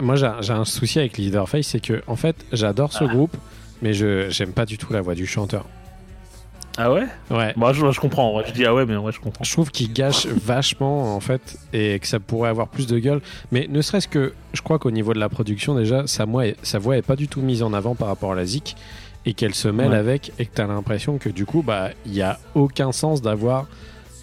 moi 0.00 0.16
j'ai 0.16 0.52
un- 0.52 0.64
souci 0.64 0.98
avec 0.98 1.16
Leatherface, 1.18 1.66
c'est 1.68 1.80
que 1.80 2.02
en 2.08 2.16
fait 2.16 2.34
j'adore 2.52 2.92
ce 2.92 3.04
groupe, 3.04 3.36
mais 3.80 3.92
je 3.92 4.28
j'aime 4.30 4.52
pas 4.52 4.66
du 4.66 4.78
tout 4.78 4.92
la 4.92 5.00
voix 5.00 5.14
du 5.14 5.26
chanteur. 5.26 5.64
Ah 6.78 6.90
ouais? 6.92 7.04
Ouais. 7.30 7.52
Moi, 7.56 7.72
je, 7.72 7.90
je 7.90 8.00
comprends. 8.00 8.36
ouais. 8.36 8.44
Je 8.46 8.52
dis 8.52 8.64
ah 8.64 8.74
ouais, 8.74 8.86
mais 8.86 8.96
ouais, 8.96 9.12
je 9.12 9.20
comprends. 9.20 9.44
Je 9.44 9.52
trouve 9.52 9.70
qu'il 9.70 9.92
gâche 9.92 10.26
vachement 10.26 11.14
en 11.14 11.20
fait 11.20 11.58
et 11.72 11.98
que 11.98 12.06
ça 12.06 12.18
pourrait 12.18 12.48
avoir 12.48 12.68
plus 12.68 12.86
de 12.86 12.98
gueule. 12.98 13.20
Mais 13.50 13.66
ne 13.68 13.82
serait-ce 13.82 14.08
que, 14.08 14.32
je 14.54 14.62
crois 14.62 14.78
qu'au 14.78 14.90
niveau 14.90 15.12
de 15.12 15.18
la 15.20 15.28
production 15.28 15.74
déjà, 15.74 16.06
sa 16.06 16.24
voix, 16.24 16.46
est, 16.46 16.56
sa 16.64 16.78
voix 16.78 16.96
est 16.96 17.02
pas 17.02 17.16
du 17.16 17.28
tout 17.28 17.42
mise 17.42 17.62
en 17.62 17.72
avant 17.74 17.94
par 17.94 18.08
rapport 18.08 18.32
à 18.32 18.34
la 18.34 18.46
zik 18.46 18.76
et 19.26 19.34
qu'elle 19.34 19.54
se 19.54 19.68
mêle 19.68 19.90
Ouais. 19.90 19.96
avec 19.96 20.32
et 20.38 20.46
que 20.46 20.50
t'as 20.54 20.66
l'impression 20.66 21.18
que 21.18 21.28
du 21.28 21.44
coup, 21.46 21.62
bah, 21.62 21.90
il 22.06 22.14
y 22.14 22.22
a 22.22 22.38
aucun 22.54 22.90
sens 22.90 23.20
d'avoir 23.22 23.66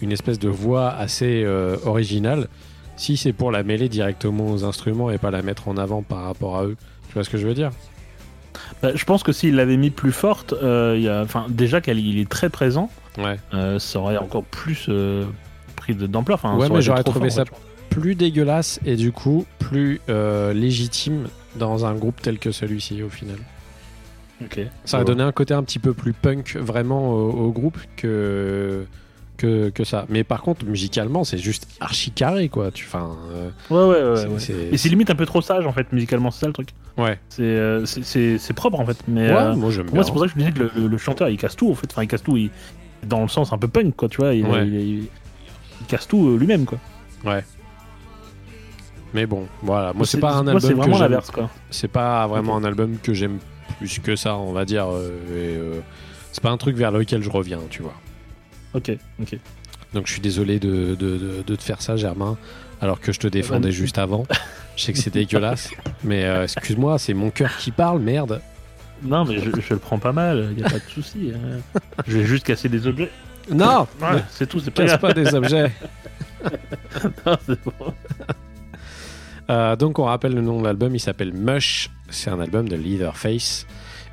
une 0.02 0.10
espèce 0.12 0.38
de 0.38 0.48
voix 0.48 0.90
assez 0.90 1.42
euh, 1.44 1.76
originale 1.84 2.48
si 2.96 3.16
c'est 3.16 3.32
pour 3.32 3.50
la 3.52 3.62
mêler 3.62 3.88
directement 3.88 4.50
aux 4.50 4.64
instruments 4.64 5.10
et 5.10 5.18
pas 5.18 5.30
la 5.30 5.40
mettre 5.42 5.68
en 5.68 5.76
avant 5.78 6.02
par 6.02 6.24
rapport 6.24 6.58
à 6.58 6.64
eux. 6.64 6.76
Tu 7.08 7.14
vois 7.14 7.24
ce 7.24 7.30
que 7.30 7.38
je 7.38 7.46
veux 7.46 7.54
dire? 7.54 7.70
Bah, 8.82 8.90
je 8.94 9.04
pense 9.04 9.22
que 9.22 9.32
s'il 9.32 9.54
l'avait 9.56 9.76
mis 9.76 9.90
plus 9.90 10.12
forte, 10.12 10.52
euh, 10.52 10.94
il 10.96 11.02
y 11.02 11.08
a... 11.08 11.22
enfin, 11.22 11.46
déjà 11.48 11.80
qu'il 11.80 12.18
est 12.18 12.28
très 12.28 12.50
présent, 12.50 12.90
Ouais. 13.18 13.38
euh, 13.54 13.78
ça 13.78 13.98
aurait 14.00 14.16
encore 14.18 14.44
plus 14.44 14.86
euh, 14.88 15.24
pris 15.76 15.94
d'ampleur. 15.94 16.36
Enfin, 16.42 16.56
Ouais, 16.56 16.68
mais 16.68 16.80
j'aurais 16.82 17.02
trouvé 17.04 17.30
fort, 17.30 17.46
ça 17.46 17.52
plus 17.90 18.14
dégueulasse 18.14 18.78
et 18.86 18.94
du 18.96 19.10
coup 19.10 19.46
plus 19.58 20.00
euh, 20.08 20.52
légitime 20.52 21.26
dans 21.56 21.84
un 21.86 21.94
groupe 21.94 22.22
tel 22.22 22.38
que 22.38 22.52
celui-ci 22.52 23.02
au 23.02 23.08
final. 23.08 23.36
Ok. 24.44 24.60
Ça 24.84 24.98
a 24.98 25.04
donné 25.04 25.22
un 25.22 25.32
côté 25.32 25.54
un 25.54 25.62
petit 25.64 25.78
peu 25.80 25.92
plus 25.92 26.12
punk 26.12 26.56
vraiment 26.56 27.10
au, 27.12 27.30
au 27.30 27.50
groupe 27.52 27.78
que, 27.96 28.86
que, 29.40 29.70
que 29.70 29.84
ça. 29.84 30.06
Mais 30.08 30.22
par 30.24 30.42
contre, 30.42 30.64
musicalement, 30.64 31.24
c'est 31.24 31.38
juste 31.38 31.66
archi 31.80 32.10
carré 32.10 32.48
quoi. 32.48 32.70
Tu, 32.70 32.86
enfin, 32.86 33.16
euh, 33.32 33.50
Ouais, 33.70 33.76
ouais, 33.78 34.24
ouais. 34.24 34.34
ouais. 34.34 34.68
Et 34.72 34.76
c'est 34.76 34.88
limite 34.88 35.10
un 35.10 35.14
peu 35.14 35.26
trop 35.26 35.40
sage 35.40 35.66
en 35.66 35.72
fait, 35.72 35.92
musicalement, 35.92 36.30
c'est 36.30 36.40
ça 36.40 36.46
le 36.46 36.52
truc. 36.52 36.68
Ouais. 36.98 37.18
C'est 37.28 37.42
euh, 37.42 37.86
c'est- 37.86 38.02
c'est 38.04 38.38
c'est 38.38 38.52
propre 38.54 38.78
en 38.80 38.86
fait. 38.86 38.98
Mais 39.08 39.28
Ouais, 39.30 39.36
euh, 39.36 39.54
moi 39.56 39.70
j'aime 39.70 39.86
moi, 39.92 40.04
c'est 40.04 40.10
pour 40.12 40.20
ça 40.20 40.26
que 40.26 40.32
je 40.32 40.38
me 40.38 40.40
disais 40.44 40.52
que 40.52 40.60
le, 40.64 40.70
le- 40.82 40.88
le 40.88 40.98
chanteur 40.98 41.28
il 41.28 41.36
casse 41.38 41.56
tout 41.56 41.70
en 41.70 41.74
fait. 41.74 41.88
Enfin, 41.90 42.02
il 42.02 42.08
casse 42.08 42.22
tout, 42.22 42.36
il... 42.36 42.50
dans 43.06 43.22
le 43.22 43.28
sens 43.28 43.52
un 43.52 43.58
peu 43.58 43.68
punk 43.68 43.96
quoi, 43.96 44.08
tu 44.08 44.18
vois. 44.18 44.34
Il, 44.34 44.44
Ouais. 44.46 44.66
il- 44.66 44.74
il- 44.74 45.08
il 45.80 45.86
casse 45.88 46.06
tout 46.06 46.28
euh, 46.28 46.36
lui-même 46.36 46.66
quoi. 46.66 46.78
Mais 49.12 49.26
bon, 49.26 49.46
voilà. 49.62 49.92
Moi, 49.92 50.06
c'est 50.06 50.20
pas 50.20 50.34
un 50.34 50.46
album 50.46 50.60
c'est 50.60 50.68
que 50.68 50.74
vraiment 50.74 50.92
j'aime. 50.94 51.02
l'inverse 51.10 51.30
quoi. 51.30 51.50
C'est 51.70 51.88
pas 51.88 52.26
vraiment 52.28 52.56
un 52.56 52.64
album 52.64 52.96
que 53.02 53.12
j'aime 53.12 53.38
plus 53.78 53.98
que 53.98 54.14
ça, 54.14 54.36
on 54.36 54.52
va 54.52 54.64
dire. 54.64 54.86
euh, 54.88 55.08
et, 55.30 55.56
euh, 55.56 55.80
c'est 56.32 56.42
pas 56.42 56.50
un 56.50 56.56
truc 56.56 56.76
vers 56.76 56.92
lequel 56.92 57.22
je 57.22 57.30
reviens, 57.30 57.58
tu 57.70 57.82
vois. 57.82 57.94
Ok, 58.74 58.92
ok. 59.20 59.36
Donc 59.94 60.06
je 60.06 60.12
suis 60.12 60.20
désolé 60.20 60.58
de, 60.60 60.94
de, 60.94 61.16
de- 61.18 61.42
de 61.46 61.56
te 61.56 61.62
faire 61.62 61.82
ça, 61.82 61.96
Germain, 61.96 62.38
alors 62.80 63.00
que 63.00 63.12
je 63.12 63.18
te 63.18 63.26
défendais 63.26 63.72
juste 63.72 63.98
avant. 63.98 64.26
Je 64.76 64.84
sais 64.84 64.92
que 64.92 64.98
c'est 64.98 65.12
dégueulasse, 65.12 65.70
mais 66.04 66.24
euh, 66.24 66.44
excuse-moi, 66.44 66.98
c'est 66.98 67.12
mon 67.14 67.30
cœur 67.30 67.56
qui 67.58 67.70
parle, 67.72 68.00
merde. 68.00 68.40
Non, 69.02 69.24
mais 69.24 69.38
je, 69.38 69.50
je 69.60 69.74
le 69.74 69.78
prends 69.80 69.98
pas 69.98 70.12
mal, 70.12 70.54
y 70.56 70.62
a 70.62 70.68
pas 70.70 70.78
de 70.78 70.84
souci. 70.88 71.32
hein. 71.34 71.80
Je 72.06 72.18
vais 72.18 72.24
juste 72.24 72.44
casser 72.46 72.68
des 72.68 72.86
objets. 72.86 73.10
Non 73.50 73.88
Ouais, 74.00 74.22
c'est 74.30 74.46
tout, 74.48 74.60
c'est 74.60 74.70
pas 74.70 74.82
Casse 74.86 74.98
grave. 74.98 75.00
pas 75.00 75.12
des 75.14 75.34
objets. 75.34 75.72
Non, 77.26 77.36
c'est 77.46 77.58
bon. 77.64 77.92
Euh, 79.50 79.74
donc 79.76 79.98
on 79.98 80.04
rappelle 80.04 80.34
le 80.34 80.40
nom 80.42 80.60
de 80.60 80.64
l'album, 80.64 80.94
il 80.94 81.00
s'appelle 81.00 81.32
Mush, 81.32 81.90
c'est 82.08 82.30
un 82.30 82.40
album 82.40 82.68
de 82.68 82.76
Leatherface. 82.76 83.66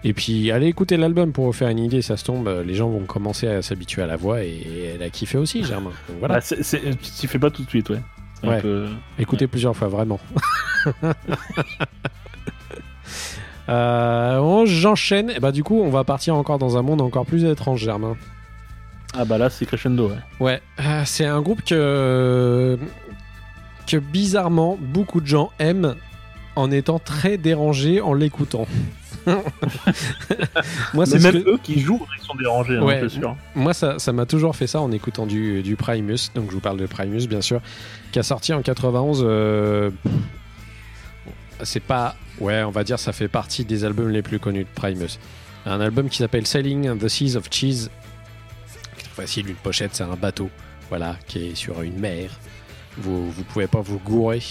Et 0.03 0.14
puis 0.14 0.52
allez 0.52 0.68
écouter 0.68 0.95
l'album 0.95 1.32
pour 1.34 1.45
vous 1.45 1.53
faire 1.53 1.68
une 1.69 1.80
idée, 1.80 2.02
ça 2.02 2.18
se 2.18 2.24
tombe, 2.24 2.48
les 2.65 2.76
gens 2.76 2.88
vont 2.90 3.06
commencer 3.06 3.48
à 3.48 3.61
s'habituer 3.61 4.03
à 4.03 4.07
la 4.07 4.15
voix 4.15 4.44
et 4.44 4.94
elle 4.95 5.03
a 5.03 5.10
kiffé 5.10 5.38
aussi, 5.38 5.64
Germain. 5.64 5.91
Donc 6.07 6.18
voilà, 6.19 6.36
Bah, 6.36 6.41
c'est- 6.41 6.64
c'est- 6.64 6.82
tu 7.19 7.28
fais 7.28 7.40
pas 7.40 7.49
tout 7.49 7.64
de 7.64 7.69
suite, 7.69 7.90
ouais. 7.90 8.02
Peu- 8.61 8.88
écoutez 9.18 9.48
plusieurs 9.48 9.76
fois, 9.76 9.88
vraiment. 9.88 10.19
Euh, 13.69 14.38
on- 14.38 14.65
J'enchaîne, 14.65 15.30
et 15.30 15.40
bah 15.41 15.52
du 15.52 15.61
coup 15.61 15.82
on 15.82 15.90
va 15.90 16.06
partir 16.06 16.36
encore 16.36 16.57
dans 16.57 16.78
un 16.78 16.82
monde 16.82 17.02
encore 17.02 17.26
plus 17.26 17.44
étrange, 17.44 17.82
Germain. 17.82 18.15
Ah 19.14 19.26
bah 19.26 19.38
là, 19.38 19.49
c'est 19.49 19.65
crescendo, 19.65 20.07
ouais. 20.10 20.15
Ouais, 20.40 20.61
euh, 20.80 21.02
c'est 21.06 21.26
un 21.26 21.41
groupe 21.41 21.61
que 21.65 22.78
que 23.86 23.98
bizarrement 23.98 24.78
beaucoup 24.80 25.19
de 25.19 25.28
gens 25.28 25.52
aiment 25.60 25.95
en 26.57 26.71
étant 26.71 26.99
très 26.99 27.38
dérangés 27.38 28.01
en 28.01 28.13
l'écoutant. 28.13 28.67
moi, 30.93 31.05
c'est 31.05 31.19
même 31.19 31.43
que- 31.43 31.49
eux 31.49 31.59
qui 31.61 31.79
jouent, 31.79 32.05
ils 32.19 32.25
sont 32.25 32.35
dérangés, 32.35 32.77
hein, 32.77 32.81
Ouais. 32.84 33.09
sûr. 33.09 33.35
moi 33.55 33.73
ça 33.73 33.99
ça 33.99 34.13
m'a 34.13 34.25
toujours 34.25 34.55
fait 34.55 34.67
ça 34.67 34.79
en 34.81 34.91
écoutant 34.91 35.25
du, 35.25 35.61
du 35.63 35.75
Primus. 35.75 36.31
Donc 36.35 36.47
je 36.49 36.55
vous 36.55 36.61
parle 36.61 36.77
de 36.77 36.85
Primus, 36.85 37.27
bien 37.27 37.41
sûr, 37.41 37.61
qui 38.11 38.19
a 38.19 38.23
sorti 38.23 38.53
en 38.53 38.61
91. 38.61 39.21
euh, 39.25 39.91
c'est 41.63 41.79
pas, 41.81 42.15
ouais, 42.39 42.63
on 42.63 42.71
va 42.71 42.84
dire, 42.84 42.99
ça 42.99 43.11
fait 43.13 43.27
partie 43.27 43.65
des 43.65 43.84
albums 43.84 44.09
les 44.09 44.21
plus 44.21 44.39
connus 44.39 44.63
de 44.63 44.69
Primus. 44.73 45.19
Un 45.65 45.81
album 45.81 46.07
qui 46.09 46.17
s'appelle 46.19 46.45
Sailing 46.47 46.97
the 46.97 47.07
Seas 47.07 47.35
of 47.35 47.47
Cheese. 47.51 47.89
Facile, 49.15 49.49
une 49.49 49.55
pochette, 49.55 49.95
c'est 49.95 50.03
un 50.03 50.15
bateau, 50.15 50.49
voilà, 50.89 51.15
qui 51.27 51.47
est 51.47 51.55
sur 51.55 51.81
une 51.81 51.99
mer. 51.99 52.29
Vous 52.99 53.29
vous 53.31 53.43
pouvez 53.43 53.67
pas 53.67 53.81
vous 53.81 53.97
gourer. 53.99 54.41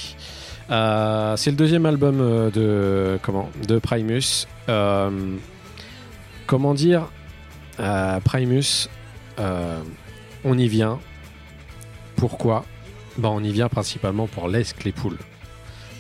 Euh, 0.71 1.37
c'est 1.37 1.51
le 1.51 1.57
deuxième 1.57 1.87
album 1.87 2.21
euh, 2.21 2.51
de 2.51 3.19
comment 3.23 3.51
de 3.69 3.79
Primus. 3.79 4.47
Euh, 4.69 5.11
comment 6.47 6.75
dire 6.75 7.11
euh, 7.79 8.21
Primus, 8.21 8.89
on 9.39 10.59
y 10.59 10.69
vient. 10.69 10.99
Pourquoi? 12.17 12.65
Bah, 13.19 13.29
On 13.31 13.43
y 13.43 13.53
vient 13.53 13.69
principalement 13.69 14.27
pour 14.27 14.49
Les 14.49 14.65
Claypool. 14.65 15.17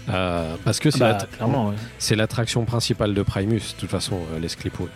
Parce 0.06 0.80
que 0.80 0.90
c'est 0.90 1.00
Bah, 1.00 1.18
ouais. 1.40 1.74
c'est 1.98 2.16
l'attraction 2.16 2.64
principale 2.64 3.12
de 3.14 3.22
Primus, 3.22 3.60
de 3.74 3.80
toute 3.80 3.90
façon, 3.90 4.18
Les 4.40 4.48
Claypool. 4.48 4.88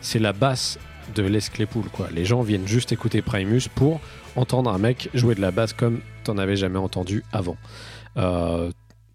C'est 0.00 0.18
la 0.18 0.32
basse 0.32 0.78
de 1.14 1.22
Les 1.22 1.40
Claypool, 1.40 1.84
quoi. 1.92 2.08
Les 2.14 2.24
gens 2.24 2.42
viennent 2.42 2.68
juste 2.68 2.92
écouter 2.92 3.22
Primus 3.22 3.62
pour 3.74 4.00
entendre 4.36 4.70
un 4.70 4.78
mec 4.78 5.08
jouer 5.14 5.34
de 5.34 5.40
la 5.40 5.50
basse 5.50 5.72
comme 5.72 6.00
t'en 6.22 6.38
avais 6.38 6.56
jamais 6.56 6.78
entendu 6.78 7.24
avant. 7.32 7.56
Euh, 8.16 8.70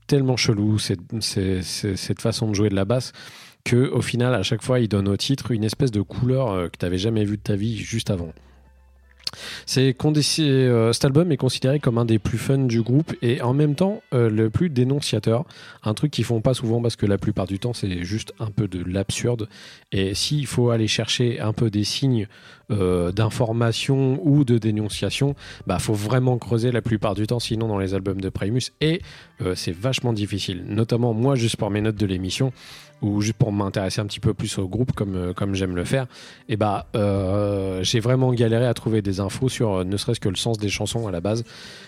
tellement 0.07 0.38
chelou 0.38 0.77
c'est- 0.80 0.97
cette 1.61 2.21
façon 2.21 2.49
de 2.49 2.53
jouer 2.53 2.69
de 2.69 2.75
la 2.75 2.85
basse 2.85 3.11
que 3.65 3.89
au 3.89 4.01
final, 4.01 4.34
à 4.35 4.43
chaque 4.43 4.61
fois, 4.61 4.80
il 4.81 4.89
donne 4.89 5.07
au 5.07 5.15
titre 5.15 5.51
une 5.51 5.63
espèce 5.63 5.91
de 5.91 6.01
couleur 6.01 6.51
euh, 6.51 6.67
que 6.67 6.77
t'avais 6.77 6.97
jamais 6.97 7.23
vue 7.23 7.38
de 7.38 7.41
ta 7.41 7.55
vie 7.55 7.77
juste 7.77 8.09
avant. 8.09 8.34
C'est 9.65 9.95
euh, 10.39 10.93
cet 10.93 11.05
album 11.05 11.31
est 11.31 11.37
considéré 11.37 11.79
comme 11.79 11.97
un 11.97 12.05
des 12.05 12.19
plus 12.19 12.37
fun 12.37 12.59
du 12.59 12.81
groupe 12.81 13.13
et 13.21 13.41
en 13.41 13.53
même 13.53 13.75
temps 13.75 14.01
euh, 14.13 14.29
le 14.29 14.49
plus 14.49 14.69
dénonciateur. 14.69 15.45
Un 15.83 15.93
truc 15.93 16.11
qu'ils 16.11 16.25
font 16.25 16.41
pas 16.41 16.53
souvent 16.53 16.81
parce 16.81 16.95
que 16.95 17.05
la 17.05 17.17
plupart 17.17 17.47
du 17.47 17.59
temps 17.59 17.73
c'est 17.73 18.03
juste 18.03 18.33
un 18.39 18.51
peu 18.51 18.67
de 18.67 18.83
l'absurde. 18.83 19.47
Et 19.91 20.13
s'il 20.13 20.47
faut 20.47 20.69
aller 20.69 20.87
chercher 20.87 21.39
un 21.39 21.53
peu 21.53 21.69
des 21.69 21.83
signes 21.83 22.27
euh, 22.71 23.11
d'information 23.11 24.19
ou 24.23 24.43
de 24.45 24.57
dénonciation, 24.57 25.35
bah 25.67 25.79
faut 25.79 25.93
vraiment 25.93 26.37
creuser 26.37 26.71
la 26.71 26.81
plupart 26.81 27.15
du 27.15 27.27
temps. 27.27 27.39
Sinon 27.39 27.67
dans 27.67 27.79
les 27.79 27.93
albums 27.93 28.21
de 28.21 28.29
Primus 28.29 28.71
et 28.81 29.01
c'est 29.55 29.75
vachement 29.75 30.13
difficile. 30.13 30.63
Notamment 30.67 31.13
moi 31.13 31.35
juste 31.35 31.57
pour 31.57 31.69
mes 31.69 31.81
notes 31.81 31.97
de 31.97 32.05
l'émission 32.05 32.53
ou 33.03 33.21
juste 33.21 33.38
pour 33.38 33.51
m'intéresser 33.51 34.01
un 34.01 34.05
petit 34.05 34.19
peu 34.19 34.34
plus 34.34 34.57
au 34.57 34.67
groupe 34.67 34.93
comme, 34.93 35.15
euh, 35.15 35.34
comme 35.34 35.53
j'aime 35.53 35.75
le 35.75 35.84
faire, 35.84 36.07
et 36.49 36.57
bah 36.57 36.88
euh, 36.95 37.84
j'ai 37.84 37.99
vraiment 37.99 38.31
galéré 38.34 38.65
à 38.65 38.73
trouver 38.73 39.01
des 39.01 39.19
infos 39.19 39.49
sur 39.49 39.73
euh, 39.73 39.84
ne 39.84 39.97
serait-ce 39.97 40.19
que 40.19 40.30
le 40.30 40.35
sens 40.35 40.57
des 40.57 40.69
chansons 40.69 41.07
à 41.07 41.11
la 41.11 41.21
base, 41.21 41.43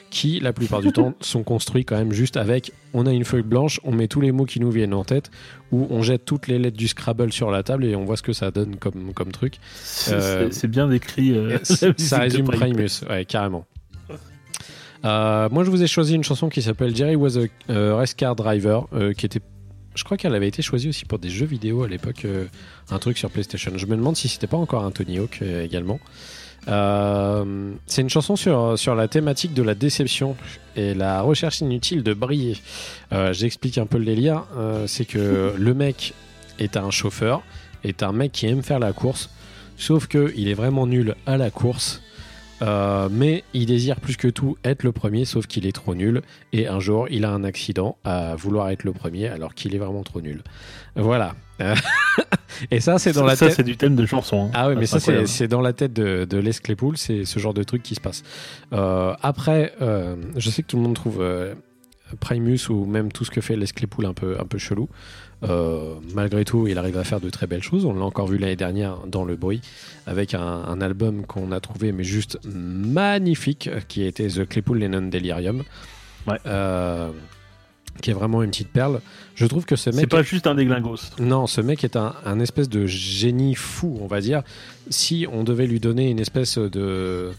qui 0.10 0.40
la 0.40 0.54
plupart 0.54 0.82
du 0.82 0.92
temps 0.94 1.14
sont 1.22 1.44
construits 1.44 1.86
quand 1.86 1.98
même 1.98 2.12
juste 2.12 2.38
avec 2.38 2.72
on 2.94 3.06
a 3.06 3.12
une 3.12 3.26
feuille 3.26 3.42
blanche, 3.44 3.80
on 3.84 3.92
met 3.92 4.08
tous 4.08 4.22
les 4.22 4.32
mots 4.32 4.46
qui 4.46 4.60
nous 4.60 4.72
viennent 4.72 4.94
en 4.94 5.04
tête, 5.04 5.32
ou 5.72 5.88
on 5.90 6.02
jette 6.02 6.26
toutes 6.26 6.48
les 6.48 6.60
lettres 6.60 6.78
du 6.78 6.88
Scrabble 6.88 7.32
sur 7.32 7.50
la 7.50 7.64
table 7.64 7.86
et 7.86 7.96
on 7.96 8.06
voit 8.06 8.18
ce 8.18 8.24
que 8.24 8.34
ça 8.34 8.52
donne 8.52 8.76
comme, 8.76 9.14
comme 9.14 9.32
truc. 9.32 9.60
C'est 9.74 10.14
Euh, 10.14 10.52
c'est 10.52 10.68
bien 10.68 10.88
décrit. 10.88 11.36
ça 11.64 12.20
résume 12.20 12.46
Primus. 12.46 13.00
Primus, 13.00 13.10
ouais, 13.10 13.26
carrément. 13.26 13.66
Euh, 15.06 15.50
moi, 15.52 15.64
je 15.64 15.70
vous 15.70 15.84
ai 15.84 15.88
choisi 15.88 16.16
une 16.16 16.24
chanson 16.24 16.50
qui 16.50 16.62
s'appelle 16.62 16.96
Jerry 16.96 17.16
Was 17.16 17.38
a 17.38 17.46
euh, 17.70 17.96
Race 17.96 18.14
Car 18.14 18.36
Driver, 18.36 18.88
euh, 18.94 19.14
qui 19.14 19.26
était. 19.26 19.42
Je 19.96 20.04
crois 20.04 20.18
qu'elle 20.18 20.36
avait 20.36 20.48
été 20.48 20.62
choisie 20.62 20.90
aussi 20.90 21.06
pour 21.06 21.20
des 21.20 21.30
jeux 21.30 21.46
vidéo 21.46 21.84
à 21.84 21.88
l'époque, 21.88 22.26
euh, 22.26 22.46
un 22.92 23.00
truc 23.00 23.18
sur 23.18 23.32
PlayStation. 23.32 23.72
Je 23.76 23.86
me 23.86 23.96
demande 23.96 24.18
si 24.18 24.28
c'était 24.28 24.48
pas 24.48 24.58
encore 24.58 24.84
un 24.84 24.92
Tony 24.92 25.20
Hawk 25.20 25.40
euh, 25.42 25.64
également. 25.64 26.00
Euh, 26.68 27.72
c'est 27.86 28.02
une 28.02 28.10
chanson 28.10 28.36
sur, 28.36 28.78
sur 28.78 28.96
la 28.96 29.08
thématique 29.08 29.54
de 29.54 29.64
la 29.64 29.74
déception 29.74 30.36
et 30.76 30.94
la 30.94 31.22
recherche 31.22 31.62
inutile 31.62 32.04
de 32.04 32.14
briller. 32.14 32.58
J'explique 33.32 33.78
un 33.78 33.86
peu 33.86 33.98
le 33.98 34.06
délire. 34.06 34.44
C'est 34.88 35.06
que 35.06 35.54
le 35.56 35.74
mec 35.76 36.14
est 36.60 36.76
un 36.76 36.90
chauffeur, 36.90 37.44
est 37.84 38.02
un 38.02 38.12
mec 38.12 38.32
qui 38.32 38.48
aime 38.48 38.64
faire 38.64 38.80
la 38.80 38.94
course, 38.94 39.30
sauf 39.78 40.08
que 40.08 40.34
il 40.36 40.50
est 40.50 40.56
vraiment 40.56 40.88
nul 40.88 41.16
à 41.28 41.38
la 41.38 41.52
course. 41.52 42.02
Euh, 42.62 43.10
mais 43.12 43.44
il 43.54 43.66
désire 43.66 44.00
plus 44.00 44.16
que 44.18 44.28
tout 44.28 44.58
être 44.64 44.84
le 44.84 44.92
premier, 44.92 45.26
sauf 45.26 45.46
qu'il 45.48 45.66
est 45.68 45.72
trop 45.74 45.94
nul. 45.96 46.22
Et 46.54 46.68
un 46.68 46.80
jour, 46.80 47.08
il 47.10 47.26
a 47.26 47.32
un 47.32 47.44
accident 47.44 47.98
à 48.04 48.36
vouloir 48.36 48.70
être 48.70 48.84
le 48.84 48.94
premier, 48.94 49.28
alors 49.28 49.54
qu'il 49.54 49.76
est 49.76 49.78
vraiment 49.78 50.04
trop 50.04 50.22
nul. 50.22 50.42
Voilà. 50.96 51.36
et 52.72 52.80
ça, 52.80 52.98
c'est 53.00 53.14
dans 53.14 53.26
la 53.26 53.36
ça, 53.36 53.48
tête. 53.48 53.56
c'est 53.58 53.64
du 53.64 53.78
thème 53.78 53.96
de 53.96 54.06
chanson. 54.06 54.46
hein. 54.48 54.52
Ah 54.54 54.70
oui, 54.70 54.76
mais 54.78 54.86
ça, 54.86 55.00
c'est 55.00 55.48
dans 55.48 55.62
la 55.62 55.74
tête 55.74 55.94
de, 55.94 56.26
de 56.26 56.38
Les 56.38 56.52
Claypool, 56.54 56.98
c'est 56.98 57.26
ce 57.26 57.40
genre 57.40 57.54
de 57.54 57.64
truc 57.64 57.84
qui 57.84 57.96
se 57.96 58.02
passe. 58.02 58.24
Euh, 58.74 59.14
après, 59.22 59.74
euh, 59.82 60.16
je 60.38 60.50
sais 60.50 60.62
que 60.64 60.68
tout 60.68 60.78
le 60.78 60.84
monde 60.84 60.96
trouve 60.96 61.22
Primus 62.20 62.70
ou 62.70 62.86
même 62.86 63.12
tout 63.12 63.26
ce 63.26 63.32
que 63.32 63.42
fait 63.42 63.56
Les 63.56 63.68
Claypool 63.68 64.06
un 64.06 64.14
peu, 64.14 64.38
un 64.40 64.46
peu 64.46 64.58
chelou. 64.58 64.90
Euh, 65.44 65.96
malgré 66.14 66.46
tout, 66.46 66.68
il 66.68 66.78
arrive 66.78 66.98
à 66.98 67.04
faire 67.04 67.20
de 67.20 67.30
très 67.30 67.46
belles 67.48 67.64
choses. 67.64 67.86
On 67.86 67.94
l'a 67.94 68.06
encore 68.06 68.28
vu 68.28 68.38
l'année 68.38 68.56
dernière 68.56 69.00
dans 69.08 69.26
Le 69.26 69.36
Bruit, 69.36 69.62
avec 70.08 70.34
un, 70.34 70.42
un 70.42 70.82
album 70.82 71.26
qu'on 71.26 71.52
a 71.52 71.60
trouvé, 71.60 71.92
mais 71.92 72.04
juste 72.04 72.40
magnifique, 72.46 73.70
qui 73.88 74.04
était 74.04 74.28
The 74.28 74.48
Claypool 74.48 74.80
Lennon 74.80 75.08
Delirium. 75.10 75.64
Ouais. 76.28 76.38
Euh, 76.48 77.10
qui 78.02 78.10
est 78.10 78.14
vraiment 78.14 78.44
une 78.44 78.50
petite 78.50 78.72
perle. 78.72 79.00
Je 79.36 79.46
trouve 79.46 79.66
que 79.66 79.76
ce 79.76 79.90
mec 79.90 80.00
C'est 80.02 80.08
pas 80.08 80.22
juste 80.24 80.48
un 80.48 80.56
déglingos. 80.56 81.12
non, 81.20 81.48
ce 81.48 81.62
mec 81.62 81.84
est 81.84 81.96
un, 81.96 82.14
un 82.26 82.40
espèce 82.40 82.68
de 82.68 82.86
génie 82.86 83.56
fou, 83.56 83.98
on 84.02 84.08
va 84.08 84.20
dire. 84.20 84.44
Si 84.90 85.26
on 85.32 85.44
devait 85.44 85.68
lui 85.68 85.80
donner 85.80 86.10
une 86.10 86.20
espèce 86.20 86.58
de 86.58 87.32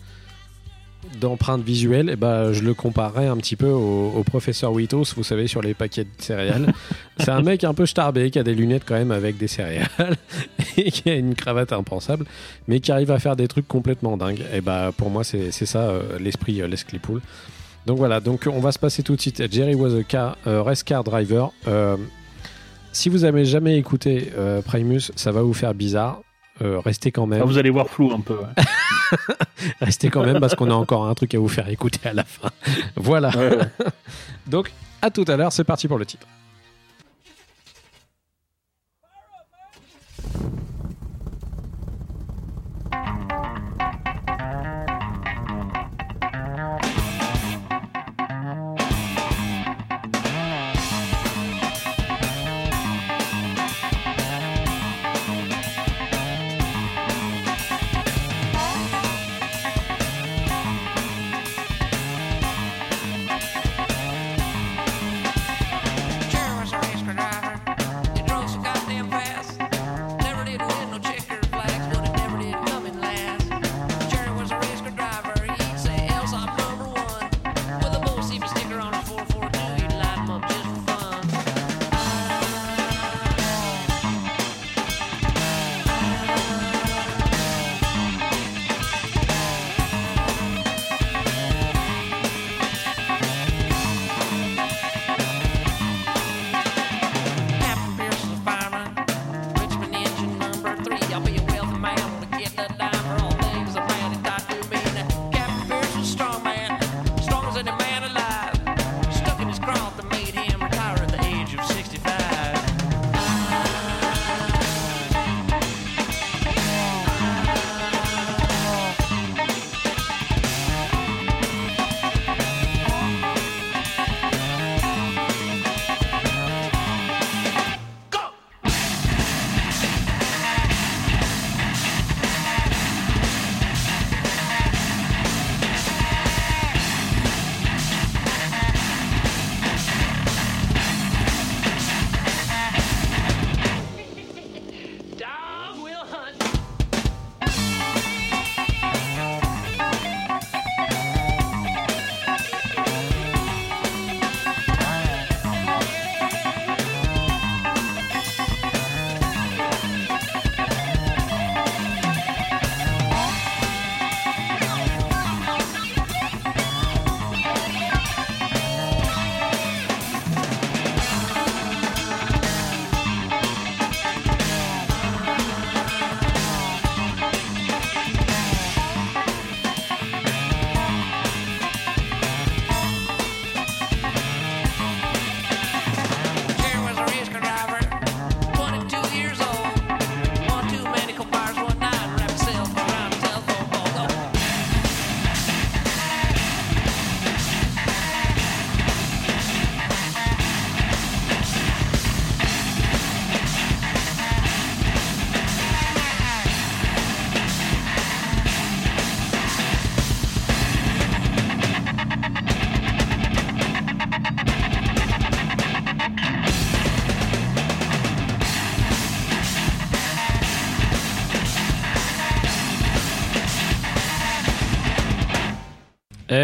d'empreinte 1.20 1.62
visuelle, 1.62 2.11
eh 2.12 2.16
ben, 2.16 2.53
je 2.53 2.62
le 2.62 2.74
comparerais 2.74 3.27
un 3.27 3.37
petit 3.37 3.57
peu 3.57 3.69
au, 3.69 4.12
au 4.16 4.23
professeur 4.23 4.73
Witos, 4.73 5.05
vous 5.16 5.24
savez, 5.24 5.47
sur 5.47 5.62
les 5.62 5.74
paquets 5.74 6.05
de 6.05 6.11
céréales. 6.19 6.73
C'est 7.19 7.31
un 7.31 7.43
mec 7.43 7.65
un 7.65 7.74
peu 7.74 7.87
starbé, 7.87 8.31
qui 8.31 8.39
a 8.39 8.43
des 8.43 8.55
lunettes 8.55 8.85
quand 8.85 8.95
même 8.95 9.11
avec 9.11 9.37
des 9.39 9.49
céréales, 9.49 9.89
et 10.77 10.91
qui 10.91 11.09
a 11.09 11.15
une 11.15 11.35
cravate 11.35 11.73
impensable, 11.73 12.27
mais 12.69 12.81
qui 12.81 12.93
arrive 12.93 13.11
à 13.11 13.19
faire 13.19 13.37
des 13.37 13.49
trucs 13.49 13.69
complètement 13.69 14.16
dingues. 14.16 14.43
Et 14.53 14.61
bah, 14.61 14.93
pour 14.97 15.11
moi, 15.11 15.24
c'est 15.24 15.51
ça 15.51 15.81
euh, 15.81 16.19
l'esprit 16.19 16.61
euh, 16.61 16.69
Les 16.69 16.77
Claypool. 16.77 17.20
Donc 17.87 17.99
voilà, 17.99 18.20
donc 18.20 18.49
on 18.53 18.61
va 18.61 18.73
se 18.73 18.78
passer 18.78 19.03
tout 19.03 19.15
de 19.15 19.20
suite 19.20 19.43
Jerry 19.53 19.74
Was 19.74 19.95
a 19.95 20.03
car, 20.03 20.37
euh, 20.47 20.62
Race 20.62 20.83
Car 20.83 21.05
Driver. 21.05 21.53
Euh, 21.69 21.97
si 22.93 23.09
vous 23.09 23.24
avez 23.24 23.45
jamais 23.45 23.77
écouté 23.77 24.33
Primus, 24.65 25.12
ça 25.16 25.31
va 25.31 25.43
vous 25.43 25.53
faire 25.53 25.74
bizarre. 25.74 26.23
Euh, 26.62 26.81
restez 26.81 27.12
quand 27.12 27.27
même. 27.27 27.43
Ah, 27.43 27.45
vous 27.45 27.59
allez 27.59 27.70
voir 27.70 27.89
flou 27.89 28.12
un 28.12 28.20
peu. 28.20 28.35
ouais. 28.35 28.65
Restez 29.81 30.09
quand 30.09 30.24
même 30.24 30.41
parce 30.41 30.55
qu'on 30.55 30.70
a 30.70 30.74
encore 30.74 31.07
un 31.07 31.15
truc 31.15 31.35
à 31.35 31.39
vous 31.39 31.49
faire 31.49 31.69
écouter 31.69 32.09
à 32.09 32.15
la 32.15 32.24
fin. 32.24 32.51
voilà. 32.97 33.28
Ouais, 33.31 33.57
ouais. 33.57 33.69
Donc 34.47 34.73
à 35.03 35.11
tout 35.11 35.24
à 35.28 35.37
l'heure, 35.37 35.53
c'est 35.53 35.65
parti 35.65 35.87
pour 35.87 35.99
le 35.99 36.07
titre. 36.07 36.27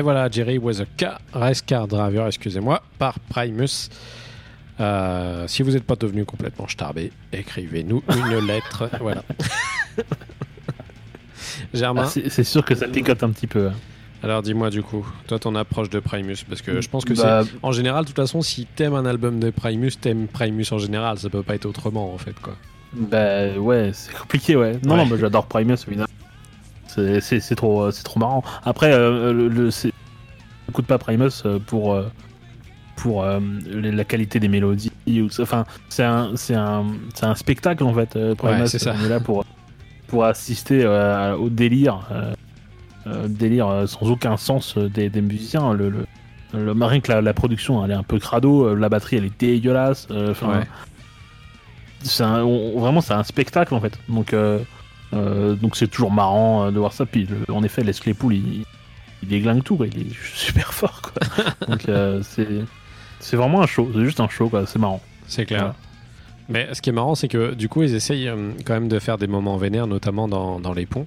Voilà, 0.02 0.28
Jerry 0.30 0.58
was 0.58 0.80
a 0.80 0.84
car, 0.96 1.20
race 1.32 1.62
car 1.62 1.86
driver, 1.88 2.26
excusez-moi, 2.26 2.82
par 2.98 3.18
Primus. 3.20 3.88
Euh, 4.80 5.46
si 5.48 5.62
vous 5.62 5.70
n'êtes 5.72 5.84
pas 5.84 5.96
devenu 5.96 6.24
complètement 6.24 6.66
starbé, 6.68 7.12
écrivez-nous 7.32 8.02
une 8.08 8.38
lettre. 8.46 8.88
Voilà. 9.00 9.22
Germain, 11.74 12.04
Ah, 12.06 12.20
c'est 12.28 12.44
sûr 12.44 12.64
que 12.64 12.74
ça 12.74 12.88
picote 12.88 13.22
un 13.22 13.30
petit 13.30 13.46
peu. 13.46 13.68
hein. 13.68 13.74
alors 14.22 14.42
dis-moi 14.42 14.70
du 14.70 14.82
coup, 14.82 15.06
toi 15.26 15.38
ton 15.38 15.54
approche 15.54 15.90
de 15.90 15.98
Primus, 16.00 16.36
parce 16.48 16.62
que 16.62 16.80
je 16.80 16.88
pense 16.88 17.04
que 17.04 17.14
Bah, 17.14 17.42
c'est. 17.44 17.50
En 17.62 17.72
général, 17.72 18.04
de 18.04 18.08
toute 18.08 18.16
façon, 18.16 18.40
si 18.42 18.66
t'aimes 18.66 18.94
un 18.94 19.04
album 19.06 19.38
de 19.40 19.50
Primus, 19.50 19.92
t'aimes 20.00 20.26
Primus 20.28 20.66
en 20.72 20.78
général, 20.78 21.18
ça 21.18 21.28
peut 21.28 21.42
pas 21.42 21.54
être 21.54 21.66
autrement 21.66 22.12
en 22.12 22.18
fait 22.18 22.38
quoi. 22.40 22.56
Bah 22.94 23.48
ouais, 23.58 23.90
c'est 23.94 24.12
compliqué, 24.14 24.54
ouais. 24.56 24.72
Non, 24.84 24.94
Ouais. 24.94 25.04
non, 25.04 25.06
bah, 25.06 25.16
j'adore 25.18 25.46
Primus, 25.46 25.76
évidemment. 25.86 26.08
C'est- 26.94 27.20
trop, 27.54 27.82
euh, 27.84 27.90
c'est 27.90 28.02
trop 28.04 28.20
marrant. 28.20 28.42
Après, 28.64 28.92
euh, 28.92 29.32
le, 29.32 29.48
le, 29.48 29.70
j'écoute 29.70 30.86
pas 30.86 30.98
Primus 30.98 31.30
euh, 31.44 31.58
pour, 31.58 31.94
euh, 31.94 32.08
pour 32.96 33.24
euh, 33.24 33.40
la 33.66 34.04
qualité 34.04 34.38
des 34.40 34.48
mélodies. 34.48 34.92
Ou, 35.08 35.28
enfin, 35.40 35.64
c'est 35.88 36.04
un, 36.04 36.32
c'est 36.36 36.54
un, 36.54 36.86
c'est 37.14 37.26
un 37.26 37.34
spectacle 37.34 37.82
en 37.84 37.94
fait. 37.94 38.10
Primus, 38.36 38.60
Ouais, 38.62 38.66
c'est 38.66 38.78
ça. 38.78 38.94
On 39.00 39.04
est 39.04 39.08
là 39.08 39.20
pour, 39.20 39.44
pour 40.08 40.24
assister 40.24 40.82
euh, 40.84 41.34
au 41.36 41.48
délire, 41.48 42.00
délire 43.28 43.84
sans 43.86 44.10
aucun 44.10 44.36
sens 44.36 44.76
des, 44.78 45.08
des 45.08 45.20
musiciens. 45.22 45.72
Le, 45.72 45.90
le, 45.90 46.06
que 47.00 47.10
la, 47.12 47.20
la 47.22 47.32
production, 47.34 47.84
elle 47.84 47.90
est 47.90 47.94
un 47.94 48.02
peu 48.02 48.18
crado. 48.18 48.74
La 48.74 48.88
batterie, 48.88 49.16
elle 49.16 49.24
est 49.24 49.40
dégueulasse. 49.40 50.06
enfin, 50.30 50.58
Ouais. 50.60 50.66
c'est 52.02 52.24
vraiment 52.24 53.00
c'est 53.00 53.14
un 53.14 53.22
spectacle 53.22 53.72
en 53.74 53.80
fait 53.80 53.96
donc 54.08 54.34
euh, 55.14 55.54
donc 55.54 55.76
c'est 55.76 55.88
toujours 55.88 56.10
marrant 56.12 56.64
euh, 56.64 56.70
de 56.70 56.78
voir 56.78 56.92
ça 56.92 57.06
puis 57.06 57.26
le- 57.26 57.52
en 57.54 57.62
effet 57.62 57.82
Les 57.84 57.92
Claypool 57.92 58.34
il, 58.34 58.64
il 59.22 59.28
déglingue 59.28 59.62
tout 59.62 59.76
quoi. 59.76 59.86
il 59.86 60.00
est 60.08 60.14
super 60.34 60.72
fort 60.72 61.02
quoi 61.02 61.44
donc 61.68 61.88
euh, 61.88 62.22
c'est 63.20 63.36
vraiment 63.36 63.62
un 63.62 63.66
show 63.66 63.90
c'est 63.94 64.04
juste 64.04 64.20
un 64.20 64.28
show 64.28 64.50
c'est 64.66 64.78
marrant 64.78 65.00
C'est 65.26 65.44
clair. 65.46 65.60
Voilà. 65.60 65.74
Mais 66.48 66.68
ce 66.74 66.82
qui 66.82 66.90
est 66.90 66.92
marrant, 66.92 67.14
c'est 67.14 67.28
que 67.28 67.54
du 67.54 67.68
coup, 67.68 67.82
ils 67.84 67.94
essayent 67.94 68.30
quand 68.66 68.74
même 68.74 68.88
de 68.88 68.98
faire 68.98 69.16
des 69.16 69.28
moments 69.28 69.56
vénères, 69.56 69.86
notamment 69.86 70.26
dans, 70.28 70.58
dans 70.58 70.72
les 70.74 70.86
ponts. 70.86 71.06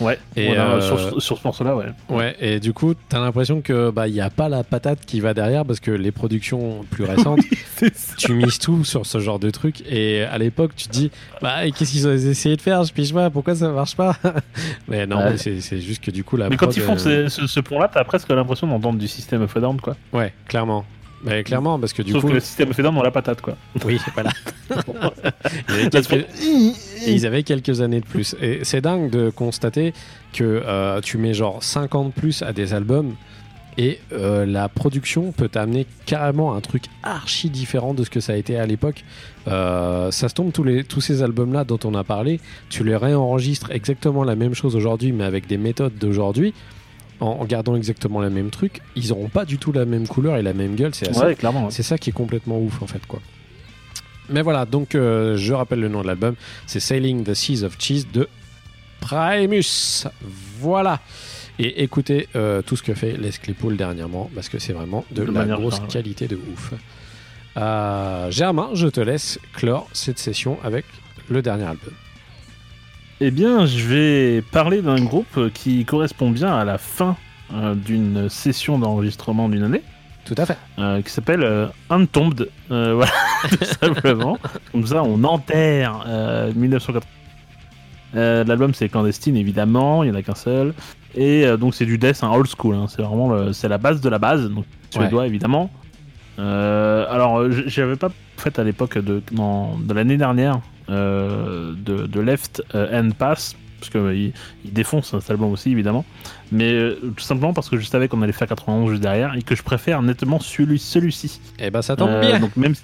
Ouais 0.00 0.18
Et, 0.36 0.46
Voilà, 0.46 0.70
euh, 0.74 0.80
sur, 0.80 1.22
sur 1.22 1.38
ce 1.38 1.44
morceau 1.44 1.64
là 1.64 1.76
ouais 1.76 1.86
Ouais, 2.08 2.36
et 2.40 2.60
du 2.60 2.72
coup, 2.72 2.94
t'as 3.08 3.20
l'impression 3.20 3.60
que 3.60 3.90
bah 3.90 4.08
il 4.08 4.14
y 4.14 4.20
a 4.20 4.30
pas 4.30 4.48
la 4.48 4.64
patate 4.64 5.04
qui 5.06 5.20
va 5.20 5.34
derrière 5.34 5.64
parce 5.64 5.80
que 5.80 5.90
les 5.90 6.10
productions 6.12 6.84
plus 6.90 7.04
récentes, 7.04 7.40
tu 8.18 8.32
mises 8.34 8.58
tout 8.58 8.84
sur 8.84 9.06
ce 9.06 9.18
genre 9.18 9.38
de 9.38 9.50
truc. 9.50 9.82
Et 9.90 10.22
à 10.22 10.38
l'époque, 10.38 10.72
tu 10.76 10.86
te 10.88 10.92
dis, 10.92 11.10
bah 11.40 11.68
qu'est-ce 11.70 11.92
qu'ils 11.92 12.06
ont 12.08 12.12
essayé 12.12 12.56
de 12.56 12.60
faire? 12.62 12.84
Je 12.84 12.92
pige 12.92 13.12
pas, 13.12 13.30
pourquoi 13.30 13.54
ça 13.54 13.68
marche 13.70 13.96
pas? 13.96 14.16
Mais 14.88 15.06
non, 15.06 15.18
Ouais. 15.18 15.36
c'est 15.36 15.60
c'est 15.60 15.80
juste 15.80 16.02
que 16.04 16.10
du 16.10 16.24
coup 16.24 16.36
la. 16.36 16.48
mais 16.48 16.56
quand 16.56 16.76
ils 16.76 16.82
font 16.82 16.94
euh, 17.06 17.28
ce, 17.28 17.40
ce, 17.42 17.46
ce 17.46 17.60
pont 17.60 17.78
là 17.78 17.88
t'as 17.92 18.04
presque 18.04 18.28
l'impression 18.30 18.66
d'entendre 18.66 18.98
du 18.98 19.08
système 19.08 19.42
of 19.42 19.56
a 19.56 19.60
Down 19.60 19.80
quoi 19.80 19.96
Ouais, 20.12 20.32
clairement. 20.48 20.84
Mais 21.24 21.44
clairement, 21.44 21.78
parce 21.78 21.92
que 21.92 22.02
du 22.02 22.12
sauf 22.12 22.22
coup, 22.22 22.28
que 22.28 22.34
le 22.34 22.40
système 22.40 22.70
Down 22.70 22.94
dans 22.94 23.02
la 23.02 23.10
patate 23.10 23.40
quoi 23.40 23.56
oui, 23.84 23.98
voilà. 24.14 24.30
Il 25.68 25.74
y 25.74 25.78
avait 25.78 25.82
Là, 25.84 25.90
quelques- 25.90 26.26
ils 27.06 27.26
avaient 27.26 27.42
quelques 27.42 27.80
années 27.80 28.00
de 28.00 28.06
plus. 28.06 28.34
Et 28.40 28.60
c'est 28.64 28.80
dingue 28.80 29.10
de 29.10 29.30
constater 29.30 29.92
que 30.32 30.62
euh, 30.64 31.00
tu 31.00 31.18
mets 31.18 31.34
genre 31.34 31.62
5 31.62 31.94
ans 31.94 32.04
de 32.06 32.10
plus 32.10 32.42
à 32.42 32.52
des 32.52 32.74
albums 32.74 33.14
et 33.78 34.00
euh, 34.12 34.44
la 34.44 34.68
production 34.68 35.32
peut 35.32 35.48
t'amener 35.48 35.86
carrément 36.04 36.54
un 36.54 36.60
truc 36.60 36.84
archi 37.02 37.48
différent 37.50 37.94
de 37.94 38.04
ce 38.04 38.10
que 38.10 38.20
ça 38.20 38.34
a 38.34 38.36
été 38.36 38.58
à 38.58 38.66
l'époque. 38.66 39.04
Euh, 39.48 40.10
ça 40.10 40.28
se 40.28 40.34
tombe, 40.34 40.52
tous, 40.52 40.62
les, 40.64 40.84
tous 40.84 41.00
ces 41.00 41.22
albums-là 41.22 41.64
dont 41.64 41.78
on 41.84 41.94
a 41.94 42.04
parlé, 42.04 42.38
tu 42.68 42.84
les 42.84 42.96
réenregistres 42.96 43.70
exactement 43.70 44.24
la 44.24 44.36
même 44.36 44.54
chose 44.54 44.76
aujourd'hui, 44.76 45.12
mais 45.12 45.24
avec 45.24 45.46
des 45.46 45.56
méthodes 45.56 45.96
d'aujourd'hui. 45.98 46.52
En, 47.22 47.44
gardant 47.44 47.76
exactement 47.76 48.20
le 48.20 48.30
même 48.30 48.50
truc, 48.50 48.80
ils 48.96 49.08
n'auront 49.08 49.28
pas 49.28 49.44
du 49.44 49.56
tout 49.58 49.70
la 49.70 49.84
même 49.84 50.08
couleur 50.08 50.36
et 50.36 50.42
la 50.42 50.52
même 50.52 50.74
gueule. 50.74 50.94
C'est 50.94 51.16
ouais 51.16 51.36
clairement 51.36 51.66
ouais. 51.66 51.70
c'est 51.70 51.84
ça 51.84 51.96
qui 51.96 52.10
est 52.10 52.12
complètement 52.12 52.58
ouf 52.60 52.82
en 52.82 52.86
fait 52.86 53.06
quoi. 53.06 53.20
Mais 54.28 54.42
voilà, 54.42 54.64
donc 54.66 54.94
euh, 54.94 55.36
je 55.36 55.52
rappelle 55.52 55.80
le 55.80 55.88
nom 55.88 56.02
de 56.02 56.06
l'album, 56.06 56.34
c'est 56.66 56.80
Sailing 56.80 57.24
the 57.24 57.34
Seas 57.34 57.64
of 57.64 57.76
Cheese 57.78 58.06
de 58.12 58.28
Primus. 59.00 60.06
Voilà. 60.58 61.00
Et 61.58 61.82
écoutez 61.82 62.28
euh, 62.34 62.62
tout 62.62 62.76
ce 62.76 62.82
que 62.82 62.94
fait 62.94 63.16
Les 63.16 63.30
Claypool 63.30 63.76
dernièrement 63.76 64.30
parce 64.34 64.48
que 64.48 64.58
c'est 64.58 64.72
vraiment 64.72 65.04
de, 65.10 65.24
De 65.24 65.32
la 65.32 65.44
grosse 65.44 65.80
ouais. 65.80 65.86
qualité 65.88 66.26
de 66.26 66.36
ouf. 66.36 66.72
Euh, 67.56 68.30
Germain, 68.30 68.70
je 68.74 68.88
te 68.88 69.00
laisse 69.00 69.38
clore 69.52 69.88
cette 69.92 70.18
session 70.18 70.58
avec 70.64 70.86
le 71.28 71.42
dernier 71.42 71.64
album. 71.64 71.92
Eh 73.24 73.30
bien, 73.30 73.66
je 73.66 73.86
vais 73.86 74.42
parler 74.42 74.82
d'un 74.82 74.96
groupe 75.04 75.52
qui 75.54 75.84
correspond 75.84 76.30
bien 76.30 76.52
à 76.56 76.64
la 76.64 76.76
fin 76.76 77.16
euh, 77.54 77.74
d'une 77.76 78.28
session 78.28 78.80
d'enregistrement 78.80 79.48
d'une 79.48 79.62
année, 79.62 79.82
Tout 80.24 80.34
à 80.38 80.44
fait. 80.46 80.56
euh, 80.80 81.00
qui 81.02 81.10
s'appelle 81.10 81.44
euh, 81.44 81.66
Untombed. 81.88 82.48
Voilà, 82.68 83.12
tout 83.48 83.64
simplement. 83.80 84.38
Comme 84.72 84.86
ça, 84.86 85.04
on 85.04 85.22
enterre 85.22 86.04
euh, 86.08 86.52
1980. 86.56 87.00
Euh, 88.16 88.42
L'album, 88.44 88.74
c'est 88.74 88.88
Clandestine, 88.88 89.36
évidemment, 89.36 90.02
il 90.02 90.10
n'y 90.10 90.16
en 90.16 90.18
a 90.18 90.22
qu'un 90.22 90.34
seul. 90.34 90.74
Et 91.14 91.46
donc, 91.58 91.74
c'est 91.76 91.86
du 91.86 91.98
death, 91.98 92.24
un 92.24 92.30
old 92.32 92.48
school. 92.48 92.74
hein. 92.74 92.86
C'est 92.88 93.02
vraiment 93.02 93.30
le- 93.32 93.52
c'est 93.52 93.68
la 93.68 93.78
base 93.78 94.00
de 94.00 94.08
la 94.08 94.18
base, 94.18 94.50
donc 94.50 94.64
suédois, 94.90 95.26
évidemment. 95.28 95.70
Euh, 96.42 97.06
alors, 97.08 97.38
euh, 97.38 97.50
j'avais 97.66 97.96
pas 97.96 98.10
fait 98.36 98.58
à 98.58 98.64
l'époque 98.64 98.98
de, 98.98 99.22
dans- 99.32 99.78
de 99.78 99.94
l'année 99.94 100.16
dernière 100.16 100.60
euh, 100.90 101.72
de, 101.76 102.06
de 102.06 102.20
Left 102.20 102.62
euh, 102.74 103.00
Hand 103.00 103.14
Pass, 103.14 103.56
parce 103.78 103.90
qu'il 103.90 104.32
il 104.64 104.72
défonce 104.72 105.16
cet 105.18 105.30
album 105.30 105.52
aussi, 105.52 105.70
évidemment. 105.70 106.04
Mais 106.50 106.72
euh, 106.72 106.98
tout 107.16 107.22
simplement 107.24 107.52
parce 107.52 107.68
que 107.68 107.78
je 107.78 107.86
savais 107.86 108.08
qu'on 108.08 108.22
allait 108.22 108.32
faire 108.32 108.48
91 108.48 108.90
juste 108.90 109.02
derrière 109.02 109.34
et 109.36 109.42
que 109.42 109.54
je 109.54 109.62
préfère 109.62 110.02
nettement 110.02 110.40
celui- 110.40 110.78
celui-ci. 110.78 111.40
Eh 111.58 111.70
ben 111.70 111.80
ça 111.82 111.96
tombe 111.96 112.10
Euh, 112.10 112.20
bien. 112.20 112.40
Donc 112.40 112.56
même. 112.56 112.74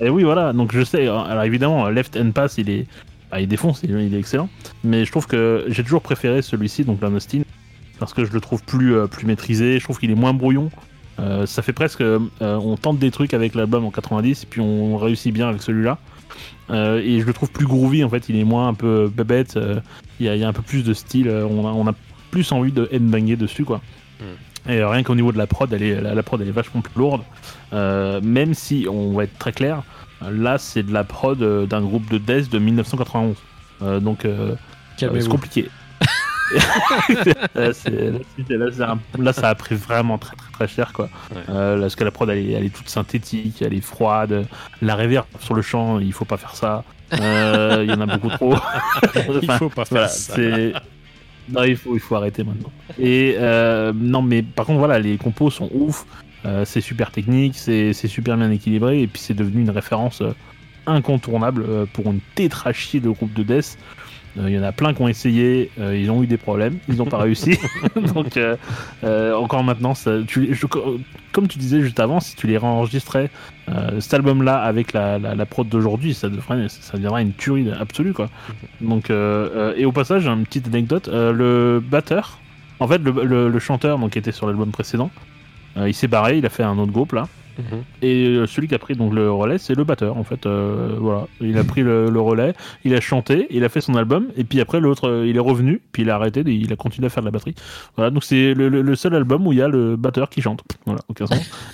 Et 0.00 0.08
oui, 0.10 0.24
voilà. 0.24 0.52
Donc 0.52 0.72
je 0.74 0.82
sais. 0.82 1.02
Alors 1.06 1.42
évidemment, 1.44 1.88
Left 1.88 2.16
Hand 2.16 2.32
Pass, 2.32 2.58
il 2.58 2.68
est, 2.70 2.86
bah, 3.30 3.40
il 3.40 3.46
défonce, 3.48 3.80
il, 3.84 3.90
il 3.90 4.14
est 4.14 4.18
excellent. 4.18 4.48
Mais 4.82 5.04
je 5.04 5.10
trouve 5.12 5.26
que 5.28 5.64
j'ai 5.68 5.84
toujours 5.84 6.02
préféré 6.02 6.42
celui-ci, 6.42 6.84
donc 6.84 7.00
Austin, 7.02 7.42
parce 8.00 8.12
que 8.12 8.24
je 8.24 8.32
le 8.32 8.40
trouve 8.40 8.62
plus, 8.64 8.94
euh, 8.96 9.06
plus 9.06 9.26
maîtrisé. 9.26 9.78
Je 9.78 9.84
trouve 9.84 9.98
qu'il 10.00 10.10
est 10.10 10.16
moins 10.16 10.34
brouillon. 10.34 10.70
Euh, 11.18 11.46
ça 11.46 11.62
fait 11.62 11.72
presque, 11.72 12.00
euh, 12.00 12.18
on 12.40 12.76
tente 12.76 12.98
des 12.98 13.10
trucs 13.10 13.34
avec 13.34 13.54
l'album 13.54 13.84
en 13.84 13.90
90 13.90 14.42
et 14.42 14.46
puis 14.46 14.60
on 14.60 14.96
réussit 14.96 15.32
bien 15.32 15.48
avec 15.48 15.62
celui-là. 15.62 15.98
Euh, 16.70 17.02
et 17.04 17.20
je 17.20 17.26
le 17.26 17.32
trouve 17.32 17.50
plus 17.50 17.66
groovy 17.66 18.02
en 18.04 18.08
fait. 18.08 18.28
Il 18.28 18.36
est 18.36 18.44
moins 18.44 18.68
un 18.68 18.74
peu 18.74 19.10
bébête. 19.14 19.58
Il 20.20 20.26
y, 20.26 20.28
a, 20.28 20.34
il 20.34 20.40
y 20.40 20.44
a 20.44 20.48
un 20.48 20.52
peu 20.52 20.62
plus 20.62 20.84
de 20.84 20.94
style. 20.94 21.28
On 21.28 21.66
a, 21.66 21.70
on 21.70 21.86
a 21.86 21.94
plus 22.30 22.50
envie 22.52 22.72
de 22.72 22.88
headbanger 22.90 23.36
dessus 23.36 23.64
quoi. 23.64 23.80
Et 24.68 24.78
euh, 24.78 24.88
rien 24.88 25.02
qu'au 25.02 25.16
niveau 25.16 25.32
de 25.32 25.38
la 25.38 25.48
prod, 25.48 25.72
elle 25.72 25.82
est, 25.82 26.00
la, 26.00 26.14
la 26.14 26.22
prod 26.22 26.40
elle 26.40 26.48
est 26.48 26.52
vachement 26.52 26.80
plus 26.80 26.98
lourde. 26.98 27.22
Même 27.72 28.54
si, 28.54 28.86
on 28.90 29.12
va 29.12 29.24
être 29.24 29.36
très 29.38 29.52
clair, 29.52 29.82
là 30.30 30.56
c'est 30.58 30.82
de 30.82 30.92
la 30.92 31.04
prod 31.04 31.38
d'un 31.66 31.82
groupe 31.82 32.08
de 32.10 32.18
death 32.18 32.50
de 32.50 32.58
1991. 32.58 33.36
Euh, 33.82 34.00
donc 34.00 34.24
euh, 34.24 34.54
c'est 34.96 35.28
compliqué. 35.28 35.68
là, 39.18 39.32
ça 39.32 39.48
a 39.48 39.54
pris 39.54 39.74
vraiment 39.74 40.18
très 40.18 40.36
très, 40.36 40.50
très 40.52 40.68
cher 40.68 40.92
quoi. 40.92 41.08
Ouais. 41.34 41.42
Euh, 41.48 41.80
parce 41.80 41.96
que 41.96 42.04
la 42.04 42.10
prod 42.10 42.28
elle 42.30 42.38
est, 42.38 42.52
elle 42.52 42.64
est 42.64 42.74
toute 42.74 42.88
synthétique, 42.88 43.62
elle 43.62 43.74
est 43.74 43.80
froide. 43.80 44.46
La 44.80 44.96
reverb 44.96 45.26
sur 45.40 45.54
le 45.54 45.62
chant, 45.62 45.98
il 45.98 46.12
faut 46.12 46.24
pas 46.24 46.36
faire 46.36 46.54
ça. 46.54 46.84
Euh, 47.14 47.82
Il 47.84 47.90
y 47.90 47.94
en 47.94 48.00
a 48.00 48.06
beaucoup 48.06 48.30
trop. 48.30 48.54
Il 49.14 49.38
Enfin, 49.42 49.58
faut 49.58 49.68
pas 49.68 49.84
faire 49.84 49.88
voilà, 49.90 50.08
ça. 50.08 50.34
Non, 51.48 51.64
il 51.64 51.76
faut, 51.76 51.94
il 51.94 52.00
faut 52.00 52.14
arrêter 52.14 52.44
maintenant. 52.44 52.70
Et 52.98 53.34
euh, 53.36 53.92
non, 53.94 54.22
mais 54.22 54.42
par 54.42 54.64
contre, 54.64 54.78
voilà, 54.78 55.00
les 55.00 55.16
compos 55.16 55.50
sont 55.50 55.68
ouf. 55.74 56.06
C'est 56.64 56.80
super 56.80 57.12
technique, 57.12 57.56
c'est 57.56 57.92
super 57.92 58.36
bien 58.36 58.50
équilibré, 58.50 59.02
et 59.02 59.06
puis 59.06 59.20
c'est 59.20 59.34
devenu 59.34 59.62
une 59.62 59.70
référence 59.70 60.22
incontournable 60.86 61.86
pour 61.92 62.06
une 62.06 62.18
tétrachie 62.34 63.00
de 63.00 63.10
groupe 63.10 63.32
de 63.32 63.44
death. 63.44 63.78
Euh, 64.38 64.48
Il 64.48 64.54
y 64.54 64.58
en 64.58 64.62
a 64.62 64.72
plein 64.72 64.94
qui 64.94 65.02
ont 65.02 65.08
essayé, 65.08 65.70
euh, 65.78 65.96
ils 65.96 66.10
ont 66.10 66.22
eu 66.22 66.26
des 66.26 66.38
problèmes, 66.38 66.78
ils 66.88 66.96
n'ont 66.96 67.04
pas 67.06 67.18
réussi. 67.26 67.58
Donc, 68.14 68.36
euh, 68.36 69.34
encore 69.34 69.62
maintenant, 69.64 69.94
ça, 69.94 70.12
tu, 70.26 70.54
je- 70.54 70.66
comme 71.32 71.48
tu 71.48 71.58
disais 71.58 71.80
juste 71.82 72.00
avant, 72.00 72.20
si 72.20 72.34
tu 72.36 72.46
les 72.46 72.56
réenregistrais, 72.58 73.30
cet 74.00 74.14
album-là 74.14 74.56
avec 74.60 74.92
la, 74.92 75.18
la, 75.18 75.34
la 75.34 75.46
prod 75.46 75.66
d'aujourd'hui, 75.68 76.12
ça, 76.14 76.28
ça 76.68 76.96
deviendrait 76.96 77.22
une 77.22 77.32
tuerie 77.32 77.70
absolue. 77.78 78.12
Quoi. 78.12 78.28
Donc, 78.80 79.10
et 79.10 79.84
au 79.84 79.92
passage, 79.92 80.26
une 80.26 80.44
petite 80.44 80.66
anecdote 80.68 81.08
le 81.12 81.80
batteur, 81.84 82.38
en 82.80 82.88
fait, 82.88 82.98
le, 82.98 83.12
le- 83.24 83.48
le 83.48 83.58
chanteur 83.58 83.98
donc, 83.98 84.10
qui 84.10 84.18
était 84.18 84.32
sur 84.32 84.46
l'album 84.46 84.70
précédent, 84.72 85.10
il 85.76 85.94
s'est 85.94 86.08
barré, 86.08 86.38
il 86.38 86.44
a 86.46 86.50
fait 86.50 86.64
un 86.64 86.76
autre 86.78 86.92
groupe 86.92 87.12
là. 87.12 87.28
Mhm. 87.58 87.82
Et 88.02 88.26
euh, 88.26 88.46
celui 88.46 88.68
qui 88.68 88.74
a 88.74 88.78
pris 88.78 88.94
donc 88.94 89.12
le 89.12 89.30
relais, 89.30 89.58
c'est 89.58 89.74
le 89.74 89.84
batteur 89.84 90.16
en 90.16 90.24
fait. 90.24 90.46
Euh, 90.46 90.96
voilà, 90.98 91.26
il 91.40 91.58
a 91.58 91.64
pris 91.64 91.82
le, 91.82 92.08
relais, 92.20 92.54
il 92.84 92.94
a 92.94 93.00
chanté, 93.00 93.46
il 93.50 93.64
a 93.64 93.68
fait 93.68 93.80
son 93.80 93.94
album, 93.94 94.28
et 94.36 94.44
puis 94.44 94.60
après 94.60 94.80
l'autre, 94.80 95.08
euh, 95.08 95.26
il 95.26 95.36
est 95.36 95.40
revenu, 95.40 95.80
puis 95.92 96.02
il 96.02 96.10
a 96.10 96.14
arrêté, 96.14 96.42
il 96.46 96.72
a 96.72 96.76
continué 96.76 97.06
à 97.06 97.10
faire 97.10 97.22
de 97.22 97.28
la 97.28 97.32
batterie. 97.32 97.54
Voilà, 97.96 98.10
donc 98.10 98.24
c'est 98.24 98.54
le, 98.54 98.94
seul 98.94 99.14
album 99.14 99.46
où 99.46 99.52
il 99.52 99.58
y 99.58 99.62
a 99.62 99.68
le 99.68 99.96
batteur 99.96 100.28
qui 100.28 100.40
chante. 100.40 100.62
Voilà, 100.86 101.00
aucun 101.08 101.24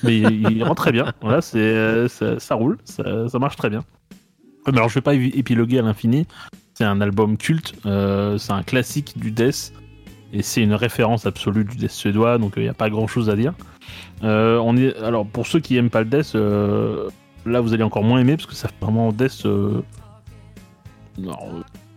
mais 0.03 0.19
il, 0.19 0.51
il 0.51 0.65
rend 0.65 0.75
très 0.75 0.93
bien. 0.93 1.13
Voilà, 1.21 1.41
c'est 1.41 2.09
ça, 2.09 2.55
roule, 2.55 2.79
ça, 2.85 3.39
marche 3.39 3.57
très 3.57 3.71
bien. 3.71 3.85
Mais 4.67 4.77
alors 4.77 4.89
je 4.89 4.95
vais 4.95 5.01
pas 5.01 5.15
épiloguer 5.15 5.79
à 5.79 5.83
l'infini. 5.83 6.27
C'est 6.75 6.85
un 6.85 7.01
album 7.01 7.37
culte, 7.37 7.75
c'est 7.83 8.53
un 8.53 8.63
classique 8.63 9.15
du 9.19 9.31
death. 9.31 9.73
Et 10.33 10.43
c'est 10.43 10.63
une 10.63 10.75
référence 10.75 11.27
absolue 11.27 11.65
du 11.65 11.77
death 11.77 11.91
suédois, 11.91 12.39
donc 12.39 12.55
il 12.57 12.63
n'y 12.65 12.69
a 12.69 12.75
pas 12.75 12.91
grand 12.91 13.07
chose 13.07 13.31
à 13.31 13.37
dire. 13.37 13.55
Euh, 14.25 14.59
on 14.59 14.77
est, 14.77 14.97
alors 14.99 15.27
pour 15.27 15.47
ceux 15.47 15.61
qui 15.61 15.77
aiment 15.77 15.91
pas 15.91 16.01
le 16.01 16.07
death, 16.07 16.35
euh, 16.35 17.09
là 17.47 17.61
vous 17.61 17.73
allez 17.75 17.83
encore 17.85 18.03
moins 18.05 18.21
aimer 18.21 18.37
parce 18.37 18.47
que 18.47 18.55
ça 18.55 18.69
fait 18.69 18.75
vraiment 18.81 19.13
death 19.13 19.47
euh, 19.47 19.83
non, 21.19 21.37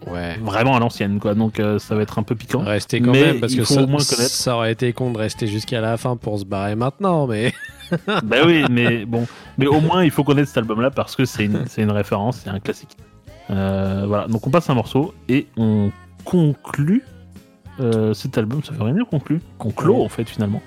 Ouais. 0.07 0.37
vraiment 0.41 0.75
à 0.75 0.79
l'ancienne, 0.79 1.19
quoi. 1.19 1.35
Donc 1.35 1.59
euh, 1.59 1.77
ça 1.77 1.93
va 1.95 2.01
être 2.01 2.17
un 2.17 2.23
peu 2.23 2.33
piquant. 2.33 2.61
Rester 2.63 3.01
quand 3.01 3.11
Mais 3.11 3.21
même, 3.25 3.39
parce 3.39 3.53
que 3.53 3.63
faut 3.63 3.75
ça, 3.75 3.83
au 3.83 3.87
moins 3.87 3.99
connaître. 4.03 4.31
ça 4.31 4.55
aurait 4.55 4.71
été 4.71 4.93
con 4.93 5.11
de 5.11 5.17
rester 5.19 5.45
jusqu'à 5.45 5.79
la 5.79 5.95
fin 5.97 6.15
pour 6.17 6.39
se 6.39 6.45
barrer 6.45 6.75
maintenant, 6.75 7.27
mais 7.27 7.53
bah 8.23 8.37
oui, 8.45 8.65
mais 8.71 9.05
bon, 9.05 9.27
mais 9.59 9.67
au 9.67 9.79
moins 9.79 10.03
il 10.03 10.09
faut 10.09 10.23
connaître 10.23 10.47
cet 10.47 10.57
album-là 10.57 10.89
parce 10.89 11.15
que 11.15 11.25
c'est 11.25 11.45
une, 11.45 11.65
une 11.77 11.91
référence, 11.91 12.37
c'est 12.43 12.49
un 12.49 12.59
classique. 12.59 12.97
Euh, 13.51 14.05
voilà, 14.07 14.27
donc 14.27 14.47
on 14.47 14.49
passe 14.49 14.69
un 14.71 14.73
morceau 14.75 15.13
et 15.29 15.45
on 15.57 15.91
conclut 16.25 17.03
euh, 17.79 18.13
cet 18.13 18.37
album. 18.37 18.63
Ça 18.63 18.73
fait 18.73 18.83
rien 18.83 18.93
dire 18.93 19.07
conclut, 19.07 19.41
conclôt 19.57 20.03
en 20.03 20.09
fait 20.09 20.27
finalement. 20.27 20.61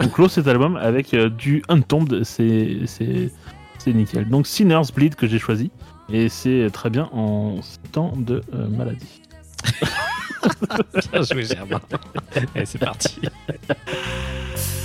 On 0.00 0.08
clôt 0.08 0.28
cet 0.28 0.46
album 0.46 0.76
avec 0.76 1.14
euh, 1.14 1.28
du 1.28 1.62
Untombed, 1.68 2.24
c'est 2.24 2.80
c'est 2.86 3.30
c'est 3.78 3.92
nickel. 3.92 4.28
Donc 4.28 4.46
Sinner's 4.46 4.92
Bleed 4.92 5.14
que 5.14 5.26
j'ai 5.26 5.38
choisi 5.38 5.70
et 6.12 6.28
c'est 6.28 6.68
très 6.72 6.90
bien 6.90 7.08
en 7.12 7.56
temps 7.92 8.12
de 8.16 8.42
euh, 8.54 8.68
maladie. 8.68 9.22
bien 11.12 11.22
joué 11.22 11.44
Germain. 11.44 11.80
Et 12.54 12.66
c'est 12.66 12.78
parti. 12.78 13.20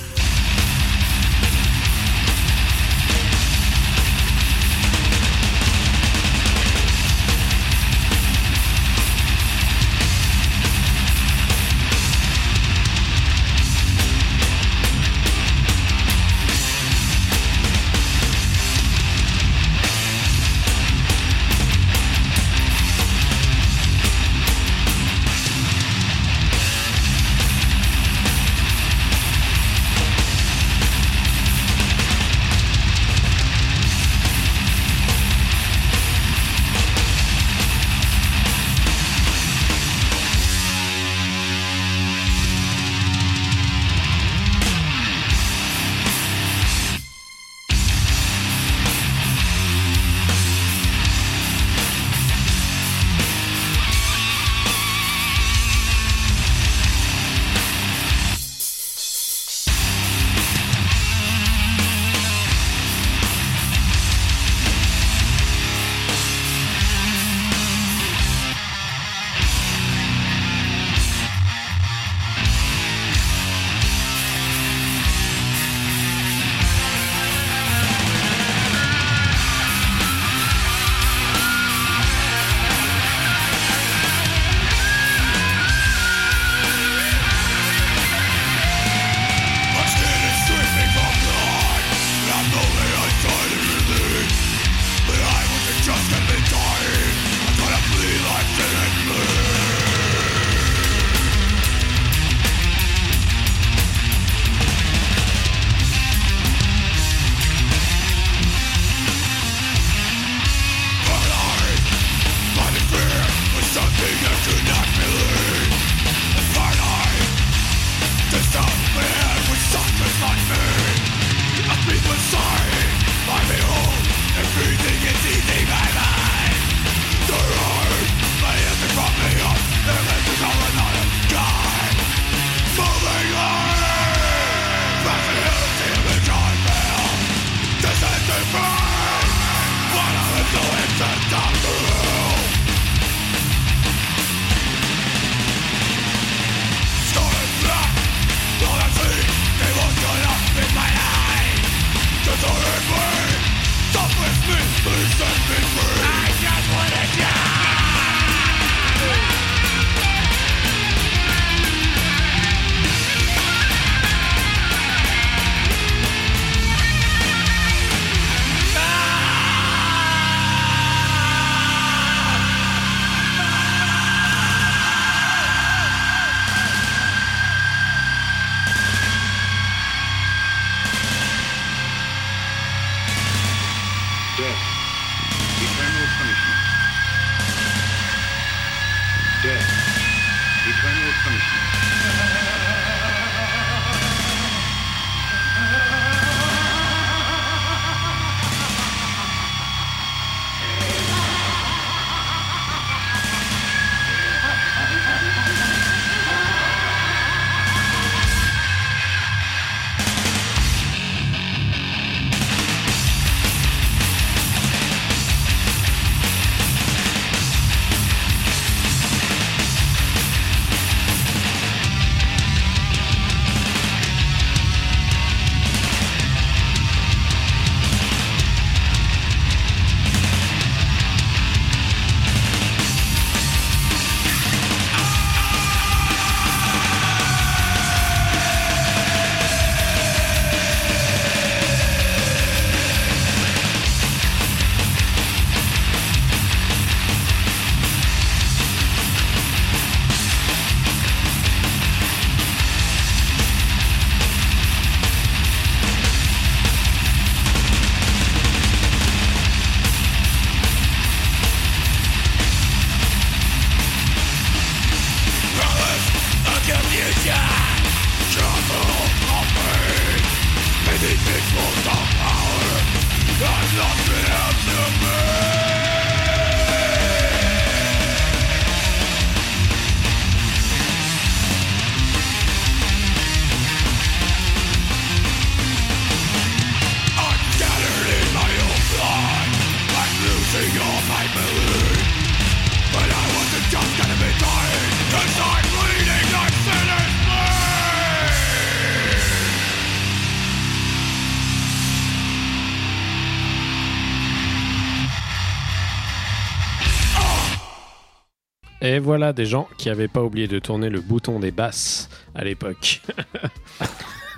Et 308.88 309.00
voilà 309.00 309.34
des 309.34 309.44
gens 309.44 309.68
qui 309.76 309.90
avaient 309.90 310.08
pas 310.08 310.22
oublié 310.22 310.48
de 310.48 310.58
tourner 310.58 310.88
le 310.88 311.02
bouton 311.02 311.40
des 311.40 311.50
basses 311.50 312.08
à 312.34 312.42
l'époque. 312.42 313.02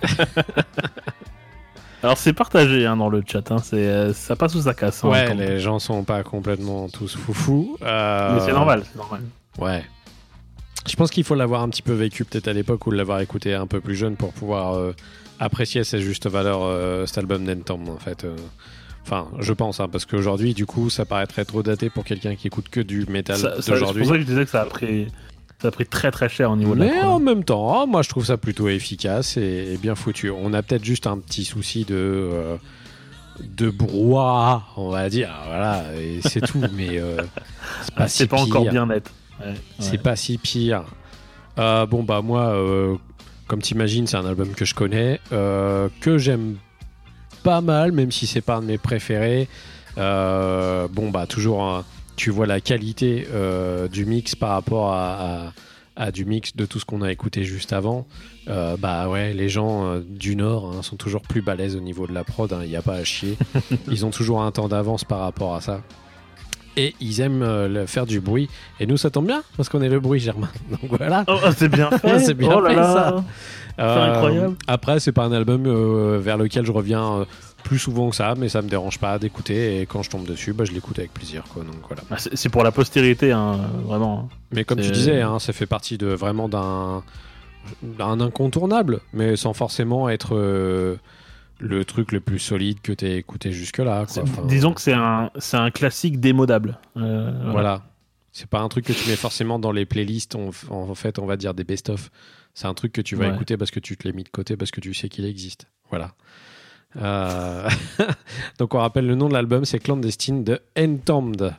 Alors 2.03 2.19
c'est 2.19 2.33
partagé 2.33 2.85
hein, 2.85 2.97
dans 2.97 3.09
le 3.09 3.23
chat, 3.25 3.49
hein. 3.53 3.59
c'est, 3.63 3.87
euh, 3.87 4.13
ça 4.13 4.35
passe 4.35 4.57
ou 4.57 4.63
ça 4.63 4.75
casse. 4.75 5.05
hein, 5.05 5.09
ouais, 5.09 5.33
les 5.37 5.61
gens 5.61 5.79
sont 5.79 6.03
pas 6.03 6.25
complètement 6.25 6.89
tous 6.89 7.17
foufous. 7.17 7.77
Euh, 7.83 8.35
Mais 8.35 8.41
c'est 8.41 8.53
normal, 8.53 8.83
c'est 8.91 8.99
normal. 8.99 9.23
Ouais. 9.59 9.85
Je 10.89 10.97
pense 10.97 11.13
qu'il 11.13 11.23
faut 11.23 11.37
l'avoir 11.37 11.63
un 11.63 11.69
petit 11.69 11.83
peu 11.83 11.93
vécu 11.93 12.25
peut-être 12.25 12.49
à 12.49 12.53
l'époque 12.53 12.85
ou 12.89 12.91
l'avoir 12.91 13.21
écouté 13.21 13.55
un 13.55 13.69
peu 13.69 13.81
plus 13.81 13.95
jeune 13.95 14.17
pour 14.17 14.33
pouvoir 14.33 14.75
euh, 14.75 14.97
apprécier 15.39 15.83
à 15.83 15.85
sa 15.85 15.99
juste 15.99 16.27
valeur 16.27 16.63
euh, 16.65 17.07
cet 17.07 17.19
album 17.19 17.45
d'Entom 17.45 17.89
en 17.89 17.99
fait. 17.99 18.27
Enfin, 19.11 19.29
je 19.41 19.53
pense, 19.53 19.81
hein, 19.81 19.89
parce 19.91 20.07
qu'aujourd'hui, 20.07 20.55
du 20.55 20.67
coup, 20.67 20.89
ça 20.89 21.05
paraîtrait 21.05 21.45
trop 21.45 21.65
daté 21.65 21.91
pour 21.91 22.05
quelqu'un 22.05 22.37
qui 22.37 22.47
écoute 22.47 22.69
que 22.71 22.81
du 22.81 23.07
métal 23.07 23.37
ça- 23.39 23.55
C'est 23.61 23.73
d'aujourd'hui. 23.73 24.03
pour 24.03 24.11
ça 24.13 24.15
que 24.15 24.21
je 24.21 24.27
disais 24.27 24.45
que 24.45 24.51
ça 24.51 24.63
a 24.63 24.67
pris, 24.67 25.09
ça 25.61 25.69
a 25.69 25.71
pris 25.73 25.85
très 25.87 26.13
très 26.13 26.29
cher 26.29 26.51
au 26.53 26.57
niveau 26.57 26.77
de 26.77 26.81
la 26.81 26.87
Mais 26.87 27.01
en 27.03 27.19
même 27.19 27.43
temps, 27.43 27.83
oh, 27.83 27.87
moi 27.89 28.03
je 28.03 28.09
trouve 28.09 28.25
ça 28.25 28.37
plutôt 28.37 28.69
efficace 28.69 29.37
et, 29.37 29.73
et 29.75 29.79
bien 29.79 29.97
foutu. 29.97 30.31
On 30.31 30.53
a 30.55 30.63
peut-être 30.63 30.85
juste 30.85 31.09
un 31.09 31.19
petit 31.19 31.45
souci 31.45 31.85
de, 31.85 31.97
euh, 31.97 32.57
de 33.41 33.69
brouhaha, 33.69 34.63
on 34.77 34.91
va 34.91 35.09
dire. 35.09 35.31
Voilà, 35.49 35.83
et 36.01 36.21
c'est 36.23 36.41
tout. 36.41 36.61
Mais 36.77 36.99
euh, 36.99 37.17
c'est 37.83 37.95
pas, 37.97 38.07
c'est 38.09 38.23
si 38.25 38.29
pas 38.29 38.41
encore 38.41 38.63
bien 38.71 38.87
net. 38.87 39.11
Ouais, 39.41 39.55
C'est 39.81 39.99
pas 40.01 40.15
si 40.15 40.39
pire. 40.39 40.85
Euh, 41.59 41.85
bon, 41.85 42.05
bah, 42.05 42.21
moi, 42.23 42.43
euh, 42.55 42.95
comme 43.49 43.61
t'imagines, 43.61 44.07
c'est 44.07 44.17
un 44.19 44.25
album 44.27 44.51
que 44.51 44.65
je 44.65 44.75
connais, 44.77 45.19
euh, 45.33 45.89
que 46.01 46.17
j'aime 46.17 46.59
pas 47.43 47.61
mal, 47.61 47.93
même 47.93 48.13
si 48.13 48.27
c'est 48.27 48.41
pas 48.41 48.57
un 48.57 48.61
de 48.63 48.67
mes 48.67 48.79
préférés. 48.79 49.49
Euh, 49.99 50.89
bon, 50.91 51.11
bah, 51.11 51.27
toujours, 51.27 51.63
hein, 51.65 51.85
tu 52.17 52.31
vois 52.31 52.47
la 52.47 52.61
qualité 52.61 53.27
euh, 53.33 53.89
du 53.89 54.05
mix 54.07 54.35
par 54.35 54.51
rapport 54.51 54.93
à, 54.93 55.47
à- 55.49 55.53
à 55.97 56.13
du 56.13 56.25
mix 56.25 56.57
de 56.57 56.65
tout 56.65 56.79
ce 56.79 56.87
qu'on 56.87 57.03
a 57.03 57.11
écouté 57.13 57.45
juste 57.45 57.73
avant. 57.75 58.07
Euh, 58.49 58.77
bah 58.79 59.09
ouais, 59.09 59.35
les 59.35 59.49
gens 59.51 59.85
euh, 59.87 60.01
du 60.09 60.35
Nord 60.35 60.73
hein, 60.75 60.83
sont 60.83 60.97
toujours 60.97 61.21
plus 61.21 61.43
balèzes 61.43 61.77
au 61.77 61.81
niveau 61.81 62.07
de 62.07 62.15
la 62.15 62.25
prod, 62.25 62.55
il 62.63 62.69
n'y 62.71 62.77
a 62.77 62.81
pas 62.83 62.95
à 62.95 63.05
chier. 63.05 63.37
Ils 63.91 64.07
ont 64.07 64.11
toujours 64.11 64.41
un 64.43 64.51
temps 64.51 64.69
d'avance 64.69 65.05
par 65.05 65.19
rapport 65.19 65.55
à 65.55 65.61
ça. 65.61 65.83
Et 66.77 66.95
ils 67.01 67.21
aiment 67.21 67.43
euh, 67.43 67.69
le- 67.69 67.87
faire 67.87 68.07
du 68.07 68.21
bruit. 68.21 68.49
Et 68.79 68.87
nous, 68.87 68.97
ça 68.97 69.11
tombe 69.11 69.27
bien, 69.27 69.43
parce 69.57 69.69
qu'on 69.69 69.83
est 69.83 69.89
le 69.91 70.01
bruit, 70.01 70.21
Germain. 70.21 70.49
Donc 70.71 70.89
voilà. 70.89 71.25
Oh, 71.27 71.37
c'est 71.55 71.69
bien 71.69 71.91
fait. 71.99 72.19
C'est 72.21 72.35
bien 72.35 72.53
oh 72.55 72.61
là 72.61 72.71
fait, 72.71 72.77
là. 72.77 72.95
ça. 72.95 73.25
Euh, 73.79 74.13
incroyable. 74.13 74.57
Après, 74.67 75.01
c'est 75.01 75.13
pas 75.13 75.25
un 75.25 75.33
album 75.33 75.65
euh, 75.67 76.19
vers 76.21 76.37
lequel 76.37 76.67
je 76.67 76.73
reviens 76.73 77.13
euh, 77.21 77.25
plus 77.65 77.79
souvent 77.79 78.11
que 78.11 78.17
ça, 78.17 78.35
mais 78.37 78.49
ça 78.49 78.63
me 78.63 78.69
dérange 78.69 78.99
pas 78.99 79.19
d'écouter. 79.19 79.81
Et 79.81 79.87
quand 79.87 80.03
je 80.03 80.11
tombe 80.11 80.25
dessus, 80.27 80.53
bah, 80.53 80.65
je 80.65 80.73
l'écoute 80.73 80.99
avec 80.99 81.13
plaisir. 81.15 81.45
Quoi, 81.53 81.63
donc 81.65 81.77
voilà. 81.87 82.03
Ah, 82.11 82.17
c'est 82.19 82.49
pour 82.49 82.63
la 82.65 82.73
postérité, 82.73 83.33
hein, 83.33 83.59
vraiment. 83.85 84.29
Mais 84.53 84.65
comme 84.65 84.81
tu 84.81 84.91
disais, 84.91 85.21
hein, 85.23 85.39
ça 85.39 85.53
fait 85.53 85.67
partie 85.67 85.99
de 85.99 86.09
vraiment 86.09 86.49
d'un 86.49 87.03
incontournable, 88.21 89.01
mais 89.13 89.37
sans 89.37 89.53
forcément 89.53 90.09
être 90.09 90.35
euh, 90.35 90.97
le 91.59 91.85
truc 91.85 92.13
le 92.13 92.21
plus 92.21 92.39
solide 92.39 92.81
que 92.83 92.93
tu 92.93 93.05
as 93.07 93.15
écouté 93.17 93.53
jusque-là. 93.53 94.07
quoi. 94.13 94.23
Enfin, 94.23 94.43
Disons 94.47 94.73
que 94.73 94.81
c'est 94.81 94.95
un, 94.95 95.31
c'est 95.39 95.57
un 95.59 95.71
classique 95.71 96.21
démodable. 96.21 96.79
Euh, 96.97 97.31
voilà. 97.51 97.83
C'est 98.33 98.49
pas 98.49 98.61
un 98.61 98.69
truc 98.69 98.87
que 98.87 98.93
tu 98.93 99.09
mets 99.11 99.17
forcément 99.17 99.59
dans 99.59 99.73
les 99.73 99.85
playlists, 99.87 100.37
on- 100.37 100.51
en 100.71 100.95
fait, 100.95 101.19
on 101.19 101.27
va 101.27 101.37
dire 101.37 101.53
des 101.53 101.65
best-of. 101.65 102.11
C'est 102.55 102.67
un 102.67 102.75
truc 102.75 102.93
que 102.93 103.01
tu 103.01 103.17
vas 103.17 103.29
Ouais. 103.29 103.35
écouter 103.35 103.57
parce 103.57 103.71
que 103.71 103.81
tu 103.81 103.97
te 103.97 104.07
l'as 104.07 104.13
mis 104.15 104.25
de 104.25 104.29
côté, 104.29 104.57
parce 104.57 104.71
que 104.71 104.81
tu 104.81 104.93
sais 104.95 105.09
qu'il 105.09 105.25
existe. 105.25 105.67
Voilà. 105.91 106.13
Euh, 106.97 107.69
Donc 108.59 108.75
on 108.75 108.79
rappelle 108.79 109.07
le 109.07 109.15
nom 109.15 109.29
de 109.29 109.35
l'album, 109.35 109.65
c'est 109.65 109.79
Clandestine 109.79 110.43
de 110.45 110.61
Entombed. 110.79 111.55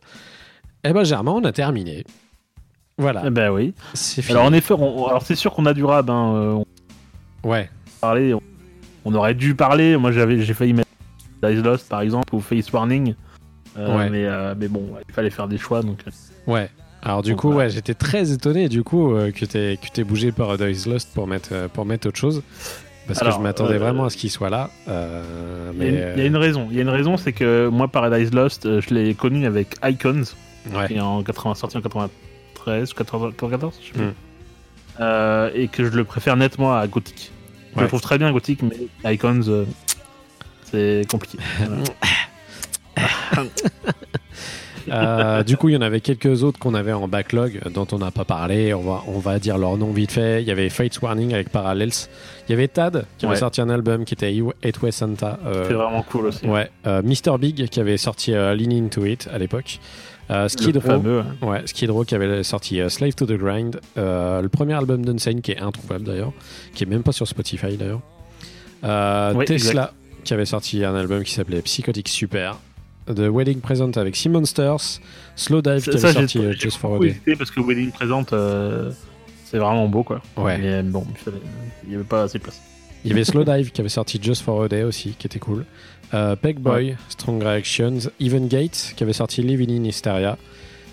Eh 0.83 0.93
ben 0.93 1.03
Germain, 1.03 1.31
on 1.31 1.43
a 1.45 1.51
terminé. 1.51 2.03
Voilà, 2.97 3.23
Eh 3.25 3.29
ben 3.29 3.49
oui. 3.51 3.73
Alors 4.29 4.45
en 4.45 4.53
effet, 4.53 4.73
on- 4.73 5.07
alors 5.07 5.21
c'est 5.23 5.35
sûr 5.35 5.53
qu'on 5.53 5.65
a 5.65 5.73
du 5.73 5.83
rap. 5.83 6.09
Hein, 6.09 6.33
euh, 6.35 6.51
on 7.43 7.49
Ouais, 7.49 7.69
parlait, 8.01 8.33
on, 8.33 8.41
on 9.05 9.13
aurait 9.15 9.33
dû 9.33 9.55
parler. 9.55 9.97
Moi, 9.97 10.11
j'avais, 10.11 10.41
j'ai 10.41 10.53
failli 10.53 10.73
mettre 10.73 10.89
Dice 11.41 11.63
Lost 11.63 11.89
par 11.89 12.01
exemple 12.01 12.35
ou 12.35 12.39
Face 12.41 12.71
Warning. 12.71 13.15
Euh, 13.77 13.97
Ouais. 13.97 14.09
mais, 14.09 14.25
euh, 14.25 14.53
mais 14.57 14.67
bon, 14.67 14.95
il 15.07 15.13
fallait 15.13 15.29
faire 15.29 15.47
des 15.47 15.57
choix. 15.57 15.81
Donc, 15.81 15.99
ouais. 16.45 16.69
Alors 17.03 17.23
du 17.23 17.31
Donc, 17.31 17.39
coup, 17.39 17.51
voilà. 17.51 17.67
ouais, 17.67 17.73
j'étais 17.73 17.93
très 17.95 18.31
étonné 18.31 18.69
du 18.69 18.83
coup 18.83 19.13
euh, 19.15 19.31
que 19.31 19.45
t'aies 19.45 19.77
que 19.81 19.87
t'aies 19.91 20.03
bougé 20.03 20.31
Paradise 20.31 20.85
Lost 20.87 21.09
pour 21.13 21.25
mettre 21.27 21.49
euh, 21.51 21.67
pour 21.67 21.85
mettre 21.85 22.07
autre 22.07 22.19
chose, 22.19 22.43
parce 23.07 23.21
Alors, 23.21 23.33
que 23.33 23.39
je 23.39 23.43
m'attendais 23.43 23.75
euh, 23.75 23.79
vraiment 23.79 24.05
à 24.05 24.09
ce 24.11 24.17
qu'il 24.17 24.29
soit 24.29 24.49
là. 24.51 24.69
euh, 24.87 25.71
il 25.75 25.81
y, 25.83 25.85
a 25.85 25.89
une- 25.89 26.13
il 26.15 26.19
y 26.19 26.23
a 26.23 26.25
une 26.27 26.37
raison. 26.37 26.67
Il 26.69 26.75
y 26.75 26.79
a 26.79 26.83
une 26.83 26.89
raison, 26.89 27.17
c'est 27.17 27.33
que 27.33 27.67
moi, 27.69 27.87
Paradise 27.87 28.31
Lost, 28.33 28.67
je 28.81 28.93
l'ai 28.93 29.15
connu 29.15 29.45
avec 29.47 29.75
Icons, 29.83 30.23
ouais. 30.73 30.87
qui 30.87 30.93
est 30.95 30.99
en 30.99 31.23
80, 31.23 31.55
sorti 31.55 31.77
en 31.77 31.81
93 31.81 32.91
ou 32.91 32.95
94, 32.95 33.73
je 33.81 33.87
sais 33.87 33.93
plus. 33.93 34.03
Mm. 34.05 34.13
Euh, 34.99 35.49
et 35.55 35.67
que 35.69 35.83
je 35.85 35.89
le 35.89 36.03
préfère 36.03 36.35
nettement 36.37 36.75
à 36.77 36.85
Gothic. 36.87 37.31
Je 37.71 37.77
Ouais. 37.77 37.83
le 37.83 37.87
trouve 37.87 38.01
très 38.01 38.17
bien 38.19 38.31
Gothic, 38.31 38.59
mais 38.61 39.13
Icons, 39.13 39.41
euh, 39.47 39.65
c'est 40.65 41.01
compliqué. 41.09 41.39
Voilà. 42.95 43.49
Euh, 44.89 45.43
du 45.43 45.57
coup, 45.57 45.69
il 45.69 45.73
y 45.73 45.77
en 45.77 45.81
avait 45.81 46.01
quelques 46.01 46.43
autres 46.43 46.59
qu'on 46.59 46.73
avait 46.73 46.93
en 46.93 47.07
backlog 47.07 47.59
dont 47.73 47.87
on 47.91 47.97
n'a 47.99 48.11
pas 48.11 48.25
parlé. 48.25 48.73
On 48.73 48.81
va, 48.81 49.03
on 49.07 49.19
va 49.19 49.39
dire 49.39 49.57
leur 49.57 49.77
nom 49.77 49.91
vite 49.91 50.11
fait. 50.11 50.41
Il 50.41 50.47
y 50.47 50.51
avait 50.51 50.69
Fates 50.69 51.01
Warning 51.01 51.33
avec 51.33 51.49
Parallels. 51.49 51.91
Il 52.47 52.51
y 52.51 52.53
avait 52.53 52.67
Tad 52.67 53.05
qui 53.17 53.25
avait 53.25 53.35
sorti 53.35 53.61
un 53.61 53.69
album 53.69 54.05
qui 54.05 54.13
était 54.13 54.33
Eight 54.63 54.81
Way 54.81 54.91
Santa. 54.91 55.39
euh, 55.45 55.65
c'est 55.67 55.73
vraiment 55.73 56.03
cool 56.03 56.27
aussi. 56.27 56.45
ouais. 56.45 56.69
Euh, 56.87 57.01
Mr. 57.03 57.37
Big 57.39 57.67
qui 57.69 57.79
avait 57.79 57.97
sorti 57.97 58.33
euh, 58.33 58.55
Lean 58.55 58.71
Into 58.85 59.05
It 59.05 59.29
à 59.33 59.37
l'époque. 59.37 59.79
Skid 60.47 60.75
Le 60.75 60.79
Row, 60.79 60.87
fameux. 60.87 61.19
hein. 61.41 61.45
ouais, 61.45 61.61
Skid 61.65 61.89
Row 61.89 62.05
qui 62.05 62.15
avait 62.15 62.41
sorti 62.43 62.79
Slave 62.89 63.15
to 63.15 63.25
the 63.25 63.33
Grind. 63.33 63.81
Le 63.97 64.47
premier 64.47 64.73
album 64.75 65.03
d'Unsane 65.05 65.41
qui 65.41 65.51
est 65.51 65.59
introuvable 65.59 66.05
d'ailleurs, 66.05 66.31
qui 66.73 66.85
est 66.85 66.87
même 66.87 67.03
pas 67.03 67.11
sur 67.11 67.27
Spotify 67.27 67.75
d'ailleurs. 67.75 67.99
Ouais, 69.35 69.45
Tesla 69.45 69.93
qui 70.23 70.33
avait 70.33 70.45
sorti 70.45 70.85
un 70.85 70.95
album 70.95 71.23
qui 71.23 71.33
s'appelait 71.33 71.61
Psychotic 71.61 72.07
Super. 72.07 72.55
The 73.13 73.29
Wedding 73.31 73.59
Present 73.61 73.91
avec 73.97 74.15
Sea 74.15 74.29
Monsters. 74.29 74.99
Slow 75.35 75.61
Dive 75.61 75.83
qui 75.87 75.97
Ça, 75.99 76.11
sorti 76.13 76.39
euh, 76.39 76.53
Just 76.53 76.77
for 76.77 76.95
a 76.95 76.99
Day. 76.99 77.15
parce 77.37 77.51
que 77.51 77.59
Wedding 77.61 77.91
présente, 77.91 78.33
euh, 78.33 78.91
c'est 79.45 79.57
vraiment 79.57 79.87
beau 79.87 80.03
quoi. 80.03 80.21
Ouais. 80.37 80.57
Mais 80.57 80.67
euh, 80.67 80.81
bon, 80.83 81.05
il 81.83 81.89
n'y 81.89 81.95
avait 81.95 82.03
pas 82.03 82.23
assez 82.23 82.37
de 82.37 82.43
place. 82.43 82.61
Il 83.03 83.09
y 83.09 83.13
avait 83.13 83.23
Slow 83.23 83.43
Dive 83.43 83.71
qui 83.71 83.81
avait 83.81 83.89
sorti 83.89 84.19
Just 84.21 84.43
for 84.43 84.63
a 84.63 84.67
Day 84.67 84.83
aussi, 84.83 85.15
qui 85.17 85.25
était 85.27 85.39
cool. 85.39 85.65
Euh, 86.13 86.35
Peg 86.35 86.59
Boy, 86.59 86.95
Strong 87.09 87.41
Reactions, 87.41 87.99
Even 88.19 88.47
Gates 88.47 88.93
qui 88.95 89.03
avait 89.03 89.13
sorti 89.13 89.41
Living 89.41 89.71
in 89.71 89.83
Hysteria. 89.85 90.37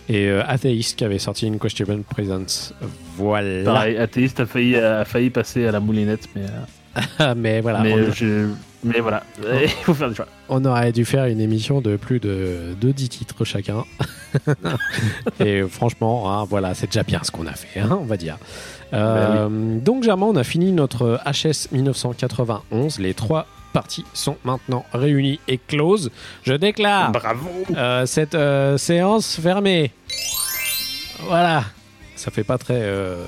Et 0.09 0.27
euh, 0.28 0.43
Atheist 0.47 0.97
qui 0.97 1.05
avait 1.05 1.19
sorti 1.19 1.47
Unquestionable 1.47 2.03
Presence. 2.03 2.73
Voilà. 3.16 3.62
Pareil, 3.65 3.99
Athéiste 3.99 4.40
a 4.40 4.47
failli, 4.47 4.77
a 4.77 5.05
failli 5.05 5.28
passer 5.28 5.66
à 5.66 5.73
la 5.73 5.81
moulinette, 5.81 6.28
mais, 6.35 6.47
mais 7.36 7.61
voilà, 7.61 7.81
mais, 7.82 7.93
on, 7.93 8.11
je- 8.12 8.49
mais 8.84 9.00
voilà, 9.00 9.24
il 9.62 9.68
faut 9.68 9.94
faire 9.94 10.09
des 10.09 10.14
choix. 10.14 10.26
on 10.48 10.64
aurait 10.64 10.92
dû 10.92 11.05
faire 11.05 11.26
une 11.26 11.40
émission 11.40 11.80
de 11.80 11.96
plus 11.96 12.20
de, 12.20 12.74
de 12.80 12.92
10 12.92 13.09
titres 13.09 13.44
chacun. 13.44 13.84
Et 15.40 15.62
franchement, 15.62 16.32
hein, 16.32 16.44
voilà, 16.48 16.74
c'est 16.74 16.86
déjà 16.86 17.02
bien 17.02 17.20
ce 17.22 17.30
qu'on 17.30 17.46
a 17.46 17.52
fait, 17.52 17.80
hein, 17.80 17.98
on 18.00 18.05
va 18.05 18.16
dire. 18.16 18.38
Euh, 18.92 19.48
Donc, 19.80 20.02
Germain, 20.02 20.26
on 20.26 20.36
a 20.36 20.44
fini 20.44 20.72
notre 20.72 21.20
HS 21.26 21.72
1991. 21.72 22.98
Les 22.98 23.14
trois 23.14 23.46
parties 23.72 24.05
sont 24.14 24.36
maintenant 24.44 24.84
réunies 24.92 25.40
et 25.48 25.59
closes. 25.59 26.10
Je 26.42 26.55
déclare 26.55 27.12
Bravo 27.12 27.48
euh, 27.76 28.06
cette 28.06 28.34
euh, 28.34 28.78
séance 28.78 29.38
fermée. 29.40 29.92
Voilà. 31.20 31.64
Ça 32.19 32.31
fait 32.32 32.43
pas 32.45 32.59
très 32.59 32.74
euh, 32.82 33.24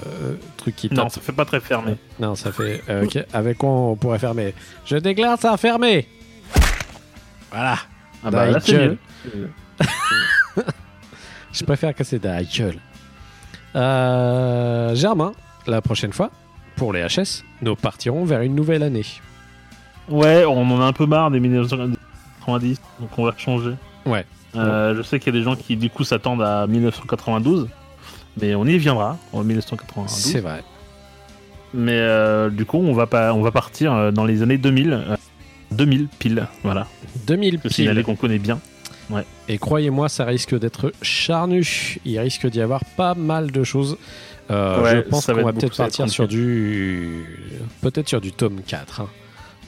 truc 0.57 0.75
qui 0.75 0.93
Non, 0.93 1.09
ça 1.09 1.21
fait 1.21 1.31
pas 1.33 1.45
très 1.45 1.61
fermé. 1.61 1.95
Non, 2.19 2.35
ça 2.35 2.51
fait. 2.51 2.83
euh, 2.89 3.07
Avec 3.33 3.59
quoi 3.59 3.69
on 3.71 3.95
pourrait 3.97 4.19
fermer? 4.19 4.53
Je 4.85 4.97
déclare 4.97 5.39
ça 5.39 5.57
fermé. 5.57 6.09
Voilà. 7.53 7.77
Ah 8.25 8.31
bah, 8.31 8.47
là, 8.47 8.59
c'est 8.61 8.77
mieux. 8.77 8.99
Je 11.53 11.65
préfère 11.65 11.95
casser 11.95 12.19
de 12.19 12.29
la 12.29 12.43
gueule. 12.45 12.79
Euh, 13.77 14.95
Germain, 14.95 15.33
la 15.67 15.81
prochaine 15.81 16.13
fois, 16.13 16.31
pour 16.77 16.93
les 16.93 17.03
HS, 17.07 17.45
nous 17.63 17.77
partirons 17.77 18.25
vers 18.25 18.41
une 18.43 18.55
nouvelle 18.55 18.83
année. 18.83 19.07
Ouais, 20.09 20.45
on 20.45 20.63
en 20.71 20.81
a 20.81 20.85
un 20.85 20.93
peu 20.93 21.07
marre 21.07 21.31
des 21.31 21.41
1990. 21.41 21.97
1990, 22.47 22.81
donc 23.01 23.11
on 23.19 23.25
va 23.25 23.35
changer. 23.37 23.75
Ouais. 24.07 24.25
Euh, 24.57 24.97
Je 24.97 25.03
sais 25.03 25.21
qu'il 25.21 25.33
y 25.33 25.37
a 25.37 25.39
des 25.39 25.45
gens 25.45 25.55
qui 25.55 25.77
du 25.77 25.91
coup 25.91 26.03
s'attendent 26.05 26.43
à 26.43 26.67
1992, 26.67 27.69
mais 28.41 28.55
on 28.55 28.65
y 28.67 28.77
viendra 28.79 29.17
en 29.33 29.43
1992. 29.45 30.11
C'est 30.11 30.41
vrai. 30.41 30.63
Mais 31.73 31.93
euh, 31.99 32.51
du 32.51 32.65
coup, 32.67 32.79
on 32.79 32.93
va 32.93 33.07
pas, 33.07 33.33
on 33.33 33.43
va 33.43 33.53
partir 33.53 33.93
euh, 33.95 34.11
dans 34.11 34.25
les 34.25 34.43
années 34.43 34.59
2000, 34.59 34.93
euh, 34.93 35.17
2000 35.71 36.09
pile, 36.19 36.47
voilà. 36.65 36.87
2000 37.27 37.61
Le 37.63 37.71
signalé 37.71 37.97
pile. 38.03 38.05
qu'on 38.07 38.17
connaît 38.17 38.39
bien. 38.39 38.59
Et 39.49 39.59
croyez-moi, 39.59 40.09
ça 40.09 40.25
risque 40.25 40.57
d'être 40.57 40.93
charnu. 41.03 41.99
Il 42.05 42.17
risque 42.21 42.47
d'y 42.47 42.61
avoir 42.61 42.85
pas 42.97 43.15
mal 43.17 43.51
de 43.51 43.65
choses. 43.65 43.97
Euh, 44.53 44.83
Ouais, 44.83 44.97
je 44.97 45.01
pense 45.01 45.27
va 45.27 45.35
qu'on 45.35 45.43
va 45.43 45.51
être 45.51 45.59
peut-être 45.59 45.77
partir 45.77 46.09
sur 46.09 46.29
du. 46.29 47.25
Peut-être 47.81 48.09
sur 48.09 48.21
du 48.21 48.31
tome 48.31 48.61
4. 48.65 49.01
hein. 49.01 49.09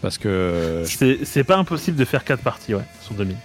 Parce 0.01 0.19
que 0.19 0.83
C'est 0.87 1.25
c'est 1.25 1.43
pas 1.45 1.57
impossible 1.57 1.97
de 1.97 2.05
faire 2.05 2.25
4 2.25 2.41
parties, 2.43 2.75
ouais, 2.75 2.85
sur 3.01 3.15
2000. 3.15 3.37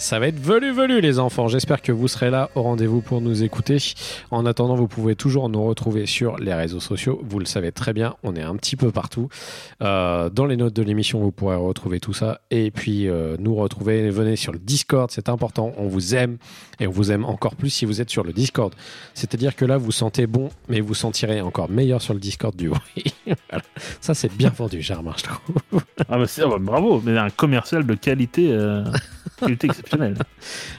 Ça 0.00 0.18
va 0.18 0.28
être 0.28 0.40
velu 0.40 0.72
velu 0.72 1.02
les 1.02 1.18
enfants. 1.18 1.46
J'espère 1.46 1.82
que 1.82 1.92
vous 1.92 2.08
serez 2.08 2.30
là 2.30 2.48
au 2.54 2.62
rendez-vous 2.62 3.02
pour 3.02 3.20
nous 3.20 3.42
écouter. 3.42 3.76
En 4.30 4.46
attendant, 4.46 4.74
vous 4.74 4.88
pouvez 4.88 5.14
toujours 5.14 5.50
nous 5.50 5.62
retrouver 5.62 6.06
sur 6.06 6.38
les 6.38 6.54
réseaux 6.54 6.80
sociaux. 6.80 7.20
Vous 7.22 7.38
le 7.38 7.44
savez 7.44 7.70
très 7.70 7.92
bien, 7.92 8.16
on 8.22 8.34
est 8.34 8.42
un 8.42 8.56
petit 8.56 8.76
peu 8.76 8.90
partout. 8.90 9.28
Euh, 9.82 10.30
dans 10.30 10.46
les 10.46 10.56
notes 10.56 10.72
de 10.72 10.82
l'émission, 10.82 11.20
vous 11.20 11.32
pourrez 11.32 11.54
retrouver 11.54 12.00
tout 12.00 12.14
ça. 12.14 12.40
Et 12.50 12.70
puis 12.70 13.08
euh, 13.08 13.36
nous 13.38 13.54
retrouver, 13.54 14.08
venez 14.08 14.36
sur 14.36 14.52
le 14.52 14.58
Discord, 14.58 15.10
c'est 15.10 15.28
important. 15.28 15.72
On 15.76 15.86
vous 15.86 16.14
aime 16.14 16.38
et 16.80 16.86
on 16.86 16.90
vous 16.90 17.12
aime 17.12 17.26
encore 17.26 17.54
plus 17.54 17.68
si 17.68 17.84
vous 17.84 18.00
êtes 18.00 18.08
sur 18.08 18.24
le 18.24 18.32
Discord. 18.32 18.74
C'est-à-dire 19.12 19.54
que 19.54 19.66
là, 19.66 19.76
vous 19.76 19.92
sentez 19.92 20.26
bon, 20.26 20.48
mais 20.68 20.80
vous 20.80 20.94
sentirez 20.94 21.42
encore 21.42 21.70
meilleur 21.70 22.00
sur 22.00 22.14
le 22.14 22.20
Discord 22.20 22.56
du. 22.56 22.70
Voilà. 23.48 23.62
Ça, 24.00 24.14
c'est 24.14 24.34
bien 24.34 24.48
vendu, 24.48 24.80
Germain, 24.80 25.12
je 25.16 25.24
trouve. 25.24 25.82
Ah 26.08 26.18
bah, 26.18 26.24
ah 26.26 26.46
bah, 26.48 26.56
bravo, 26.58 27.00
mais 27.04 27.16
un 27.16 27.30
commercial 27.30 27.86
de 27.86 27.94
qualité, 27.94 28.50
euh, 28.50 28.84
qualité 29.38 29.66
exceptionnelle. 29.68 29.89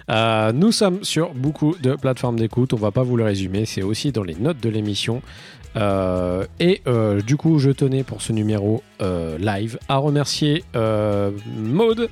Euh, 0.09 0.51
nous 0.51 0.73
sommes 0.73 1.03
sur 1.03 1.33
beaucoup 1.33 1.75
de 1.81 1.95
plateformes 1.95 2.37
d'écoute. 2.37 2.73
On 2.73 2.77
va 2.77 2.91
pas 2.91 3.03
vous 3.03 3.15
le 3.15 3.23
résumer. 3.23 3.65
C'est 3.65 3.83
aussi 3.83 4.11
dans 4.11 4.23
les 4.23 4.35
notes 4.35 4.59
de 4.59 4.67
l'émission. 4.67 5.21
Euh, 5.77 6.45
et 6.59 6.81
euh, 6.87 7.21
du 7.21 7.37
coup, 7.37 7.59
je 7.59 7.69
tenais 7.69 8.03
pour 8.03 8.21
ce 8.21 8.33
numéro 8.33 8.83
euh, 9.01 9.37
live 9.37 9.79
à 9.87 9.97
remercier 9.97 10.65
euh, 10.75 11.31
Maude 11.55 12.09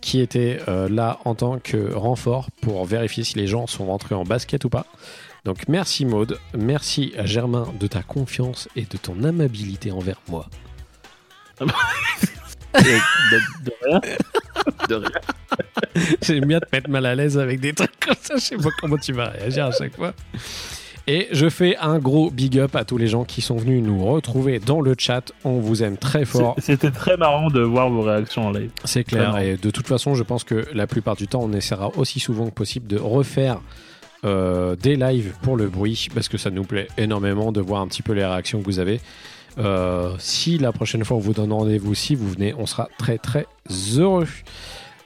qui 0.00 0.20
était 0.20 0.60
euh, 0.68 0.88
là 0.88 1.18
en 1.24 1.34
tant 1.34 1.58
que 1.58 1.92
renfort 1.92 2.50
pour 2.62 2.84
vérifier 2.84 3.24
si 3.24 3.36
les 3.36 3.46
gens 3.46 3.66
sont 3.66 3.86
rentrés 3.86 4.14
en 4.14 4.24
basket 4.24 4.64
ou 4.64 4.68
pas. 4.68 4.86
Donc 5.44 5.68
merci 5.68 6.04
Maude, 6.04 6.38
merci 6.56 7.12
à 7.18 7.26
Germain 7.26 7.68
de 7.78 7.86
ta 7.86 8.02
confiance 8.02 8.68
et 8.76 8.82
de 8.82 8.96
ton 8.96 9.24
amabilité 9.24 9.90
envers 9.90 10.20
moi. 10.28 10.46
De, 12.74 13.38
de 13.64 13.72
rien. 13.84 14.00
De 14.88 14.94
rien. 14.94 16.06
J'aime 16.22 16.44
bien 16.44 16.60
te 16.60 16.66
mettre 16.72 16.88
mal 16.90 17.06
à 17.06 17.14
l'aise 17.14 17.38
avec 17.38 17.60
des 17.60 17.72
trucs 17.72 17.98
comme 18.00 18.14
ça. 18.20 18.34
Je 18.36 18.40
sais 18.40 18.56
pas 18.56 18.70
comment 18.80 18.96
tu 18.96 19.12
vas 19.12 19.28
réagir 19.30 19.66
à 19.66 19.72
chaque 19.72 19.96
fois. 19.96 20.12
Et 21.06 21.28
je 21.32 21.48
fais 21.48 21.76
un 21.78 21.98
gros 21.98 22.30
big 22.30 22.58
up 22.58 22.76
à 22.76 22.84
tous 22.84 22.96
les 22.96 23.08
gens 23.08 23.24
qui 23.24 23.40
sont 23.40 23.56
venus 23.56 23.82
nous 23.82 24.04
retrouver 24.04 24.60
dans 24.60 24.80
le 24.80 24.94
chat. 24.96 25.32
On 25.44 25.58
vous 25.58 25.82
aime 25.82 25.96
très 25.96 26.24
fort. 26.24 26.54
C'était 26.58 26.90
très 26.90 27.16
marrant 27.16 27.48
de 27.48 27.60
voir 27.60 27.90
vos 27.90 28.02
réactions 28.02 28.46
en 28.46 28.52
live. 28.52 28.70
C'est 28.84 29.02
clair. 29.04 29.36
Et 29.38 29.56
de 29.56 29.70
toute 29.70 29.88
façon, 29.88 30.14
je 30.14 30.22
pense 30.22 30.44
que 30.44 30.66
la 30.72 30.86
plupart 30.86 31.16
du 31.16 31.26
temps, 31.26 31.40
on 31.42 31.52
essaiera 31.52 31.90
aussi 31.96 32.20
souvent 32.20 32.46
que 32.46 32.54
possible 32.54 32.86
de 32.86 32.98
refaire 32.98 33.60
euh, 34.24 34.76
des 34.76 34.96
lives 34.96 35.32
pour 35.42 35.56
le 35.56 35.68
bruit 35.68 36.08
parce 36.14 36.28
que 36.28 36.38
ça 36.38 36.50
nous 36.50 36.64
plaît 36.64 36.88
énormément 36.98 37.50
de 37.52 37.60
voir 37.60 37.80
un 37.80 37.88
petit 37.88 38.02
peu 38.02 38.12
les 38.12 38.24
réactions 38.24 38.60
que 38.60 38.66
vous 38.66 38.78
avez. 38.78 39.00
Euh, 39.58 40.14
si 40.18 40.58
la 40.58 40.72
prochaine 40.72 41.04
fois 41.04 41.16
on 41.16 41.20
vous 41.20 41.32
donne 41.32 41.52
rendez-vous, 41.52 41.94
si 41.94 42.14
vous 42.14 42.28
venez, 42.28 42.54
on 42.54 42.66
sera 42.66 42.88
très 42.98 43.18
très 43.18 43.46
heureux. 43.96 44.26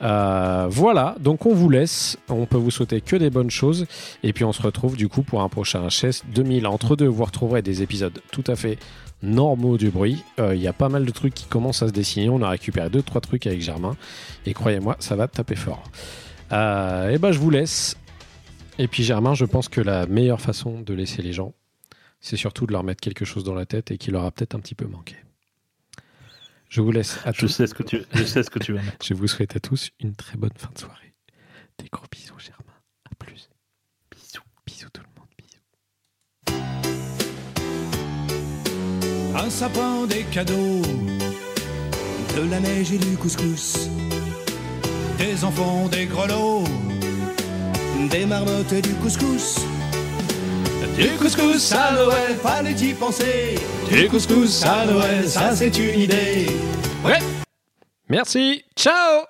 Euh, 0.03 0.67
voilà, 0.69 1.17
donc 1.21 1.47
on 1.47 1.55
vous 1.55 1.71
laisse. 1.71 2.19
On 2.29 2.47
peut 2.47 2.59
vous 2.59 2.71
souhaiter 2.71 3.01
que 3.01 3.17
des 3.17 3.31
bonnes 3.31 3.51
choses. 3.51 3.87
Et 4.23 4.33
puis 4.33 4.45
on 4.45 4.53
se 4.53 4.61
retrouve 4.61 4.97
du 4.97 5.09
coup 5.09 5.23
pour 5.23 5.41
un 5.41 5.49
prochain 5.49 5.87
HS 5.89 6.25
2000. 6.35 6.67
Entre 6.67 6.97
deux, 6.97 7.07
vous 7.07 7.25
retrouverez 7.25 7.63
des 7.63 7.83
épisodes 7.83 8.21
tout 8.31 8.45
à 8.47 8.57
fait 8.57 8.79
normaux 9.23 9.79
du 9.79 9.91
bruit. 9.91 10.23
Euh, 10.39 10.55
Il 10.55 10.61
y 10.61 10.69
a 10.69 10.73
pas 10.73 10.89
mal 10.89 11.07
de 11.07 11.11
trucs 11.11 11.35
qui 11.35 11.47
commencent 11.47 11.83
à 11.83 11.89
se 11.89 11.93
dessiner. 11.93 12.29
On 12.29 12.43
a 12.43 12.51
récupéré 12.51 12.91
deux 12.91 13.03
trois 13.03 13.21
trucs 13.21 13.47
avec 13.47 13.63
Germain. 13.63 13.97
Et 14.45 14.53
croyez-moi, 14.53 14.97
ça 14.99 15.17
va 15.17 15.29
taper 15.29 15.57
fort. 15.57 15.83
Et 16.51 17.19
ben 17.19 17.33
je 17.33 17.39
vous 17.39 17.51
laisse. 17.51 17.97
Et 18.79 18.89
puis 18.89 19.03
Germain, 19.05 19.35
je 19.35 19.45
pense 19.45 19.69
que 19.69 19.81
la 19.81 20.07
meilleure 20.07 20.41
façon 20.41 20.81
de 20.81 20.95
laisser 20.95 21.23
les 21.23 21.33
gens, 21.33 21.55
c'est 22.25 22.39
surtout 22.39 22.67
de 22.67 22.73
leur 22.73 22.83
mettre 22.85 23.03
quelque 23.03 23.27
chose 23.27 23.45
dans 23.45 23.55
la 23.55 23.67
tête 23.67 23.91
et 23.91 23.99
qui 23.99 24.11
leur 24.11 24.25
a 24.25 24.31
peut-être 24.31 24.55
un 24.55 24.61
petit 24.61 24.75
peu 24.75 24.87
manqué. 24.87 25.15
Je 26.71 26.81
vous 26.81 26.91
laisse 26.91 27.19
à 27.27 27.33
Je 27.33 27.41
tous. 27.41 27.49
sais 27.49 27.67
ce 27.67 27.75
que 27.75 27.83
tu, 27.83 28.03
je 28.15 28.25
sais 28.25 28.43
ce 28.43 28.49
que 28.49 28.59
tu 28.59 28.73
vas 28.73 28.81
mettre. 28.81 28.97
Je 29.05 29.13
vous 29.13 29.29
souhaite 29.29 29.55
à 29.57 29.61
tous 29.61 29.91
une 30.01 30.17
très 30.17 30.39
bonne 30.39 30.57
fin 30.57 30.71
de 30.75 30.79
soirée. 30.79 31.13
Des 31.79 31.87
gros 31.93 32.07
bisous, 32.11 32.39
Germain. 32.39 32.73
À 33.11 33.15
plus. 33.15 33.51
Bisous. 34.11 34.43
Bisous 34.67 34.89
tout 34.91 35.03
le 35.03 35.21
monde. 35.21 35.29
Bisous. 35.37 35.61
Un 39.37 39.51
sapin, 39.51 40.07
des 40.07 40.25
cadeaux, 40.25 40.81
de 42.37 42.51
la 42.51 42.59
neige 42.61 42.91
et 42.91 42.99
du 42.99 43.19
couscous, 43.19 43.91
des 45.19 45.45
enfants, 45.45 45.89
des 45.89 46.07
grelots, 46.07 46.65
des 48.11 48.25
marmottes 48.25 48.73
et 48.73 48.81
du 48.81 48.95
couscous. 48.95 49.61
Du 50.97 51.09
couscous 51.19 51.73
à 51.73 51.93
Noël, 51.93 52.37
fallait 52.43 52.73
y 52.73 52.93
penser. 52.95 53.55
Du 53.91 54.09
couscous 54.09 54.65
à 54.65 54.87
Noël, 54.87 55.29
ça 55.29 55.55
c'est 55.55 55.77
une 55.79 56.01
idée. 56.01 56.47
Ouais. 57.05 57.19
Merci. 58.09 58.65
Ciao 58.77 59.25